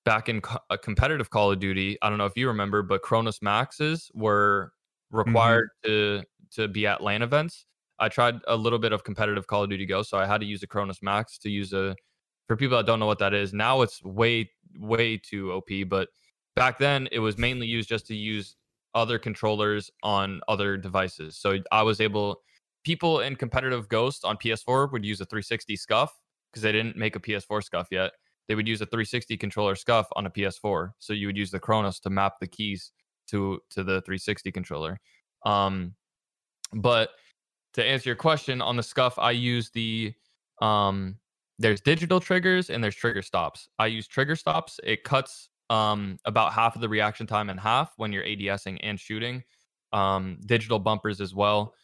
back 0.09 0.31
in 0.31 0.41
co- 0.41 0.59
a 0.71 0.79
competitive 0.79 1.29
Call 1.29 1.53
of 1.53 1.61
Duty. 1.61 1.99
I 2.01 2.09
don't 2.09 2.17
know 2.17 2.25
if 2.25 2.35
you 2.35 2.49
remember, 2.49 2.83
but 2.83 3.03
Cronus 3.03 3.43
Maxes 3.43 4.11
were 4.15 4.73
mm-hmm. 5.13 5.19
required 5.19 5.69
mm-hmm. 5.85 6.23
to 6.23 6.63
to 6.63 6.69
be 6.69 6.87
at 6.87 7.03
LAN 7.03 7.21
events. 7.21 7.67
I 7.99 8.09
tried 8.09 8.37
a 8.47 8.57
little 8.57 8.79
bit 8.79 8.93
of 8.93 9.05
competitive 9.05 9.47
Call 9.47 9.65
of 9.65 9.71
Duty 9.71 9.85
Go, 9.85 10.03
so 10.03 10.17
I 10.17 10.25
had 10.25 10.41
to 10.41 10.47
use 10.47 10.63
a 10.63 10.67
Cronus 10.67 11.03
Max 11.03 11.37
to 11.39 11.51
use 11.51 11.73
a. 11.75 11.95
For 12.47 12.57
people 12.57 12.79
that 12.79 12.87
don't 12.87 12.99
know 12.99 13.07
what 13.07 13.19
that 13.19 13.35
is, 13.35 13.53
now 13.53 13.83
it's 13.83 14.03
way 14.03 14.51
way 14.79 15.19
too 15.19 15.53
OP. 15.53 15.69
But 15.87 16.09
back 16.57 16.79
then 16.79 17.07
it 17.13 17.19
was 17.19 17.37
mainly 17.37 17.67
used 17.67 17.91
just 17.91 18.07
to 18.07 18.17
use 18.17 18.57
other 18.95 19.19
controllers 19.19 19.91
on 20.03 20.41
other 20.49 20.79
devices. 20.79 21.37
So 21.37 21.59
I 21.71 21.83
was 21.83 22.01
able 22.01 22.41
people 22.83 23.21
in 23.21 23.37
competitive 23.37 23.91
Ghost 23.91 24.25
on 24.25 24.39
PS4 24.39 24.91
would 24.91 25.05
use 25.05 25.21
a 25.21 25.27
360 25.27 25.77
scuff 25.77 26.19
because 26.51 26.63
they 26.63 26.73
didn't 26.73 26.97
make 26.97 27.15
a 27.15 27.21
PS4 27.21 27.63
scuff 27.63 27.89
yet. 27.91 28.13
They 28.49 28.55
would 28.55 28.67
use 28.67 28.81
a 28.81 28.87
360 28.87 29.37
controller 29.37 29.75
scuff 29.77 30.09
on 30.17 30.27
a 30.27 30.31
PS4. 30.31 30.91
So 30.99 31.13
you 31.13 31.27
would 31.27 31.37
use 31.37 31.51
the 31.51 31.61
Cronus 31.61 32.01
to 32.01 32.11
map 32.11 32.35
the 32.41 32.47
keys 32.47 32.93
to 33.29 33.61
to 33.71 33.85
the 33.85 34.01
360 34.03 34.51
controller. 34.51 35.01
Um, 35.45 35.95
but 36.73 37.11
to 37.75 37.85
answer 37.85 38.09
your 38.09 38.17
question 38.17 38.61
on 38.61 38.77
the 38.77 38.83
scuff, 38.83 39.19
I 39.19 39.33
use 39.33 39.71
the 39.71 40.13
um, 40.61 41.17
there's 41.59 41.81
digital 41.81 42.21
triggers 42.21 42.71
and 42.71 42.83
there's 42.83 42.97
trigger 42.97 43.23
stops. 43.23 43.69
I 43.79 43.87
use 43.87 44.07
trigger 44.07 44.37
stops. 44.37 44.81
It 44.83 45.05
cuts 45.05 45.51
um, 45.71 46.19
about 46.25 46.53
half 46.53 46.75
of 46.75 46.81
the 46.81 46.89
reaction 46.89 47.27
time 47.27 47.51
in 47.51 47.59
half 47.59 47.93
when 47.97 48.13
you're 48.13 48.25
ADSing 48.25 48.79
and 48.83 48.99
shooting. 48.99 49.43
Um, 49.93 50.39
digital 50.47 50.79
bumpers 50.79 51.21
as 51.21 51.35
well, 51.35 51.75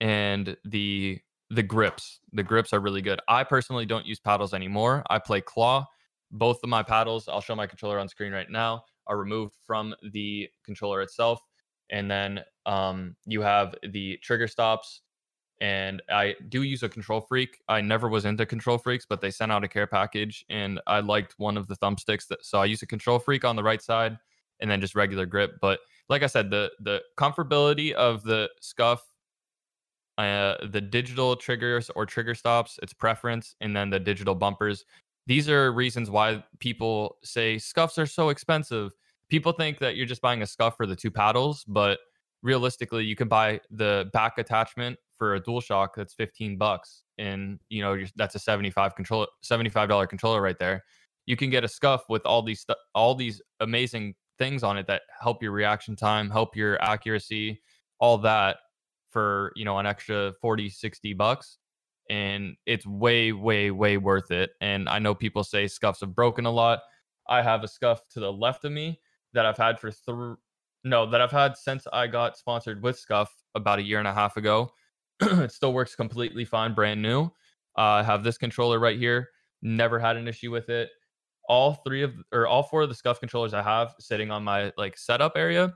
and 0.00 0.56
the 0.64 1.18
the 1.50 1.62
grips. 1.62 2.20
The 2.32 2.42
grips 2.42 2.72
are 2.72 2.80
really 2.80 3.02
good. 3.02 3.20
I 3.28 3.44
personally 3.44 3.84
don't 3.84 4.06
use 4.06 4.18
paddles 4.18 4.54
anymore. 4.54 5.02
I 5.10 5.18
play 5.18 5.42
claw. 5.42 5.86
Both 6.32 6.60
of 6.62 6.68
my 6.68 6.82
paddles, 6.82 7.28
I'll 7.28 7.40
show 7.40 7.54
my 7.54 7.66
controller 7.66 7.98
on 7.98 8.08
screen 8.08 8.32
right 8.32 8.50
now, 8.50 8.84
are 9.06 9.16
removed 9.16 9.54
from 9.66 9.94
the 10.12 10.48
controller 10.64 11.02
itself. 11.02 11.40
And 11.90 12.10
then 12.10 12.40
um, 12.66 13.16
you 13.26 13.42
have 13.42 13.74
the 13.82 14.18
trigger 14.22 14.48
stops. 14.48 15.02
And 15.60 16.02
I 16.10 16.34
do 16.48 16.62
use 16.62 16.82
a 16.82 16.88
control 16.88 17.20
freak. 17.20 17.60
I 17.68 17.80
never 17.80 18.08
was 18.08 18.24
into 18.24 18.44
control 18.46 18.78
freaks, 18.78 19.06
but 19.08 19.20
they 19.20 19.30
sent 19.30 19.52
out 19.52 19.62
a 19.62 19.68
care 19.68 19.86
package 19.86 20.44
and 20.50 20.80
I 20.88 21.00
liked 21.00 21.34
one 21.36 21.56
of 21.56 21.68
the 21.68 21.76
thumbsticks. 21.76 22.26
That, 22.28 22.44
so 22.44 22.58
I 22.58 22.64
use 22.64 22.82
a 22.82 22.86
control 22.86 23.20
freak 23.20 23.44
on 23.44 23.54
the 23.54 23.62
right 23.62 23.80
side 23.80 24.18
and 24.60 24.68
then 24.68 24.80
just 24.80 24.96
regular 24.96 25.24
grip. 25.24 25.58
But 25.60 25.78
like 26.08 26.24
I 26.24 26.26
said, 26.26 26.50
the 26.50 26.72
the 26.80 27.00
comfortability 27.16 27.92
of 27.92 28.24
the 28.24 28.50
scuff 28.60 29.04
uh, 30.18 30.56
the 30.66 30.80
digital 30.80 31.34
triggers 31.36 31.90
or 31.90 32.04
trigger 32.04 32.34
stops, 32.34 32.78
it's 32.82 32.92
preference, 32.92 33.56
and 33.60 33.74
then 33.74 33.90
the 33.90 33.98
digital 33.98 34.34
bumpers. 34.34 34.84
These 35.26 35.48
are 35.48 35.72
reasons 35.72 36.10
why 36.10 36.44
people 36.58 37.16
say 37.22 37.58
scuffs 37.58 37.98
are 37.98 38.06
so 38.06 38.30
expensive. 38.30 38.92
People 39.28 39.52
think 39.52 39.78
that 39.78 39.96
you're 39.96 40.06
just 40.06 40.20
buying 40.20 40.42
a 40.42 40.46
scuff 40.46 40.76
for 40.76 40.86
the 40.86 40.96
two 40.96 41.10
paddles, 41.10 41.64
but 41.64 42.00
realistically, 42.42 43.04
you 43.04 43.16
can 43.16 43.28
buy 43.28 43.60
the 43.70 44.10
back 44.12 44.38
attachment 44.38 44.98
for 45.16 45.36
a 45.36 45.40
DualShock 45.40 45.88
that's 45.96 46.14
15 46.14 46.58
bucks, 46.58 47.04
and 47.18 47.60
you 47.68 47.82
know 47.82 47.96
that's 48.16 48.34
a 48.34 48.38
75 48.38 48.96
controller, 48.96 49.28
75 49.42 49.88
dollar 49.88 50.06
controller 50.06 50.42
right 50.42 50.58
there. 50.58 50.82
You 51.26 51.36
can 51.36 51.50
get 51.50 51.62
a 51.62 51.68
scuff 51.68 52.02
with 52.08 52.26
all 52.26 52.42
these 52.42 52.60
stu- 52.60 52.74
all 52.94 53.14
these 53.14 53.40
amazing 53.60 54.14
things 54.38 54.64
on 54.64 54.76
it 54.76 54.86
that 54.88 55.02
help 55.20 55.42
your 55.42 55.52
reaction 55.52 55.94
time, 55.94 56.28
help 56.28 56.56
your 56.56 56.82
accuracy, 56.82 57.62
all 58.00 58.18
that 58.18 58.56
for 59.10 59.52
you 59.54 59.64
know 59.64 59.78
an 59.78 59.86
extra 59.86 60.32
40 60.40 60.68
60 60.68 61.12
bucks 61.14 61.58
and 62.12 62.56
it's 62.66 62.86
way 62.86 63.32
way 63.32 63.70
way 63.70 63.96
worth 63.96 64.30
it 64.30 64.50
and 64.60 64.86
i 64.86 64.98
know 64.98 65.14
people 65.14 65.42
say 65.42 65.66
scuffs 65.66 66.00
have 66.00 66.14
broken 66.14 66.44
a 66.44 66.50
lot. 66.50 66.80
I 67.26 67.40
have 67.40 67.64
a 67.64 67.68
scuff 67.68 68.06
to 68.10 68.20
the 68.20 68.30
left 68.30 68.66
of 68.66 68.72
me 68.72 69.00
that 69.32 69.46
i've 69.46 69.56
had 69.56 69.80
for 69.80 69.90
three 69.90 70.34
no 70.84 71.06
that 71.06 71.22
i've 71.22 71.30
had 71.30 71.56
since 71.56 71.86
i 71.90 72.06
got 72.06 72.36
sponsored 72.36 72.82
with 72.82 72.98
Scuff 72.98 73.32
about 73.54 73.78
a 73.78 73.82
year 73.82 73.98
and 73.98 74.08
a 74.08 74.12
half 74.12 74.36
ago. 74.36 74.70
It 75.22 75.52
still 75.52 75.72
works 75.72 75.94
completely 75.94 76.44
fine 76.44 76.74
brand 76.74 77.00
new. 77.00 77.24
Uh, 77.78 78.00
i 78.00 78.02
have 78.02 78.22
this 78.24 78.36
controller 78.36 78.78
right 78.78 78.98
here 78.98 79.30
never 79.62 79.98
had 79.98 80.16
an 80.16 80.28
issue 80.28 80.50
with 80.50 80.68
it. 80.68 80.90
All 81.48 81.74
three 81.86 82.02
of 82.02 82.12
or 82.30 82.46
all 82.46 82.62
four 82.62 82.82
of 82.82 82.90
the 82.90 82.94
scuff 82.94 83.20
controllers 83.20 83.54
i 83.54 83.62
have 83.62 83.94
sitting 83.98 84.30
on 84.30 84.44
my 84.44 84.70
like 84.76 84.98
setup 84.98 85.32
area 85.36 85.74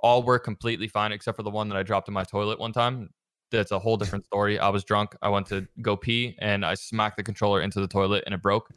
all 0.00 0.22
work 0.22 0.44
completely 0.44 0.88
fine 0.88 1.12
except 1.12 1.36
for 1.36 1.42
the 1.42 1.50
one 1.50 1.68
that 1.68 1.76
I 1.76 1.82
dropped 1.82 2.08
in 2.08 2.14
my 2.14 2.24
toilet 2.24 2.60
one 2.60 2.72
time. 2.72 3.10
That's 3.50 3.70
a 3.70 3.78
whole 3.78 3.96
different 3.96 4.26
story. 4.26 4.58
I 4.58 4.68
was 4.68 4.84
drunk. 4.84 5.16
I 5.22 5.28
went 5.28 5.46
to 5.48 5.66
go 5.80 5.96
pee 5.96 6.36
and 6.38 6.64
I 6.64 6.74
smacked 6.74 7.16
the 7.16 7.22
controller 7.22 7.62
into 7.62 7.80
the 7.80 7.88
toilet 7.88 8.24
and 8.26 8.34
it 8.34 8.42
broke. 8.42 8.72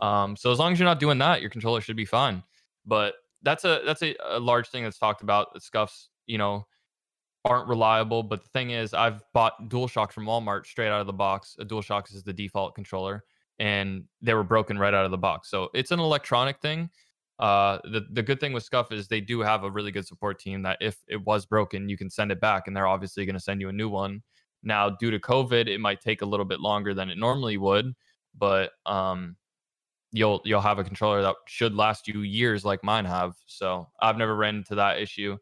Um, 0.00 0.36
so 0.36 0.52
as 0.52 0.58
long 0.58 0.72
as 0.72 0.78
you're 0.78 0.88
not 0.88 1.00
doing 1.00 1.18
that, 1.18 1.40
your 1.40 1.50
controller 1.50 1.80
should 1.80 1.96
be 1.96 2.04
fine. 2.04 2.42
But 2.86 3.14
that's 3.42 3.64
a 3.64 3.82
that's 3.84 4.02
a, 4.02 4.14
a 4.28 4.40
large 4.40 4.68
thing 4.68 4.84
that's 4.84 4.98
talked 4.98 5.22
about. 5.22 5.52
The 5.54 5.60
SCUFs, 5.60 6.08
you 6.26 6.38
know, 6.38 6.66
aren't 7.44 7.68
reliable. 7.68 8.22
But 8.22 8.42
the 8.42 8.48
thing 8.50 8.70
is, 8.70 8.94
I've 8.94 9.22
bought 9.32 9.68
DualShocks 9.68 10.12
from 10.12 10.26
Walmart 10.26 10.66
straight 10.66 10.88
out 10.88 11.00
of 11.00 11.06
the 11.06 11.12
box. 11.12 11.56
A 11.58 11.64
DualShocks 11.64 12.14
is 12.14 12.22
the 12.22 12.32
default 12.32 12.74
controller, 12.74 13.24
and 13.58 14.04
they 14.22 14.34
were 14.34 14.44
broken 14.44 14.78
right 14.78 14.94
out 14.94 15.04
of 15.04 15.10
the 15.10 15.18
box. 15.18 15.50
So 15.50 15.70
it's 15.74 15.90
an 15.90 16.00
electronic 16.00 16.60
thing 16.60 16.90
uh, 17.38 17.78
the 17.84 18.06
the 18.10 18.22
good 18.22 18.40
thing 18.40 18.52
with 18.52 18.64
SCUF 18.64 18.90
is 18.90 19.06
they 19.06 19.20
do 19.20 19.40
have 19.40 19.62
a 19.62 19.70
really 19.70 19.92
good 19.92 20.06
support 20.06 20.38
team 20.40 20.62
that 20.62 20.78
if 20.80 20.96
it 21.08 21.24
was 21.24 21.46
broken, 21.46 21.88
you 21.88 21.96
can 21.96 22.10
send 22.10 22.32
it 22.32 22.40
back, 22.40 22.66
and 22.66 22.76
they're 22.76 22.86
obviously 22.86 23.24
going 23.24 23.34
to 23.34 23.40
send 23.40 23.60
you 23.60 23.68
a 23.68 23.72
new 23.72 23.88
one. 23.88 24.22
Now, 24.62 24.90
due 24.90 25.12
to 25.12 25.20
COVID, 25.20 25.68
it 25.68 25.78
might 25.78 26.00
take 26.00 26.22
a 26.22 26.26
little 26.26 26.46
bit 26.46 26.60
longer 26.60 26.94
than 26.94 27.10
it 27.10 27.18
normally 27.18 27.56
would, 27.56 27.94
but 28.36 28.72
um, 28.86 29.36
you'll 30.10 30.40
you'll 30.44 30.60
have 30.60 30.80
a 30.80 30.84
controller 30.84 31.22
that 31.22 31.36
should 31.46 31.74
last 31.74 32.08
you 32.08 32.22
years, 32.22 32.64
like 32.64 32.82
mine 32.82 33.04
have. 33.04 33.34
So 33.46 33.88
I've 34.00 34.16
never 34.16 34.34
ran 34.34 34.56
into 34.56 34.74
that 34.74 34.98
issue. 34.98 35.36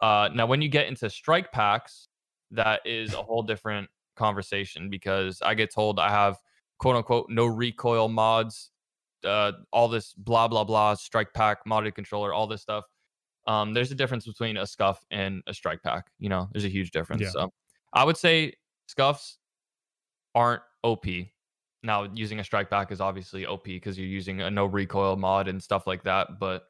Uh, 0.00 0.30
now, 0.34 0.46
when 0.46 0.62
you 0.62 0.68
get 0.68 0.86
into 0.86 1.10
strike 1.10 1.52
packs, 1.52 2.08
that 2.52 2.80
is 2.86 3.12
a 3.12 3.22
whole 3.22 3.42
different 3.42 3.88
conversation 4.16 4.88
because 4.88 5.42
I 5.42 5.54
get 5.54 5.74
told 5.74 5.98
I 5.98 6.08
have 6.08 6.38
quote 6.78 6.96
unquote 6.96 7.26
no 7.28 7.46
recoil 7.46 8.08
mods 8.08 8.70
uh, 9.24 9.52
all 9.72 9.88
this 9.88 10.12
blah 10.14 10.48
blah 10.48 10.64
blah 10.64 10.94
strike 10.94 11.32
pack 11.34 11.58
modded 11.66 11.94
controller 11.94 12.32
all 12.32 12.46
this 12.46 12.62
stuff 12.62 12.84
um, 13.46 13.74
there's 13.74 13.92
a 13.92 13.94
difference 13.94 14.26
between 14.26 14.56
a 14.56 14.66
scuff 14.66 15.04
and 15.10 15.42
a 15.46 15.54
strike 15.54 15.82
pack 15.82 16.06
you 16.18 16.28
know 16.28 16.48
there's 16.52 16.64
a 16.64 16.70
huge 16.70 16.90
difference 16.90 17.22
yeah. 17.22 17.30
so 17.30 17.52
i 17.92 18.04
would 18.04 18.16
say 18.16 18.52
scuffs 18.86 19.38
aren't 20.34 20.62
op 20.82 21.06
now 21.82 22.08
using 22.14 22.40
a 22.40 22.44
strike 22.44 22.70
pack 22.70 22.90
is 22.90 23.00
obviously 23.00 23.46
op 23.46 23.64
because 23.64 23.98
you're 23.98 24.08
using 24.08 24.40
a 24.40 24.50
no 24.50 24.64
recoil 24.64 25.16
mod 25.16 25.48
and 25.48 25.62
stuff 25.62 25.86
like 25.86 26.02
that 26.02 26.38
but 26.40 26.64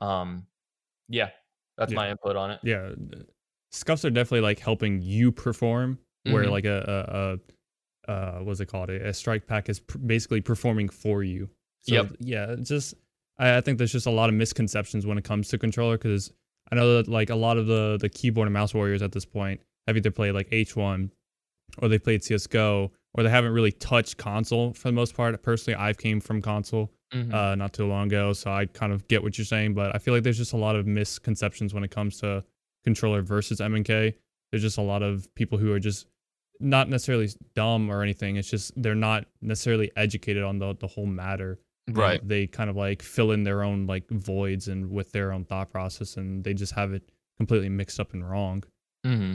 um 0.00 0.46
yeah 1.08 1.30
that's 1.78 1.92
yeah. 1.92 1.96
my 1.96 2.10
input 2.10 2.36
on 2.36 2.50
it 2.50 2.60
yeah 2.62 2.90
scuffs 3.70 4.04
are 4.04 4.10
definitely 4.10 4.40
like 4.40 4.58
helping 4.58 5.00
you 5.00 5.32
perform 5.32 5.98
where 6.24 6.42
mm-hmm. 6.42 6.52
like 6.52 6.64
a, 6.64 7.38
a, 8.08 8.10
a 8.10 8.12
uh 8.12 8.38
what's 8.40 8.60
it 8.60 8.66
called 8.66 8.90
a, 8.90 9.08
a 9.08 9.14
strike 9.14 9.46
pack 9.46 9.68
is 9.68 9.80
pr- 9.80 9.98
basically 9.98 10.40
performing 10.40 10.88
for 10.88 11.22
you 11.22 11.48
so 11.82 11.94
yep. 11.94 12.12
yeah, 12.20 12.56
just 12.62 12.94
I, 13.38 13.58
I 13.58 13.60
think 13.60 13.78
there's 13.78 13.92
just 13.92 14.06
a 14.06 14.10
lot 14.10 14.28
of 14.28 14.34
misconceptions 14.34 15.06
when 15.06 15.18
it 15.18 15.24
comes 15.24 15.48
to 15.48 15.58
controller 15.58 15.98
because 15.98 16.32
I 16.70 16.76
know 16.76 16.96
that 16.96 17.08
like 17.08 17.30
a 17.30 17.34
lot 17.34 17.58
of 17.58 17.66
the 17.66 17.98
the 18.00 18.08
keyboard 18.08 18.46
and 18.46 18.54
mouse 18.54 18.72
warriors 18.72 19.02
at 19.02 19.12
this 19.12 19.24
point 19.24 19.60
have 19.86 19.96
either 19.96 20.10
played 20.10 20.32
like 20.32 20.50
H1 20.50 21.10
or 21.78 21.88
they 21.88 21.98
played 21.98 22.22
CS:GO 22.22 22.90
or 23.14 23.22
they 23.22 23.30
haven't 23.30 23.52
really 23.52 23.72
touched 23.72 24.16
console 24.16 24.72
for 24.72 24.88
the 24.88 24.92
most 24.92 25.14
part. 25.14 25.40
Personally, 25.42 25.76
I've 25.76 25.98
came 25.98 26.20
from 26.20 26.40
console 26.40 26.90
mm-hmm. 27.12 27.34
uh, 27.34 27.54
not 27.56 27.72
too 27.72 27.86
long 27.86 28.06
ago, 28.06 28.32
so 28.32 28.50
I 28.50 28.66
kind 28.66 28.92
of 28.92 29.06
get 29.08 29.22
what 29.22 29.36
you're 29.36 29.44
saying. 29.44 29.74
But 29.74 29.94
I 29.94 29.98
feel 29.98 30.14
like 30.14 30.22
there's 30.22 30.38
just 30.38 30.52
a 30.52 30.58
lot 30.58 30.76
of 30.76 30.86
misconceptions 30.86 31.74
when 31.74 31.84
it 31.84 31.90
comes 31.90 32.18
to 32.20 32.44
controller 32.84 33.22
versus 33.22 33.60
MNK. 33.60 34.14
There's 34.50 34.62
just 34.62 34.78
a 34.78 34.82
lot 34.82 35.02
of 35.02 35.32
people 35.34 35.58
who 35.58 35.72
are 35.72 35.80
just 35.80 36.06
not 36.60 36.88
necessarily 36.88 37.28
dumb 37.54 37.90
or 37.90 38.02
anything. 38.02 38.36
It's 38.36 38.48
just 38.48 38.72
they're 38.80 38.94
not 38.94 39.26
necessarily 39.40 39.90
educated 39.96 40.42
on 40.42 40.58
the 40.58 40.74
the 40.78 40.86
whole 40.86 41.06
matter 41.06 41.58
right. 41.90 42.26
they 42.26 42.46
kind 42.46 42.70
of 42.70 42.76
like 42.76 43.02
fill 43.02 43.32
in 43.32 43.42
their 43.42 43.62
own 43.62 43.86
like 43.86 44.08
voids 44.10 44.68
and 44.68 44.90
with 44.90 45.12
their 45.12 45.32
own 45.32 45.44
thought 45.44 45.70
process 45.70 46.16
and 46.16 46.44
they 46.44 46.54
just 46.54 46.74
have 46.74 46.92
it 46.92 47.02
completely 47.38 47.68
mixed 47.68 47.98
up 47.98 48.12
and 48.12 48.28
wrong. 48.28 48.62
Mm-hmm. 49.04 49.34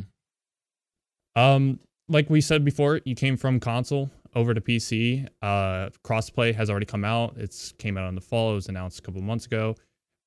um 1.41 1.79
like 2.07 2.29
we 2.29 2.39
said 2.39 2.63
before 2.63 3.01
you 3.03 3.15
came 3.15 3.35
from 3.35 3.59
console 3.59 4.09
over 4.33 4.53
to 4.53 4.61
pc 4.61 5.27
uh 5.41 5.89
crossplay 6.05 6.55
has 6.55 6.69
already 6.69 6.85
come 6.85 7.03
out. 7.03 7.35
It's 7.37 7.73
came 7.73 7.97
out 7.97 8.07
in 8.09 8.15
the 8.15 8.21
fall. 8.21 8.51
It 8.51 8.55
was 8.55 8.69
announced 8.69 8.99
a 8.99 9.01
couple 9.01 9.21
months 9.21 9.45
ago. 9.45 9.75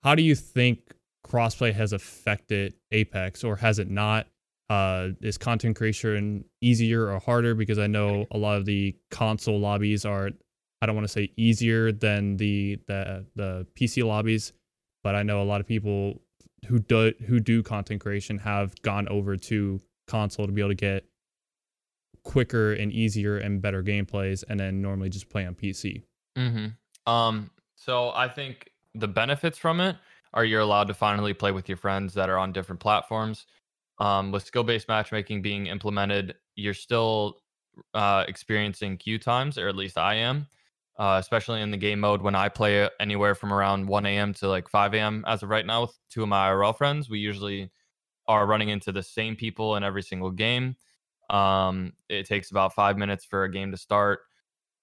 How 0.02 0.14
do 0.14 0.22
you 0.22 0.34
think 0.34 0.94
crossplay 1.26 1.72
has 1.72 1.92
affected 1.92 2.74
apex 2.92 3.44
or 3.44 3.56
has 3.56 3.78
it 3.78 3.88
not? 3.88 4.26
Uh, 4.68 5.08
is 5.20 5.36
content 5.36 5.74
creation 5.74 6.44
easier 6.60 7.10
or 7.10 7.18
harder? 7.18 7.54
Because 7.54 7.78
i 7.78 7.86
know 7.86 8.26
a 8.30 8.38
lot 8.38 8.56
of 8.56 8.66
the 8.66 8.94
console 9.10 9.58
lobbies 9.58 10.04
are 10.04 10.30
I 10.82 10.86
don't 10.86 10.94
want 10.94 11.06
to 11.06 11.12
say 11.12 11.30
easier 11.36 11.92
than 11.92 12.36
the 12.36 12.78
the 12.86 13.26
the 13.36 13.66
PC 13.74 14.04
lobbies, 14.04 14.52
but 15.02 15.14
I 15.14 15.22
know 15.22 15.42
a 15.42 15.44
lot 15.44 15.60
of 15.60 15.66
people 15.66 16.20
who 16.66 16.78
do 16.78 17.12
who 17.26 17.40
do 17.40 17.62
content 17.62 18.00
creation 18.00 18.38
have 18.38 18.80
gone 18.82 19.08
over 19.08 19.36
to 19.36 19.80
console 20.06 20.46
to 20.46 20.52
be 20.52 20.60
able 20.60 20.70
to 20.70 20.74
get 20.74 21.04
quicker 22.24 22.72
and 22.72 22.92
easier 22.92 23.38
and 23.38 23.60
better 23.60 23.82
gameplays, 23.82 24.42
and 24.48 24.58
then 24.58 24.80
normally 24.80 25.10
just 25.10 25.28
play 25.28 25.46
on 25.46 25.54
PC. 25.54 26.02
Mm-hmm. 26.36 27.12
Um. 27.12 27.50
So 27.76 28.10
I 28.14 28.28
think 28.28 28.70
the 28.94 29.08
benefits 29.08 29.58
from 29.58 29.80
it 29.80 29.96
are 30.32 30.44
you're 30.44 30.60
allowed 30.60 30.88
to 30.88 30.94
finally 30.94 31.34
play 31.34 31.52
with 31.52 31.68
your 31.68 31.78
friends 31.78 32.14
that 32.14 32.30
are 32.30 32.38
on 32.38 32.52
different 32.52 32.80
platforms. 32.80 33.46
Um, 33.98 34.32
with 34.32 34.44
skill-based 34.44 34.88
matchmaking 34.88 35.42
being 35.42 35.66
implemented, 35.66 36.34
you're 36.56 36.72
still 36.72 37.42
uh, 37.92 38.24
experiencing 38.28 38.96
queue 38.96 39.18
times, 39.18 39.58
or 39.58 39.68
at 39.68 39.76
least 39.76 39.98
I 39.98 40.14
am 40.14 40.46
uh, 41.00 41.16
especially 41.18 41.62
in 41.62 41.70
the 41.70 41.78
game 41.78 41.98
mode 41.98 42.20
when 42.20 42.34
I 42.34 42.50
play 42.50 42.86
anywhere 43.00 43.34
from 43.34 43.54
around 43.54 43.88
1 43.88 44.04
a.m. 44.04 44.34
to 44.34 44.48
like 44.48 44.68
5 44.68 44.92
a.m. 44.92 45.24
As 45.26 45.42
of 45.42 45.48
right 45.48 45.64
now, 45.64 45.82
with 45.82 45.98
two 46.10 46.22
of 46.22 46.28
my 46.28 46.50
IRL 46.50 46.76
friends, 46.76 47.08
we 47.08 47.18
usually 47.18 47.70
are 48.28 48.46
running 48.46 48.68
into 48.68 48.92
the 48.92 49.02
same 49.02 49.34
people 49.34 49.76
in 49.76 49.82
every 49.82 50.02
single 50.02 50.30
game. 50.30 50.76
Um, 51.30 51.94
it 52.10 52.26
takes 52.26 52.50
about 52.50 52.74
five 52.74 52.98
minutes 52.98 53.24
for 53.24 53.44
a 53.44 53.50
game 53.50 53.70
to 53.70 53.78
start, 53.78 54.20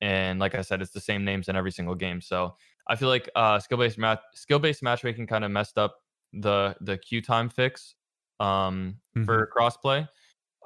and 0.01 0.39
like 0.39 0.55
I 0.55 0.61
said, 0.61 0.81
it's 0.81 0.91
the 0.91 0.99
same 0.99 1.23
names 1.23 1.49
in 1.49 1.55
every 1.55 1.71
single 1.71 1.93
game. 1.93 2.19
So 2.19 2.55
I 2.87 2.95
feel 2.95 3.09
like 3.09 3.29
uh, 3.35 3.59
skill 3.59 3.77
based 3.77 3.99
match 3.99 4.19
skill 4.33 4.57
based 4.57 4.81
matchmaking 4.81 5.27
kind 5.27 5.45
of 5.45 5.51
messed 5.51 5.77
up 5.77 5.97
the 6.33 6.75
the 6.81 6.97
queue 6.97 7.21
time 7.21 7.47
fix 7.47 7.93
um, 8.39 8.95
mm-hmm. 9.15 9.23
for 9.23 9.51
crossplay. 9.55 10.09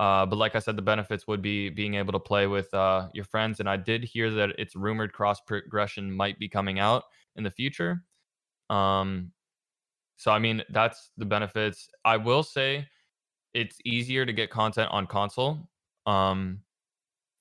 Uh, 0.01 0.25
but 0.25 0.37
like 0.37 0.55
I 0.55 0.59
said, 0.59 0.75
the 0.75 0.81
benefits 0.81 1.27
would 1.27 1.43
be 1.43 1.69
being 1.69 1.93
able 1.93 2.11
to 2.13 2.19
play 2.19 2.47
with 2.47 2.73
uh, 2.73 3.09
your 3.13 3.23
friends. 3.23 3.59
And 3.59 3.69
I 3.69 3.77
did 3.77 4.03
hear 4.03 4.31
that 4.31 4.49
it's 4.57 4.75
rumored 4.75 5.13
cross 5.13 5.39
progression 5.41 6.11
might 6.11 6.39
be 6.39 6.49
coming 6.49 6.79
out 6.79 7.03
in 7.35 7.43
the 7.43 7.51
future. 7.51 8.01
Um, 8.71 9.31
so 10.17 10.31
I 10.31 10.39
mean, 10.39 10.63
that's 10.71 11.11
the 11.17 11.25
benefits. 11.25 11.87
I 12.03 12.17
will 12.17 12.41
say 12.41 12.87
it's 13.53 13.77
easier 13.85 14.25
to 14.25 14.33
get 14.33 14.49
content 14.49 14.89
on 14.89 15.05
console. 15.05 15.69
Um, 16.07 16.61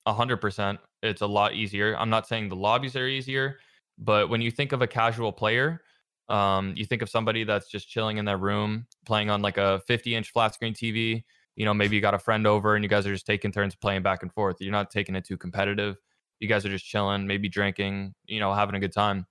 hundred 0.07 0.37
percent, 0.37 0.79
it's 1.01 1.21
a 1.21 1.27
lot 1.27 1.55
easier. 1.55 1.97
I'm 1.97 2.11
not 2.11 2.27
saying 2.27 2.49
the 2.49 2.55
lobbies 2.55 2.95
are 2.95 3.07
easier, 3.07 3.57
but 3.97 4.29
when 4.29 4.39
you 4.39 4.51
think 4.51 4.71
of 4.71 4.83
a 4.83 4.87
casual 4.87 5.31
player, 5.31 5.81
um, 6.29 6.73
you 6.75 6.85
think 6.85 7.01
of 7.01 7.09
somebody 7.09 7.43
that's 7.43 7.71
just 7.71 7.89
chilling 7.89 8.17
in 8.17 8.25
their 8.25 8.37
room, 8.37 8.85
playing 9.07 9.31
on 9.31 9.41
like 9.41 9.57
a 9.57 9.81
50 9.87 10.13
inch 10.13 10.31
flat 10.31 10.53
screen 10.53 10.75
TV. 10.75 11.23
You 11.55 11.65
know, 11.65 11.73
maybe 11.73 11.95
you 11.95 12.01
got 12.01 12.13
a 12.13 12.19
friend 12.19 12.47
over 12.47 12.75
and 12.75 12.83
you 12.83 12.89
guys 12.89 13.05
are 13.05 13.13
just 13.13 13.25
taking 13.25 13.51
turns 13.51 13.75
playing 13.75 14.03
back 14.03 14.23
and 14.23 14.33
forth. 14.33 14.57
You're 14.59 14.71
not 14.71 14.89
taking 14.89 15.15
it 15.15 15.25
too 15.25 15.37
competitive. 15.37 15.97
You 16.39 16.47
guys 16.47 16.65
are 16.65 16.69
just 16.69 16.85
chilling, 16.85 17.27
maybe 17.27 17.49
drinking, 17.49 18.13
you 18.25 18.39
know, 18.39 18.53
having 18.53 18.75
a 18.75 18.79
good 18.79 18.93
time. 18.93 19.27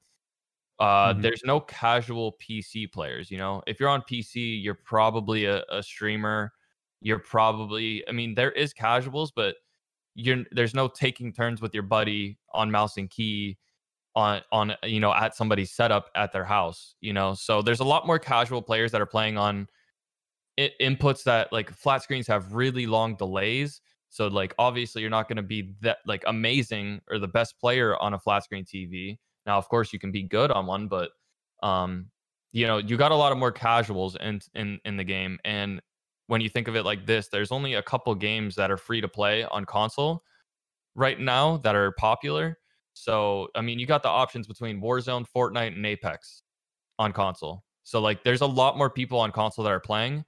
Uh, 0.78 1.12
mm-hmm. 1.12 1.22
There's 1.22 1.42
no 1.44 1.60
casual 1.60 2.36
PC 2.40 2.92
players. 2.92 3.30
You 3.30 3.38
know, 3.38 3.62
if 3.66 3.80
you're 3.80 3.88
on 3.88 4.02
PC, 4.02 4.62
you're 4.62 4.74
probably 4.74 5.46
a, 5.46 5.64
a 5.70 5.82
streamer. 5.82 6.52
You're 7.00 7.18
probably, 7.18 8.06
I 8.08 8.12
mean, 8.12 8.34
there 8.34 8.52
is 8.52 8.72
casuals, 8.72 9.32
but 9.32 9.56
you're 10.14 10.44
there's 10.52 10.74
no 10.74 10.88
taking 10.88 11.32
turns 11.32 11.60
with 11.60 11.74
your 11.74 11.82
buddy 11.82 12.38
on 12.52 12.70
mouse 12.70 12.96
and 12.96 13.10
key 13.10 13.56
on 14.16 14.40
on 14.50 14.74
you 14.82 15.00
know 15.00 15.14
at 15.14 15.36
somebody's 15.36 15.70
setup 15.70 16.10
at 16.16 16.32
their 16.32 16.44
house 16.44 16.96
you 17.00 17.12
know 17.12 17.32
so 17.32 17.62
there's 17.62 17.80
a 17.80 17.84
lot 17.84 18.06
more 18.06 18.18
casual 18.18 18.60
players 18.60 18.90
that 18.90 19.00
are 19.00 19.06
playing 19.06 19.38
on 19.38 19.68
I- 20.60 20.72
inputs 20.80 21.22
that 21.24 21.52
like 21.52 21.70
flat 21.70 22.02
screens 22.02 22.26
have 22.26 22.54
really 22.54 22.86
long 22.86 23.16
delays 23.16 23.80
so 24.08 24.26
like 24.28 24.54
obviously 24.58 25.02
you're 25.02 25.10
not 25.10 25.28
going 25.28 25.36
to 25.36 25.42
be 25.42 25.74
that 25.80 25.98
like 26.06 26.22
amazing 26.26 27.00
or 27.10 27.18
the 27.18 27.28
best 27.28 27.58
player 27.58 27.96
on 27.98 28.14
a 28.14 28.18
flat 28.18 28.44
screen 28.44 28.64
tv 28.64 29.18
now 29.46 29.56
of 29.56 29.68
course 29.68 29.92
you 29.92 29.98
can 29.98 30.12
be 30.12 30.22
good 30.22 30.50
on 30.50 30.66
one 30.66 30.88
but 30.88 31.10
um 31.62 32.06
you 32.52 32.66
know 32.66 32.78
you 32.78 32.96
got 32.96 33.12
a 33.12 33.16
lot 33.16 33.32
of 33.32 33.38
more 33.38 33.52
casuals 33.52 34.16
in 34.20 34.40
in 34.54 34.78
in 34.84 34.96
the 34.96 35.04
game 35.04 35.38
and 35.44 35.80
when 36.26 36.40
you 36.40 36.48
think 36.48 36.68
of 36.68 36.76
it 36.76 36.84
like 36.84 37.06
this 37.06 37.28
there's 37.28 37.52
only 37.52 37.74
a 37.74 37.82
couple 37.82 38.14
games 38.14 38.54
that 38.54 38.70
are 38.70 38.76
free 38.76 39.00
to 39.00 39.08
play 39.08 39.44
on 39.44 39.64
console 39.64 40.22
right 40.94 41.18
now 41.20 41.56
that 41.58 41.74
are 41.74 41.92
popular 41.92 42.56
so, 43.00 43.48
I 43.54 43.60
mean, 43.60 43.78
you 43.78 43.86
got 43.86 44.02
the 44.02 44.08
options 44.08 44.46
between 44.46 44.80
Warzone, 44.80 45.24
Fortnite, 45.34 45.74
and 45.74 45.86
Apex 45.86 46.42
on 46.98 47.12
console. 47.12 47.64
So, 47.82 48.00
like, 48.00 48.22
there's 48.24 48.42
a 48.42 48.46
lot 48.46 48.76
more 48.76 48.90
people 48.90 49.18
on 49.18 49.32
console 49.32 49.64
that 49.64 49.72
are 49.72 49.80
playing. 49.80 50.24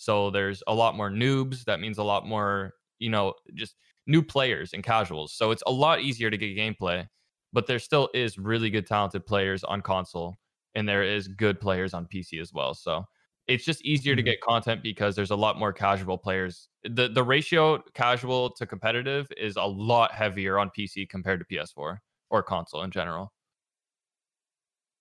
So, 0.00 0.30
there's 0.30 0.62
a 0.66 0.74
lot 0.74 0.96
more 0.96 1.10
noobs. 1.10 1.64
That 1.64 1.78
means 1.80 1.98
a 1.98 2.02
lot 2.02 2.26
more, 2.26 2.72
you 2.98 3.10
know, 3.10 3.34
just 3.54 3.74
new 4.06 4.22
players 4.22 4.72
and 4.72 4.82
casuals. 4.82 5.34
So, 5.34 5.50
it's 5.50 5.62
a 5.66 5.72
lot 5.72 6.00
easier 6.00 6.30
to 6.30 6.38
get 6.38 6.56
gameplay, 6.56 7.06
but 7.52 7.66
there 7.66 7.78
still 7.78 8.08
is 8.14 8.38
really 8.38 8.70
good, 8.70 8.86
talented 8.86 9.26
players 9.26 9.62
on 9.62 9.82
console, 9.82 10.36
and 10.74 10.88
there 10.88 11.02
is 11.02 11.28
good 11.28 11.60
players 11.60 11.92
on 11.92 12.06
PC 12.06 12.40
as 12.40 12.52
well. 12.52 12.72
So, 12.72 13.04
it's 13.46 13.64
just 13.64 13.84
easier 13.84 14.14
to 14.16 14.22
mm-hmm. 14.22 14.30
get 14.30 14.40
content 14.40 14.82
because 14.82 15.16
there's 15.16 15.32
a 15.32 15.36
lot 15.36 15.58
more 15.58 15.72
casual 15.72 16.16
players. 16.16 16.68
The 16.84 17.08
the 17.08 17.22
ratio 17.22 17.82
casual 17.94 18.50
to 18.54 18.64
competitive 18.64 19.26
is 19.36 19.56
a 19.56 19.64
lot 19.64 20.12
heavier 20.12 20.58
on 20.58 20.70
PC 20.70 21.08
compared 21.08 21.40
to 21.40 21.56
PS4 21.56 21.98
or 22.30 22.42
console 22.42 22.82
in 22.82 22.90
general. 22.90 23.32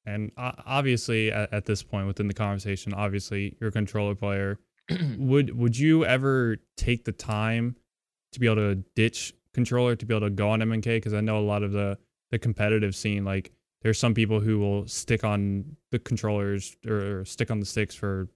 And 0.05 0.31
obviously, 0.37 1.31
at, 1.31 1.53
at 1.53 1.65
this 1.65 1.83
point 1.83 2.07
within 2.07 2.27
the 2.27 2.33
conversation, 2.33 2.93
obviously 2.93 3.55
you're 3.59 3.69
a 3.69 3.71
controller 3.71 4.15
player. 4.15 4.57
would 5.17 5.57
would 5.57 5.77
you 5.77 6.05
ever 6.05 6.57
take 6.77 7.05
the 7.05 7.11
time 7.11 7.75
to 8.31 8.39
be 8.39 8.47
able 8.47 8.55
to 8.57 8.75
ditch 8.95 9.33
controller 9.53 9.95
to 9.95 10.05
be 10.05 10.15
able 10.15 10.27
to 10.27 10.31
go 10.31 10.49
on 10.49 10.59
MNK? 10.59 10.83
Because 10.83 11.13
I 11.13 11.21
know 11.21 11.39
a 11.39 11.41
lot 11.41 11.63
of 11.63 11.71
the 11.71 11.97
the 12.31 12.39
competitive 12.39 12.95
scene, 12.95 13.25
like 13.25 13.51
there's 13.81 13.97
some 13.97 14.13
people 14.13 14.39
who 14.39 14.59
will 14.59 14.87
stick 14.87 15.23
on 15.23 15.75
the 15.91 15.99
controllers 15.99 16.75
or 16.87 17.25
stick 17.25 17.49
on 17.49 17.59
the 17.59 17.65
sticks 17.65 17.95
for 17.95 18.27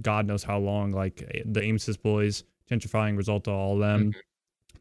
God 0.00 0.26
knows 0.26 0.42
how 0.42 0.58
long, 0.58 0.92
like 0.92 1.22
eh, 1.34 1.42
the 1.44 1.60
Aimsys 1.60 2.00
boys, 2.00 2.44
gentrifying 2.70 3.16
Resulta, 3.16 3.48
all 3.48 3.78
them. 3.78 4.10
Mm-hmm. 4.10 4.18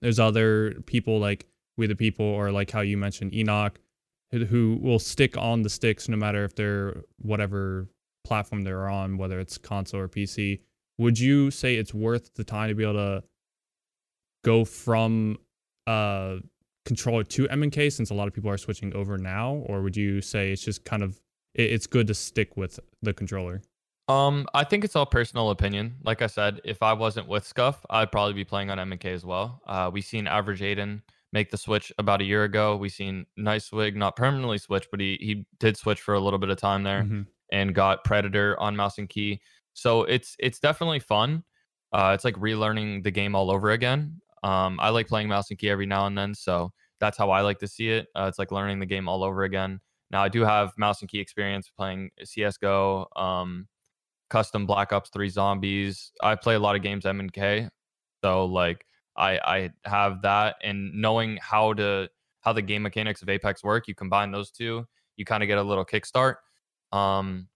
There's 0.01 0.19
other 0.19 0.73
people 0.85 1.19
like 1.19 1.45
We 1.77 1.87
the 1.87 1.95
People 1.95 2.25
or 2.25 2.51
like 2.51 2.71
how 2.71 2.81
you 2.81 2.97
mentioned 2.97 3.33
Enoch, 3.33 3.79
who 4.31 4.79
will 4.81 4.99
stick 4.99 5.37
on 5.37 5.61
the 5.61 5.69
sticks 5.69 6.09
no 6.09 6.17
matter 6.17 6.43
if 6.43 6.55
they're 6.55 7.03
whatever 7.17 7.87
platform 8.23 8.61
they're 8.61 8.89
on, 8.89 9.17
whether 9.17 9.39
it's 9.39 9.57
console 9.57 10.01
or 10.01 10.07
PC. 10.07 10.61
Would 11.03 11.19
you 11.19 11.51
say 11.51 11.75
it's 11.75 11.93
worth 11.93 12.33
the 12.35 12.43
time 12.43 12.69
to 12.69 12.75
be 12.75 12.83
able 12.83 12.93
to 12.93 13.23
go 14.43 14.65
from 14.65 15.37
uh 15.85 16.37
controller 16.85 17.23
to 17.23 17.47
MNK 17.47 17.91
since 17.91 18.09
a 18.09 18.13
lot 18.13 18.27
of 18.27 18.33
people 18.33 18.49
are 18.49 18.57
switching 18.57 18.93
over 18.95 19.17
now, 19.17 19.63
or 19.67 19.81
would 19.81 19.95
you 19.95 20.21
say 20.21 20.51
it's 20.51 20.63
just 20.63 20.83
kind 20.85 21.03
of 21.03 21.19
it's 21.53 21.87
good 21.87 22.07
to 22.07 22.13
stick 22.13 22.57
with 22.57 22.79
the 23.01 23.13
controller? 23.13 23.61
Um, 24.09 24.47
I 24.53 24.63
think 24.63 24.83
it's 24.83 24.95
all 24.95 25.05
personal 25.05 25.49
opinion. 25.51 25.95
Like 26.03 26.21
I 26.21 26.27
said, 26.27 26.59
if 26.65 26.83
I 26.83 26.93
wasn't 26.93 27.27
with 27.27 27.45
Scuff, 27.45 27.85
I'd 27.89 28.11
probably 28.11 28.33
be 28.33 28.43
playing 28.43 28.69
on 28.69 28.77
MNK 28.77 29.05
as 29.05 29.25
well. 29.25 29.61
Uh, 29.65 29.89
we 29.93 30.01
seen 30.01 30.27
Average 30.27 30.59
Aiden 30.59 31.01
make 31.31 31.49
the 31.49 31.57
switch 31.57 31.91
about 31.97 32.21
a 32.21 32.25
year 32.25 32.43
ago. 32.43 32.75
We 32.75 32.89
seen 32.89 33.25
NiceWigg 33.39 33.95
not 33.95 34.15
permanently 34.15 34.57
switch, 34.57 34.87
but 34.91 34.99
he 34.99 35.17
he 35.21 35.45
did 35.59 35.77
switch 35.77 36.01
for 36.01 36.15
a 36.15 36.19
little 36.19 36.39
bit 36.39 36.49
of 36.49 36.57
time 36.57 36.83
there 36.83 37.03
mm-hmm. 37.03 37.21
and 37.51 37.73
got 37.73 38.03
Predator 38.03 38.59
on 38.59 38.75
mouse 38.75 38.97
and 38.97 39.09
key. 39.09 39.41
So 39.73 40.03
it's 40.03 40.35
it's 40.39 40.59
definitely 40.59 40.99
fun. 40.99 41.43
Uh, 41.91 42.11
it's 42.15 42.25
like 42.25 42.35
relearning 42.35 43.03
the 43.03 43.11
game 43.11 43.35
all 43.35 43.51
over 43.51 43.71
again. 43.71 44.19
Um, 44.43 44.79
I 44.79 44.89
like 44.89 45.07
playing 45.07 45.29
mouse 45.29 45.49
and 45.49 45.59
key 45.59 45.69
every 45.69 45.85
now 45.85 46.05
and 46.07 46.17
then, 46.17 46.33
so 46.35 46.71
that's 46.99 47.17
how 47.17 47.29
I 47.31 47.41
like 47.41 47.59
to 47.59 47.67
see 47.67 47.89
it. 47.89 48.07
Uh, 48.15 48.25
it's 48.27 48.39
like 48.39 48.51
learning 48.51 48.79
the 48.79 48.85
game 48.85 49.07
all 49.07 49.23
over 49.23 49.43
again. 49.43 49.79
Now 50.11 50.23
I 50.23 50.29
do 50.29 50.41
have 50.41 50.73
mouse 50.77 51.01
and 51.01 51.09
key 51.09 51.19
experience 51.19 51.69
playing 51.75 52.11
CS:GO. 52.23 53.07
Um, 53.15 53.67
custom 54.29 54.65
Black 54.65 54.91
Ops 54.93 55.09
3 55.11 55.29
zombies. 55.29 56.11
I 56.21 56.35
play 56.35 56.55
a 56.55 56.59
lot 56.59 56.75
of 56.75 56.81
games 56.81 57.05
MNK. 57.05 57.69
So 58.23 58.45
like 58.45 58.85
I 59.17 59.39
I 59.85 59.89
have 59.89 60.21
that 60.23 60.55
and 60.63 60.93
knowing 60.93 61.37
how 61.41 61.73
to 61.73 62.09
how 62.41 62.53
the 62.53 62.61
game 62.61 62.83
mechanics 62.83 63.21
of 63.21 63.29
Apex 63.29 63.63
work, 63.63 63.87
you 63.87 63.95
combine 63.95 64.31
those 64.31 64.51
two, 64.51 64.85
you 65.17 65.25
kind 65.25 65.43
of 65.43 65.47
get 65.47 65.57
a 65.57 65.63
little 65.63 65.85
kickstart. 65.85 66.35
Um 66.91 67.47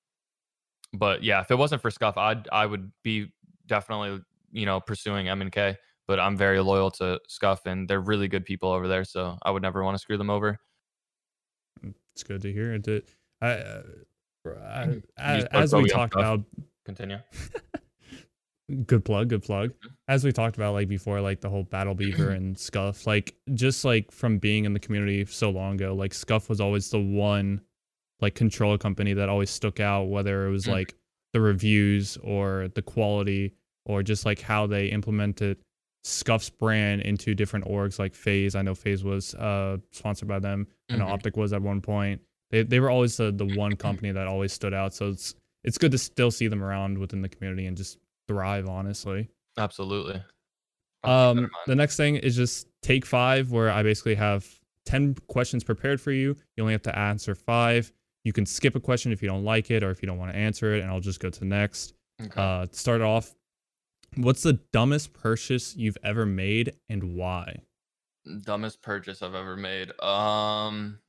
but 0.98 1.24
yeah, 1.24 1.42
if 1.42 1.52
it 1.52 1.56
wasn't 1.58 1.82
for 1.82 1.92
Scuff, 1.92 2.18
I'd 2.18 2.48
I 2.52 2.66
would 2.66 2.92
be 3.04 3.32
definitely, 3.66 4.22
you 4.52 4.66
know, 4.66 4.80
pursuing 4.80 5.28
MNK, 5.28 5.76
but 6.08 6.20
I'm 6.20 6.38
very 6.38 6.60
loyal 6.60 6.92
to 6.92 7.20
Scuff 7.28 7.66
and 7.66 7.88
they're 7.88 8.02
really 8.02 8.28
good 8.28 8.46
people 8.46 8.72
over 8.72 8.88
there, 8.88 9.04
so 9.04 9.38
I 9.44 9.52
would 9.52 9.62
never 9.62 9.84
want 9.84 9.96
to 9.96 10.00
screw 10.00 10.18
them 10.18 10.30
over. 10.30 10.60
It's 12.14 12.24
good 12.24 12.42
to 12.42 12.52
hear. 12.52 12.74
It 12.74 13.10
I, 13.42 13.48
uh, 13.48 13.82
I, 14.48 15.02
as, 15.18 15.46
as 15.46 15.76
we 15.76 15.90
talked 15.90 16.16
about, 16.16 16.42
continue. 16.86 17.20
good 18.86 19.06
plug, 19.06 19.30
good 19.30 19.44
plug. 19.44 19.70
Mm-hmm. 19.70 19.88
As 20.08 20.24
we 20.24 20.32
talked 20.32 20.56
about 20.56 20.74
like 20.74 20.88
before, 20.88 21.22
like 21.22 21.42
the 21.42 21.50
whole 21.50 21.64
Battle 21.64 21.96
Beaver 21.96 22.30
and 22.32 22.58
Scuff, 22.58 23.06
like 23.06 23.36
just 23.54 23.86
like 23.86 24.12
from 24.12 24.40
being 24.40 24.66
in 24.66 24.74
the 24.74 24.80
community 24.80 25.26
so 25.26 25.50
long 25.50 25.76
ago, 25.76 25.94
like 25.94 26.14
Scuff 26.14 26.50
was 26.50 26.60
always 26.60 26.90
the 26.90 27.00
one 27.00 27.62
like 28.22 28.36
controller 28.36 28.78
company 28.78 29.14
that 29.14 29.30
always 29.30 29.50
stuck 29.50 29.80
out, 29.80 30.04
whether 30.04 30.48
it 30.48 30.52
was 30.52 30.66
mm. 30.66 30.74
like 30.74 30.96
the 31.34 31.42
reviews 31.42 32.18
or 32.24 32.70
the 32.76 32.82
quality 32.82 33.54
or 33.86 34.04
just 34.04 34.26
like 34.26 34.42
how 34.42 34.68
they 34.68 34.88
implemented 34.88 35.58
Scuff's 36.04 36.50
brand 36.50 37.02
into 37.02 37.36
different 37.36 37.66
orgs 37.66 38.00
like 38.00 38.16
FaZe. 38.16 38.56
I 38.56 38.62
know 38.62 38.76
FaZe 38.76 39.04
was 39.04 39.36
uh, 39.36 39.78
sponsored 39.92 40.28
by 40.28 40.40
them. 40.40 40.68
Mm-hmm. 40.90 41.02
I 41.02 41.06
know 41.06 41.14
OpTic 41.14 41.38
was 41.38 41.54
at 41.54 41.62
one 41.62 41.82
point 41.82 42.22
they 42.52 42.64
they 42.64 42.80
were 42.80 42.90
always 42.90 43.18
the 43.18 43.32
the 43.32 43.46
one 43.56 43.76
company 43.76 44.12
that 44.12 44.28
always 44.28 44.54
stood 44.54 44.74
out. 44.74 44.94
So 44.94 45.10
it's 45.10 45.36
it's 45.64 45.78
good 45.78 45.92
to 45.92 45.98
still 45.98 46.32
see 46.32 46.48
them 46.48 46.64
around 46.64 46.98
within 46.98 47.22
the 47.22 47.30
community 47.30 47.66
and 47.66 47.76
just 47.76 47.98
thrive. 48.28 48.68
Honestly, 48.68 49.30
absolutely. 49.58 50.22
Um, 51.04 51.50
the 51.68 51.76
next 51.76 51.98
thing 51.98 52.16
is 52.16 52.36
just 52.36 52.68
take 52.82 53.06
five, 53.06 53.52
where 53.52 53.72
I 53.72 53.84
basically 53.84 54.16
have 54.16 54.48
ten 54.86 55.16
questions 55.28 55.64
prepared 55.64 56.00
for 56.02 56.12
you. 56.12 56.36
You 56.56 56.64
only 56.64 56.74
have 56.74 56.84
to 56.84 56.98
answer 56.98 57.36
five 57.36 57.92
you 58.28 58.34
can 58.34 58.46
skip 58.46 58.76
a 58.76 58.80
question 58.82 59.14
if 59.14 59.22
you 59.22 59.30
don't 59.30 59.46
like 59.46 59.72
it 59.72 59.84
or 59.84 59.90
if 59.90 60.02
you 60.02 60.06
don't 60.06 60.18
want 60.18 60.34
to 60.34 60.38
answer 60.38 60.76
it, 60.76 60.82
and 60.82 60.92
I'll 60.92 61.00
just 61.00 61.22
go 61.22 61.30
to 61.30 61.40
the 61.40 61.46
next. 61.46 61.94
Okay. 62.22 62.34
Uh, 62.36 62.68
start 62.72 63.02
off. 63.02 63.34
What's 64.18 64.44
the 64.44 64.60
dumbest 64.74 65.14
purchase 65.14 65.78
you've 65.78 65.98
ever 66.04 66.26
made 66.26 66.74
and 66.90 67.16
why? 67.16 67.62
Dumbest 68.42 68.82
purchase 68.82 69.22
I've 69.22 69.34
ever 69.34 69.56
made. 69.56 69.98
Um. 70.02 71.00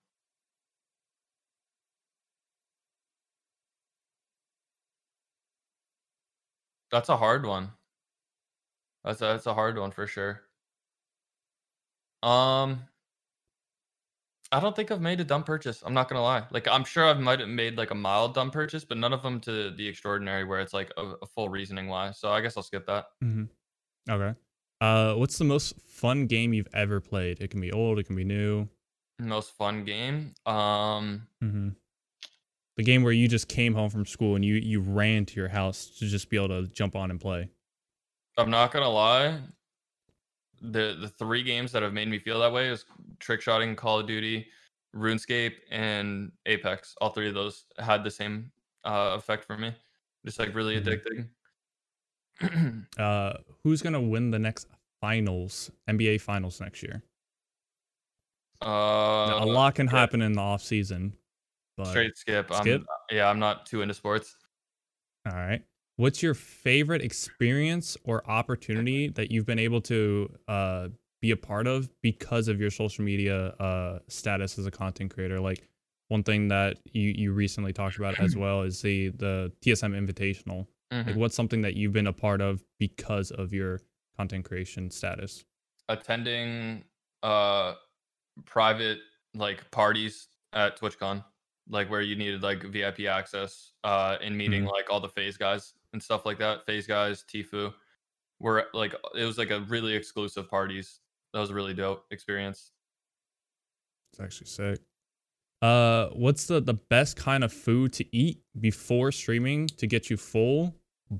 That's 6.92 7.08
a 7.08 7.16
hard 7.16 7.44
one. 7.44 7.72
That's 9.04 9.20
a, 9.22 9.24
that's 9.24 9.46
a 9.46 9.54
hard 9.54 9.76
one 9.76 9.90
for 9.90 10.06
sure. 10.06 10.42
Um, 12.22 12.84
I 14.50 14.60
don't 14.60 14.74
think 14.74 14.90
I've 14.90 15.00
made 15.00 15.20
a 15.20 15.24
dumb 15.24 15.44
purchase. 15.44 15.82
I'm 15.84 15.92
not 15.92 16.08
gonna 16.08 16.22
lie. 16.22 16.44
Like 16.50 16.66
I'm 16.68 16.84
sure 16.84 17.04
I've 17.04 17.20
might 17.20 17.40
have 17.40 17.48
made 17.48 17.76
like 17.76 17.90
a 17.90 17.94
mild 17.94 18.34
dumb 18.34 18.50
purchase, 18.50 18.84
but 18.84 18.96
none 18.96 19.12
of 19.12 19.22
them 19.22 19.40
to 19.40 19.70
the 19.70 19.86
extraordinary 19.86 20.44
where 20.44 20.60
it's 20.60 20.72
like 20.72 20.90
a, 20.96 21.02
a 21.22 21.26
full 21.26 21.48
reasoning 21.48 21.88
why. 21.88 22.12
So 22.12 22.30
I 22.30 22.40
guess 22.40 22.56
I'll 22.56 22.62
skip 22.62 22.86
that. 22.86 23.06
Mm-hmm. 23.22 23.44
Okay. 24.10 24.38
Uh, 24.80 25.14
what's 25.14 25.36
the 25.38 25.44
most 25.44 25.74
fun 25.86 26.26
game 26.26 26.54
you've 26.54 26.68
ever 26.72 27.00
played? 27.00 27.40
It 27.40 27.50
can 27.50 27.60
be 27.60 27.72
old, 27.72 27.98
it 27.98 28.06
can 28.06 28.16
be 28.16 28.24
new. 28.24 28.68
Most 29.18 29.50
fun 29.56 29.84
game. 29.84 30.34
Um, 30.46 31.26
Mm-hmm. 31.42 31.70
The 32.76 32.84
game 32.84 33.02
where 33.02 33.12
you 33.12 33.26
just 33.26 33.48
came 33.48 33.74
home 33.74 33.90
from 33.90 34.06
school 34.06 34.36
and 34.36 34.44
you 34.44 34.54
you 34.54 34.80
ran 34.80 35.26
to 35.26 35.34
your 35.34 35.48
house 35.48 35.90
to 35.98 36.06
just 36.06 36.30
be 36.30 36.36
able 36.36 36.48
to 36.48 36.68
jump 36.68 36.94
on 36.94 37.10
and 37.10 37.20
play. 37.20 37.50
I'm 38.36 38.50
not 38.50 38.72
gonna 38.72 38.88
lie. 38.88 39.40
The 40.60 40.96
the 41.00 41.08
three 41.08 41.42
games 41.42 41.72
that 41.72 41.82
have 41.82 41.92
made 41.92 42.08
me 42.08 42.18
feel 42.18 42.40
that 42.40 42.52
way 42.52 42.68
is 42.68 42.84
trick 43.20 43.40
shotting, 43.40 43.76
Call 43.76 44.00
of 44.00 44.06
Duty, 44.06 44.46
RuneScape, 44.94 45.54
and 45.70 46.32
Apex. 46.46 46.94
All 47.00 47.10
three 47.10 47.28
of 47.28 47.34
those 47.34 47.64
had 47.78 48.02
the 48.04 48.10
same 48.10 48.50
uh, 48.84 49.12
effect 49.16 49.44
for 49.44 49.56
me. 49.58 49.72
Just 50.24 50.38
like 50.38 50.54
really 50.54 50.80
Mhm. 50.80 51.28
addicting. 52.40 52.86
Uh, 52.98 53.34
who's 53.64 53.82
gonna 53.82 54.00
win 54.00 54.30
the 54.30 54.38
next 54.38 54.68
finals, 55.00 55.70
NBA 55.88 56.18
finals 56.20 56.60
next 56.60 56.82
year? 56.82 57.02
uh, 58.62 58.66
a 59.40 59.46
lot 59.46 59.74
can 59.74 59.86
skip. 59.86 59.96
happen 59.98 60.22
in 60.22 60.32
the 60.32 60.40
off 60.40 60.62
season, 60.62 61.16
but 61.76 61.86
Straight 61.86 62.16
skip. 62.16 62.50
I'm, 62.50 62.62
Skip? 62.62 62.82
yeah, 63.10 63.28
I'm 63.28 63.38
not 63.38 63.66
too 63.66 63.82
into 63.82 63.94
sports. 63.94 64.36
all 65.26 65.34
right. 65.34 65.62
What's 65.98 66.22
your 66.22 66.34
favorite 66.34 67.02
experience 67.02 67.96
or 68.04 68.24
opportunity 68.30 69.08
that 69.08 69.32
you've 69.32 69.46
been 69.46 69.58
able 69.58 69.80
to 69.80 70.32
uh, 70.46 70.88
be 71.20 71.32
a 71.32 71.36
part 71.36 71.66
of 71.66 71.90
because 72.02 72.46
of 72.46 72.60
your 72.60 72.70
social 72.70 73.04
media 73.04 73.48
uh, 73.58 73.98
status 74.06 74.60
as 74.60 74.66
a 74.66 74.70
content 74.70 75.12
creator? 75.12 75.40
Like 75.40 75.68
one 76.06 76.22
thing 76.22 76.46
that 76.48 76.78
you, 76.92 77.12
you 77.16 77.32
recently 77.32 77.72
talked 77.72 77.96
about 77.96 78.20
as 78.20 78.36
well 78.36 78.62
is 78.62 78.80
the 78.80 79.08
the 79.08 79.50
TSM 79.60 79.92
Invitational. 79.92 80.68
Mhm. 80.92 81.04
Like 81.08 81.16
what's 81.16 81.34
something 81.34 81.62
that 81.62 81.74
you've 81.74 81.92
been 81.92 82.06
a 82.06 82.12
part 82.12 82.40
of 82.40 82.62
because 82.78 83.32
of 83.32 83.52
your 83.52 83.80
content 84.16 84.44
creation 84.44 84.92
status? 84.92 85.44
Attending 85.88 86.84
uh 87.24 87.74
private 88.44 88.98
like 89.34 89.68
parties 89.72 90.28
at 90.52 90.78
TwitchCon, 90.78 91.24
like 91.68 91.90
where 91.90 92.02
you 92.02 92.14
needed 92.14 92.44
like 92.44 92.62
VIP 92.62 93.00
access, 93.08 93.72
uh, 93.82 94.16
and 94.22 94.38
meeting 94.38 94.62
Mhm. 94.62 94.70
like 94.70 94.90
all 94.90 95.00
the 95.00 95.08
FaZe 95.08 95.36
guys 95.36 95.74
and 95.92 96.02
stuff 96.02 96.26
like 96.26 96.38
that. 96.38 96.66
FaZe 96.66 96.86
guys, 96.86 97.24
Tfue, 97.32 97.72
were 98.40 98.66
like 98.74 98.94
it 99.16 99.24
was 99.24 99.38
like 99.38 99.50
a 99.50 99.60
really 99.60 99.94
exclusive 99.94 100.48
parties. 100.48 101.00
That 101.32 101.40
was 101.40 101.50
a 101.50 101.54
really 101.54 101.74
dope 101.74 102.04
experience. 102.10 102.72
It's 104.12 104.20
actually 104.20 104.46
sick. 104.46 104.80
Uh, 105.60 106.08
what's 106.10 106.46
the 106.46 106.60
the 106.60 106.74
best 106.74 107.16
kind 107.16 107.42
of 107.42 107.52
food 107.52 107.92
to 107.94 108.16
eat 108.16 108.40
before 108.60 109.10
streaming 109.10 109.66
to 109.66 109.86
get 109.86 110.08
you 110.08 110.16
full, 110.16 110.74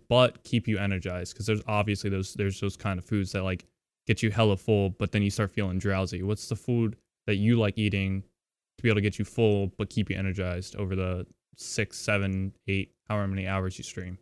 but 0.08 0.42
keep 0.44 0.68
you 0.68 0.78
energized? 0.78 1.34
Because 1.34 1.46
there's 1.46 1.62
obviously 1.66 2.08
those 2.10 2.34
there's 2.34 2.60
those 2.60 2.76
kind 2.76 2.98
of 2.98 3.04
foods 3.04 3.32
that 3.32 3.42
like 3.42 3.66
get 4.06 4.22
you 4.22 4.30
hella 4.30 4.56
full, 4.56 4.90
but 4.90 5.12
then 5.12 5.22
you 5.22 5.30
start 5.30 5.50
feeling 5.50 5.78
drowsy. 5.78 6.22
What's 6.22 6.48
the 6.48 6.56
food 6.56 6.96
that 7.26 7.36
you 7.36 7.58
like 7.58 7.76
eating 7.76 8.22
to 8.22 8.82
be 8.82 8.88
able 8.88 8.96
to 8.96 9.02
get 9.02 9.18
you 9.18 9.24
full 9.24 9.72
but 9.76 9.90
keep 9.90 10.08
you 10.08 10.16
energized 10.16 10.76
over 10.76 10.96
the 10.96 11.26
six, 11.56 11.98
seven, 11.98 12.52
eight, 12.68 12.94
however 13.08 13.28
many 13.28 13.46
hours 13.46 13.76
you 13.76 13.84
stream? 13.84 14.18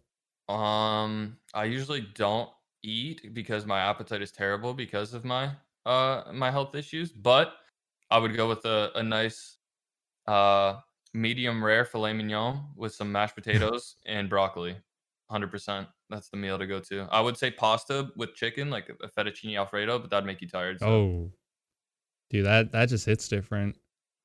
Um, 0.49 1.39
I 1.55 1.65
usually 1.65 2.03
don't 2.15 2.51
eat 2.83 3.35
because 3.35 3.67
my 3.67 3.81
appetite 3.81 4.23
is 4.23 4.31
terrible 4.31 4.73
because 4.75 5.13
of 5.15 5.25
my 5.25 5.51
uh 5.85 6.23
my 6.33 6.51
health 6.51 6.75
issues, 6.75 7.11
but 7.13 7.55
I 8.11 8.19
would 8.19 8.37
go 8.37 8.49
with 8.49 8.65
a, 8.65 8.91
a 8.95 9.03
nice 9.03 9.59
uh 10.27 10.77
medium 11.15 11.65
rare 11.65 11.85
filet 11.85 12.13
mignon 12.13 12.61
with 12.77 12.95
some 12.95 13.11
mashed 13.11 13.35
potatoes 13.41 13.97
and 14.07 14.29
broccoli. 14.29 14.77
100%. 15.33 15.89
That's 16.09 16.29
the 16.29 16.37
meal 16.37 16.57
to 16.57 16.67
go 16.69 16.79
to. 16.79 17.09
I 17.11 17.21
would 17.21 17.37
say 17.37 17.51
pasta 17.51 18.11
with 18.15 18.35
chicken, 18.37 18.71
like 18.71 18.89
a 19.03 19.09
fettuccine 19.09 19.59
alfredo, 19.59 19.99
but 19.99 20.09
that'd 20.11 20.25
make 20.25 20.41
you 20.41 20.47
tired. 20.49 20.79
So, 20.79 20.87
Oh, 20.89 21.33
dude, 22.31 22.47
that 22.47 22.71
that 22.71 22.89
just 22.89 23.07
hits 23.07 23.29
different. 23.29 23.77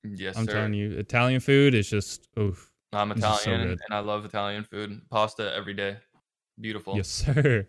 yes, 0.04 0.38
I'm 0.38 0.46
sir. 0.46 0.52
telling 0.54 0.76
you, 0.76 0.92
Italian 0.92 1.40
food 1.40 1.74
is 1.74 1.90
just 1.90 2.28
oof. 2.38 2.72
I'm 2.94 3.10
so 3.10 3.16
Italian 3.18 3.68
good. 3.70 3.80
and 3.88 3.96
I 3.98 4.00
love 4.00 4.26
Italian 4.26 4.64
food. 4.64 5.02
Pasta 5.10 5.52
every 5.56 5.74
day. 5.74 5.98
Beautiful. 6.62 6.96
Yes, 6.96 7.08
sir. 7.26 7.68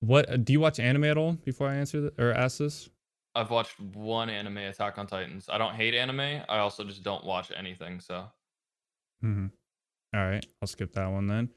What 0.00 0.28
uh, 0.28 0.36
do 0.36 0.52
you 0.52 0.60
watch 0.60 0.80
anime 0.80 1.04
at 1.04 1.16
all? 1.16 1.32
Before 1.44 1.68
I 1.68 1.76
answer 1.76 2.00
th- 2.00 2.14
or 2.18 2.32
ask 2.32 2.58
this, 2.58 2.88
I've 3.34 3.50
watched 3.50 3.78
one 3.78 4.30
anime, 4.30 4.58
Attack 4.58 4.98
on 4.98 5.06
Titans. 5.06 5.48
I 5.50 5.58
don't 5.58 5.74
hate 5.74 5.94
anime. 5.94 6.42
I 6.48 6.58
also 6.58 6.84
just 6.84 7.02
don't 7.02 7.24
watch 7.24 7.52
anything. 7.56 8.00
So 8.00 8.24
mm-hmm. 9.24 9.46
all 10.14 10.20
right, 10.20 10.44
I'll 10.60 10.68
skip 10.68 10.92
that 10.94 11.06
one 11.06 11.26
then. 11.26 11.50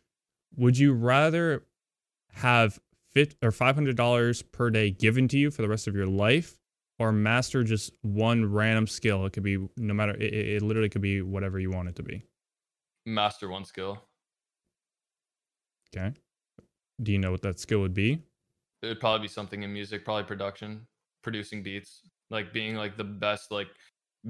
Would 0.57 0.77
you 0.77 0.93
rather 0.93 1.65
have 2.33 2.79
fit 3.13 3.35
or 3.41 3.51
five 3.51 3.75
hundred 3.75 3.97
dollars 3.97 4.41
per 4.41 4.69
day 4.69 4.91
given 4.91 5.27
to 5.29 5.37
you 5.37 5.49
for 5.51 5.61
the 5.61 5.69
rest 5.69 5.87
of 5.87 5.95
your 5.95 6.05
life, 6.05 6.59
or 6.99 7.11
master 7.11 7.63
just 7.63 7.93
one 8.03 8.51
random 8.51 8.87
skill? 8.87 9.25
It 9.25 9.33
could 9.33 9.43
be 9.43 9.57
no 9.77 9.93
matter. 9.93 10.13
It 10.15 10.33
it 10.33 10.61
literally 10.61 10.89
could 10.89 11.01
be 11.01 11.21
whatever 11.21 11.59
you 11.59 11.71
want 11.71 11.89
it 11.89 11.95
to 11.95 12.03
be. 12.03 12.23
master 13.05 13.49
one 13.49 13.65
skill. 13.65 14.03
Okay. 15.95 16.13
Do 17.01 17.11
you 17.13 17.19
know 17.19 17.31
what 17.31 17.41
that 17.43 17.59
skill 17.59 17.79
would 17.81 17.93
be? 17.93 18.23
It 18.81 18.87
would 18.87 18.99
probably 18.99 19.25
be 19.27 19.31
something 19.31 19.63
in 19.63 19.73
music, 19.73 20.05
probably 20.05 20.25
production, 20.25 20.87
producing 21.23 21.63
beats, 21.63 22.09
like 22.29 22.53
being 22.53 22.75
like 22.75 22.97
the 22.97 23.03
best, 23.03 23.51
like 23.51 23.69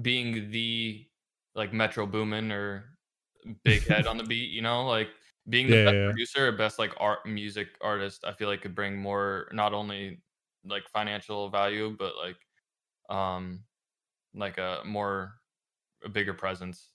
being 0.02 0.50
the 0.52 1.10
like 1.56 1.74
Metro 1.74 2.06
Boomin 2.06 2.52
or 2.52 2.98
Big 3.64 3.86
Head 3.88 4.08
on 4.08 4.18
the 4.18 4.24
beat. 4.26 4.52
You 4.52 4.62
know, 4.62 4.86
like 4.88 5.10
being 5.50 5.70
the 5.70 5.76
Yeah, 5.76 5.84
best 5.84 5.96
yeah, 5.96 6.12
producer 6.12 6.48
or 6.50 6.52
best 6.54 6.80
like 6.80 6.94
art 7.00 7.26
music 7.26 7.70
artist. 7.82 8.24
I 8.26 8.34
feel 8.34 8.48
like 8.50 8.62
could 8.62 8.76
bring 8.76 8.98
more, 8.98 9.50
not 9.54 9.74
only 9.74 10.24
like 10.64 10.88
financial 10.90 11.50
value, 11.50 11.96
but 11.98 12.16
like 12.18 12.38
um 13.10 13.66
like 14.36 14.58
a 14.60 14.84
more 14.86 15.36
a 16.04 16.10
bigger 16.10 16.34
presence 16.36 16.92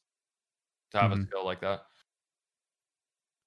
to 0.92 0.98
have 0.98 1.12
a 1.12 1.16
Mhm. 1.16 1.30
skill 1.30 1.44
like 1.46 1.60
that. 1.62 1.82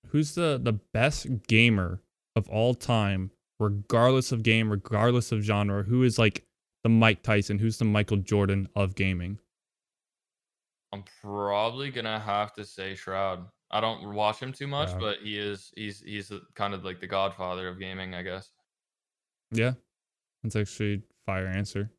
Who's 0.08 0.36
the 0.36 0.60
the 0.62 0.74
best 0.74 1.28
gamer 1.48 2.02
of 2.35 2.49
all 2.49 2.73
time, 2.73 3.31
regardless 3.60 4.31
of 4.31 4.43
game, 4.43 4.69
regardless 4.69 5.31
of 5.31 5.41
genre? 5.41 5.84
Who 5.84 6.03
is 6.03 6.18
like 6.18 6.45
the 6.84 6.89
Mike 6.89 7.23
Tyson? 7.23 7.60
Who's 7.60 7.77
the 7.77 7.85
Michael 7.85 8.18
Jordan 8.18 8.68
of 8.76 8.95
gaming? 8.95 9.39
I'm 10.91 11.03
probably 11.22 11.89
gonna 11.89 12.19
have 12.19 12.53
to 12.53 12.65
say 12.65 12.95
Shroud. 12.95 13.47
I 13.72 13.81
don't 13.81 14.14
watch 14.14 14.39
him 14.39 14.53
too 14.53 14.68
much, 14.68 14.89
Shroud. 14.89 15.01
but 15.01 15.18
he 15.23 15.38
is 15.38 15.72
he's 15.76 16.01
he's 16.01 16.31
kind 16.53 16.73
of 16.73 16.85
like 16.85 16.99
the 16.99 17.07
godfather 17.07 17.68
of 17.68 17.80
gaming, 17.80 18.14
I 18.14 18.22
guess. 18.22 18.51
Yeah, 19.51 19.73
that's 20.43 20.55
actually 20.55 20.93
a 20.95 21.01
fire 21.26 21.47
answer. 21.47 21.89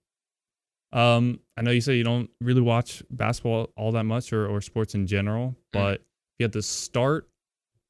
Um, 0.93 1.41
I 1.57 1.63
know 1.63 1.73
you 1.73 1.81
say 1.81 1.97
you 1.97 2.05
don't 2.05 2.31
really 2.41 2.61
watch 2.61 3.03
basketball 3.11 3.73
all 3.77 3.91
that 3.93 4.05
much 4.05 4.33
or, 4.33 4.47
or 4.47 4.61
sports 4.61 4.95
in 4.95 5.09
general, 5.09 5.57
but 5.73 5.95
if 5.95 6.01
you 6.39 6.45
had 6.45 6.53
to 6.53 6.63
start, 6.63 7.29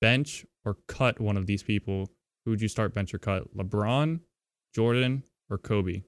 bench, 0.00 0.46
or 0.64 0.78
cut 0.88 1.20
one 1.20 1.36
of 1.36 1.46
these 1.46 1.62
people, 1.62 2.08
who 2.44 2.50
would 2.52 2.60
you 2.60 2.68
start, 2.68 2.94
bench, 2.94 3.14
or 3.14 3.18
cut? 3.18 3.54
LeBron, 3.56 4.20
Jordan, 4.74 5.22
or 5.50 5.58
Kobe? 5.58 6.02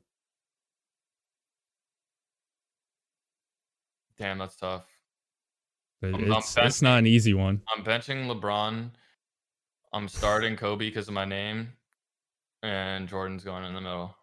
Damn, 4.18 4.38
that's 4.38 4.56
tough. 4.56 4.84
But 6.00 6.14
I'm- 6.14 6.32
I'm 6.32 6.38
It's, 6.38 6.56
it's 6.56 6.82
not 6.82 6.98
an 6.98 7.06
easy 7.06 7.34
one. 7.34 7.62
I'm 7.74 7.84
benching 7.84 8.26
LeBron. 8.26 8.90
I'm 9.92 10.08
starting 10.08 10.56
Kobe 10.56 10.86
because 10.88 11.08
of 11.08 11.14
my 11.14 11.24
name, 11.24 11.72
and 12.62 13.08
Jordan's 13.08 13.44
going 13.44 13.64
in 13.64 13.74
the 13.74 13.80
middle. 13.80 14.14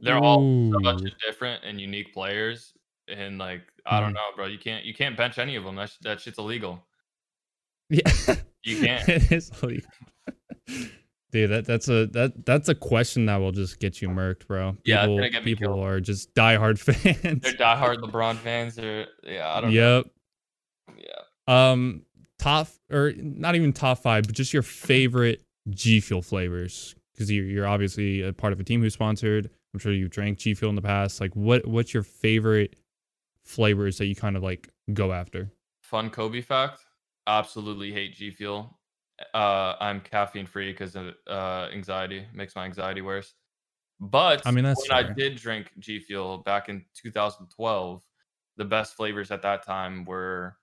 They're 0.00 0.18
all 0.18 0.70
so 0.72 0.78
much 0.80 1.02
Ooh. 1.02 1.10
different 1.26 1.62
and 1.64 1.80
unique 1.80 2.12
players, 2.12 2.72
and 3.08 3.38
like 3.38 3.62
I 3.86 4.00
don't 4.00 4.10
Mhm. 4.12 4.14
know, 4.14 4.30
bro. 4.36 4.46
You 4.46 4.58
can't 4.58 4.84
you 4.84 4.94
can't 4.94 5.16
bench 5.16 5.38
any 5.38 5.56
of 5.56 5.64
them. 5.64 5.76
That 5.76 5.90
sh- 5.90 5.98
that 6.02 6.20
shit's 6.20 6.38
illegal. 6.38 6.86
Yeah, 7.90 8.02
You 8.64 8.80
can't. 8.80 9.08
it 9.08 9.32
is 9.32 9.50
like, 9.62 9.84
dude, 11.32 11.50
that 11.50 11.64
that's 11.66 11.88
a 11.88 12.06
that 12.08 12.44
that's 12.46 12.68
a 12.68 12.74
question 12.74 13.26
that 13.26 13.36
will 13.36 13.52
just 13.52 13.80
get 13.80 14.00
you 14.02 14.08
murked, 14.08 14.46
bro. 14.46 14.72
People, 14.84 15.20
Yeah, 15.20 15.28
get 15.28 15.44
people 15.44 15.68
killed. 15.74 15.84
are 15.84 16.00
just 16.00 16.34
diehard 16.34 16.78
fans. 16.78 17.42
They're 17.42 17.52
diehard 17.54 17.98
LeBron 17.98 18.36
fans. 18.36 18.74
They're 18.76 19.06
yeah, 19.22 19.52
I 19.52 19.60
don't 19.60 19.72
know. 19.72 19.96
yep. 19.98 20.06
know. 20.88 20.94
Yeah. 20.98 21.70
Um, 21.70 22.02
top 22.38 22.68
or 22.90 23.12
not 23.16 23.54
even 23.54 23.72
top 23.72 23.98
five, 23.98 24.24
but 24.24 24.34
just 24.34 24.52
your 24.52 24.62
favorite 24.62 25.42
G 25.68 26.00
Fuel 26.00 26.22
flavors 26.22 26.94
because 27.12 27.30
you're 27.30 27.44
you're 27.44 27.66
obviously 27.66 28.22
a 28.22 28.32
part 28.32 28.52
of 28.52 28.60
a 28.60 28.64
team 28.64 28.80
who's 28.82 28.94
sponsored. 28.94 29.50
I'm 29.72 29.78
sure 29.78 29.92
you've 29.92 30.10
drank 30.10 30.38
G 30.38 30.54
Fuel 30.54 30.70
in 30.70 30.76
the 30.76 30.82
past. 30.82 31.20
Like, 31.20 31.34
what 31.36 31.66
what's 31.66 31.94
your 31.94 32.02
favorite 32.02 32.76
flavors 33.44 33.98
that 33.98 34.06
you 34.06 34.16
kind 34.16 34.36
of 34.36 34.42
like 34.42 34.68
go 34.92 35.12
after? 35.12 35.52
Fun 35.82 36.10
Kobe 36.10 36.40
fact. 36.40 36.80
Absolutely 37.26 37.92
hate 37.92 38.14
G 38.14 38.30
Fuel. 38.32 38.79
Uh, 39.34 39.74
I'm 39.80 40.00
caffeine 40.00 40.46
free 40.46 40.72
because 40.72 40.96
of 40.96 41.14
uh, 41.28 41.68
anxiety. 41.72 42.26
Makes 42.34 42.56
my 42.56 42.64
anxiety 42.64 43.02
worse. 43.02 43.34
But 44.00 44.46
I 44.46 44.50
mean, 44.50 44.64
that's 44.64 44.88
when 44.88 44.98
I 45.04 45.12
did 45.12 45.36
drink 45.36 45.72
G 45.78 46.00
Fuel 46.00 46.38
back 46.38 46.68
in 46.68 46.84
2012, 46.94 48.02
the 48.56 48.64
best 48.64 48.94
flavors 48.94 49.30
at 49.30 49.42
that 49.42 49.64
time 49.64 50.04
were 50.04 50.56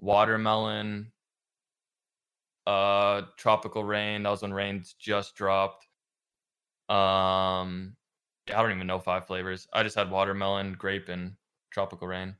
watermelon, 0.00 1.12
uh, 2.66 3.22
tropical 3.36 3.84
rain. 3.84 4.24
That 4.24 4.30
was 4.30 4.42
when 4.42 4.52
rains 4.52 4.96
just 4.98 5.36
dropped. 5.36 5.86
Um, 6.88 7.96
I 8.48 8.60
don't 8.60 8.72
even 8.72 8.88
know 8.88 8.98
five 8.98 9.28
flavors. 9.28 9.68
I 9.72 9.84
just 9.84 9.94
had 9.94 10.10
watermelon, 10.10 10.72
grape, 10.72 11.08
and 11.08 11.34
tropical 11.70 12.08
rain. 12.08 12.34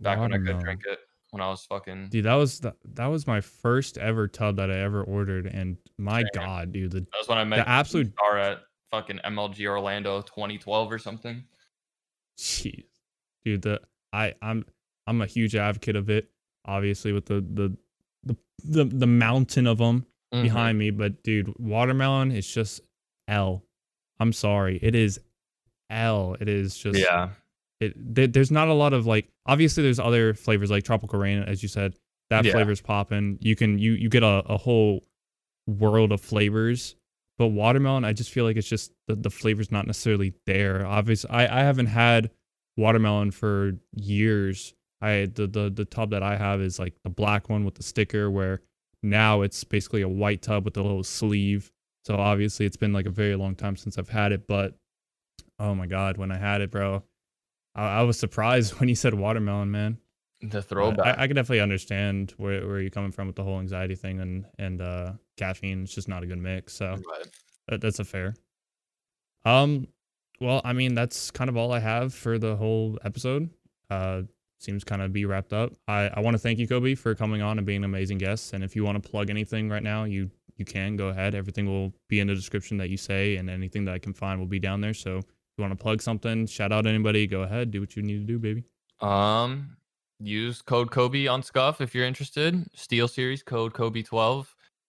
Back 0.00 0.18
when 0.18 0.32
I 0.34 0.38
could 0.38 0.60
drink 0.60 0.82
it, 0.86 0.98
when 1.32 1.40
I 1.42 1.48
was 1.48 1.64
fucking. 1.66 2.08
Dude, 2.10 2.24
that 2.24 2.34
was 2.34 2.60
the, 2.60 2.74
that 2.94 3.06
was 3.06 3.26
my 3.26 3.40
first 3.40 3.98
ever 3.98 4.26
tub 4.28 4.56
that 4.56 4.70
I 4.70 4.78
ever 4.80 5.02
ordered, 5.02 5.46
and 5.46 5.76
my 5.98 6.20
Same. 6.20 6.28
god, 6.34 6.72
dude, 6.72 6.92
the 6.92 7.00
That 7.00 7.06
was 7.18 7.28
when 7.28 7.38
I 7.38 7.44
met 7.44 7.56
the 7.56 7.68
absolute- 7.68 8.12
star 8.12 8.38
at 8.38 8.58
fucking 8.90 9.20
MLG 9.24 9.66
Orlando 9.66 10.20
2012 10.22 10.90
or 10.92 10.98
something. 10.98 11.44
Jeez, 12.38 12.84
dude, 13.44 13.62
the 13.62 13.80
I 14.12 14.34
I'm 14.42 14.64
I'm 15.06 15.20
a 15.22 15.26
huge 15.26 15.54
advocate 15.54 15.96
of 15.96 16.10
it. 16.10 16.30
Obviously, 16.64 17.12
with 17.12 17.26
the 17.26 17.40
the 17.40 17.76
the 18.24 18.36
the, 18.64 18.84
the 18.84 19.06
mountain 19.06 19.66
of 19.66 19.78
them 19.78 20.06
Mhm. 20.34 20.42
behind 20.42 20.78
me, 20.78 20.90
but 20.90 21.22
dude, 21.22 21.52
watermelon 21.58 22.30
is 22.32 22.46
just 22.46 22.80
L. 23.28 23.64
I'm 24.18 24.32
sorry, 24.32 24.78
it 24.82 24.94
is 24.94 25.18
L. 25.90 26.36
It 26.40 26.48
is 26.48 26.76
just 26.76 26.98
Yeah. 26.98 27.30
It 27.80 27.94
there, 28.14 28.26
there's 28.26 28.50
not 28.50 28.68
a 28.68 28.74
lot 28.74 28.92
of 28.92 29.06
like. 29.06 29.28
Obviously, 29.46 29.82
there's 29.82 29.98
other 29.98 30.34
flavors 30.34 30.70
like 30.70 30.84
tropical 30.84 31.18
rain, 31.18 31.42
as 31.42 31.62
you 31.62 31.68
said. 31.68 31.94
That 32.28 32.44
Yeah. 32.44 32.52
flavor's 32.52 32.80
popping. 32.80 33.38
You 33.40 33.56
can 33.56 33.78
you 33.78 33.92
you 33.92 34.08
get 34.08 34.22
a, 34.22 34.42
a 34.46 34.56
whole 34.56 35.04
world 35.66 36.12
of 36.12 36.20
flavors. 36.20 36.96
But 37.38 37.48
watermelon, 37.48 38.04
I 38.04 38.12
just 38.12 38.30
feel 38.30 38.44
like 38.44 38.58
it's 38.58 38.68
just 38.68 38.92
the, 39.08 39.14
the 39.16 39.30
flavor's 39.30 39.72
not 39.72 39.86
necessarily 39.86 40.34
there. 40.46 40.84
Obviously, 40.86 41.30
I, 41.30 41.60
I 41.60 41.62
haven't 41.62 41.86
had 41.86 42.30
watermelon 42.76 43.30
for 43.30 43.72
years. 43.94 44.74
I 45.00 45.30
the, 45.34 45.46
the 45.46 45.70
the 45.70 45.86
tub 45.86 46.10
that 46.10 46.22
I 46.22 46.36
have 46.36 46.60
is 46.60 46.78
like 46.78 46.94
the 47.02 47.08
black 47.10 47.48
one 47.48 47.64
with 47.64 47.76
the 47.76 47.82
sticker 47.82 48.30
where 48.30 48.60
now 49.02 49.40
it's 49.40 49.64
basically 49.64 50.02
a 50.02 50.08
white 50.08 50.42
tub 50.42 50.66
with 50.66 50.76
a 50.76 50.82
little 50.82 51.02
sleeve. 51.02 51.72
So 52.04 52.16
obviously 52.16 52.66
it's 52.66 52.76
been 52.76 52.92
like 52.92 53.06
a 53.06 53.10
very 53.10 53.34
long 53.36 53.54
time 53.54 53.76
since 53.76 53.96
I've 53.96 54.10
had 54.10 54.32
it, 54.32 54.46
but 54.46 54.76
oh 55.58 55.74
my 55.74 55.86
god, 55.86 56.18
when 56.18 56.30
I 56.30 56.36
had 56.36 56.60
it, 56.60 56.70
bro, 56.70 57.02
I, 57.80 58.00
I 58.00 58.02
was 58.02 58.18
surprised 58.18 58.74
when 58.80 58.88
you 58.88 58.94
said 58.94 59.14
watermelon, 59.14 59.70
man. 59.70 59.98
The 60.42 60.62
throwback. 60.62 61.18
I, 61.18 61.24
I 61.24 61.26
can 61.26 61.36
definitely 61.36 61.60
understand 61.60 62.32
where, 62.38 62.66
where 62.66 62.80
you're 62.80 62.90
coming 62.90 63.12
from 63.12 63.26
with 63.26 63.36
the 63.36 63.44
whole 63.44 63.60
anxiety 63.60 63.94
thing 63.94 64.20
and 64.20 64.46
and 64.58 64.80
uh, 64.80 65.12
caffeine. 65.36 65.82
It's 65.82 65.94
just 65.94 66.08
not 66.08 66.22
a 66.22 66.26
good 66.26 66.38
mix. 66.38 66.72
So 66.74 66.92
Right. 66.92 67.26
that, 67.68 67.80
that's 67.82 67.98
a 67.98 68.04
fair. 68.04 68.34
Um, 69.44 69.88
well, 70.40 70.60
I 70.64 70.72
mean 70.72 70.94
that's 70.94 71.30
kind 71.30 71.50
of 71.50 71.56
all 71.56 71.72
I 71.72 71.78
have 71.80 72.14
for 72.14 72.38
the 72.38 72.56
whole 72.56 72.98
episode. 73.04 73.50
Uh, 73.90 74.22
seems 74.58 74.84
kind 74.84 75.02
of 75.02 75.12
be 75.12 75.24
wrapped 75.26 75.52
up. 75.52 75.72
I 75.88 76.08
I 76.14 76.20
want 76.20 76.34
to 76.34 76.38
thank 76.38 76.58
you, 76.58 76.66
Kobe, 76.66 76.94
for 76.94 77.14
coming 77.14 77.42
on 77.42 77.58
and 77.58 77.66
being 77.66 77.78
an 77.78 77.84
amazing 77.84 78.18
guest. 78.18 78.54
And 78.54 78.64
if 78.64 78.74
you 78.74 78.84
want 78.84 79.02
to 79.02 79.10
plug 79.10 79.28
anything 79.28 79.68
right 79.68 79.82
now, 79.82 80.04
you 80.04 80.30
you 80.56 80.64
can 80.64 80.96
go 80.96 81.08
ahead. 81.08 81.34
Everything 81.34 81.66
will 81.66 81.92
be 82.08 82.20
in 82.20 82.28
the 82.28 82.34
description 82.34 82.78
that 82.78 82.88
you 82.88 82.96
say, 82.96 83.36
and 83.36 83.50
anything 83.50 83.84
that 83.86 83.94
I 83.94 83.98
can 83.98 84.12
find 84.14 84.38
will 84.38 84.46
be 84.46 84.58
down 84.58 84.80
there. 84.80 84.94
So 84.94 85.20
you 85.60 85.68
want 85.68 85.78
to 85.78 85.82
plug 85.82 86.00
something, 86.00 86.46
shout 86.46 86.72
out 86.72 86.86
anybody, 86.86 87.26
go 87.26 87.42
ahead, 87.42 87.70
do 87.70 87.80
what 87.80 87.94
you 87.94 88.02
need 88.02 88.26
to 88.26 88.32
do, 88.32 88.38
baby. 88.38 88.64
Um, 89.00 89.76
use 90.18 90.62
code 90.62 90.90
Kobe 90.90 91.26
on 91.26 91.42
Scuff 91.42 91.80
if 91.80 91.94
you're 91.94 92.06
interested. 92.06 92.54
SteelSeries 92.76 93.44
code 93.44 93.74
Kobe12. 93.74 94.46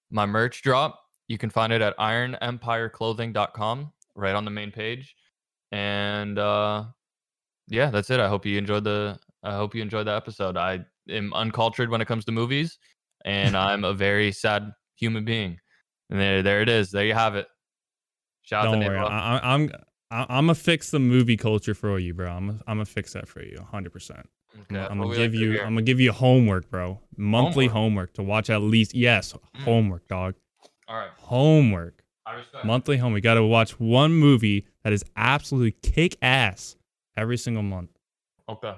My 0.10 0.26
merch 0.26 0.62
drop. 0.62 1.00
You 1.28 1.38
can 1.38 1.50
find 1.50 1.72
it 1.72 1.82
at 1.82 1.98
IronEmpireClothing.com, 1.98 3.92
right 4.16 4.36
on 4.36 4.46
the 4.46 4.52
main 4.52 4.72
page. 4.72 5.16
And 5.72 6.40
uh, 6.40 6.86
yeah, 7.68 7.90
that's 7.90 8.10
it. 8.10 8.20
I 8.20 8.28
hope 8.28 8.46
you 8.46 8.58
enjoyed 8.58 8.84
the. 8.84 9.20
I 9.44 9.54
hope 9.56 9.74
you 9.74 9.82
enjoyed 9.82 10.08
the 10.08 10.16
episode. 10.16 10.58
I 10.58 10.86
am 11.10 11.34
uncultured 11.34 11.90
when 11.90 12.02
it 12.02 12.08
comes 12.08 12.26
to 12.26 12.32
movies, 12.32 12.78
and 13.26 13.56
I'm 13.58 13.84
a 13.84 13.94
very 13.94 14.32
sad 14.32 14.72
human 14.96 15.26
being. 15.26 15.58
And 16.10 16.20
there, 16.20 16.44
there 16.44 16.62
it 16.62 16.70
is. 16.70 16.92
There 16.92 17.06
you 17.06 17.14
have 17.14 17.36
it. 17.36 17.48
Shout 18.42 18.68
out 18.68 18.72
Don't 18.72 18.82
to 18.82 18.88
worry, 18.88 19.00
I, 19.00 19.54
I'm 19.54 19.72
I, 20.12 20.26
I'm 20.30 20.46
gonna 20.46 20.56
fix 20.56 20.92
the 20.92 21.00
movie 21.00 21.38
culture 21.38 21.74
for 21.74 21.98
you, 21.98 22.14
bro. 22.14 22.30
I'm 22.30 22.48
gonna, 22.48 22.60
I'm 22.68 22.78
gonna 22.78 22.86
fix 22.86 23.14
that 23.14 23.28
for 23.28 23.42
you, 23.42 23.58
100. 23.58 23.92
percent 23.92 24.30
Okay, 24.64 24.78
I'm, 24.78 25.00
gonna 25.00 25.16
give 25.16 25.32
like 25.32 25.40
you. 25.40 25.60
I'm 25.60 25.70
gonna 25.76 25.82
give 25.82 26.00
you 26.02 26.12
homework, 26.12 26.70
bro. 26.70 27.00
Monthly 27.16 27.68
Homework? 27.68 27.74
homework, 27.74 28.14
to 28.16 28.24
watch 28.24 28.50
at 28.50 28.62
least 28.62 28.94
yes, 28.94 29.34
Mm. 29.34 29.64
homework, 29.64 30.08
dog. 30.08 30.36
All 30.88 30.98
right. 30.98 31.10
Homework. 31.18 32.04
I 32.26 32.34
respect. 32.34 32.66
Monthly 32.66 32.98
home. 32.98 33.14
We 33.14 33.22
gotta 33.22 33.44
watch 33.44 33.80
one 33.80 34.14
movie 34.14 34.66
that 34.84 34.92
is 34.94 35.04
absolutely 35.16 35.72
kick 35.72 36.18
ass 36.22 36.76
every 37.16 37.38
single 37.38 37.64
month. 37.64 37.92
Okay. 38.50 38.76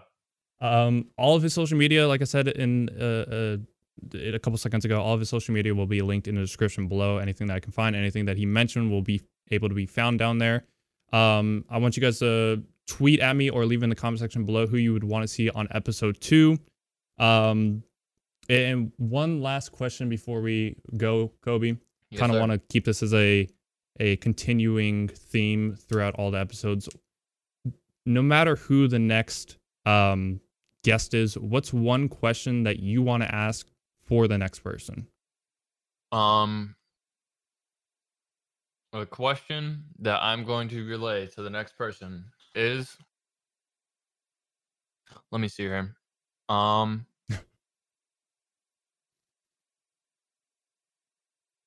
Um, 0.61 1.07
all 1.17 1.35
of 1.35 1.41
his 1.43 1.53
social 1.53 1.77
media, 1.77 2.07
like 2.07 2.21
I 2.21 2.25
said 2.25 2.47
in 2.47 2.89
uh, 2.99 3.03
uh 3.03 3.57
a 4.15 4.39
couple 4.39 4.57
seconds 4.57 4.85
ago, 4.85 5.01
all 5.01 5.13
of 5.13 5.19
his 5.19 5.29
social 5.29 5.53
media 5.53 5.73
will 5.73 5.87
be 5.87 6.01
linked 6.01 6.27
in 6.27 6.35
the 6.35 6.41
description 6.41 6.87
below. 6.87 7.17
Anything 7.17 7.47
that 7.47 7.55
I 7.55 7.59
can 7.59 7.71
find, 7.71 7.95
anything 7.95 8.25
that 8.25 8.37
he 8.37 8.45
mentioned 8.45 8.91
will 8.91 9.01
be 9.01 9.21
able 9.51 9.69
to 9.69 9.75
be 9.75 9.85
found 9.85 10.19
down 10.19 10.37
there. 10.37 10.65
Um, 11.13 11.63
I 11.69 11.77
want 11.77 11.95
you 11.95 12.01
guys 12.01 12.19
to 12.19 12.63
tweet 12.87 13.21
at 13.21 13.35
me 13.35 13.49
or 13.49 13.65
leave 13.65 13.83
in 13.83 13.89
the 13.89 13.95
comment 13.95 14.19
section 14.19 14.43
below 14.43 14.67
who 14.67 14.77
you 14.77 14.91
would 14.91 15.03
want 15.03 15.23
to 15.23 15.27
see 15.27 15.49
on 15.49 15.67
episode 15.71 16.19
two. 16.19 16.57
Um, 17.19 17.83
and 18.49 18.91
one 18.97 19.41
last 19.41 19.71
question 19.71 20.09
before 20.09 20.41
we 20.41 20.75
go, 20.97 21.31
Kobe. 21.41 21.77
Yes, 22.09 22.19
kind 22.19 22.33
of 22.33 22.39
want 22.39 22.51
to 22.51 22.57
keep 22.69 22.83
this 22.83 23.01
as 23.01 23.13
a 23.13 23.47
a 23.99 24.17
continuing 24.17 25.07
theme 25.07 25.75
throughout 25.75 26.15
all 26.15 26.31
the 26.31 26.39
episodes. 26.39 26.89
No 28.05 28.21
matter 28.21 28.55
who 28.55 28.87
the 28.87 28.99
next 28.99 29.57
um 29.85 30.41
guest 30.83 31.13
is 31.13 31.37
what's 31.37 31.71
one 31.71 32.09
question 32.09 32.63
that 32.63 32.79
you 32.79 33.01
want 33.01 33.23
to 33.23 33.33
ask 33.33 33.67
for 34.01 34.27
the 34.27 34.37
next 34.37 34.59
person? 34.59 35.07
Um, 36.11 36.75
a 38.93 39.05
question 39.05 39.83
that 39.99 40.21
I'm 40.21 40.43
going 40.43 40.69
to 40.69 40.85
relay 40.85 41.27
to 41.27 41.41
the 41.41 41.49
next 41.49 41.77
person 41.77 42.25
is. 42.55 42.95
Let 45.31 45.39
me 45.41 45.47
see 45.47 45.63
here. 45.63 45.95
Um, 46.49 47.05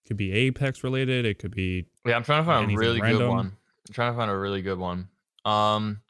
could 0.07 0.17
be 0.17 0.31
apex 0.33 0.85
related 0.85 1.25
it 1.25 1.41
could 1.41 1.51
be 1.51 1.87
yeah, 2.05 2.15
I'm 2.15 2.23
trying 2.23 2.43
to 2.43 2.47
find 2.47 2.71
a 2.71 2.77
really 2.77 3.01
good 3.01 3.29
one. 3.29 3.47
I'm 3.89 3.93
trying 3.93 4.13
to 4.13 4.17
find 4.17 4.31
a 4.31 4.37
really 4.37 4.63
good 4.63 4.79
one. 4.79 5.09
Um, 5.45 6.01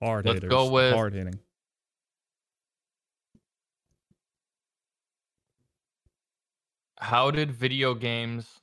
hard 0.00 0.24
Let's 0.24 0.36
hitters 0.36 0.50
go 0.50 0.70
with- 0.70 0.94
hard 0.94 1.12
hitting 1.12 1.38
how 6.98 7.30
did 7.30 7.50
video 7.50 7.94
games 7.94 8.60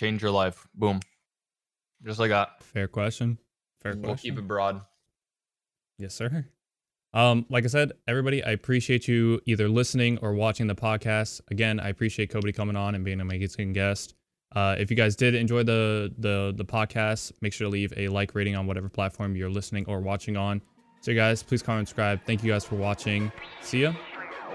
change 0.00 0.22
your 0.22 0.30
life? 0.30 0.66
Boom, 0.74 1.00
just 2.02 2.18
like 2.18 2.30
that. 2.30 2.62
fair 2.62 2.88
question 2.88 3.38
fair 3.82 3.92
question. 3.92 4.02
We'll 4.02 4.16
keep 4.16 4.38
it 4.38 4.46
broad. 4.46 4.80
Yes, 5.98 6.14
sir. 6.14 6.46
Um, 7.12 7.44
like 7.48 7.64
I 7.64 7.66
said, 7.66 7.92
everybody, 8.06 8.42
I 8.42 8.50
appreciate 8.52 9.08
you 9.08 9.40
either 9.44 9.68
listening 9.68 10.18
or 10.22 10.32
watching 10.32 10.66
the 10.66 10.74
podcast. 10.74 11.40
Again, 11.50 11.80
I 11.80 11.88
appreciate 11.88 12.30
Kobe 12.30 12.52
coming 12.52 12.76
on 12.76 12.94
and 12.94 13.04
being 13.04 13.20
an 13.20 13.26
amazing 13.28 13.72
guest. 13.72 14.14
Uh, 14.54 14.76
if 14.78 14.90
you 14.90 14.96
guys 14.96 15.14
did 15.14 15.34
enjoy 15.34 15.62
the 15.62 16.12
the 16.18 16.52
the 16.56 16.64
podcast, 16.64 17.32
make 17.40 17.52
sure 17.52 17.66
to 17.66 17.70
leave 17.70 17.92
a 17.96 18.08
like 18.08 18.34
rating 18.34 18.56
on 18.56 18.66
whatever 18.66 18.88
platform 18.88 19.36
you're 19.36 19.50
listening 19.50 19.84
or 19.86 20.00
watching 20.00 20.36
on. 20.36 20.60
So, 21.02 21.14
guys, 21.14 21.42
please 21.42 21.62
comment, 21.62 21.88
subscribe. 21.88 22.20
Thank 22.26 22.42
you 22.44 22.52
guys 22.52 22.64
for 22.64 22.76
watching. 22.76 23.32
See 23.62 23.82
ya. 23.82 23.92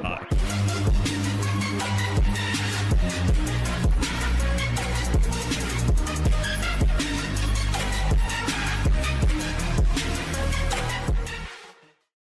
Bye. 0.01 1.14